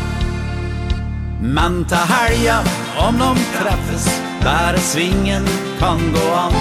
Men 1.42 1.86
ta 1.86 1.96
helga 1.96 2.60
om 2.98 3.20
de 3.20 3.36
träffes 3.60 4.22
Där 4.42 4.78
svingen 4.78 5.46
kan 5.80 6.14
gå 6.14 6.34
an. 6.34 6.54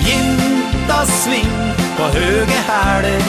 Jinta 0.00 1.06
sving 1.06 1.72
på 1.96 2.02
höge 2.02 2.62
häler 2.68 3.22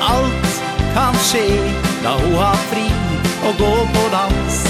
Allt 0.00 0.62
kan 0.94 1.14
ske 1.14 1.58
da 2.02 2.10
hun 2.10 2.34
har 2.34 2.54
fri 2.54 2.90
och 3.48 3.58
gå 3.58 3.76
på 3.76 4.08
dans. 4.12 4.66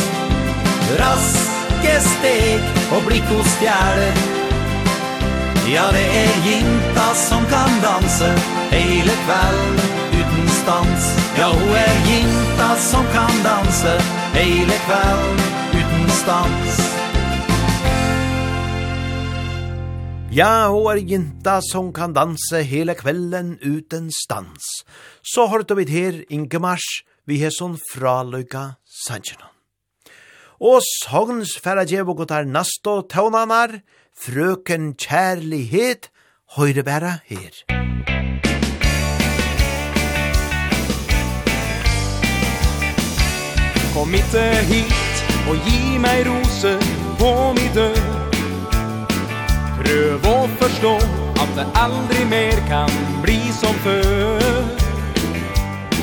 Raske 0.98 2.00
steg 2.00 2.60
och 2.96 3.02
blikk 3.06 3.24
hos 3.24 3.56
fjärder 3.56 4.12
Ja, 5.74 5.82
det 5.92 6.18
är 6.18 6.50
jinta 6.50 7.14
som 7.14 7.44
kan 7.44 7.70
dansa 7.82 8.32
Hele 8.70 9.12
kvelden 9.26 9.99
någonstans 10.66 11.04
Ja, 11.38 11.48
ho 11.48 11.74
er 11.74 11.96
ginta 12.06 12.76
som 12.80 13.04
kan 13.12 13.42
danse 13.44 13.94
hele 14.34 14.76
kvelden 14.86 15.38
uten 15.74 16.10
stans 16.10 16.80
Ja, 20.30 20.68
ho 20.68 20.88
er 20.90 21.00
ginta 21.02 21.60
som 21.64 21.92
kan 21.92 22.12
danse 22.14 22.62
hele 22.62 22.94
kvelden 22.94 23.58
uten 23.62 24.10
stans. 24.14 24.84
Så 25.22 25.48
har 25.50 25.64
du 25.66 25.74
vidt 25.74 25.90
her, 25.90 26.20
Inge 26.30 26.60
Mars, 26.62 27.02
vi 27.26 27.40
har 27.42 27.50
sånn 27.50 27.74
fraløyga 27.90 28.76
sannsjønån. 28.86 29.50
Og 30.60 30.78
sogns 30.86 31.56
færa 31.58 31.82
djevog 31.82 32.22
og 32.22 32.46
nasto 32.46 33.00
tøvnanar, 33.10 33.80
frøken 34.14 34.94
kjærlighet, 34.94 36.12
høyre 36.54 36.86
bæra 36.86 37.18
her. 37.26 37.64
Kom 44.00 44.14
inte 44.14 44.40
hit 44.68 45.24
och 45.48 45.56
ge 45.56 45.98
mig 45.98 46.24
roser 46.24 46.78
på 47.18 47.54
min 47.54 47.74
dörr 47.74 48.30
Pröv 49.78 50.26
och 50.26 50.50
förstå 50.50 50.96
att 51.36 51.56
det 51.56 51.66
aldrig 51.74 52.26
mer 52.26 52.68
kan 52.68 52.90
bli 53.22 53.40
som 53.52 53.74
förr 53.74 54.64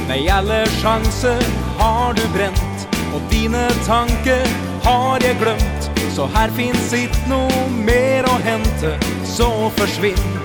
Nej, 0.08 0.30
alla 0.30 0.66
chanser 0.66 1.42
har 1.78 2.14
du 2.14 2.22
bränt 2.38 2.88
Och 3.14 3.22
dina 3.30 3.70
tanker 3.70 4.48
har 4.84 5.20
jag 5.28 5.38
glömt 5.38 5.92
Så 6.16 6.26
här 6.34 6.50
finns 6.50 6.94
inte 6.94 7.30
nog 7.30 7.72
mer 7.86 8.24
att 8.24 8.42
hämta 8.42 9.06
Så 9.26 9.70
försvinn 9.70 10.40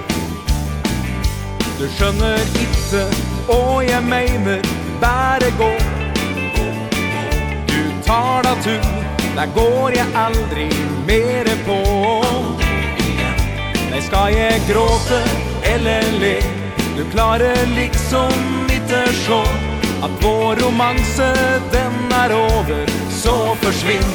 Du 1.79 1.89
skjønner 1.89 2.39
inte 2.39 3.11
och 3.47 3.85
jag 3.85 4.05
mener, 4.05 4.63
bare 5.01 5.51
gå. 5.59 5.65
går 5.65 6.02
tar 8.05 8.39
av 8.39 8.63
tur. 8.63 8.83
Där 9.37 9.47
går 9.55 9.93
jag 9.97 10.07
aldrig 10.15 10.73
mer 11.07 11.45
på. 11.67 12.25
Nej, 13.91 14.03
ska 14.03 14.31
jag 14.31 14.61
gråte 14.69 15.23
eller 15.63 16.03
le? 16.21 16.43
Du 16.97 17.11
klarer 17.11 17.67
liksom 17.67 18.33
ikke 18.71 19.13
så 19.13 19.41
Att 20.03 20.25
vår 20.25 20.57
romanse 20.57 21.35
den 21.73 22.13
är 22.13 22.31
över 22.31 22.87
Så 23.11 23.55
forsvinn. 23.55 24.13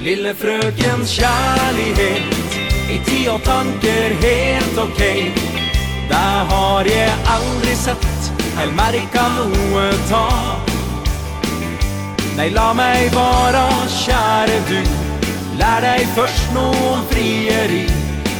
Lille 0.00 0.34
frøkens 0.34 1.10
kärlighet 1.10 2.58
I 2.90 2.98
tio 3.04 3.38
tanker 3.38 4.10
helt 4.22 4.78
ok. 4.78 4.98
Der 4.98 5.34
Där 6.08 6.44
har 6.44 6.84
jag 6.84 7.12
aldrig 7.26 7.76
sett 7.76 8.32
Eller 8.62 8.72
märka 8.72 9.28
noe 9.28 9.92
ta. 10.08 10.75
Nei, 12.36 12.50
la 12.52 12.72
meg 12.76 13.12
vara, 13.14 13.68
kjære 13.88 14.58
du. 14.68 14.80
Lär 15.58 15.80
dig 15.80 16.08
först 16.14 16.54
någon 16.54 17.06
frieri. 17.10 17.86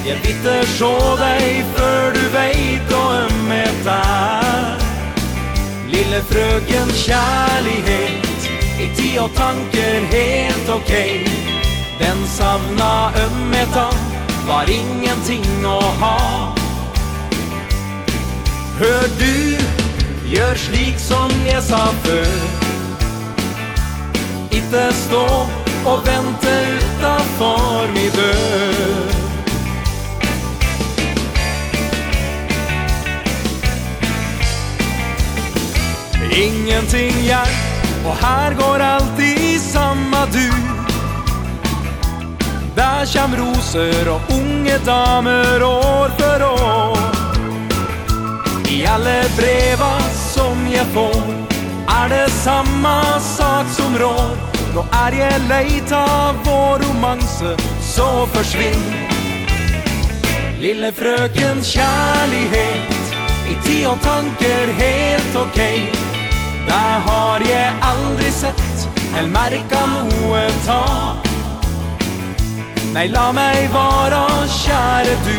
Jeg 0.07 0.21
bitter 0.23 0.63
så 0.79 0.93
deg 1.19 1.65
før 1.75 2.13
du 2.15 2.21
veit 2.31 2.93
og 2.95 3.15
ømmet 3.25 3.89
er 3.91 4.85
Lille 5.91 6.21
frøken 6.29 6.93
kjærlighet 6.95 8.47
I 8.79 8.87
tid 8.95 9.17
og 9.19 9.33
tanker 9.35 10.07
helt 10.13 10.71
ok. 10.71 10.93
Den 11.99 12.23
savna 12.37 13.11
ømmetan 13.25 13.99
Var 14.47 14.71
ingenting 14.71 15.67
å 15.67 15.81
ha. 16.05 16.21
Hør 18.79 19.11
du, 19.19 19.59
gjør 20.31 20.55
slik 20.69 21.03
som 21.03 21.35
jeg 21.49 21.65
sa 21.67 21.83
før. 22.05 22.76
Ikke 24.57 24.93
stå 24.93 25.47
och 25.85 26.09
vente 26.09 26.67
utanför 26.79 27.89
min 27.95 28.11
dörr 28.11 29.27
Ingenting 36.33 37.13
hjelp 37.23 38.07
och 38.07 38.17
här 38.27 38.55
går 38.55 38.79
alltid 38.81 39.61
samma 39.61 40.27
du. 40.27 40.53
Där 42.75 43.07
kjem 43.07 43.37
rosor 43.37 44.09
och 44.09 44.21
unge 44.31 44.79
damer 44.79 45.63
år 45.63 46.09
för 46.19 46.43
år. 46.43 46.99
I 48.71 48.87
alla 48.87 49.23
breva 49.37 50.01
som 50.35 50.69
jag 50.73 50.87
får 50.87 51.56
er 51.97 52.09
det 52.09 52.31
samma 52.31 53.19
sak 53.21 53.69
som 53.79 53.97
rår? 53.99 54.33
Nå 54.75 54.85
er 55.07 55.15
jeg 55.17 55.45
leit 55.49 55.93
av 55.97 56.37
vår 56.45 56.83
romanse 56.85 57.55
Så 57.81 58.09
forsvinn. 58.35 58.85
Lille 60.61 60.91
frøkens 60.97 61.71
kjærlighet 61.77 63.15
I 63.53 63.57
tid 63.65 63.87
og 63.93 64.01
tanker 64.05 64.73
helt 64.81 65.41
ok. 65.45 65.63
Det 66.67 66.85
har 67.09 67.47
jeg 67.47 67.73
aldri 67.93 68.35
sett 68.35 68.89
Eller 69.17 69.33
merka 69.33 69.87
noe 69.87 70.45
ta. 70.67 70.83
Nei, 72.97 73.09
la 73.13 73.31
meg 73.37 73.67
vara, 73.73 74.25
kjære 74.49 75.17
du 75.27 75.35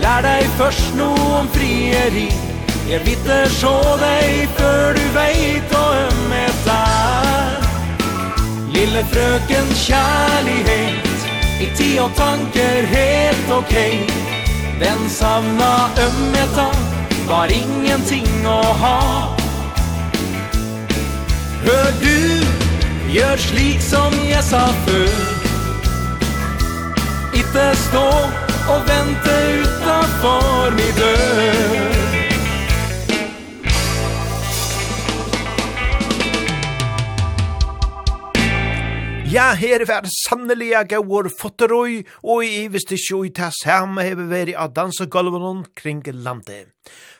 Lær 0.00 0.24
deg 0.24 0.46
først 0.56 0.94
noe 0.96 1.26
om 1.40 1.50
frieri 1.52 1.60
Lær 1.60 1.60
deg 1.60 1.60
først 1.60 2.16
noe 2.20 2.38
om 2.40 2.40
frieri. 2.40 2.49
Jeg 2.88 3.00
vitte 3.04 3.36
sjå 3.52 3.74
deg 4.00 4.48
før 4.56 4.96
du 4.96 5.02
veit 5.14 5.74
å 5.76 5.84
ømme 6.06 6.44
der 6.64 7.66
Lille 8.72 9.02
frøken 9.12 9.68
kjærlighet 9.76 11.26
I 11.60 11.68
tid 11.76 11.98
og 12.00 12.14
tanker 12.16 12.88
helt 12.94 13.52
ok. 13.52 13.74
Den 14.80 15.02
savna 15.12 15.90
ømmeta 16.06 16.70
var 17.28 17.52
ingenting 17.52 18.46
å 18.48 18.62
ha. 18.80 18.96
Hør 21.66 21.90
du, 22.00 22.40
gjør 23.12 23.36
slik 23.44 23.84
som 23.84 24.16
jeg 24.24 24.42
sa 24.48 24.64
før. 24.88 25.20
Ikke 27.44 27.70
stå 27.84 28.08
og 28.72 28.88
vente 28.88 29.40
utenfor 29.60 30.78
min 30.80 30.94
dør. 30.98 31.99
Ja, 39.30 39.52
her 39.54 39.84
er 39.84 40.62
jeg 40.66 40.88
gauar 40.90 41.28
fotterøy, 41.30 42.02
og 42.26 42.42
i 42.42 42.66
visste 42.66 42.96
ikke 42.98 43.14
ut 43.14 43.36
ta 43.38 43.50
samme 43.54 44.02
hever 44.02 44.26
veri 44.26 44.56
av 44.58 44.72
dansegolven 44.74 45.62
kring 45.78 46.02
landet. 46.10 46.66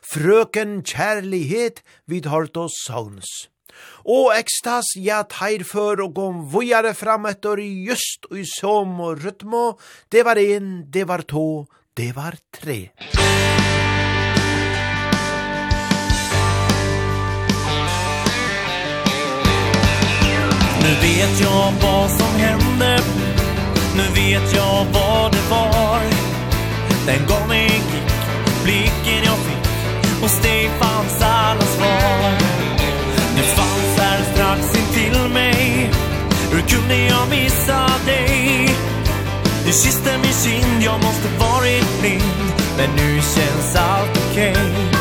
Frøken 0.02 0.82
kjærlighet 0.82 1.84
vid 2.10 2.26
hørt 2.26 2.56
og 2.56 2.68
sauns. 2.74 3.46
Og 4.02 4.34
ekstas, 4.34 4.90
ja, 4.98 5.22
teir 5.22 5.62
før 5.62 6.08
og 6.08 6.14
gom 6.18 6.42
vujare 6.50 6.96
fram 6.98 7.30
etter 7.30 7.62
just 7.62 8.26
og 8.26 8.42
i 8.42 8.46
som 8.58 8.98
og 8.98 9.22
rytmo, 9.22 9.78
det 10.10 10.26
var 10.26 10.42
en, 10.42 10.90
det 10.90 11.06
var 11.06 11.22
to, 11.22 11.68
det 11.94 12.16
var 12.18 12.34
tre. 12.50 12.88
Musikk 12.98 13.69
Nu 20.90 20.96
vet 20.96 21.40
jag 21.40 21.72
vad 21.82 22.10
som 22.10 22.40
hände. 22.40 22.98
Nu 23.96 24.02
vet 24.14 24.54
jag 24.54 24.86
vad 24.92 25.32
det 25.32 25.50
var. 25.50 26.00
Den 27.06 27.26
gav 27.28 27.48
mig 27.48 27.64
en 27.64 27.70
kick 27.70 28.12
Blicken 28.64 29.24
jag 29.24 29.36
fick 29.36 29.66
Hos 30.22 30.40
dig 30.42 30.70
fanns 30.80 31.22
alla 31.22 31.60
svar 31.60 32.38
Du 33.36 33.42
fanns 33.42 33.98
här 33.98 34.22
strax 34.32 34.74
in 34.74 34.94
till 34.94 35.32
mig. 35.32 35.90
Hur 36.52 36.60
kunde 36.60 36.96
jag 36.96 37.28
missa 37.30 37.90
dig? 38.06 38.68
Du 39.66 39.72
kysste 39.72 40.18
min 40.22 40.32
kind. 40.32 40.82
Jag 40.82 41.04
måste 41.04 41.28
varit 41.38 42.00
blind 42.00 42.52
Men 42.76 42.90
nu 42.96 43.20
känns 43.20 43.76
allt 43.76 44.18
okej. 44.30 44.50
okay. 44.50 44.99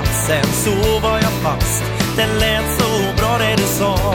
platsen 0.00 0.44
så 0.52 1.00
var 1.02 1.18
jag 1.18 1.32
fast. 1.32 1.84
Den 2.16 2.38
lät 2.38 2.64
så 2.78 3.14
bra 3.18 3.38
det 3.38 3.56
du 3.56 3.62
sa. 3.62 4.14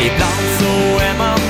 Ibland 0.00 0.46
så 0.58 1.04
är 1.04 1.18
man 1.18 1.45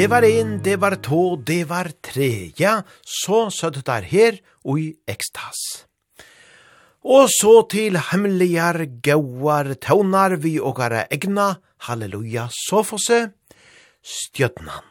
Det 0.00 0.06
var 0.08 0.22
en, 0.22 0.62
det 0.64 0.78
var 0.80 0.94
to, 1.04 1.36
det 1.36 1.66
var 1.68 1.90
tre. 2.00 2.52
Ja, 2.56 2.78
så 3.04 3.50
søtt 3.52 3.82
der 3.84 4.00
her 4.08 4.38
og 4.64 4.78
i 4.80 4.86
ekstas. 5.04 5.84
Og 7.04 7.28
så 7.28 7.52
til 7.68 7.98
hemmeligar, 8.08 8.80
gauar, 9.04 9.74
taunar 9.76 10.38
vi 10.40 10.56
og 10.56 10.80
egna, 10.80 11.60
halleluja, 11.84 12.48
så 12.48 12.80
fosse, 12.80 13.18
stjøtnan. 14.00 14.88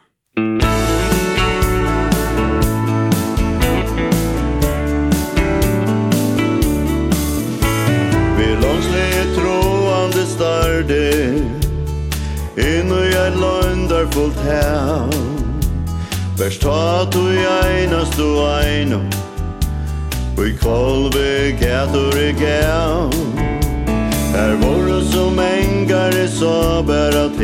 Ved 8.38 8.54
langsle 8.62 9.08
troande 9.34 10.26
starde, 10.36 11.59
In 12.56 12.90
jeg 12.90 13.32
løndar 13.32 14.06
fullt 14.10 14.40
her. 14.42 15.08
Best 16.38 16.60
ta 16.60 17.04
du 17.12 17.28
einast 17.28 18.16
du 18.16 18.28
eino. 18.42 18.98
Vi 20.36 20.56
kolve 20.56 21.52
gætur 21.60 22.16
i 22.16 22.32
gæv 22.32 23.12
Her 24.34 24.56
vore 24.62 25.04
som 25.12 25.38
engar 25.38 26.10
i 26.16 26.28
saber 26.28 27.14
at 27.24 27.40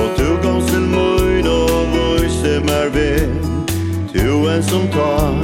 Og 0.00 0.08
du 0.18 0.28
gans 0.42 0.70
til 0.70 0.80
møyn 0.80 1.46
og 1.46 1.86
vøyse 1.94 2.60
mer 2.60 2.88
ved. 2.92 3.28
Tu 4.12 4.48
en 4.48 4.62
som 4.62 4.88
tar 4.88 5.34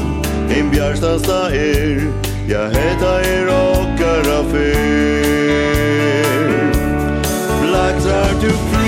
din 0.48 0.70
bjærstasta 0.70 1.48
er. 1.50 2.12
Ja, 2.48 2.68
heta 2.68 3.12
er 3.24 3.48
okkara 3.48 4.42
fyr. 4.52 5.21
to 8.42 8.81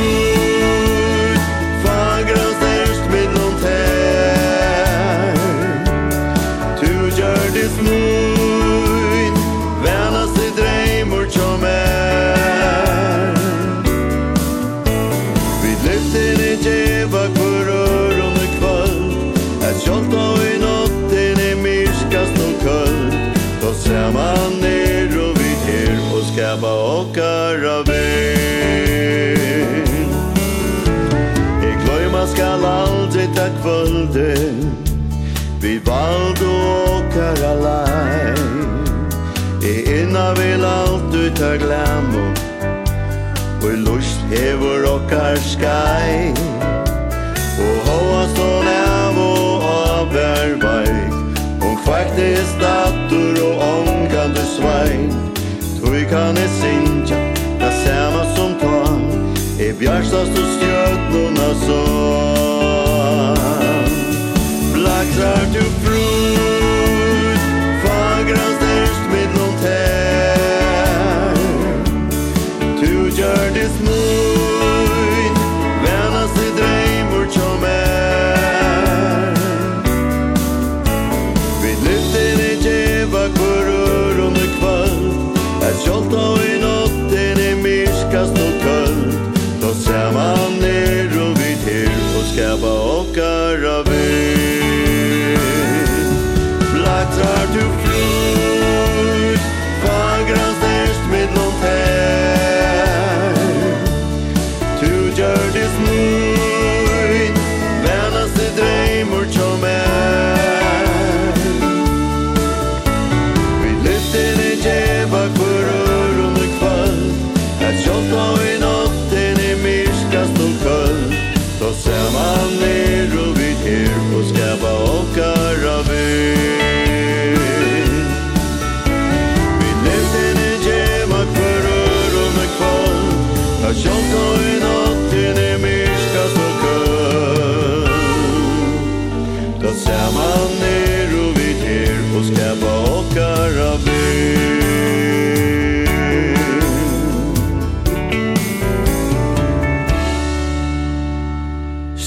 valde 34.05 34.37
Vi 35.61 35.81
valde 35.85 36.47
åkar 36.89 37.45
alai 37.45 38.35
E 39.65 40.01
inna 40.01 40.35
vil 40.35 40.65
alt 40.65 41.15
ut 41.15 41.41
av 41.41 42.17
Og 43.63 43.73
i 43.73 43.77
lust 43.77 44.21
hever 44.31 44.85
åkar 44.89 45.37
skai 45.37 46.35
Og 47.59 47.77
hoa 47.87 48.27
stål 48.29 48.69
av 48.69 49.19
og 49.19 49.65
av 49.65 50.17
er 50.17 50.55
veik 50.65 51.41
Og 51.65 51.79
kvakte 51.85 52.33
i 52.33 52.45
stator 52.57 53.41
og 53.45 53.63
omgande 53.65 54.45
svein. 54.57 55.09
Tui 55.81 56.05
kan 56.11 56.37
e 56.37 56.49
sinja 56.61 57.19
da 57.61 57.71
sama 57.85 58.25
som 58.37 58.55
ta 58.61 58.85
E 59.59 59.73
bjarstast 59.73 60.39
og 60.39 60.49
stjötnuna 60.59 61.51
sånn 61.67 62.34
to 65.55 65.61
prove 65.85 65.94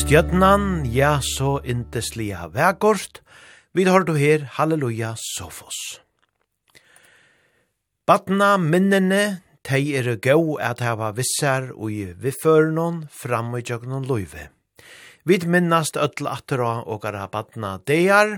Stjøtnan, 0.08 0.86
ja, 0.88 1.18
så 1.20 1.58
inteslia 1.68 2.46
vekkort. 2.48 3.18
Vi 3.76 3.84
har 3.84 4.06
du 4.08 4.14
her, 4.16 4.46
halleluja, 4.56 5.10
sofos. 5.20 5.76
Batna 8.08 8.54
minnene, 8.56 9.42
tei 9.68 9.98
er 10.00 10.08
gau 10.24 10.56
at 10.64 10.80
hava 10.80 11.12
vissar 11.12 11.74
ui 11.76 12.06
vifførnon 12.24 13.04
fram 13.12 13.52
i 13.60 13.66
jøgnon 13.68 14.08
loive. 14.08 14.48
Vi 15.28 15.44
minnast 15.44 16.00
öll 16.00 16.32
atra 16.32 16.86
og 16.88 17.04
gara 17.04 17.28
batna 17.28 17.76
deir, 17.84 18.38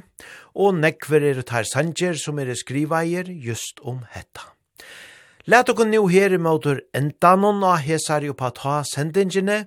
og 0.58 0.74
nekver 0.82 1.36
er 1.36 1.46
tar 1.46 1.70
sanger 1.70 2.18
som 2.18 2.42
er 2.42 2.56
skrivaier 2.58 3.30
just 3.30 3.78
om 3.86 4.08
hetta. 4.10 4.56
Lat 5.50 5.66
okkur 5.72 5.88
nú 5.90 6.04
her 6.14 6.30
imótur 6.36 6.78
endanon 6.94 7.64
og 7.66 7.80
hesari 7.82 8.28
upp 8.30 8.44
at 8.46 8.60
ha 8.62 8.74
sendingene, 8.86 9.64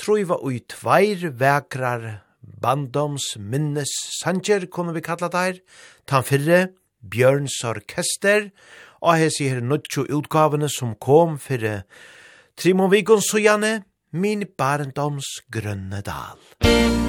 truiva 0.00 0.38
ui 0.40 0.62
tveir 0.64 1.26
vekrar 1.42 2.22
bandoms 2.40 3.34
minnes 3.36 3.92
sanger, 4.16 4.64
kunne 4.72 4.94
vi 4.96 5.04
kalla 5.04 5.28
der, 5.28 5.60
tan 6.08 6.24
fyrre, 6.24 6.70
Bjørns 7.04 7.58
Orkester, 7.68 8.48
og 9.04 9.20
hesi 9.20 9.50
her 9.52 9.60
nutju 9.60 10.06
utgavene 10.08 10.72
som 10.72 10.96
kom 10.96 11.36
fyrre 11.36 11.82
Trimon 12.56 12.88
Vigon 12.94 13.20
sujane, 13.20 13.82
min 14.16 14.48
barndoms 14.56 15.42
grønne 15.52 16.00
dal. 16.00 16.40
Musikk 16.64 17.05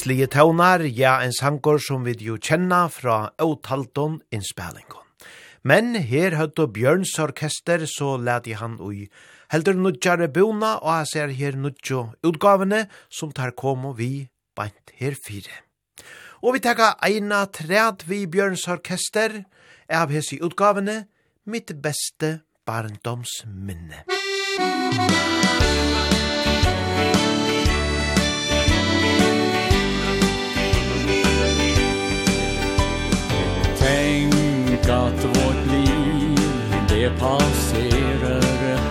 Krislige 0.00 0.30
tøvnar, 0.32 0.80
ja, 0.96 1.18
en 1.20 1.34
sankor 1.36 1.76
som 1.84 2.06
vi 2.06 2.14
jo 2.24 2.38
kjenna 2.40 2.86
fra 2.88 3.34
Åtaldon 3.36 4.14
innspælingon. 4.32 5.04
Men 5.60 5.92
her 5.92 6.38
høyde 6.38 6.64
Bjørns 6.72 7.12
orkester, 7.20 7.84
så 7.84 8.14
lærte 8.16 8.56
han 8.56 8.78
ui 8.80 9.10
heldur 9.52 9.76
nudjare 9.76 10.30
bona, 10.32 10.78
og 10.80 11.02
jeg 11.02 11.10
ser 11.12 11.36
her 11.36 11.60
nudjo 11.60 12.06
utgavene 12.24 12.86
som 13.12 13.36
tar 13.36 13.52
kom 13.52 13.84
og 13.90 13.98
vi 14.00 14.30
bant 14.56 14.96
her 14.96 15.20
fire. 15.20 15.60
Og 16.40 16.56
vi 16.56 16.64
teka 16.64 16.94
eina 17.04 17.44
træd 17.44 18.08
vi 18.08 18.24
Bjørns 18.24 18.64
orkester, 18.72 19.42
av 19.92 20.08
hesi 20.16 20.40
utgavene, 20.40 21.02
mitt 21.44 21.76
beste 21.84 22.38
barndomsminne. 22.64 24.06
Musikk 24.08 25.59
att 34.90 35.24
vårt 35.24 35.66
liv. 35.66 36.38
Det 36.88 37.10
passerar 37.10 38.42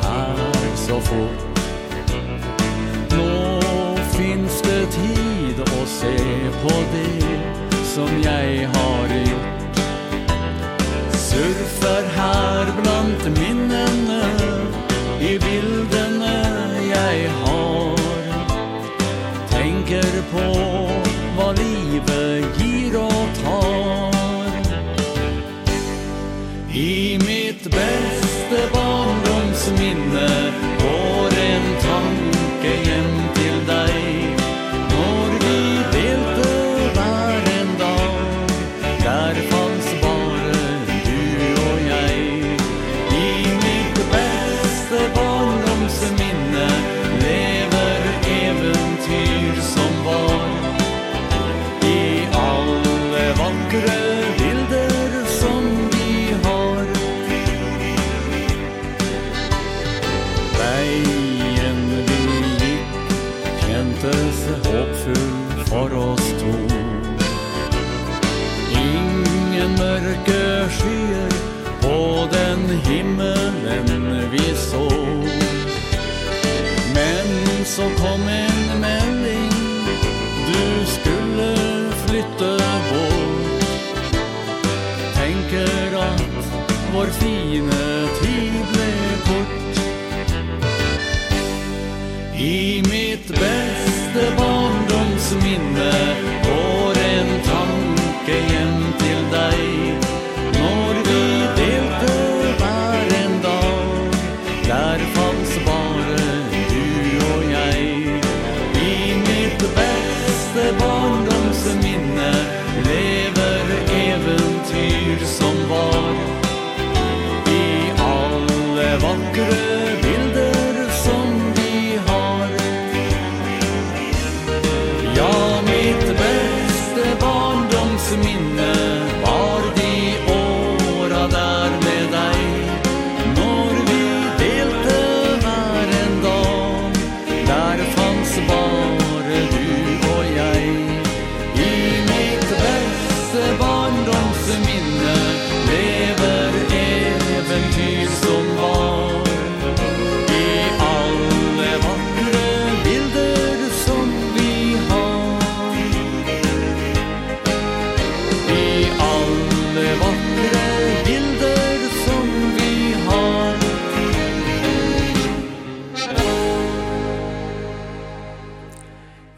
här 0.02 0.36
så 0.76 1.00
fort. 1.00 1.60
Nå 3.11 3.61
finns 4.11 4.61
det 4.61 4.86
tid 4.86 5.61
att 5.61 5.88
se 5.88 6.18
på 6.61 6.69
det 6.94 7.84
som 7.84 8.22
jag 8.24 8.68
har 8.68 9.08
gjort. 9.19 9.76
Surfar 11.11 12.03
här 12.16 12.66
bland 12.82 13.38
minnena 13.40 14.24
i 15.19 15.40
bilderna 15.40 16.44
jag 16.90 17.30
har. 17.30 17.98
Tänker 19.50 20.22
på 20.32 20.90
vad 21.38 21.60
livet 21.60 22.61
ger 22.61 22.69
Amen. 26.80 27.28
kom 78.02 78.28
en 78.28 78.80
melding. 78.82 79.52
Du 80.48 80.86
skulle 80.86 81.56
flytte 82.06 82.58
bort. 82.90 83.64
Tenker 85.16 85.98
at 86.00 86.22
vår 86.94 87.06
fine 87.06 87.82
tid 88.22 88.53
ble 88.72 88.92
kort. 89.28 89.82
I 92.36 92.82
min 92.90 93.09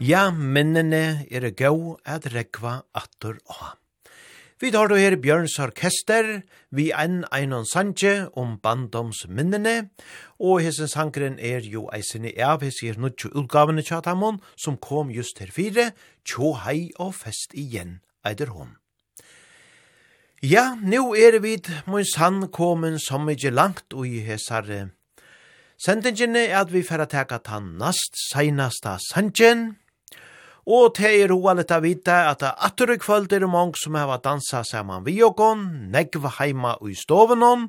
Ja, 0.02 0.32
minnene 0.34 1.28
er 1.30 1.44
gau 1.54 1.92
at 2.02 2.24
rekva 2.32 2.80
atur 2.90 3.36
å. 3.46 3.68
Vi 4.58 4.72
tar 4.74 4.88
då 4.90 4.96
her 4.98 5.14
Bjørns 5.14 5.54
Orkester, 5.62 6.40
vi 6.74 6.88
enn 6.90 7.20
einan 7.30 7.62
sanje 7.70 8.26
om 8.34 8.56
bandoms 8.58 9.20
minnene, 9.28 9.92
og 10.42 10.64
hesen 10.64 10.90
sangren 10.90 11.36
er 11.38 11.62
jo 11.62 11.84
eisene 11.94 12.32
av 12.42 12.64
hessi 12.66 12.88
er 12.90 12.98
nutju 12.98 13.30
utgavene 13.30 13.84
tjatamon, 13.86 14.40
som 14.58 14.74
kom 14.74 15.12
just 15.14 15.38
her 15.38 15.52
fire, 15.54 15.92
tjo 16.26 16.50
hei 16.64 16.90
og 16.98 17.12
fest 17.20 17.54
igjen, 17.54 18.00
eider 18.26 18.50
hon. 18.56 18.72
Ja, 20.42 20.72
nu 20.82 21.12
er 21.14 21.38
vi 21.44 21.60
mun 21.86 22.08
sann 22.10 22.48
komen 22.50 22.98
som 22.98 23.30
ikkje 23.30 23.54
langt 23.54 23.94
ui 23.94 24.18
hessar 24.26 24.66
sendingene, 25.82 26.48
at 26.54 26.72
vi 26.72 26.82
færa 26.82 27.06
teka 27.06 27.38
ta 27.38 27.60
nast 27.62 28.18
seinasta 28.30 28.96
sanjen, 29.10 29.76
Og 30.62 30.92
det 30.94 31.10
er 31.24 31.32
hoa 31.34 31.56
litt 31.58 31.72
av 31.74 31.82
vita 31.82 32.20
at 32.30 32.38
det 32.38 32.52
atter 32.62 32.92
i 32.94 32.98
kvöld 33.02 33.32
er 33.34 33.48
mange 33.50 33.80
som 33.80 33.96
har 33.98 34.20
dansa 34.22 34.62
saman 34.62 35.02
vi 35.02 35.16
og 35.26 35.34
gong, 35.40 35.64
negva 35.90 36.30
heima 36.38 36.76
og 36.78 36.92
i 36.92 36.94
stovenon, 36.94 37.66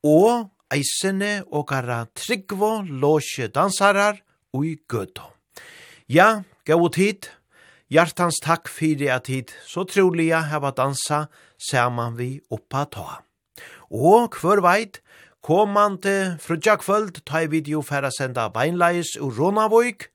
og 0.00 0.48
eisene 0.72 1.42
og 1.52 1.66
gara 1.68 2.06
tryggvo 2.16 2.80
låsje 2.88 3.50
dansarar 3.52 4.22
og 4.56 4.64
i 4.64 4.78
gøto. 4.88 5.26
Ja, 6.08 6.42
gau 6.64 6.88
tid, 6.88 7.28
hjertans 7.92 8.40
takk 8.40 8.72
fyrir 8.72 9.12
at 9.18 9.28
hit, 9.28 9.52
så 9.68 9.84
trolig 9.84 10.30
jeg 10.30 10.48
har 10.48 10.72
dansa 10.72 11.26
saman 11.60 12.16
vi 12.16 12.38
oppa 12.48 12.86
ta. 12.88 13.20
Og 13.92 14.32
hver 14.40 14.64
veit, 14.64 15.02
komande 15.44 16.38
frutja 16.40 16.78
kvöld 16.80 17.20
ta 17.28 17.44
i 17.44 17.52
video 17.52 17.82
færa 17.84 18.08
senda 18.08 18.48
beinleis 18.48 19.12
ur 19.20 19.36
Ronavøyk, 19.36 20.08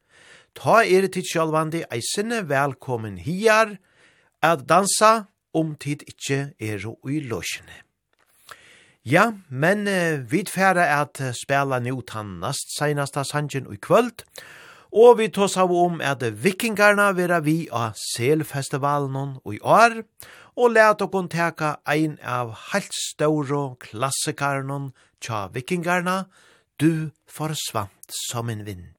Ta 0.55 0.83
er 0.87 1.07
tid 1.11 1.27
sjálvandi 1.27 1.83
eisene 1.91 2.45
velkommen 2.47 3.17
hier 3.19 3.75
at 4.41 4.63
dansa 4.69 5.25
om 5.53 5.73
tid 5.75 6.05
ikkje 6.07 6.53
er 6.59 6.85
ui 6.87 7.19
løsjene. 7.19 7.81
Ja, 9.05 9.33
men 9.49 9.83
uh, 9.85 10.23
vi 10.31 10.45
tfæra 10.47 10.87
at 11.01 11.19
spela 11.37 11.79
nu 11.79 11.99
tann 12.01 12.39
nast 12.39 12.71
seinasta 12.77 13.25
sanjen 13.27 13.67
ui 13.67 13.77
kvöld, 13.77 14.23
og 14.95 15.19
vi 15.19 15.27
tås 15.27 15.57
av 15.59 15.75
om 15.75 15.99
at 16.01 16.23
vikingarna 16.23 17.11
vera 17.13 17.41
vi 17.43 17.67
av 17.69 17.99
selfestivalen 18.15 19.37
i 19.51 19.59
år, 19.59 20.01
og 20.55 20.71
let 20.71 21.03
okon 21.03 21.27
teka 21.29 21.75
ein 21.85 22.15
av 22.23 22.55
helt 22.71 22.95
stauro 22.95 23.75
klassikarnon 23.83 24.93
tja 25.19 25.49
vikingarna, 25.51 26.25
du 26.79 27.11
forsvant 27.27 28.21
som 28.31 28.49
en 28.49 28.65
vind. 28.65 28.94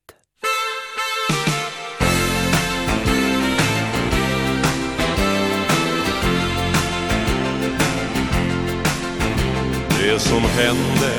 Det 10.12 10.18
som 10.18 10.42
hände 10.42 11.14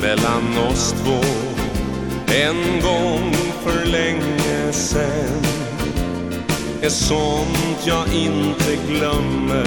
mellan 0.00 0.58
oss 0.68 0.92
två 0.92 1.20
En 2.34 2.80
gång 2.82 3.32
för 3.62 3.84
länge 3.84 4.72
sen. 4.72 5.42
Är 6.82 6.88
sånt 6.88 7.86
jag 7.86 8.14
inte 8.14 8.76
glömmer 8.88 9.66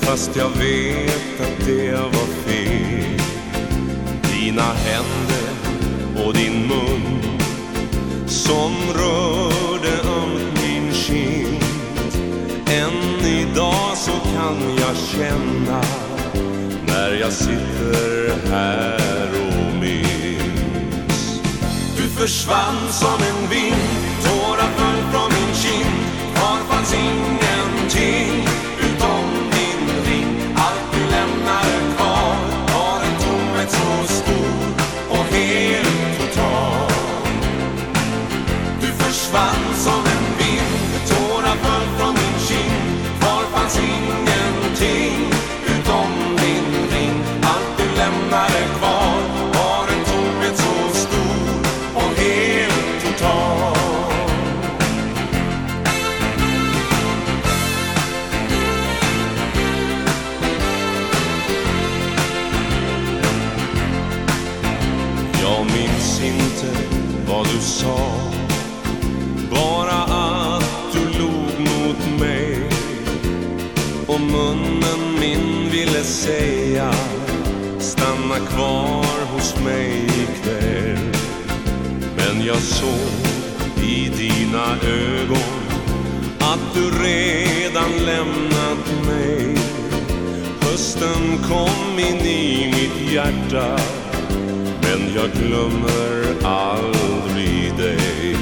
Fast 0.00 0.36
jag 0.36 0.48
vet 0.48 1.40
att 1.40 1.66
det 1.66 1.92
var 1.92 2.44
fel. 2.46 3.20
Dina 4.32 4.72
händer 4.72 5.54
och 6.26 6.34
din 6.34 6.68
mun 6.68 7.20
Som 8.26 8.72
rörde 8.94 9.92
ömt 10.08 10.62
min 10.62 10.92
kind. 10.92 11.64
Än 12.66 13.26
idag 13.26 13.96
så 13.96 14.12
kan 14.12 14.76
jag 14.78 14.96
känna 14.96 16.13
När 17.04 17.14
jag 17.14 17.32
sitter 17.32 18.50
här 18.50 19.28
och 19.46 19.74
minns. 19.80 21.40
Du 21.96 22.02
försvann 22.02 22.88
som 22.90 23.14
en 23.14 23.50
vind 23.50 23.74
Tårar 24.22 24.70
föll 24.76 25.12
från 25.12 25.30
min 25.32 25.54
kind. 25.54 25.96
Var 26.34 26.74
fanns 26.74 26.94
ingen 26.94 27.23
jag 82.46 82.56
såg 82.56 83.24
i 83.82 84.08
dina 84.08 84.76
ögon 84.82 85.64
att 86.38 86.74
du 86.74 86.90
redan 87.04 87.90
lämnat 88.04 89.06
mig. 89.06 89.56
Hösten 90.60 91.38
kom 91.48 91.98
in 91.98 92.26
i 92.26 92.72
mitt 92.74 93.12
hjärta 93.12 93.78
men 94.82 95.14
jag 95.14 95.30
glömmer 95.30 96.46
aldrig 96.46 97.76
dig. 97.76 98.36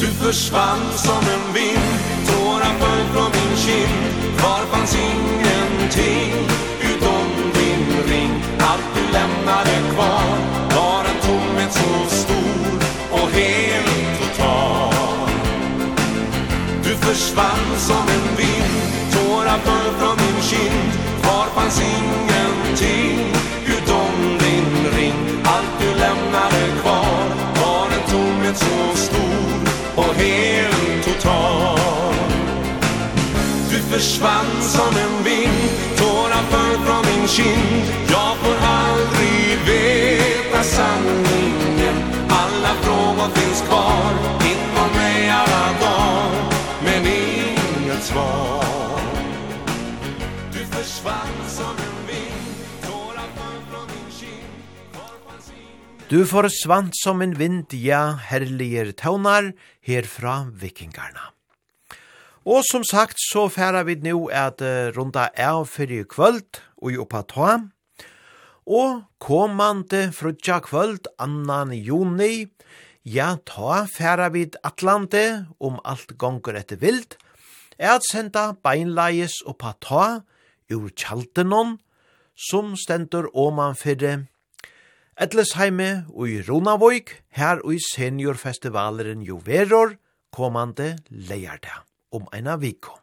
Du 0.00 0.06
försvann 0.06 0.92
som 0.96 1.18
en 1.18 1.54
vind 1.54 1.98
tårar 2.26 2.74
föll 2.78 3.04
från 3.12 3.30
min 3.32 3.56
kind. 3.56 4.38
Kvar 4.38 4.60
fanns 4.70 4.96
ingenting 4.96 6.32
utom 6.80 7.52
din 7.54 8.12
ring? 8.12 8.44
Allt 8.58 8.94
du 8.94 9.12
lämnade 9.12 9.94
kvar. 9.94 10.41
försvann 17.12 17.78
som 17.78 18.08
en 18.08 18.36
vind. 18.36 19.12
Tårar 19.12 19.58
föll 19.58 19.94
från 19.98 20.16
min 20.16 20.42
kind. 20.42 20.92
Kvar 21.22 21.46
fanns 21.54 21.80
ingenting 21.80 23.32
Utom 23.66 24.38
din 24.38 24.92
ring. 24.96 25.40
Allt 25.44 25.80
du 25.80 25.86
lämnade 25.86 26.62
kvar 26.82 27.24
Var 27.60 27.86
en 27.86 28.10
tomhet 28.10 28.56
så 28.56 28.96
stor 28.96 29.52
Och 29.96 30.14
helt 30.14 31.04
total. 31.04 32.14
Du 33.70 33.78
försvann 33.78 34.62
som 34.62 34.96
en 34.96 35.24
vind. 35.24 35.70
Tårar 35.96 36.44
föll 36.50 36.86
från 36.86 37.02
min 37.14 37.28
kind. 37.28 38.01
Du 56.12 56.26
får 56.28 56.50
svant 56.52 56.92
som 56.92 57.22
en 57.24 57.30
vind, 57.40 57.72
ja, 57.72 58.18
herliger 58.28 58.90
tøvnar, 58.92 59.46
herfra 59.80 60.50
vikingarna. 60.60 61.30
Og 62.44 62.66
som 62.68 62.82
sagt, 62.84 63.16
så 63.16 63.46
færa 63.48 63.80
vi 63.88 63.94
nu 64.04 64.26
at 64.28 64.60
runda 64.92 65.30
av 65.40 65.70
fyrir 65.72 66.04
kvöld, 66.04 66.58
og 66.82 66.92
i 66.92 66.98
oppa 67.00 67.22
ta, 67.24 67.54
og 68.68 69.06
komande 69.24 70.10
frutja 70.12 70.58
kvöld, 70.60 71.08
annan 71.16 71.72
juni, 71.72 72.50
ja, 73.08 73.38
ta 73.48 73.86
færa 73.88 74.28
vi 74.34 74.50
atlante, 74.60 75.46
om 75.64 75.80
alt 75.80 76.12
gonger 76.20 76.60
etter 76.60 76.76
vild, 76.82 77.16
er 77.78 77.94
at 77.94 78.04
senda 78.10 78.50
beinleies 78.52 79.40
oppa 79.48 79.72
ta, 79.80 80.04
ur 80.68 80.92
kjaltenon, 80.92 81.78
som 82.36 82.76
stendur 82.76 83.32
oman 83.32 83.72
fyrir 83.72 84.26
Etlesheime 85.20 86.06
og 86.08 86.30
i 86.30 86.38
Runavøyk, 86.40 87.10
her 87.36 87.60
og 87.60 87.74
i 87.76 87.80
seniorfestivaleren 87.84 89.20
Joveror, 89.20 89.98
komande 90.32 90.94
leierdag 91.10 91.82
om 92.16 92.24
eina 92.32 92.56
viko. 92.56 92.96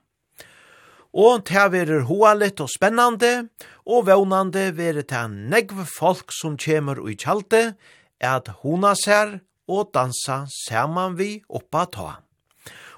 Og 1.13 1.43
det 1.45 1.67
verer 1.73 2.07
hoalet 2.09 2.61
og 2.61 2.69
spennande, 2.69 3.49
og 3.85 4.07
vånande 4.09 4.71
verer 4.77 5.05
det 5.05 5.21
negv 5.53 5.85
folk 5.85 6.33
som 6.33 6.57
kommer 6.57 6.97
i 7.05 7.13
kjalte, 7.13 7.75
at 8.19 8.49
hona 8.63 8.95
ser 8.97 9.39
og 9.69 9.93
dansa 9.93 10.47
saman 10.49 11.13
vi 11.17 11.43
oppa 11.45 11.85
ta. 11.93 12.09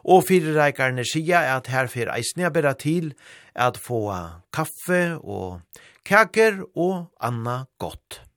Og 0.07 0.23
fyrirreikarne 0.31 1.03
sier 1.05 1.51
at 1.51 1.67
her 1.67 1.91
fyr 1.91 2.15
eisne 2.15 2.49
bera 2.49 2.73
til 2.79 3.11
at 3.53 3.75
få 3.77 4.07
kaffe 4.55 5.19
og 5.19 5.61
kaker 6.07 6.63
og 6.75 7.11
anna 7.19 7.65
godt. 7.77 8.30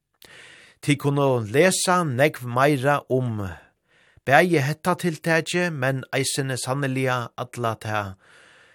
Til 0.85 0.99
kunne 1.01 1.25
lesa 1.49 2.03
nekv 2.05 2.45
meira 2.45 3.09
om 3.09 3.49
bægi 4.29 4.61
hetta 4.61 4.93
tiltæki, 5.01 5.73
men 5.73 6.05
eisene 6.13 6.61
sannelia 6.61 7.33
atla 7.41 7.73
ta. 7.81 8.21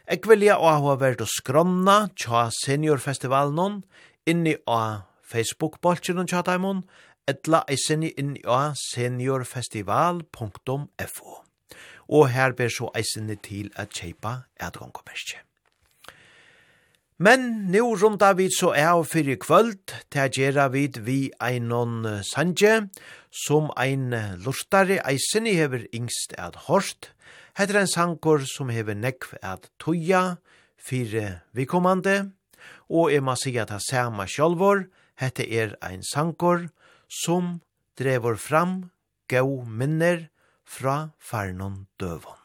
Ekvelja 0.09 0.57
og 0.57 0.65
hava 0.71 0.97
vært 1.03 1.21
å 1.21 1.29
skronna 1.29 2.09
tja 2.17 2.49
seniorfestivalen 2.63 3.85
inni 4.25 4.57
av 4.65 5.05
Facebook-boltsjen 5.29 6.25
tja 6.25 6.41
daimon, 6.47 6.81
etla 7.29 7.61
eisene 7.69 8.09
inni 8.17 8.41
av 8.41 8.73
seniorfestival.fo. 8.81 11.31
Og 12.09 12.33
her 12.33 12.57
ber 12.57 12.73
så 12.73 12.89
eisene 12.97 13.37
til 13.37 13.69
at 13.77 13.93
kjeipa 13.93 14.49
etgongkommerskje. 14.57 15.45
Men 17.21 17.71
nu 17.71 17.81
runda 17.99 18.31
vi 18.33 18.45
så 18.47 18.69
av 18.79 19.01
fyrir 19.11 19.35
kvöld, 19.43 19.91
til 20.07 20.29
gjerra 20.31 20.69
vid 20.71 21.01
vi 21.03 21.31
einon 21.43 22.05
sanje, 22.23 22.87
som 23.27 23.67
ein 23.75 24.15
lortare 24.39 25.01
eisen 25.03 25.49
i 25.49 25.57
hever 25.57 25.83
yngst 25.91 26.31
at 26.37 26.55
hårst. 26.69 27.11
heter 27.59 27.81
en 27.81 27.91
sankor 27.91 28.45
som 28.47 28.69
hever 28.69 28.95
nekv 28.95 29.35
at 29.43 29.67
toja, 29.79 30.37
fyrir 30.79 31.41
vikommande, 31.51 32.31
og 32.87 33.11
jeg 33.11 33.23
må 33.23 33.35
sige 33.35 33.61
at 33.61 33.69
ha 33.69 33.79
sama 33.83 34.23
sjolvor, 34.25 34.85
heter 35.19 35.43
er 35.43 35.75
ein 35.83 36.03
sankor 36.03 36.69
som 37.09 37.59
drevor 37.99 38.39
fram 38.39 38.91
gau 39.27 39.65
minner 39.67 40.29
fra 40.63 41.09
farnon 41.19 41.87
døvon. 41.99 42.39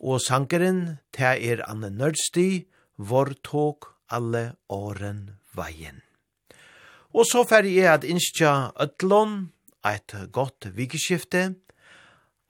Og 0.00 0.20
sankeren, 0.24 0.96
det 1.12 1.36
er 1.44 1.60
Anne 1.68 1.90
Nørdsti, 1.90 2.64
vor 3.00 3.32
tåk 3.42 3.88
alle 4.12 4.54
åren 4.68 5.38
veien. 5.56 6.02
Og 7.16 7.24
så 7.26 7.42
fer 7.48 7.66
jeg 7.66 7.88
at 7.90 8.04
innskja 8.06 8.70
ødlån, 8.78 9.50
eit 9.88 10.14
godt 10.32 10.68
vikeskifte, 10.76 11.54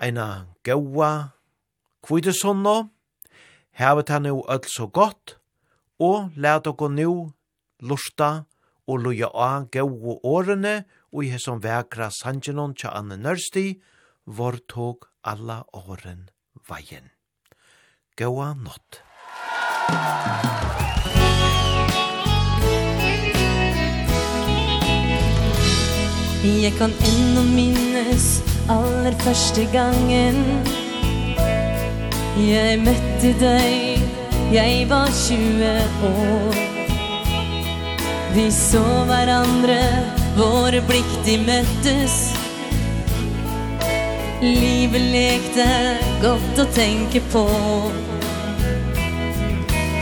eina 0.03 0.27
gaua 0.67 1.33
kvidesonna, 2.05 2.91
hevet 3.79 4.09
han 4.13 4.27
jo 4.27 4.43
ødl 4.51 4.69
så 4.69 4.89
godt, 4.91 5.37
og 6.01 6.33
let 6.37 6.67
dere 6.67 6.89
nå 6.93 7.13
lusta 7.87 8.31
og 8.91 9.05
loja 9.05 9.31
av 9.31 9.69
gaua 9.73 10.19
årene, 10.27 10.83
og 11.13 11.25
i 11.25 11.31
hesson 11.33 11.63
vekra 11.63 12.11
sanjenon 12.15 12.75
tja 12.75 12.93
Anne 12.99 13.17
Nørsti, 13.21 13.81
vår 14.27 14.61
tog 14.69 15.07
alla 15.23 15.63
åren 15.73 16.29
veien. 16.69 17.11
Gaua 18.17 18.53
nått. 18.55 19.10
Jeg 26.71 26.73
kan 26.79 26.93
ennå 27.05 27.43
minnes 27.51 28.27
aller 28.69 29.15
første 29.21 29.65
gangen. 29.73 30.37
Jeg 32.41 32.79
møtte 32.81 33.33
deg, 33.41 34.05
jeg 34.55 34.87
var 34.91 35.11
20 35.13 35.71
år. 36.09 36.61
Vi 38.35 38.47
så 38.55 38.85
hverandre, 39.09 39.81
våre 40.39 40.85
blikk 40.89 41.17
de 41.27 41.37
møttes. 41.43 42.21
Livet 44.41 45.11
lekte, 45.17 45.67
godt 46.23 46.63
å 46.63 46.71
tenke 46.77 47.25
på. 47.35 47.45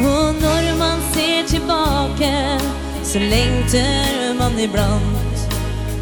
Och 0.00 0.34
när 0.42 0.78
man 0.78 1.00
ser 1.12 1.42
tillbaka 1.42 2.60
Så 3.02 3.18
längtar 3.18 4.38
man 4.38 4.58
ibland 4.58 5.16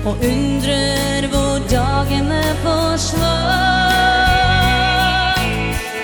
Och 0.04 0.24
undrar 0.24 1.28
hvor 1.28 1.60
dagene 1.70 2.42
försvann 2.62 3.86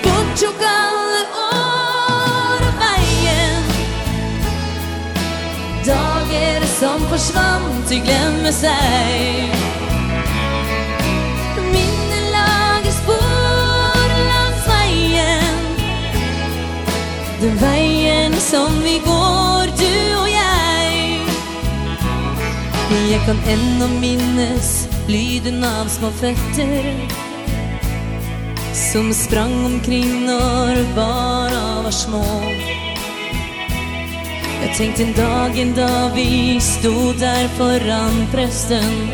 Bort 0.02 0.36
tog 0.40 0.64
alla 0.64 1.22
år 1.52 2.60
och 2.68 2.76
vägen 2.82 3.62
Dager 5.86 6.60
som 6.66 7.00
försvann 7.08 7.84
till 7.88 8.02
glömmer 8.02 8.52
sig. 8.52 9.71
Den 17.42 17.56
veien 17.58 18.34
som 18.38 18.74
vi 18.84 19.00
går, 19.02 19.70
du 19.74 19.94
og 20.14 20.28
jeg. 20.30 21.24
Jeg 23.10 23.18
kan 23.26 23.40
enda 23.50 23.88
minnes 23.98 24.68
lyden 25.10 25.64
av 25.66 25.90
små 25.90 26.12
føtter 26.20 26.86
Som 28.78 29.10
sprang 29.16 29.56
omkring 29.66 30.22
når 30.28 30.84
bara 30.94 31.82
var 31.88 31.90
små. 31.90 32.22
Jeg 34.62 34.70
tenkte 34.78 35.08
en 35.08 35.14
dagen 35.18 35.74
da 35.74 35.90
vi 36.14 36.60
stod 36.62 37.18
der 37.18 37.50
foran 37.58 38.22
presten. 38.30 39.10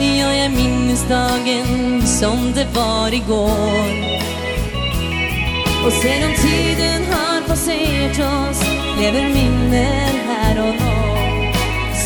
Ja, 0.00 0.32
jeg 0.32 0.48
minnes 0.56 1.04
dagen 1.12 2.00
som 2.08 2.54
det 2.56 2.70
var 2.72 3.12
i 3.12 3.20
går. 3.28 4.25
Och 5.86 5.92
sen 5.92 6.24
om 6.24 6.34
tiden 6.34 7.02
har 7.12 7.40
passert 7.48 8.18
oss 8.18 8.60
Lever 9.00 9.28
minnen 9.34 10.14
här 10.28 10.58
och 10.58 10.74
nå 10.74 11.52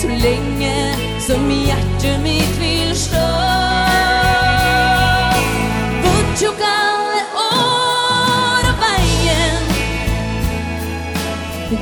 Så 0.01 0.09
länge 0.09 0.97
som 1.21 1.51
hjärtat 1.51 2.23
mitt 2.23 2.59
vill 2.61 2.97
stå. 2.97 3.31
Bort 6.03 6.39
tog 6.41 6.63
alla 6.63 7.25
år 7.37 8.69
av 8.71 8.77
vägen. 8.81 9.63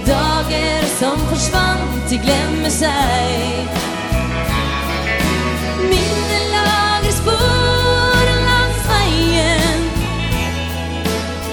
Dager 0.07 0.83
som 0.99 1.19
försvann 1.29 2.09
till 2.09 2.19
glömmer 2.19 2.71
sig. 2.71 3.88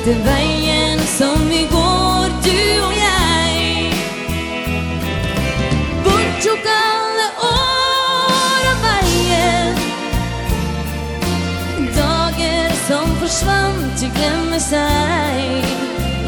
Det 0.05 0.11
är 0.11 0.23
vägen 0.23 0.99
som 0.99 1.49
vi 1.49 1.67
går, 1.71 2.25
du 2.43 2.81
och 2.85 2.93
jag 2.93 3.91
Bort 6.03 6.43
tog 6.43 6.59
alla 6.67 7.27
år 7.41 8.61
av 8.71 8.81
vägen 8.81 9.75
Dagar 11.95 12.69
som 12.87 13.15
försvann, 13.15 13.91
du 13.99 14.19
glömmer 14.19 14.59
sig 14.59 15.63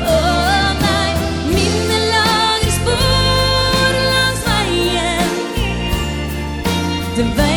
Åh 0.08 0.48
Den 7.18 7.34
vägen 7.36 7.57